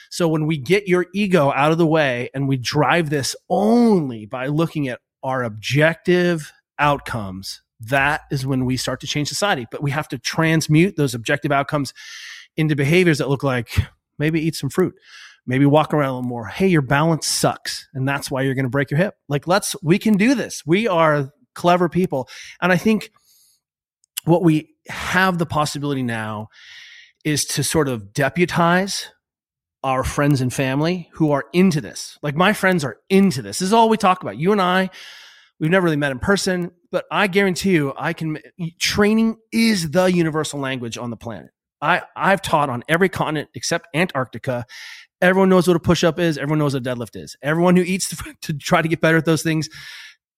So 0.09 0.29
when 0.29 0.47
we 0.47 0.57
get 0.57 0.87
your 0.87 1.07
ego 1.13 1.51
out 1.51 1.73
of 1.73 1.77
the 1.77 1.85
way 1.85 2.29
and 2.33 2.47
we 2.47 2.55
drive 2.55 3.09
this 3.09 3.35
only 3.49 4.25
by 4.25 4.47
looking 4.47 4.87
at 4.87 5.01
our 5.23 5.43
objective 5.43 6.53
outcomes, 6.79 7.61
that 7.80 8.21
is 8.32 8.45
when 8.45 8.65
we 8.65 8.78
start 8.78 8.99
to 9.01 9.07
change 9.07 9.28
society. 9.28 9.65
But 9.69 9.84
we 9.84 9.91
have 9.91 10.07
to 10.09 10.17
transmute 10.17 10.95
those 10.95 11.13
objective 11.13 11.51
outcomes 11.51 11.93
into 12.55 12.75
behaviors 12.75 13.19
that 13.19 13.30
look 13.30 13.43
like 13.43 13.78
maybe 14.19 14.41
eat 14.41 14.55
some 14.55 14.69
fruit, 14.69 14.95
maybe 15.45 15.65
walk 15.65 15.93
around 15.93 16.09
a 16.09 16.13
little 16.15 16.30
more. 16.30 16.47
Hey, 16.47 16.67
your 16.67 16.82
balance 16.82 17.28
sucks. 17.28 17.88
And 17.93 18.07
that's 18.07 18.32
why 18.32 18.41
you're 18.41 18.55
going 18.55 18.65
to 18.65 18.69
break 18.69 18.89
your 18.89 18.97
hip. 18.97 19.15
Like, 19.30 19.47
let's, 19.47 19.75
we 19.84 19.99
can 19.99 20.17
do 20.17 20.34
this. 20.36 20.63
We 20.65 20.88
are 20.88 21.30
clever 21.53 21.89
people. 21.89 22.28
And 22.61 22.71
I 22.71 22.78
think 22.78 23.11
what 24.25 24.43
we 24.43 24.75
have 24.89 25.38
the 25.38 25.45
possibility 25.45 26.03
now 26.03 26.49
is 27.23 27.45
to 27.45 27.63
sort 27.63 27.88
of 27.88 28.13
deputize 28.13 29.09
our 29.84 30.03
friends 30.03 30.41
and 30.41 30.53
family 30.53 31.09
who 31.13 31.32
are 31.32 31.45
into 31.53 31.82
this. 31.82 32.17
Like 32.21 32.36
my 32.36 32.53
friends 32.53 32.84
are 32.84 32.97
into 33.09 33.41
this. 33.41 33.59
This 33.59 33.67
is 33.67 33.73
all 33.73 33.89
we 33.89 33.97
talk 33.97 34.21
about. 34.21 34.38
You 34.38 34.51
and 34.51 34.61
I, 34.61 34.89
we've 35.59 35.71
never 35.71 35.86
really 35.86 35.97
met 35.97 36.11
in 36.11 36.19
person, 36.19 36.71
but 36.91 37.05
I 37.11 37.27
guarantee 37.27 37.71
you, 37.71 37.93
I 37.97 38.13
can. 38.13 38.39
Training 38.79 39.38
is 39.51 39.91
the 39.91 40.05
universal 40.05 40.59
language 40.59 40.97
on 40.97 41.09
the 41.09 41.17
planet. 41.17 41.51
I 41.81 42.01
I've 42.15 42.41
taught 42.41 42.69
on 42.69 42.83
every 42.88 43.09
continent 43.09 43.49
except 43.53 43.88
Antarctica. 43.93 44.65
Everyone 45.21 45.49
knows 45.49 45.67
what 45.67 45.75
a 45.75 45.79
push 45.79 46.03
up 46.03 46.19
is. 46.19 46.38
Everyone 46.38 46.59
knows 46.59 46.73
what 46.73 46.85
a 46.85 46.89
deadlift 46.89 47.21
is. 47.21 47.35
Everyone 47.41 47.75
who 47.75 47.83
eats 47.83 48.15
to 48.41 48.53
try 48.53 48.81
to 48.81 48.88
get 48.88 49.01
better 49.01 49.17
at 49.17 49.25
those 49.25 49.43
things, 49.43 49.69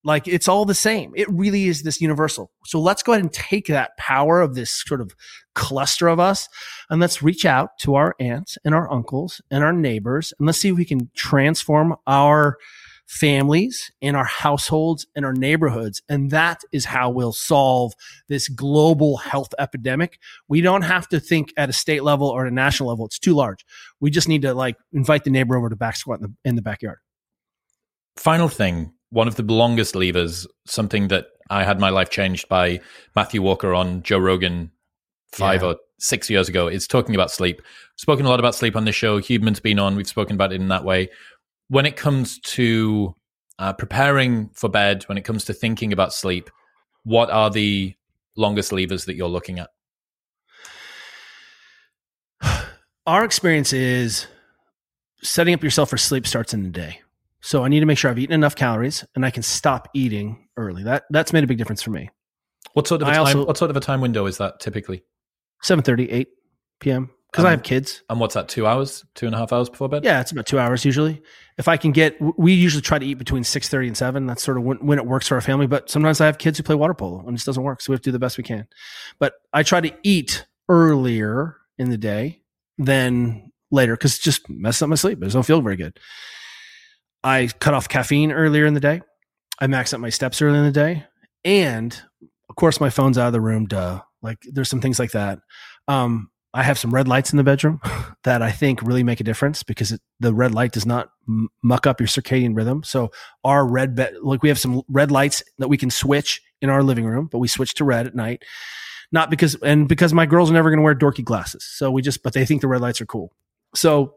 like 0.03 0.27
it's 0.27 0.47
all 0.47 0.65
the 0.65 0.75
same. 0.75 1.11
It 1.15 1.29
really 1.29 1.67
is 1.67 1.83
this 1.83 1.99
universal. 1.99 2.51
So 2.65 2.79
let's 2.79 3.03
go 3.03 3.11
ahead 3.11 3.23
and 3.23 3.33
take 3.33 3.67
that 3.67 3.97
power 3.97 4.41
of 4.41 4.55
this 4.55 4.71
sort 4.71 5.01
of 5.01 5.13
cluster 5.55 6.07
of 6.07 6.19
us 6.19 6.47
and 6.89 7.01
let's 7.01 7.21
reach 7.21 7.45
out 7.45 7.77
to 7.79 7.95
our 7.95 8.15
aunts 8.19 8.57
and 8.63 8.73
our 8.73 8.91
uncles 8.91 9.41
and 9.51 9.63
our 9.63 9.73
neighbors 9.73 10.33
and 10.39 10.45
let's 10.47 10.59
see 10.59 10.69
if 10.69 10.77
we 10.77 10.85
can 10.85 11.09
transform 11.15 11.95
our 12.07 12.57
families 13.09 13.91
in 14.01 14.13
our 14.13 14.23
households 14.23 15.07
and 15.15 15.25
our 15.25 15.33
neighborhoods. 15.33 15.99
And 16.07 16.29
that 16.29 16.61
is 16.71 16.85
how 16.85 17.09
we'll 17.09 17.33
solve 17.33 17.93
this 18.27 18.47
global 18.47 19.17
health 19.17 19.49
epidemic. 19.57 20.19
We 20.47 20.61
don't 20.61 20.83
have 20.83 21.09
to 21.09 21.19
think 21.19 21.51
at 21.57 21.69
a 21.69 21.73
state 21.73 22.03
level 22.03 22.27
or 22.27 22.45
at 22.45 22.51
a 22.51 22.55
national 22.55 22.87
level. 22.89 23.07
It's 23.07 23.17
too 23.17 23.33
large. 23.33 23.65
We 23.99 24.11
just 24.11 24.29
need 24.29 24.43
to 24.43 24.53
like 24.53 24.75
invite 24.93 25.23
the 25.23 25.31
neighbor 25.31 25.57
over 25.57 25.69
to 25.69 25.75
back 25.75 25.95
squat 25.95 26.19
in 26.19 26.23
the, 26.23 26.49
in 26.49 26.55
the 26.55 26.61
backyard. 26.61 26.99
Final 28.15 28.47
thing, 28.47 28.93
one 29.09 29.27
of 29.27 29.35
the 29.37 29.43
longest 29.43 29.95
levers, 29.95 30.45
something 30.67 31.07
that 31.07 31.29
I 31.49 31.63
had 31.63 31.79
my 31.79 31.89
life 31.89 32.11
changed 32.11 32.47
by 32.47 32.79
Matthew 33.15 33.41
Walker 33.41 33.73
on 33.73 34.03
Joe 34.03 34.19
Rogan 34.19 34.71
five 35.31 35.63
Yeah. 35.63 35.69
or 35.69 35.75
six 35.97 36.29
years 36.29 36.47
ago 36.47 36.67
is 36.67 36.85
talking 36.87 37.15
about 37.15 37.31
sleep. 37.31 37.59
Spoken 37.97 38.25
a 38.27 38.29
lot 38.29 38.39
about 38.39 38.53
sleep 38.55 38.75
on 38.75 38.85
this 38.85 38.95
show. 38.95 39.19
Huberman's 39.19 39.59
been 39.59 39.79
on. 39.79 39.95
We've 39.95 40.07
spoken 40.07 40.35
about 40.35 40.53
it 40.53 40.61
in 40.61 40.67
that 40.67 40.83
way. 40.85 41.09
When 41.69 41.85
it 41.85 41.95
comes 41.95 42.39
to 42.39 43.13
uh, 43.59 43.73
preparing 43.73 44.49
for 44.53 44.69
bed, 44.69 45.03
when 45.03 45.17
it 45.17 45.23
comes 45.23 45.45
to 45.45 45.53
thinking 45.53 45.93
about 45.93 46.13
sleep, 46.13 46.49
what 47.03 47.29
are 47.29 47.49
the 47.49 47.95
longest 48.35 48.71
levers 48.71 49.05
that 49.05 49.15
you're 49.15 49.29
looking 49.29 49.59
at? 49.59 49.69
Our 53.07 53.23
experience 53.23 53.73
is 53.73 54.27
setting 55.21 55.53
up 55.53 55.63
yourself 55.63 55.89
for 55.89 55.97
sleep 55.97 56.25
starts 56.25 56.53
in 56.53 56.63
the 56.63 56.69
day. 56.69 57.01
So 57.41 57.63
I 57.63 57.69
need 57.69 57.79
to 57.79 57.85
make 57.85 57.97
sure 57.97 58.11
I've 58.11 58.19
eaten 58.19 58.33
enough 58.33 58.55
calories 58.55 59.05
and 59.15 59.25
I 59.25 59.31
can 59.31 59.43
stop 59.43 59.87
eating 59.93 60.47
early. 60.57 60.83
That 60.83 61.03
that's 61.09 61.31
made 61.31 61.43
a 61.43 61.47
big 61.47 61.57
difference 61.57 61.81
for 61.81 61.91
me. 61.91 62.09
What 62.73 62.87
sort 62.87 63.01
of 63.01 63.07
a 63.07 63.11
I 63.11 63.13
time, 63.15 63.25
also- 63.25 63.45
what 63.45 63.57
sort 63.57 63.71
of 63.71 63.77
a 63.77 63.81
time 63.81 64.01
window 64.01 64.25
is 64.25 64.37
that 64.37 64.59
typically? 64.59 65.03
7:30, 65.63 66.07
8 66.09 66.27
p.m. 66.79 67.09
because 67.31 67.45
I 67.45 67.49
Um, 67.49 67.57
have 67.57 67.63
kids. 67.63 68.03
And 68.09 68.19
what's 68.19 68.33
that? 68.33 68.49
Two 68.49 68.65
hours, 68.65 69.05
two 69.15 69.25
and 69.25 69.35
a 69.35 69.37
half 69.37 69.53
hours 69.53 69.69
before 69.69 69.87
bed? 69.89 70.03
Yeah, 70.03 70.19
it's 70.21 70.31
about 70.31 70.45
two 70.45 70.59
hours 70.59 70.83
usually. 70.85 71.21
If 71.57 71.67
I 71.67 71.77
can 71.77 71.91
get, 71.91 72.17
we 72.37 72.53
usually 72.53 72.81
try 72.81 72.97
to 72.99 73.05
eat 73.05 73.15
between 73.15 73.43
six 73.43 73.67
thirty 73.69 73.87
and 73.87 73.97
seven. 73.97 74.25
That's 74.25 74.41
sort 74.43 74.57
of 74.57 74.63
when, 74.63 74.77
when 74.77 74.97
it 74.97 75.05
works 75.05 75.27
for 75.27 75.35
our 75.35 75.41
family. 75.41 75.67
But 75.67 75.89
sometimes 75.89 76.21
I 76.21 76.25
have 76.25 76.37
kids 76.37 76.57
who 76.57 76.63
play 76.63 76.75
water 76.75 76.93
polo 76.93 77.19
and 77.19 77.29
it 77.29 77.33
just 77.33 77.45
doesn't 77.45 77.63
work, 77.63 77.81
so 77.81 77.91
we 77.91 77.95
have 77.95 78.01
to 78.01 78.09
do 78.09 78.11
the 78.11 78.19
best 78.19 78.37
we 78.37 78.43
can. 78.43 78.67
But 79.19 79.33
I 79.53 79.63
try 79.63 79.81
to 79.81 79.91
eat 80.03 80.45
earlier 80.69 81.57
in 81.77 81.89
the 81.89 81.97
day 81.97 82.41
than 82.77 83.51
later 83.71 83.93
because 83.95 84.17
it 84.17 84.21
just 84.21 84.49
messes 84.49 84.81
up 84.81 84.89
my 84.89 84.95
sleep. 84.95 85.19
I 85.21 85.25
just 85.25 85.33
don't 85.33 85.43
feel 85.45 85.61
very 85.61 85.75
good. 85.75 85.99
I 87.23 87.49
cut 87.59 87.73
off 87.73 87.89
caffeine 87.89 88.31
earlier 88.31 88.65
in 88.65 88.73
the 88.73 88.79
day. 88.79 89.01
I 89.59 89.67
max 89.67 89.93
out 89.93 89.99
my 89.99 90.09
steps 90.09 90.41
earlier 90.41 90.59
in 90.59 90.65
the 90.65 90.71
day, 90.71 91.03
and 91.43 91.93
of 92.49 92.55
course 92.55 92.79
my 92.79 92.89
phone's 92.89 93.17
out 93.17 93.27
of 93.27 93.33
the 93.33 93.41
room. 93.41 93.65
Duh. 93.65 94.01
Like 94.21 94.37
there's 94.49 94.69
some 94.69 94.79
things 94.81 94.99
like 94.99 95.11
that. 95.11 95.39
Um, 95.87 96.29
I 96.53 96.63
have 96.63 96.79
some 96.79 96.93
red 96.93 97.07
lights 97.07 97.31
in 97.31 97.37
the 97.37 97.43
bedroom 97.43 97.79
that 98.23 98.41
I 98.41 98.51
think 98.51 98.81
really 98.81 99.03
make 99.03 99.19
a 99.19 99.23
difference 99.23 99.63
because 99.63 99.91
it, 99.91 100.01
the 100.19 100.33
red 100.33 100.53
light 100.53 100.71
does 100.71 100.85
not 100.85 101.09
m- 101.27 101.49
muck 101.63 101.85
up 101.85 101.99
your 101.99 102.07
circadian 102.07 102.55
rhythm. 102.55 102.83
So 102.83 103.11
our 103.43 103.65
red 103.65 103.95
bed, 103.95 104.15
like 104.21 104.41
we 104.41 104.49
have 104.49 104.59
some 104.59 104.81
red 104.87 105.11
lights 105.11 105.43
that 105.59 105.67
we 105.67 105.77
can 105.77 105.91
switch 105.91 106.41
in 106.61 106.69
our 106.69 106.83
living 106.83 107.05
room, 107.05 107.29
but 107.31 107.37
we 107.39 107.47
switch 107.47 107.75
to 107.75 107.83
red 107.83 108.07
at 108.07 108.15
night. 108.15 108.43
Not 109.11 109.29
because, 109.29 109.55
and 109.63 109.87
because 109.87 110.13
my 110.13 110.25
girls 110.25 110.49
are 110.49 110.53
never 110.53 110.69
going 110.69 110.79
to 110.79 110.83
wear 110.83 110.95
dorky 110.95 111.23
glasses. 111.23 111.63
So 111.63 111.89
we 111.91 112.01
just, 112.01 112.23
but 112.23 112.33
they 112.33 112.45
think 112.45 112.61
the 112.61 112.67
red 112.67 112.81
lights 112.81 113.01
are 113.01 113.05
cool. 113.05 113.31
So 113.75 114.15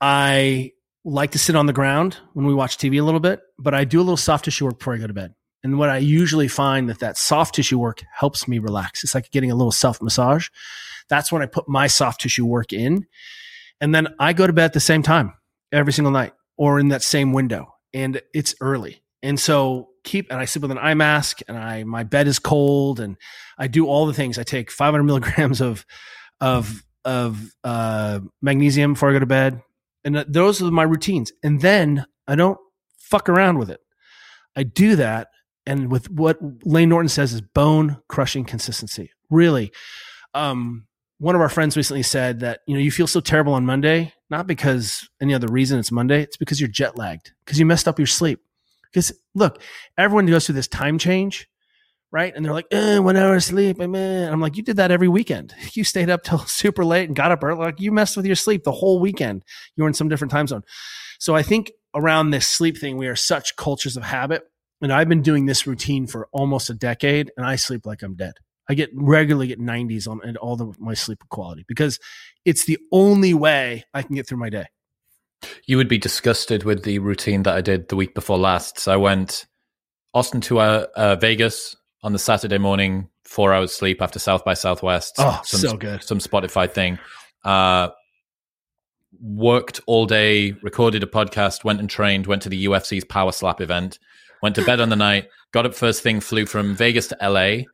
I 0.00 0.72
like 1.04 1.32
to 1.32 1.38
sit 1.38 1.56
on 1.56 1.66
the 1.66 1.72
ground 1.72 2.18
when 2.32 2.46
we 2.46 2.54
watch 2.54 2.76
TV 2.76 3.00
a 3.00 3.04
little 3.04 3.20
bit, 3.20 3.40
but 3.58 3.74
I 3.74 3.84
do 3.84 3.98
a 3.98 4.02
little 4.02 4.16
soft 4.16 4.44
tissue 4.44 4.64
work 4.64 4.78
before 4.78 4.94
I 4.94 4.98
go 4.98 5.06
to 5.06 5.12
bed. 5.12 5.34
And 5.64 5.78
what 5.78 5.90
I 5.90 5.98
usually 5.98 6.48
find 6.48 6.88
that 6.88 6.98
that 7.00 7.16
soft 7.16 7.54
tissue 7.54 7.78
work 7.78 8.02
helps 8.12 8.48
me 8.48 8.58
relax. 8.58 9.04
It's 9.04 9.14
like 9.14 9.30
getting 9.30 9.50
a 9.50 9.54
little 9.54 9.72
self 9.72 10.02
massage. 10.02 10.48
That's 11.08 11.30
when 11.30 11.42
I 11.42 11.46
put 11.46 11.68
my 11.68 11.86
soft 11.86 12.20
tissue 12.20 12.46
work 12.46 12.72
in. 12.72 13.06
And 13.80 13.94
then 13.94 14.08
I 14.18 14.32
go 14.32 14.46
to 14.46 14.52
bed 14.52 14.66
at 14.66 14.72
the 14.72 14.80
same 14.80 15.02
time 15.02 15.34
every 15.70 15.92
single 15.92 16.12
night 16.12 16.32
or 16.56 16.78
in 16.78 16.88
that 16.88 17.02
same 17.02 17.32
window. 17.32 17.74
and 17.94 18.20
it's 18.32 18.54
early. 18.60 19.02
And 19.22 19.38
so 19.38 19.90
keep 20.04 20.30
and 20.30 20.40
I 20.40 20.46
sleep 20.46 20.62
with 20.62 20.70
an 20.72 20.78
eye 20.78 20.94
mask 20.94 21.40
and 21.46 21.56
I 21.56 21.84
my 21.84 22.02
bed 22.02 22.26
is 22.26 22.38
cold 22.38 22.98
and 22.98 23.16
I 23.58 23.68
do 23.68 23.86
all 23.86 24.06
the 24.06 24.14
things. 24.14 24.38
I 24.38 24.42
take 24.42 24.70
500 24.70 25.02
milligrams 25.04 25.60
of 25.60 25.86
of 26.40 26.82
of 27.04 27.52
uh, 27.64 28.20
magnesium 28.40 28.94
before 28.94 29.10
I 29.10 29.12
go 29.12 29.18
to 29.18 29.26
bed, 29.26 29.62
and 30.04 30.16
those 30.28 30.62
are 30.62 30.70
my 30.70 30.82
routines. 30.82 31.32
And 31.42 31.60
then 31.60 32.04
I 32.26 32.34
don't 32.34 32.58
fuck 32.98 33.28
around 33.28 33.58
with 33.58 33.70
it. 33.70 33.80
I 34.56 34.62
do 34.62 34.96
that, 34.96 35.28
and 35.66 35.90
with 35.90 36.10
what 36.10 36.38
Layne 36.64 36.88
Norton 36.88 37.08
says 37.08 37.32
is 37.32 37.40
bone 37.40 37.98
crushing 38.08 38.44
consistency. 38.44 39.10
Really, 39.30 39.72
um, 40.34 40.86
one 41.18 41.34
of 41.34 41.40
our 41.40 41.48
friends 41.48 41.76
recently 41.76 42.02
said 42.02 42.40
that 42.40 42.60
you 42.66 42.74
know 42.74 42.80
you 42.80 42.90
feel 42.90 43.06
so 43.06 43.20
terrible 43.20 43.54
on 43.54 43.64
Monday, 43.64 44.12
not 44.28 44.46
because 44.46 45.08
any 45.20 45.34
other 45.34 45.48
reason 45.48 45.78
it's 45.78 45.92
Monday. 45.92 46.22
It's 46.22 46.36
because 46.36 46.60
you're 46.60 46.68
jet 46.68 46.98
lagged 46.98 47.32
because 47.44 47.58
you 47.58 47.66
messed 47.66 47.86
up 47.86 47.98
your 47.98 48.06
sleep. 48.06 48.40
Because 48.92 49.12
look, 49.34 49.62
everyone 49.96 50.26
goes 50.26 50.46
through 50.46 50.56
this 50.56 50.68
time 50.68 50.98
change, 50.98 51.48
right? 52.10 52.32
And 52.34 52.44
they're 52.44 52.52
like, 52.52 52.66
eh, 52.70 52.98
one 52.98 53.16
hour 53.16 53.40
sleep. 53.40 53.80
I'm, 53.80 53.94
eh. 53.94 54.28
I'm 54.30 54.40
like, 54.40 54.56
you 54.56 54.62
did 54.62 54.76
that 54.76 54.90
every 54.90 55.08
weekend. 55.08 55.54
You 55.74 55.84
stayed 55.84 56.10
up 56.10 56.22
till 56.22 56.38
super 56.46 56.84
late 56.84 57.08
and 57.08 57.16
got 57.16 57.32
up 57.32 57.42
early. 57.42 57.58
Like 57.58 57.80
you 57.80 57.90
messed 57.90 58.16
with 58.16 58.26
your 58.26 58.36
sleep 58.36 58.64
the 58.64 58.72
whole 58.72 59.00
weekend. 59.00 59.44
You 59.76 59.84
were 59.84 59.88
in 59.88 59.94
some 59.94 60.08
different 60.08 60.30
time 60.30 60.46
zone. 60.46 60.62
So 61.18 61.34
I 61.34 61.42
think 61.42 61.72
around 61.94 62.30
this 62.30 62.46
sleep 62.46 62.76
thing, 62.76 62.96
we 62.96 63.06
are 63.06 63.16
such 63.16 63.56
cultures 63.56 63.96
of 63.96 64.02
habit. 64.02 64.42
And 64.82 64.92
I've 64.92 65.08
been 65.08 65.22
doing 65.22 65.46
this 65.46 65.66
routine 65.66 66.06
for 66.06 66.28
almost 66.32 66.68
a 66.68 66.74
decade 66.74 67.30
and 67.36 67.46
I 67.46 67.56
sleep 67.56 67.86
like 67.86 68.02
I'm 68.02 68.16
dead. 68.16 68.34
I 68.68 68.74
get 68.74 68.90
regularly 68.94 69.46
get 69.48 69.60
90s 69.60 70.08
on 70.08 70.20
and 70.24 70.36
all 70.36 70.56
the, 70.56 70.72
my 70.78 70.94
sleep 70.94 71.22
quality 71.30 71.64
because 71.66 71.98
it's 72.44 72.64
the 72.64 72.78
only 72.90 73.32
way 73.32 73.84
I 73.94 74.02
can 74.02 74.14
get 74.14 74.28
through 74.28 74.38
my 74.38 74.50
day. 74.50 74.66
You 75.66 75.76
would 75.76 75.88
be 75.88 75.98
disgusted 75.98 76.64
with 76.64 76.84
the 76.84 76.98
routine 76.98 77.44
that 77.44 77.56
I 77.56 77.60
did 77.60 77.88
the 77.88 77.96
week 77.96 78.14
before 78.14 78.38
last. 78.38 78.78
So 78.78 78.92
I 78.92 78.96
went 78.96 79.46
Austin 80.14 80.40
to 80.42 80.58
uh, 80.58 80.86
uh, 80.94 81.16
Vegas 81.16 81.76
on 82.02 82.12
the 82.12 82.18
Saturday 82.18 82.58
morning, 82.58 83.08
four 83.24 83.52
hours 83.52 83.72
sleep 83.72 84.02
after 84.02 84.18
South 84.18 84.44
by 84.44 84.54
Southwest. 84.54 85.16
Oh, 85.18 85.40
some, 85.44 85.60
so 85.60 85.76
good. 85.76 86.02
Some 86.02 86.18
Spotify 86.18 86.70
thing. 86.70 86.98
Uh, 87.44 87.88
worked 89.20 89.80
all 89.86 90.06
day, 90.06 90.52
recorded 90.62 91.02
a 91.02 91.06
podcast, 91.06 91.64
went 91.64 91.80
and 91.80 91.88
trained, 91.88 92.26
went 92.26 92.42
to 92.42 92.48
the 92.48 92.66
UFC's 92.66 93.04
Power 93.04 93.32
Slap 93.32 93.60
event, 93.60 93.98
went 94.42 94.56
to 94.56 94.64
bed 94.64 94.80
on 94.80 94.88
the 94.88 94.96
night, 94.96 95.28
got 95.52 95.66
up 95.66 95.74
first 95.74 96.02
thing, 96.02 96.20
flew 96.20 96.46
from 96.46 96.74
Vegas 96.74 97.08
to 97.08 97.16
LA. 97.22 97.64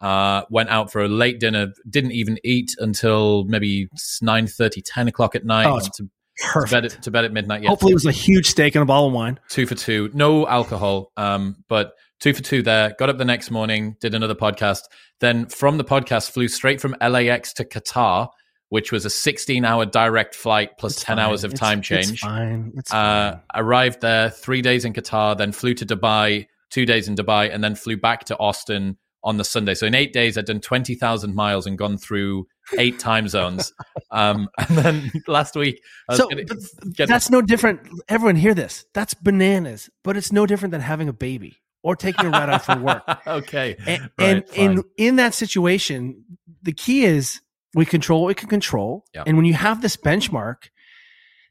Uh, 0.00 0.44
went 0.50 0.68
out 0.68 0.92
for 0.92 1.02
a 1.02 1.08
late 1.08 1.40
dinner, 1.40 1.72
didn't 1.88 2.12
even 2.12 2.36
eat 2.44 2.70
until 2.78 3.44
maybe 3.44 3.88
9 4.20 4.46
30, 4.46 4.82
10 4.82 5.08
o'clock 5.08 5.34
at 5.34 5.44
night. 5.44 5.66
Oh, 5.66 5.78
to, 5.78 5.90
to, 5.90 6.70
bed 6.70 6.84
at, 6.84 7.02
to 7.02 7.10
bed 7.10 7.24
at 7.24 7.32
midnight. 7.32 7.62
Yeah, 7.62 7.70
Hopefully, 7.70 7.92
it 7.92 7.94
was 7.94 8.04
a 8.04 8.12
huge 8.12 8.46
steak 8.46 8.74
and 8.74 8.82
a 8.82 8.86
bottle 8.86 9.06
of 9.06 9.14
wine. 9.14 9.40
Two 9.48 9.66
for 9.66 9.74
two, 9.74 10.10
no 10.12 10.46
alcohol, 10.46 11.12
um, 11.16 11.64
but 11.68 11.94
two 12.20 12.34
for 12.34 12.42
two 12.42 12.62
there. 12.62 12.94
Got 12.98 13.08
up 13.08 13.16
the 13.16 13.24
next 13.24 13.50
morning, 13.50 13.96
did 14.00 14.14
another 14.14 14.34
podcast. 14.34 14.80
Then 15.20 15.46
from 15.46 15.78
the 15.78 15.84
podcast, 15.84 16.30
flew 16.30 16.48
straight 16.48 16.80
from 16.80 16.94
LAX 17.00 17.54
to 17.54 17.64
Qatar, 17.64 18.28
which 18.68 18.90
was 18.92 19.04
a 19.04 19.10
16 19.10 19.64
hour 19.64 19.86
direct 19.86 20.34
flight 20.34 20.76
plus 20.78 20.94
It's 20.94 21.04
10 21.04 21.16
fine. 21.16 21.24
hours 21.24 21.44
of 21.44 21.52
It's- 21.52 21.60
time 21.60 21.78
It's 21.80 21.88
change. 21.88 22.20
fine. 22.20 22.72
It's 22.76 22.92
Uh, 22.92 23.32
fine. 23.32 23.40
arrived 23.64 24.00
there 24.00 24.30
three 24.30 24.62
days 24.62 24.84
in 24.84 24.92
Qatar, 24.92 25.36
then 25.38 25.52
flew 25.52 25.74
to 25.74 25.86
Dubai, 25.86 26.46
two 26.70 26.84
days 26.86 27.08
in 27.08 27.14
Dubai, 27.14 27.52
and 27.54 27.62
then 27.62 27.74
flew 27.74 27.96
back 27.96 28.24
to 28.24 28.36
Austin 28.38 28.96
on 29.22 29.36
the 29.38 29.44
Sunday. 29.44 29.74
So 29.74 29.86
in 29.86 29.94
eight 29.94 30.12
days, 30.12 30.36
I'd 30.38 30.44
done 30.46 30.60
20,000 30.60 31.34
miles 31.34 31.66
and 31.66 31.76
gone 31.78 31.96
through 31.98 32.46
eight 32.78 32.98
time 32.98 33.28
zones. 33.28 33.72
Um, 34.12 34.48
and 34.56 34.78
then 34.78 35.10
last 35.26 35.56
week, 35.56 35.82
I 36.08 36.12
was 36.12 36.18
So 36.20 36.28
gonna 36.28 36.44
that's 37.06 37.28
no 37.28 37.42
different. 37.42 37.80
Everyone 38.08 38.36
hear 38.36 38.54
this. 38.54 38.86
That's 38.94 39.14
bananas, 39.14 39.90
but 40.04 40.16
it's 40.16 40.32
no 40.32 40.46
different 40.46 40.70
than 40.72 40.80
having 40.80 41.08
a 41.08 41.12
baby 41.12 41.56
or 41.82 41.96
taking 41.96 42.26
a 42.26 42.30
red 42.30 42.48
eye 42.48 42.58
for 42.58 42.76
work. 42.78 43.02
okay. 43.26 43.76
And, 43.86 44.10
Right, 44.18 44.44
and 44.48 44.78
in 44.78 44.84
in 44.96 45.16
that 45.16 45.34
situation, 45.34 46.24
the 46.62 46.72
key 46.72 47.04
is 47.04 47.40
we 47.76 47.84
control 47.86 48.22
what 48.22 48.28
we 48.28 48.34
can 48.34 48.48
control. 48.48 49.04
Yeah. 49.14 49.22
And 49.26 49.36
when 49.36 49.46
you 49.46 49.54
have 49.54 49.82
this 49.82 49.96
benchmark, 49.96 50.70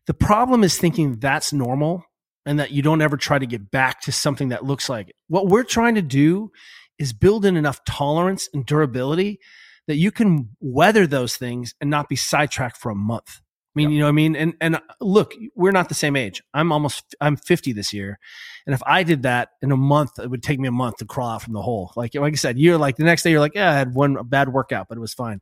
the 0.07 0.13
problem 0.13 0.63
is 0.63 0.77
thinking 0.77 1.19
that's 1.19 1.53
normal 1.53 2.03
and 2.45 2.59
that 2.59 2.71
you 2.71 2.81
don't 2.81 3.01
ever 3.01 3.15
try 3.17 3.39
to 3.39 3.45
get 3.45 3.71
back 3.71 4.01
to 4.01 4.11
something 4.11 4.49
that 4.49 4.65
looks 4.65 4.89
like 4.89 5.09
it. 5.09 5.15
What 5.27 5.47
we're 5.47 5.63
trying 5.63 5.95
to 5.95 6.01
do 6.01 6.51
is 6.99 7.13
build 7.13 7.45
in 7.45 7.55
enough 7.57 7.83
tolerance 7.85 8.49
and 8.53 8.65
durability 8.65 9.39
that 9.87 9.95
you 9.97 10.11
can 10.11 10.49
weather 10.59 11.07
those 11.07 11.37
things 11.37 11.73
and 11.79 11.89
not 11.89 12.09
be 12.09 12.15
sidetracked 12.15 12.77
for 12.77 12.91
a 12.91 12.95
month. 12.95 13.39
I 13.75 13.79
mean, 13.79 13.89
Yeah. 13.89 13.93
you 13.93 13.99
know 13.99 14.05
what 14.05 14.09
I 14.09 14.13
mean? 14.13 14.35
And 14.37 14.53
and 14.61 14.75
uh, 14.77 14.79
look, 15.01 15.33
we're 15.55 15.71
not 15.71 15.89
the 15.89 15.95
same 15.95 16.15
age. 16.15 16.41
I'm 16.53 16.71
almost 16.71 17.13
I'm 17.19 17.35
50 17.35 17.73
this 17.73 17.91
year. 17.93 18.17
And 18.65 18.73
if 18.73 18.81
I 18.85 19.03
did 19.03 19.23
that 19.23 19.49
in 19.61 19.71
a 19.71 19.77
month, 19.77 20.11
it 20.17 20.29
would 20.29 20.41
take 20.43 20.59
me 20.59 20.67
a 20.69 20.71
month 20.71 20.97
to 20.97 21.05
crawl 21.05 21.29
out 21.29 21.41
from 21.41 21.53
the 21.53 21.61
hole. 21.61 21.91
Like 21.97 22.15
like 22.15 22.33
I 22.33 22.37
said, 22.37 22.57
you're 22.57 22.77
like 22.77 22.95
the 22.95 23.03
next 23.03 23.23
day 23.23 23.31
you're 23.31 23.41
like, 23.41 23.53
yeah, 23.53 23.71
I 23.71 23.75
had 23.75 23.93
one 23.93 24.17
bad 24.27 24.49
workout, 24.53 24.87
but 24.87 24.97
it 24.97 25.01
was 25.01 25.13
fine. 25.13 25.41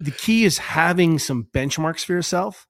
The 0.00 0.10
key 0.10 0.44
is 0.44 0.58
having 0.58 1.18
some 1.18 1.48
benchmarks 1.52 2.04
for 2.04 2.12
yourself 2.12 2.66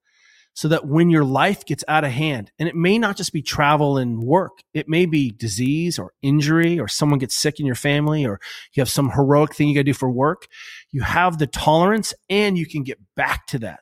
so 0.54 0.66
that 0.66 0.86
when 0.86 1.08
your 1.08 1.24
life 1.24 1.64
gets 1.64 1.84
out 1.86 2.02
of 2.02 2.10
hand, 2.10 2.50
and 2.58 2.68
it 2.68 2.74
may 2.74 2.98
not 2.98 3.16
just 3.16 3.32
be 3.32 3.42
travel 3.42 3.96
and 3.96 4.20
work, 4.20 4.58
it 4.74 4.88
may 4.88 5.06
be 5.06 5.30
disease 5.30 6.00
or 6.00 6.12
injury 6.20 6.80
or 6.80 6.88
someone 6.88 7.20
gets 7.20 7.36
sick 7.36 7.60
in 7.60 7.66
your 7.66 7.76
family 7.76 8.26
or 8.26 8.40
you 8.72 8.80
have 8.80 8.90
some 8.90 9.10
heroic 9.10 9.54
thing 9.54 9.68
you 9.68 9.74
got 9.74 9.80
to 9.80 9.84
do 9.84 9.94
for 9.94 10.10
work, 10.10 10.48
you 10.90 11.02
have 11.02 11.38
the 11.38 11.46
tolerance 11.46 12.12
and 12.28 12.58
you 12.58 12.66
can 12.66 12.82
get 12.82 12.98
back 13.14 13.46
to 13.46 13.60
that 13.60 13.80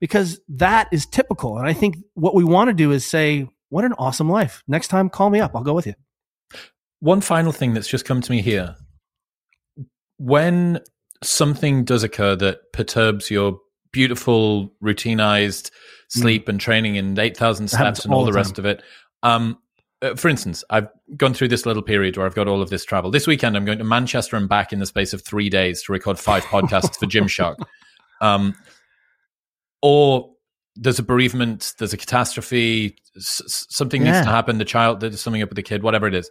because 0.00 0.40
that 0.48 0.88
is 0.92 1.04
typical. 1.04 1.58
And 1.58 1.66
I 1.66 1.74
think 1.74 1.98
what 2.14 2.34
we 2.34 2.42
want 2.44 2.68
to 2.68 2.74
do 2.74 2.92
is 2.92 3.04
say, 3.04 3.46
what 3.68 3.84
an 3.84 3.92
awesome 3.98 4.30
life. 4.30 4.62
Next 4.66 4.88
time, 4.88 5.10
call 5.10 5.28
me 5.28 5.40
up. 5.40 5.54
I'll 5.54 5.62
go 5.62 5.74
with 5.74 5.86
you. 5.86 5.94
One 7.00 7.20
final 7.20 7.52
thing 7.52 7.74
that's 7.74 7.88
just 7.88 8.06
come 8.06 8.22
to 8.22 8.30
me 8.30 8.40
here. 8.40 8.76
When 10.16 10.80
something 11.22 11.84
does 11.84 12.02
occur 12.02 12.36
that 12.36 12.72
perturbs 12.72 13.30
your 13.30 13.58
beautiful 13.92 14.72
routinized 14.82 15.70
sleep 16.08 16.48
and 16.48 16.60
training 16.60 16.98
and 16.98 17.18
8,000 17.18 17.68
steps 17.68 18.04
and 18.04 18.12
all, 18.12 18.20
all 18.20 18.26
the 18.26 18.32
rest 18.32 18.58
of 18.58 18.64
it, 18.66 18.82
um, 19.22 19.58
uh, 20.02 20.14
for 20.16 20.28
instance, 20.28 20.62
I've 20.70 20.88
gone 21.16 21.32
through 21.32 21.48
this 21.48 21.64
little 21.64 21.82
period 21.82 22.16
where 22.16 22.26
I've 22.26 22.34
got 22.34 22.46
all 22.48 22.60
of 22.60 22.68
this 22.70 22.84
travel. 22.84 23.10
This 23.10 23.26
weekend, 23.26 23.56
I'm 23.56 23.64
going 23.64 23.78
to 23.78 23.84
Manchester 23.84 24.36
and 24.36 24.48
back 24.48 24.72
in 24.72 24.78
the 24.80 24.86
space 24.86 25.12
of 25.12 25.22
three 25.24 25.48
days 25.48 25.82
to 25.84 25.92
record 25.92 26.18
five 26.18 26.44
podcasts 26.44 26.96
for 26.98 27.06
Gymshark. 27.06 27.56
Um, 28.20 28.54
or 29.82 30.30
there's 30.76 30.98
a 30.98 31.02
bereavement, 31.02 31.74
there's 31.78 31.92
a 31.92 31.96
catastrophe, 31.96 32.96
s- 33.16 33.66
something 33.68 34.02
needs 34.02 34.18
to 34.24 34.30
happen. 34.30 34.56
The 34.58 34.64
child, 34.64 35.00
there's 35.00 35.20
something 35.20 35.42
up 35.42 35.50
with 35.50 35.56
the 35.56 35.62
kid, 35.62 35.82
whatever 35.82 36.06
it 36.06 36.14
is. 36.14 36.30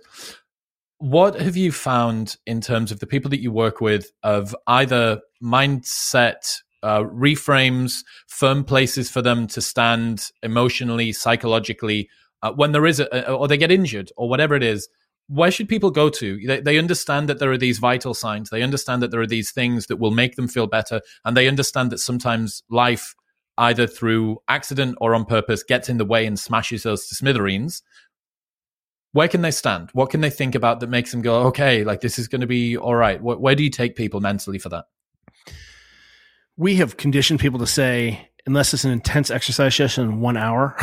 What 1.04 1.41
have 1.41 1.58
you 1.58 1.74
found 1.74 2.38
in 2.45 2.62
terms 2.62 2.89
of 2.89 3.01
the 3.01 3.06
people 3.06 3.30
that 3.32 3.41
you 3.41 3.51
work 3.51 3.82
with 3.82 4.10
of 4.24 4.56
either 4.68 5.20
mindset 5.43 6.62
uh, 6.82 7.01
reframes, 7.04 8.06
firm 8.30 8.64
places 8.64 9.12
for 9.12 9.22
them 9.22 9.47
to 9.47 9.62
stand 9.62 10.30
emotionally, 10.43 11.12
psychologically, 11.12 12.10
uh, 12.41 12.54
when 12.54 12.72
there 12.72 12.86
is 12.86 13.01
a, 13.01 13.30
or 13.30 13.49
they 13.49 13.58
get 13.58 13.70
injured 13.70 14.14
or 14.16 14.30
whatever 14.30 14.56
it 14.56 14.64
is? 14.64 14.88
Where 15.28 15.51
should 15.51 15.68
people 15.68 15.91
go 15.91 16.08
to? 16.08 16.39
They, 16.47 16.62
they 16.62 16.78
understand 16.78 17.28
that 17.28 17.39
there 17.39 17.51
are 17.51 17.58
these 17.58 17.80
vital 17.80 18.14
signs. 18.14 18.49
They 18.49 18.64
understand 18.64 19.04
that 19.04 19.12
there 19.12 19.20
are 19.20 19.28
these 19.28 19.51
things 19.51 19.88
that 19.88 19.97
will 19.97 20.12
make 20.12 20.38
them 20.38 20.47
feel 20.47 20.68
better, 20.68 21.01
and 21.26 21.36
they 21.36 21.49
understand 21.49 21.91
that 21.91 21.97
sometimes 21.97 22.64
life 22.70 23.14
either 23.58 23.88
through 23.88 24.39
accident 24.47 24.97
or 24.99 25.14
on 25.14 25.26
purpose, 25.26 25.64
gets 25.64 25.89
in 25.89 25.97
the 25.97 26.06
way 26.06 26.26
and 26.26 26.39
smashes 26.39 26.84
those 26.84 27.08
to 27.08 27.16
smithereens, 27.16 27.84
where 29.14 29.28
can 29.28 29.41
they 29.41 29.51
stand? 29.51 29.89
What 29.93 30.09
can 30.09 30.22
they 30.22 30.30
think 30.30 30.55
about 30.55 30.80
that 30.80 30.89
makes 30.89 31.11
them 31.11 31.22
go, 31.22 31.43
okay, 31.47 31.84
like 31.84 32.01
this 32.01 32.20
is 32.20 32.28
going 32.28 32.41
to 32.41 32.47
be 32.47 32.76
all 32.76 32.95
right? 32.95 33.22
Where, 33.22 33.38
where 33.38 33.55
do 33.55 33.64
you 33.64 33.70
take 33.70 33.95
people 33.95 34.20
mentally 34.20 34.59
for 34.59 34.70
that? 34.70 34.86
We 36.57 36.76
have 36.76 36.98
conditioned 36.98 37.40
people 37.40 37.60
to 37.60 37.68
say, 37.68 38.30
unless 38.45 38.73
it's 38.73 38.84
an 38.84 38.91
intense 38.91 39.31
exercise 39.31 39.76
session 39.76 40.03
in 40.06 40.19
one 40.19 40.35
hour 40.35 40.76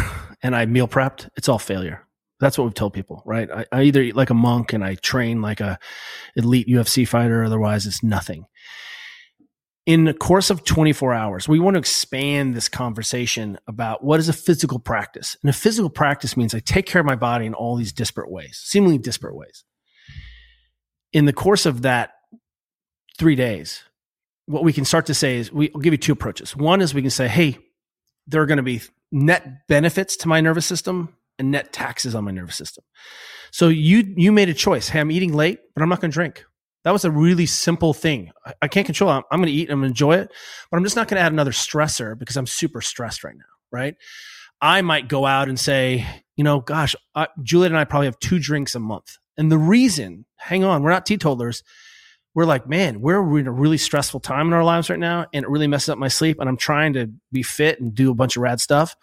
and 0.42 0.56
I 0.56 0.64
meal 0.66 0.88
prepped, 0.88 1.28
it's 1.36 1.48
all 1.48 1.58
failure. 1.58 2.06
That's 2.38 2.56
what 2.56 2.64
we've 2.64 2.74
told 2.74 2.94
people, 2.94 3.22
right? 3.26 3.50
I, 3.50 3.66
I 3.70 3.82
either 3.82 4.00
eat 4.00 4.16
like 4.16 4.30
a 4.30 4.34
monk 4.34 4.72
and 4.72 4.82
I 4.82 4.94
train 4.94 5.42
like 5.42 5.60
a 5.60 5.78
elite 6.36 6.68
UFC 6.68 7.06
fighter, 7.06 7.44
otherwise 7.44 7.84
it's 7.84 8.02
nothing. 8.02 8.46
In 9.90 10.04
the 10.04 10.14
course 10.14 10.50
of 10.50 10.62
24 10.62 11.12
hours, 11.12 11.48
we 11.48 11.58
want 11.58 11.74
to 11.74 11.80
expand 11.80 12.54
this 12.54 12.68
conversation 12.68 13.58
about 13.66 14.04
what 14.04 14.20
is 14.20 14.28
a 14.28 14.32
physical 14.32 14.78
practice. 14.78 15.36
And 15.42 15.50
a 15.50 15.52
physical 15.52 15.90
practice 15.90 16.36
means 16.36 16.54
I 16.54 16.60
take 16.60 16.86
care 16.86 17.00
of 17.00 17.06
my 17.06 17.16
body 17.16 17.44
in 17.44 17.54
all 17.54 17.74
these 17.74 17.92
disparate 17.92 18.30
ways, 18.30 18.60
seemingly 18.62 18.98
disparate 18.98 19.34
ways. 19.34 19.64
In 21.12 21.24
the 21.24 21.32
course 21.32 21.66
of 21.66 21.82
that 21.82 22.12
three 23.18 23.34
days, 23.34 23.82
what 24.46 24.62
we 24.62 24.72
can 24.72 24.84
start 24.84 25.06
to 25.06 25.14
say 25.14 25.38
is 25.38 25.50
we, 25.50 25.72
will 25.74 25.80
give 25.80 25.92
you 25.92 25.98
two 25.98 26.12
approaches. 26.12 26.54
One 26.54 26.82
is 26.82 26.94
we 26.94 27.02
can 27.02 27.10
say, 27.10 27.26
hey, 27.26 27.58
there 28.28 28.40
are 28.42 28.46
going 28.46 28.58
to 28.58 28.62
be 28.62 28.82
net 29.10 29.66
benefits 29.66 30.16
to 30.18 30.28
my 30.28 30.40
nervous 30.40 30.66
system 30.66 31.16
and 31.36 31.50
net 31.50 31.72
taxes 31.72 32.14
on 32.14 32.22
my 32.22 32.30
nervous 32.30 32.54
system. 32.54 32.84
So 33.50 33.66
you 33.66 34.14
you 34.16 34.30
made 34.30 34.48
a 34.48 34.54
choice. 34.54 34.88
Hey, 34.88 35.00
I'm 35.00 35.10
eating 35.10 35.32
late, 35.32 35.58
but 35.74 35.82
I'm 35.82 35.88
not 35.88 36.00
going 36.00 36.12
to 36.12 36.14
drink. 36.14 36.44
That 36.84 36.92
was 36.92 37.04
a 37.04 37.10
really 37.10 37.46
simple 37.46 37.92
thing. 37.92 38.30
I, 38.44 38.54
I 38.62 38.68
can't 38.68 38.86
control. 38.86 39.10
it. 39.10 39.24
I'm, 39.30 39.40
going 39.40 39.48
to 39.48 39.52
eat. 39.52 39.70
I'm 39.70 39.80
going 39.80 39.88
to 39.88 39.92
enjoy 39.92 40.16
it, 40.16 40.30
but 40.70 40.76
I'm 40.76 40.84
just 40.84 40.96
not 40.96 41.08
going 41.08 41.16
to 41.16 41.22
add 41.22 41.32
another 41.32 41.52
stressor 41.52 42.18
because 42.18 42.36
I'm 42.36 42.46
super 42.46 42.80
stressed 42.80 43.24
right 43.24 43.36
now. 43.36 43.44
Right? 43.72 43.96
I 44.60 44.82
might 44.82 45.08
go 45.08 45.24
out 45.26 45.48
and 45.48 45.58
say, 45.58 46.06
you 46.36 46.44
know, 46.44 46.60
gosh, 46.60 46.94
uh, 47.14 47.26
Juliet 47.42 47.70
and 47.70 47.78
I 47.78 47.84
probably 47.84 48.06
have 48.06 48.18
two 48.18 48.38
drinks 48.38 48.74
a 48.74 48.80
month. 48.80 49.16
And 49.36 49.50
the 49.50 49.58
reason, 49.58 50.26
hang 50.36 50.64
on, 50.64 50.82
we're 50.82 50.90
not 50.90 51.06
teetotalers. 51.06 51.62
We're 52.34 52.44
like, 52.44 52.68
man, 52.68 53.00
we're 53.00 53.38
in 53.38 53.46
a 53.46 53.52
really 53.52 53.78
stressful 53.78 54.20
time 54.20 54.46
in 54.46 54.52
our 54.52 54.62
lives 54.62 54.90
right 54.90 54.98
now, 54.98 55.26
and 55.32 55.44
it 55.44 55.48
really 55.48 55.66
messes 55.66 55.88
up 55.88 55.98
my 55.98 56.08
sleep. 56.08 56.38
And 56.38 56.48
I'm 56.48 56.56
trying 56.56 56.92
to 56.92 57.10
be 57.32 57.42
fit 57.42 57.80
and 57.80 57.94
do 57.94 58.10
a 58.10 58.14
bunch 58.14 58.36
of 58.36 58.42
rad 58.42 58.60
stuff. 58.60 58.94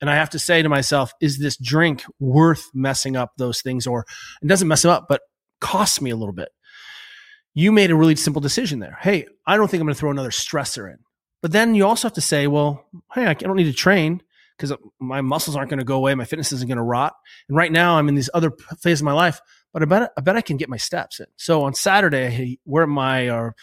And 0.00 0.08
I 0.08 0.14
have 0.14 0.30
to 0.30 0.38
say 0.38 0.62
to 0.62 0.68
myself, 0.68 1.12
is 1.20 1.38
this 1.38 1.56
drink 1.56 2.04
worth 2.20 2.68
messing 2.72 3.16
up 3.16 3.32
those 3.36 3.62
things? 3.62 3.86
Or 3.86 4.04
it 4.42 4.46
doesn't 4.46 4.68
mess 4.68 4.82
them 4.82 4.92
up, 4.92 5.06
but 5.08 5.22
costs 5.60 6.00
me 6.00 6.10
a 6.10 6.16
little 6.16 6.34
bit. 6.34 6.50
You 7.58 7.72
made 7.72 7.90
a 7.90 7.96
really 7.96 8.14
simple 8.14 8.40
decision 8.40 8.78
there. 8.78 8.96
Hey, 9.00 9.26
I 9.44 9.56
don't 9.56 9.68
think 9.68 9.80
I'm 9.80 9.86
going 9.88 9.94
to 9.94 9.98
throw 9.98 10.12
another 10.12 10.30
stressor 10.30 10.88
in. 10.88 10.98
But 11.42 11.50
then 11.50 11.74
you 11.74 11.84
also 11.86 12.06
have 12.06 12.14
to 12.14 12.20
say, 12.20 12.46
well, 12.46 12.86
hey, 13.12 13.26
I 13.26 13.34
don't 13.34 13.56
need 13.56 13.64
to 13.64 13.72
train 13.72 14.22
because 14.56 14.72
my 15.00 15.22
muscles 15.22 15.56
aren't 15.56 15.68
going 15.68 15.80
to 15.80 15.84
go 15.84 15.96
away. 15.96 16.14
My 16.14 16.24
fitness 16.24 16.52
isn't 16.52 16.68
going 16.68 16.76
to 16.76 16.84
rot. 16.84 17.14
And 17.48 17.56
right 17.56 17.72
now 17.72 17.98
I'm 17.98 18.08
in 18.08 18.14
these 18.14 18.30
other 18.32 18.52
phases 18.78 19.00
of 19.00 19.06
my 19.06 19.12
life, 19.12 19.40
but 19.72 19.82
I 19.82 19.86
bet, 19.86 20.12
I 20.16 20.20
bet 20.20 20.36
I 20.36 20.40
can 20.40 20.56
get 20.56 20.68
my 20.68 20.76
steps 20.76 21.18
in. 21.18 21.26
So 21.34 21.64
on 21.64 21.74
Saturday, 21.74 22.60
we're 22.64 22.84
at 22.84 22.88
my, 22.88 23.28
or 23.28 23.56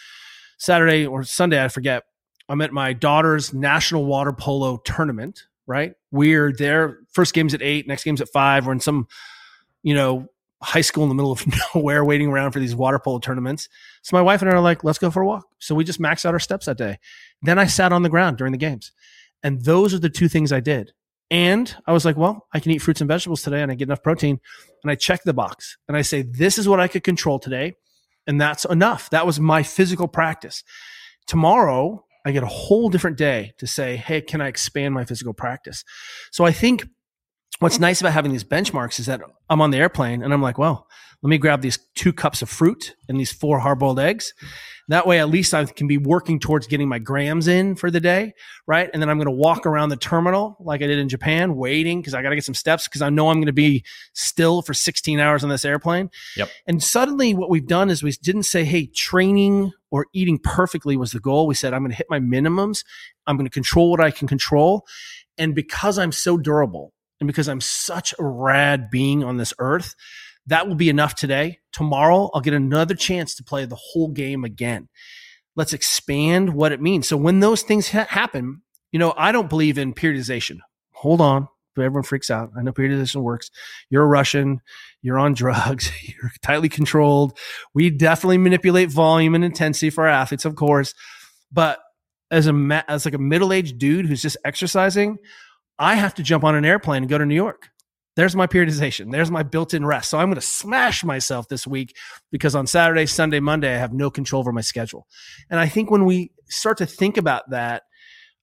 Saturday 0.57 1.05
or 1.05 1.23
Sunday, 1.23 1.63
I 1.63 1.69
forget, 1.69 2.03
I'm 2.49 2.59
at 2.59 2.73
my 2.73 2.91
daughter's 2.91 3.53
national 3.53 4.03
water 4.03 4.33
polo 4.33 4.75
tournament, 4.75 5.43
right? 5.67 5.93
We're 6.11 6.51
there. 6.51 6.99
First 7.13 7.33
game's 7.33 7.53
at 7.53 7.61
eight, 7.61 7.87
next 7.87 8.03
game's 8.03 8.19
at 8.19 8.27
five. 8.33 8.65
We're 8.65 8.73
in 8.73 8.81
some, 8.81 9.07
you 9.83 9.93
know, 9.93 10.27
high 10.65 10.81
school 10.81 11.03
in 11.03 11.09
the 11.09 11.15
middle 11.15 11.31
of 11.31 11.45
nowhere 11.75 12.03
waiting 12.03 12.29
around 12.29 12.51
for 12.51 12.59
these 12.59 12.75
water 12.75 12.99
polo 12.99 13.19
tournaments. 13.19 13.69
So 14.01 14.15
my 14.17 14.21
wife 14.21 14.41
and 14.41 14.49
I 14.49 14.55
are 14.55 14.61
like, 14.61 14.83
let's 14.83 14.97
go 14.97 15.11
for 15.11 15.21
a 15.21 15.25
walk. 15.25 15.47
So 15.59 15.75
we 15.75 15.83
just 15.83 16.01
maxed 16.01 16.25
out 16.25 16.33
our 16.33 16.39
steps 16.39 16.65
that 16.65 16.77
day. 16.77 16.97
Then 17.41 17.59
I 17.59 17.67
sat 17.67 17.93
on 17.93 18.03
the 18.03 18.09
ground 18.09 18.37
during 18.37 18.51
the 18.51 18.57
games. 18.57 18.91
And 19.43 19.63
those 19.63 19.93
are 19.93 19.99
the 19.99 20.09
two 20.09 20.27
things 20.27 20.51
I 20.51 20.59
did. 20.59 20.91
And 21.29 21.75
I 21.85 21.93
was 21.93 22.05
like, 22.05 22.17
well, 22.17 22.47
I 22.53 22.59
can 22.59 22.71
eat 22.71 22.81
fruits 22.81 23.01
and 23.01 23.07
vegetables 23.07 23.41
today 23.41 23.61
and 23.61 23.71
I 23.71 23.75
get 23.75 23.87
enough 23.87 24.03
protein. 24.03 24.39
And 24.83 24.91
I 24.91 24.95
check 24.95 25.23
the 25.23 25.33
box 25.33 25.77
and 25.87 25.95
I 25.95 26.01
say, 26.01 26.23
this 26.23 26.57
is 26.57 26.67
what 26.67 26.79
I 26.79 26.87
could 26.87 27.03
control 27.03 27.39
today. 27.39 27.73
And 28.27 28.41
that's 28.41 28.65
enough. 28.65 29.09
That 29.11 29.25
was 29.25 29.39
my 29.39 29.61
physical 29.61 30.07
practice. 30.07 30.63
Tomorrow, 31.27 32.05
I 32.25 32.31
get 32.31 32.43
a 32.43 32.47
whole 32.47 32.89
different 32.89 33.17
day 33.17 33.53
to 33.59 33.67
say, 33.67 33.97
hey, 33.97 34.21
can 34.21 34.41
I 34.41 34.47
expand 34.47 34.95
my 34.95 35.05
physical 35.05 35.33
practice? 35.33 35.83
So 36.31 36.43
I 36.43 36.51
think 36.51 36.87
what's 37.59 37.79
nice 37.79 38.01
about 38.01 38.13
having 38.13 38.31
these 38.31 38.43
benchmarks 38.43 38.99
is 38.99 39.05
that 39.05 39.21
I'm 39.49 39.61
on 39.61 39.71
the 39.71 39.77
airplane 39.77 40.23
and 40.23 40.33
I'm 40.33 40.41
like, 40.41 40.57
well, 40.57 40.87
let 41.21 41.29
me 41.29 41.37
grab 41.37 41.61
these 41.61 41.79
two 41.95 42.13
cups 42.13 42.41
of 42.41 42.49
fruit 42.49 42.95
and 43.09 43.19
these 43.19 43.31
four 43.31 43.59
hard 43.59 43.79
boiled 43.79 43.99
eggs. 43.99 44.33
That 44.89 45.07
way, 45.07 45.19
at 45.19 45.29
least 45.29 45.55
I 45.55 45.65
can 45.65 45.87
be 45.87 45.97
working 45.97 46.39
towards 46.39 46.67
getting 46.67 46.87
my 46.87 46.99
grams 46.99 47.47
in 47.47 47.75
for 47.75 47.89
the 47.89 47.99
day, 47.99 48.33
right? 48.67 48.87
And 48.93 49.01
then 49.01 49.09
I'm 49.09 49.17
going 49.17 49.25
to 49.25 49.31
walk 49.31 49.65
around 49.65 49.89
the 49.89 49.97
terminal 49.97 50.55
like 50.59 50.83
I 50.83 50.87
did 50.87 50.99
in 50.99 51.09
Japan, 51.09 51.55
waiting 51.55 51.99
because 51.99 52.13
I 52.13 52.21
got 52.21 52.29
to 52.29 52.35
get 52.35 52.45
some 52.45 52.53
steps 52.53 52.87
because 52.87 53.01
I 53.01 53.09
know 53.09 53.29
I'm 53.29 53.37
going 53.37 53.47
to 53.47 53.53
be 53.53 53.83
still 54.13 54.61
for 54.61 54.75
16 54.75 55.19
hours 55.19 55.43
on 55.43 55.49
this 55.49 55.65
airplane. 55.65 56.11
Yep. 56.37 56.49
And 56.67 56.83
suddenly, 56.83 57.33
what 57.33 57.49
we've 57.49 57.65
done 57.65 57.89
is 57.89 58.03
we 58.03 58.11
didn't 58.11 58.43
say, 58.43 58.63
hey, 58.63 58.85
training 58.85 59.71
or 59.89 60.05
eating 60.13 60.37
perfectly 60.37 60.95
was 60.95 61.11
the 61.11 61.19
goal. 61.19 61.47
We 61.47 61.55
said, 61.55 61.73
I'm 61.73 61.81
going 61.81 61.91
to 61.91 61.97
hit 61.97 62.07
my 62.11 62.19
minimums. 62.19 62.83
I'm 63.25 63.37
going 63.37 63.47
to 63.47 63.53
control 63.53 63.89
what 63.89 64.01
I 64.01 64.11
can 64.11 64.27
control. 64.27 64.85
And 65.39 65.55
because 65.55 65.97
I'm 65.97 66.11
so 66.11 66.37
durable 66.37 66.93
and 67.19 67.27
because 67.27 67.47
I'm 67.47 67.61
such 67.61 68.13
a 68.19 68.23
rad 68.23 68.89
being 68.89 69.23
on 69.23 69.37
this 69.37 69.53
earth, 69.59 69.95
that 70.47 70.67
will 70.67 70.75
be 70.75 70.89
enough 70.89 71.15
today. 71.15 71.59
Tomorrow, 71.71 72.29
I'll 72.33 72.41
get 72.41 72.53
another 72.53 72.95
chance 72.95 73.35
to 73.35 73.43
play 73.43 73.65
the 73.65 73.75
whole 73.75 74.09
game 74.09 74.43
again. 74.43 74.89
Let's 75.55 75.73
expand 75.73 76.53
what 76.53 76.71
it 76.71 76.81
means. 76.81 77.07
So 77.07 77.17
when 77.17 77.39
those 77.39 77.61
things 77.61 77.89
ha- 77.89 78.07
happen, 78.09 78.61
you 78.91 78.99
know, 78.99 79.13
I 79.17 79.31
don't 79.31 79.49
believe 79.49 79.77
in 79.77 79.93
periodization. 79.93 80.59
Hold 80.91 81.21
on. 81.21 81.47
Everyone 81.77 82.03
freaks 82.03 82.29
out. 82.29 82.51
I 82.57 82.61
know 82.61 82.71
periodization 82.71 83.21
works. 83.21 83.51
You're 83.89 84.03
a 84.03 84.07
Russian. 84.07 84.61
You're 85.01 85.19
on 85.19 85.33
drugs. 85.35 85.91
You're 86.03 86.31
tightly 86.41 86.69
controlled. 86.69 87.37
We 87.73 87.89
definitely 87.89 88.37
manipulate 88.37 88.89
volume 88.89 89.35
and 89.35 89.43
intensity 89.43 89.89
for 89.89 90.05
our 90.07 90.13
athletes, 90.13 90.45
of 90.45 90.55
course. 90.55 90.93
But 91.51 91.79
as 92.31 92.47
a 92.47 92.83
as 92.87 93.05
like 93.05 93.13
a 93.13 93.19
middle 93.19 93.53
aged 93.53 93.77
dude 93.77 94.05
who's 94.05 94.21
just 94.21 94.37
exercising, 94.45 95.17
I 95.77 95.95
have 95.95 96.15
to 96.15 96.23
jump 96.23 96.43
on 96.43 96.55
an 96.55 96.65
airplane 96.65 97.03
and 97.03 97.09
go 97.09 97.17
to 97.17 97.25
New 97.25 97.35
York 97.35 97.69
there's 98.15 98.35
my 98.35 98.47
periodization. 98.47 99.11
There's 99.11 99.29
my 99.29 99.43
built-in 99.43 99.85
rest. 99.85 100.09
So 100.09 100.17
I'm 100.17 100.27
going 100.27 100.35
to 100.35 100.41
smash 100.41 101.03
myself 101.03 101.47
this 101.49 101.67
week 101.67 101.95
because 102.31 102.55
on 102.55 102.65
Saturday, 102.65 103.05
Sunday, 103.05 103.39
Monday, 103.39 103.73
I 103.73 103.77
have 103.77 103.93
no 103.93 104.09
control 104.09 104.39
over 104.39 104.51
my 104.51 104.61
schedule. 104.61 105.05
And 105.49 105.59
I 105.59 105.67
think 105.67 105.91
when 105.91 106.05
we 106.05 106.31
start 106.47 106.77
to 106.77 106.85
think 106.85 107.17
about 107.17 107.49
that, 107.49 107.83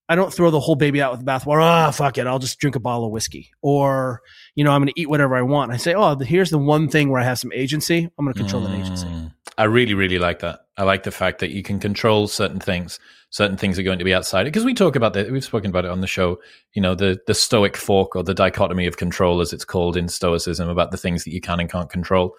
I 0.08 0.14
don't 0.14 0.32
throw 0.32 0.50
the 0.50 0.60
whole 0.60 0.74
baby 0.74 1.00
out 1.00 1.12
with 1.12 1.24
the 1.24 1.30
bathwater. 1.30 1.62
Ah, 1.62 1.88
oh, 1.88 1.92
fuck 1.92 2.18
it. 2.18 2.26
I'll 2.26 2.38
just 2.38 2.58
drink 2.58 2.76
a 2.76 2.80
bottle 2.80 3.06
of 3.06 3.12
whiskey 3.12 3.50
or, 3.62 4.20
you 4.54 4.62
know, 4.62 4.72
I'm 4.72 4.82
going 4.82 4.92
to 4.92 5.00
eat 5.00 5.08
whatever 5.08 5.36
I 5.36 5.42
want. 5.42 5.72
I 5.72 5.78
say, 5.78 5.94
oh, 5.94 6.16
here's 6.16 6.50
the 6.50 6.58
one 6.58 6.88
thing 6.88 7.08
where 7.08 7.20
I 7.20 7.24
have 7.24 7.38
some 7.38 7.52
agency. 7.52 8.10
I'm 8.18 8.24
going 8.24 8.34
to 8.34 8.38
control 8.38 8.62
mm, 8.62 8.66
that 8.66 8.78
agency. 8.78 9.06
Mm. 9.06 9.32
I 9.56 9.64
really, 9.64 9.94
really 9.94 10.18
like 10.18 10.40
that. 10.40 10.60
I 10.76 10.82
like 10.82 11.04
the 11.04 11.12
fact 11.12 11.38
that 11.38 11.50
you 11.50 11.62
can 11.62 11.78
control 11.78 12.28
certain 12.28 12.60
things 12.60 12.98
certain 13.32 13.56
things 13.56 13.78
are 13.78 13.82
going 13.82 13.98
to 13.98 14.04
be 14.04 14.14
outside 14.14 14.42
it, 14.42 14.50
because 14.52 14.64
we 14.64 14.74
talk 14.74 14.94
about 14.94 15.14
that 15.14 15.32
we've 15.32 15.42
spoken 15.42 15.70
about 15.70 15.84
it 15.84 15.90
on 15.90 16.00
the 16.00 16.06
show 16.06 16.38
you 16.74 16.80
know 16.80 16.94
the 16.94 17.18
the 17.26 17.34
stoic 17.34 17.76
fork 17.76 18.14
or 18.14 18.22
the 18.22 18.34
dichotomy 18.34 18.86
of 18.86 18.96
control 18.96 19.40
as 19.40 19.52
it's 19.52 19.64
called 19.64 19.96
in 19.96 20.08
stoicism 20.08 20.68
about 20.68 20.92
the 20.92 20.96
things 20.96 21.24
that 21.24 21.32
you 21.32 21.40
can 21.40 21.58
and 21.58 21.70
can't 21.70 21.90
control. 21.90 22.36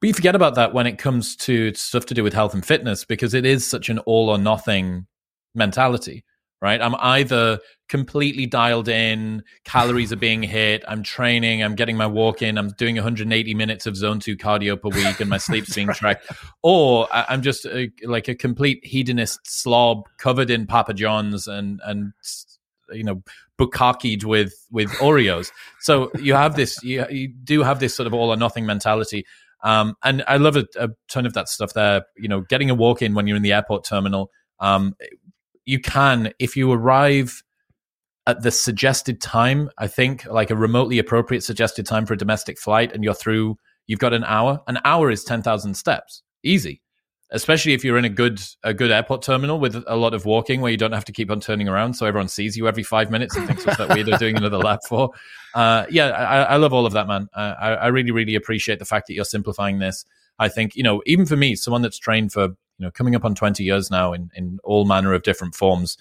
But 0.00 0.08
you 0.08 0.14
forget 0.14 0.34
about 0.34 0.54
that 0.54 0.72
when 0.72 0.86
it 0.86 0.98
comes 0.98 1.36
to 1.36 1.74
stuff 1.74 2.06
to 2.06 2.14
do 2.14 2.22
with 2.22 2.32
health 2.32 2.54
and 2.54 2.64
fitness 2.64 3.04
because 3.04 3.34
it 3.34 3.44
is 3.44 3.66
such 3.66 3.88
an 3.88 3.98
all 4.00 4.30
or 4.30 4.38
nothing 4.38 5.06
mentality 5.54 6.24
right? 6.60 6.80
I'm 6.80 6.94
either 6.96 7.58
completely 7.88 8.46
dialed 8.46 8.88
in, 8.88 9.42
calories 9.64 10.12
are 10.12 10.16
being 10.16 10.42
hit, 10.42 10.84
I'm 10.86 11.02
training, 11.02 11.62
I'm 11.62 11.74
getting 11.74 11.96
my 11.96 12.06
walk 12.06 12.42
in, 12.42 12.58
I'm 12.58 12.68
doing 12.70 12.96
180 12.96 13.54
minutes 13.54 13.86
of 13.86 13.96
zone 13.96 14.20
two 14.20 14.36
cardio 14.36 14.80
per 14.80 14.88
week, 14.88 15.20
and 15.20 15.30
my 15.30 15.38
sleep's 15.38 15.74
being 15.74 15.88
tracked, 15.88 16.30
or 16.62 17.08
I'm 17.12 17.42
just 17.42 17.64
a, 17.66 17.90
like 18.04 18.28
a 18.28 18.34
complete 18.34 18.84
hedonist 18.84 19.40
slob 19.44 20.08
covered 20.18 20.50
in 20.50 20.66
Papa 20.66 20.94
John's 20.94 21.46
and 21.48 21.80
and 21.84 22.12
you 22.92 23.04
know 23.04 23.22
bukkakied 23.58 24.24
with 24.24 24.54
with 24.70 24.90
Oreos. 24.92 25.50
So 25.80 26.10
you 26.18 26.34
have 26.34 26.56
this, 26.56 26.82
you, 26.82 27.04
you 27.10 27.28
do 27.28 27.62
have 27.62 27.80
this 27.80 27.94
sort 27.94 28.06
of 28.06 28.14
all 28.14 28.30
or 28.30 28.36
nothing 28.36 28.66
mentality. 28.66 29.26
Um, 29.62 29.96
and 30.02 30.24
I 30.26 30.38
love 30.38 30.56
a, 30.56 30.66
a 30.78 30.88
ton 31.08 31.26
of 31.26 31.34
that 31.34 31.48
stuff 31.48 31.74
there. 31.74 32.04
You 32.16 32.28
know, 32.28 32.40
getting 32.42 32.70
a 32.70 32.74
walk 32.74 33.02
in 33.02 33.14
when 33.14 33.26
you're 33.26 33.36
in 33.36 33.42
the 33.42 33.52
airport 33.52 33.84
terminal, 33.84 34.30
um, 34.58 34.94
you 35.70 35.80
can 35.80 36.32
if 36.38 36.56
you 36.56 36.70
arrive 36.72 37.42
at 38.26 38.42
the 38.42 38.50
suggested 38.50 39.20
time 39.20 39.70
i 39.78 39.86
think 39.86 40.26
like 40.26 40.50
a 40.50 40.56
remotely 40.56 40.98
appropriate 40.98 41.42
suggested 41.42 41.86
time 41.86 42.04
for 42.04 42.14
a 42.14 42.18
domestic 42.18 42.58
flight 42.58 42.92
and 42.92 43.02
you're 43.02 43.14
through 43.14 43.56
you've 43.90 43.98
got 43.98 44.12
an 44.12 44.22
hour 44.24 44.62
an 44.68 44.78
hour 44.84 45.10
is 45.10 45.24
10,000 45.24 45.74
steps. 45.74 46.22
Easy. 46.44 46.80
Especially 47.32 47.74
if 47.74 47.84
you're 47.84 47.98
in 47.98 48.04
a 48.04 48.08
good 48.08 48.40
a 48.62 48.72
good 48.72 48.92
airport 48.92 49.22
terminal 49.22 49.58
with 49.58 49.82
a 49.86 49.96
lot 49.96 50.14
of 50.14 50.24
walking 50.24 50.60
where 50.60 50.70
you 50.70 50.76
don't 50.76 50.92
have 50.92 51.04
to 51.04 51.12
keep 51.12 51.30
on 51.30 51.40
turning 51.40 51.68
around 51.68 51.94
so 51.94 52.06
everyone 52.06 52.28
sees 52.28 52.56
you 52.56 52.68
every 52.68 52.84
five 52.84 53.10
minutes 53.10 53.36
and 53.36 53.46
thinks 53.46 53.66
what's 53.66 53.78
that 53.78 53.90
weirdo 53.90 54.18
doing 54.18 54.36
another 54.36 54.58
lap 54.68 54.80
for? 54.88 55.10
Uh, 55.54 55.86
yeah 55.90 56.08
I, 56.08 56.54
I, 56.54 56.56
love 56.56 56.72
all 56.72 56.86
of 56.86 56.92
that 56.92 57.08
man. 57.08 57.28
Uh, 57.34 57.54
I, 57.60 57.68
I 57.74 57.86
really 57.88 58.12
really 58.12 58.36
appreciate 58.36 58.78
the 58.78 58.84
fact 58.84 59.08
that 59.08 59.14
you're 59.14 59.24
simplifying 59.24 59.80
this. 59.80 60.04
I 60.38 60.48
think 60.48 60.76
you 60.76 60.84
know 60.84 61.02
even 61.06 61.26
for 61.26 61.36
me 61.36 61.56
someone 61.56 61.82
that's 61.82 61.98
trained 61.98 62.32
for 62.32 62.50
you 62.80 62.86
know, 62.86 62.90
coming 62.90 63.14
up 63.14 63.26
on 63.26 63.34
20 63.34 63.62
years 63.62 63.90
now 63.90 64.14
in, 64.14 64.30
in 64.34 64.58
all 64.64 64.86
manner 64.86 65.12
of 65.12 65.22
different 65.22 65.54
forms, 65.54 65.98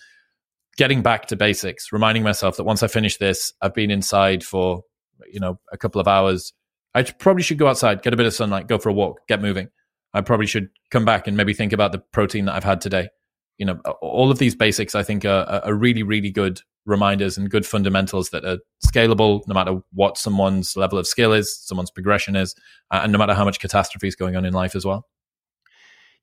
getting 0.77 1.01
back 1.01 1.25
to 1.27 1.35
basics, 1.35 1.91
reminding 1.91 2.23
myself 2.23 2.55
that 2.55 2.63
once 2.63 2.81
I 2.81 2.87
finish 2.87 3.17
this, 3.17 3.51
I've 3.61 3.73
been 3.73 3.91
inside 3.91 4.45
for, 4.45 4.83
you 5.29 5.41
know, 5.41 5.59
a 5.73 5.77
couple 5.77 5.99
of 5.99 6.07
hours. 6.07 6.53
I 6.95 7.03
probably 7.03 7.43
should 7.43 7.57
go 7.57 7.67
outside, 7.67 8.01
get 8.01 8.13
a 8.13 8.17
bit 8.17 8.25
of 8.25 8.33
sunlight, 8.33 8.67
go 8.67 8.77
for 8.77 8.87
a 8.87 8.93
walk, 8.93 9.19
get 9.27 9.41
moving. 9.41 9.67
I 10.13 10.21
probably 10.21 10.47
should 10.47 10.69
come 10.89 11.03
back 11.03 11.27
and 11.27 11.35
maybe 11.35 11.53
think 11.53 11.73
about 11.73 11.91
the 11.91 11.99
protein 11.99 12.45
that 12.45 12.55
I've 12.55 12.63
had 12.63 12.79
today. 12.79 13.09
You 13.57 13.65
know, 13.65 13.73
all 14.01 14.31
of 14.31 14.39
these 14.39 14.55
basics 14.55 14.95
I 14.95 15.03
think 15.03 15.25
are, 15.25 15.61
are 15.65 15.73
really, 15.73 16.01
really 16.01 16.31
good 16.31 16.61
reminders 16.85 17.37
and 17.37 17.51
good 17.51 17.65
fundamentals 17.65 18.29
that 18.29 18.45
are 18.45 18.59
scalable 18.87 19.41
no 19.47 19.53
matter 19.53 19.81
what 19.91 20.17
someone's 20.17 20.77
level 20.77 20.97
of 20.97 21.05
skill 21.05 21.33
is, 21.33 21.59
someone's 21.59 21.91
progression 21.91 22.37
is, 22.37 22.55
and 22.89 23.11
no 23.11 23.17
matter 23.17 23.33
how 23.33 23.43
much 23.43 23.59
catastrophe 23.59 24.07
is 24.07 24.15
going 24.15 24.37
on 24.37 24.45
in 24.45 24.53
life 24.53 24.77
as 24.77 24.85
well 24.85 25.05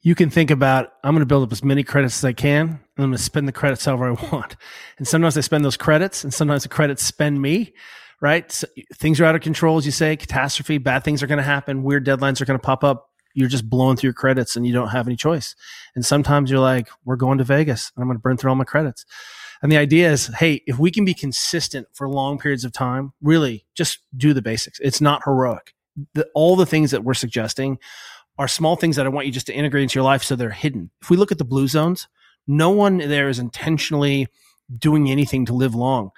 you 0.02 0.14
can 0.14 0.30
think 0.30 0.50
about 0.50 0.92
I'm 1.02 1.12
going 1.12 1.20
to 1.20 1.26
build 1.26 1.42
up 1.42 1.52
as 1.52 1.64
many 1.64 1.82
credits 1.82 2.18
as 2.18 2.24
I 2.24 2.32
can, 2.32 2.68
and 2.68 2.80
I'm 2.98 3.06
going 3.06 3.12
to 3.12 3.18
spend 3.18 3.48
the 3.48 3.52
credits 3.52 3.84
however 3.84 4.08
I 4.08 4.10
want. 4.32 4.56
And 4.98 5.06
sometimes 5.06 5.36
I 5.36 5.40
spend 5.40 5.64
those 5.64 5.76
credits, 5.76 6.24
and 6.24 6.32
sometimes 6.32 6.62
the 6.62 6.68
credits 6.68 7.02
spend 7.02 7.40
me. 7.40 7.74
Right? 8.22 8.50
So 8.50 8.66
things 8.94 9.20
are 9.20 9.26
out 9.26 9.34
of 9.34 9.42
control, 9.42 9.76
as 9.76 9.84
you 9.84 9.92
say. 9.92 10.16
Catastrophe, 10.16 10.78
bad 10.78 11.04
things 11.04 11.22
are 11.22 11.26
going 11.26 11.36
to 11.36 11.44
happen. 11.44 11.82
Weird 11.82 12.06
deadlines 12.06 12.40
are 12.40 12.46
going 12.46 12.58
to 12.58 12.64
pop 12.64 12.82
up. 12.82 13.10
You're 13.34 13.50
just 13.50 13.68
blowing 13.68 13.98
through 13.98 14.08
your 14.08 14.14
credits, 14.14 14.56
and 14.56 14.66
you 14.66 14.72
don't 14.72 14.88
have 14.88 15.06
any 15.06 15.16
choice. 15.16 15.54
And 15.94 16.04
sometimes 16.04 16.50
you're 16.50 16.60
like, 16.60 16.88
"We're 17.04 17.16
going 17.16 17.36
to 17.38 17.44
Vegas, 17.44 17.92
and 17.94 18.02
I'm 18.02 18.08
going 18.08 18.16
to 18.16 18.22
burn 18.22 18.38
through 18.38 18.50
all 18.50 18.56
my 18.56 18.64
credits." 18.64 19.04
And 19.62 19.72
the 19.72 19.76
idea 19.76 20.12
is, 20.12 20.28
hey, 20.38 20.62
if 20.66 20.78
we 20.78 20.90
can 20.90 21.04
be 21.04 21.14
consistent 21.14 21.88
for 21.94 22.08
long 22.08 22.38
periods 22.38 22.64
of 22.64 22.72
time, 22.72 23.12
really 23.22 23.66
just 23.74 24.00
do 24.16 24.32
the 24.34 24.42
basics. 24.42 24.78
It's 24.80 25.00
not 25.00 25.22
heroic. 25.24 25.74
The, 26.14 26.28
all 26.34 26.56
the 26.56 26.66
things 26.66 26.90
that 26.90 27.04
we're 27.04 27.14
suggesting 27.14 27.78
are 28.38 28.48
small 28.48 28.76
things 28.76 28.96
that 28.96 29.06
I 29.06 29.10
want 29.10 29.26
you 29.26 29.32
just 29.32 29.46
to 29.46 29.54
integrate 29.54 29.82
into 29.82 29.94
your 29.94 30.04
life 30.04 30.22
so 30.22 30.36
they're 30.36 30.50
hidden. 30.50 30.90
If 31.02 31.10
we 31.10 31.16
look 31.16 31.32
at 31.32 31.38
the 31.38 31.44
blue 31.44 31.68
zones, 31.68 32.08
no 32.46 32.70
one 32.70 32.98
there 32.98 33.28
is 33.28 33.38
intentionally 33.38 34.28
doing 34.78 35.10
anything 35.10 35.46
to 35.46 35.54
live 35.54 35.74
long. 35.74 36.10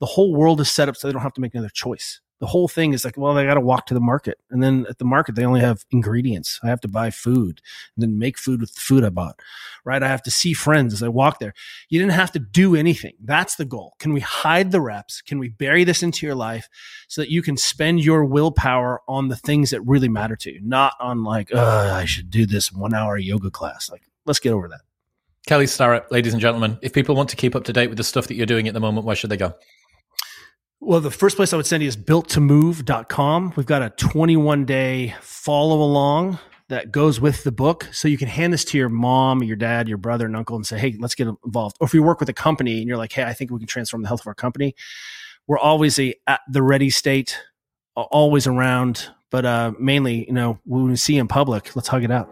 The 0.00 0.06
whole 0.06 0.34
world 0.34 0.60
is 0.60 0.70
set 0.70 0.88
up 0.88 0.96
so 0.96 1.06
they 1.06 1.12
don't 1.12 1.22
have 1.22 1.34
to 1.34 1.40
make 1.40 1.54
another 1.54 1.70
choice. 1.72 2.20
The 2.38 2.46
whole 2.46 2.68
thing 2.68 2.92
is 2.92 3.04
like, 3.04 3.16
well, 3.16 3.32
they 3.32 3.46
got 3.46 3.54
to 3.54 3.60
walk 3.60 3.86
to 3.86 3.94
the 3.94 4.00
market. 4.00 4.38
And 4.50 4.62
then 4.62 4.86
at 4.90 4.98
the 4.98 5.04
market, 5.04 5.34
they 5.34 5.44
only 5.44 5.60
have 5.60 5.86
ingredients. 5.90 6.60
I 6.62 6.68
have 6.68 6.80
to 6.82 6.88
buy 6.88 7.10
food 7.10 7.62
and 7.94 8.02
then 8.02 8.18
make 8.18 8.38
food 8.38 8.60
with 8.60 8.74
the 8.74 8.80
food 8.80 9.04
I 9.04 9.08
bought, 9.08 9.40
right? 9.84 10.02
I 10.02 10.08
have 10.08 10.22
to 10.24 10.30
see 10.30 10.52
friends 10.52 10.92
as 10.92 11.02
I 11.02 11.08
walk 11.08 11.38
there. 11.38 11.54
You 11.88 11.98
didn't 11.98 12.12
have 12.12 12.32
to 12.32 12.38
do 12.38 12.76
anything. 12.76 13.14
That's 13.22 13.56
the 13.56 13.64
goal. 13.64 13.94
Can 13.98 14.12
we 14.12 14.20
hide 14.20 14.70
the 14.70 14.82
reps? 14.82 15.22
Can 15.22 15.38
we 15.38 15.48
bury 15.48 15.84
this 15.84 16.02
into 16.02 16.26
your 16.26 16.34
life 16.34 16.68
so 17.08 17.22
that 17.22 17.30
you 17.30 17.40
can 17.40 17.56
spend 17.56 18.04
your 18.04 18.24
willpower 18.24 19.00
on 19.08 19.28
the 19.28 19.36
things 19.36 19.70
that 19.70 19.80
really 19.82 20.08
matter 20.08 20.36
to 20.36 20.52
you, 20.52 20.60
not 20.62 20.92
on 21.00 21.24
like, 21.24 21.50
oh, 21.54 21.90
I 21.92 22.04
should 22.04 22.30
do 22.30 22.44
this 22.44 22.70
one 22.70 22.92
hour 22.92 23.16
yoga 23.16 23.50
class. 23.50 23.90
Like, 23.90 24.02
let's 24.26 24.40
get 24.40 24.52
over 24.52 24.68
that. 24.68 24.80
Kelly 25.46 25.68
Starrett, 25.68 26.10
ladies 26.10 26.32
and 26.32 26.42
gentlemen, 26.42 26.76
if 26.82 26.92
people 26.92 27.14
want 27.14 27.28
to 27.30 27.36
keep 27.36 27.54
up 27.54 27.64
to 27.64 27.72
date 27.72 27.86
with 27.86 27.98
the 27.98 28.04
stuff 28.04 28.26
that 28.26 28.34
you're 28.34 28.46
doing 28.46 28.66
at 28.66 28.74
the 28.74 28.80
moment, 28.80 29.06
where 29.06 29.14
should 29.14 29.30
they 29.30 29.36
go? 29.36 29.54
Well, 30.80 31.00
the 31.00 31.10
first 31.10 31.36
place 31.36 31.52
I 31.52 31.56
would 31.56 31.66
send 31.66 31.82
you 31.82 31.88
is 31.88 31.96
builttomove.com. 31.96 33.54
We've 33.56 33.66
got 33.66 33.82
a 33.82 33.90
21 33.90 34.64
day 34.66 35.14
follow 35.20 35.82
along 35.82 36.38
that 36.68 36.92
goes 36.92 37.20
with 37.20 37.44
the 37.44 37.52
book. 37.52 37.88
So 37.92 38.08
you 38.08 38.18
can 38.18 38.28
hand 38.28 38.52
this 38.52 38.64
to 38.66 38.78
your 38.78 38.88
mom, 38.88 39.42
your 39.42 39.56
dad, 39.56 39.88
your 39.88 39.98
brother, 39.98 40.26
and 40.26 40.36
uncle 40.36 40.56
and 40.56 40.66
say, 40.66 40.78
hey, 40.78 40.96
let's 40.98 41.14
get 41.14 41.28
involved. 41.44 41.76
Or 41.80 41.86
if 41.86 41.94
you 41.94 42.02
work 42.02 42.20
with 42.20 42.28
a 42.28 42.34
company 42.34 42.78
and 42.78 42.88
you're 42.88 42.96
like, 42.96 43.12
hey, 43.12 43.24
I 43.24 43.32
think 43.32 43.50
we 43.50 43.58
can 43.58 43.68
transform 43.68 44.02
the 44.02 44.08
health 44.08 44.20
of 44.20 44.26
our 44.26 44.34
company, 44.34 44.74
we're 45.46 45.58
always 45.58 45.98
a, 45.98 46.14
at 46.26 46.40
the 46.50 46.62
ready 46.62 46.90
state, 46.90 47.40
always 47.94 48.46
around. 48.46 49.08
But 49.30 49.44
uh, 49.44 49.72
mainly, 49.78 50.26
you 50.26 50.32
know, 50.32 50.58
when 50.64 50.88
we 50.88 50.96
see 50.96 51.16
in 51.16 51.28
public, 51.28 51.74
let's 51.76 51.88
hug 51.88 52.04
it 52.04 52.10
out. 52.10 52.30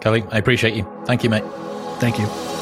Kelly, 0.00 0.24
I 0.30 0.38
appreciate 0.38 0.74
you. 0.74 0.86
Thank 1.04 1.24
you, 1.24 1.30
mate. 1.30 1.44
Thank 1.98 2.18
you. 2.18 2.61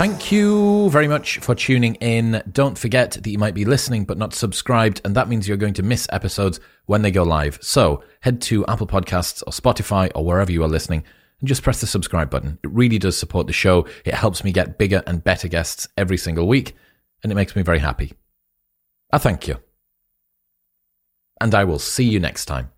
Thank 0.00 0.32
you 0.32 0.88
very 0.88 1.08
much 1.08 1.40
for 1.40 1.54
tuning 1.54 1.96
in. 1.96 2.42
Don't 2.50 2.78
forget 2.78 3.10
that 3.10 3.26
you 3.26 3.36
might 3.36 3.52
be 3.52 3.66
listening 3.66 4.06
but 4.06 4.16
not 4.16 4.32
subscribed, 4.32 5.02
and 5.04 5.14
that 5.14 5.28
means 5.28 5.46
you're 5.46 5.58
going 5.58 5.74
to 5.74 5.82
miss 5.82 6.08
episodes 6.10 6.58
when 6.86 7.02
they 7.02 7.10
go 7.10 7.22
live. 7.22 7.58
So 7.60 8.02
head 8.22 8.40
to 8.40 8.64
Apple 8.64 8.86
Podcasts 8.86 9.42
or 9.46 9.50
Spotify 9.50 10.10
or 10.14 10.24
wherever 10.24 10.50
you 10.50 10.64
are 10.64 10.68
listening 10.68 11.04
and 11.40 11.46
just 11.46 11.62
press 11.62 11.82
the 11.82 11.86
subscribe 11.86 12.30
button. 12.30 12.58
It 12.64 12.70
really 12.70 12.98
does 12.98 13.18
support 13.18 13.46
the 13.46 13.52
show. 13.52 13.86
It 14.06 14.14
helps 14.14 14.42
me 14.42 14.52
get 14.52 14.78
bigger 14.78 15.02
and 15.06 15.22
better 15.22 15.48
guests 15.48 15.86
every 15.98 16.16
single 16.16 16.48
week, 16.48 16.74
and 17.22 17.30
it 17.30 17.34
makes 17.34 17.54
me 17.54 17.60
very 17.60 17.80
happy. 17.80 18.14
I 19.12 19.18
thank 19.18 19.46
you 19.48 19.58
and 21.42 21.54
I 21.54 21.64
will 21.64 21.78
see 21.78 22.04
you 22.04 22.20
next 22.20 22.46
time. 22.46 22.70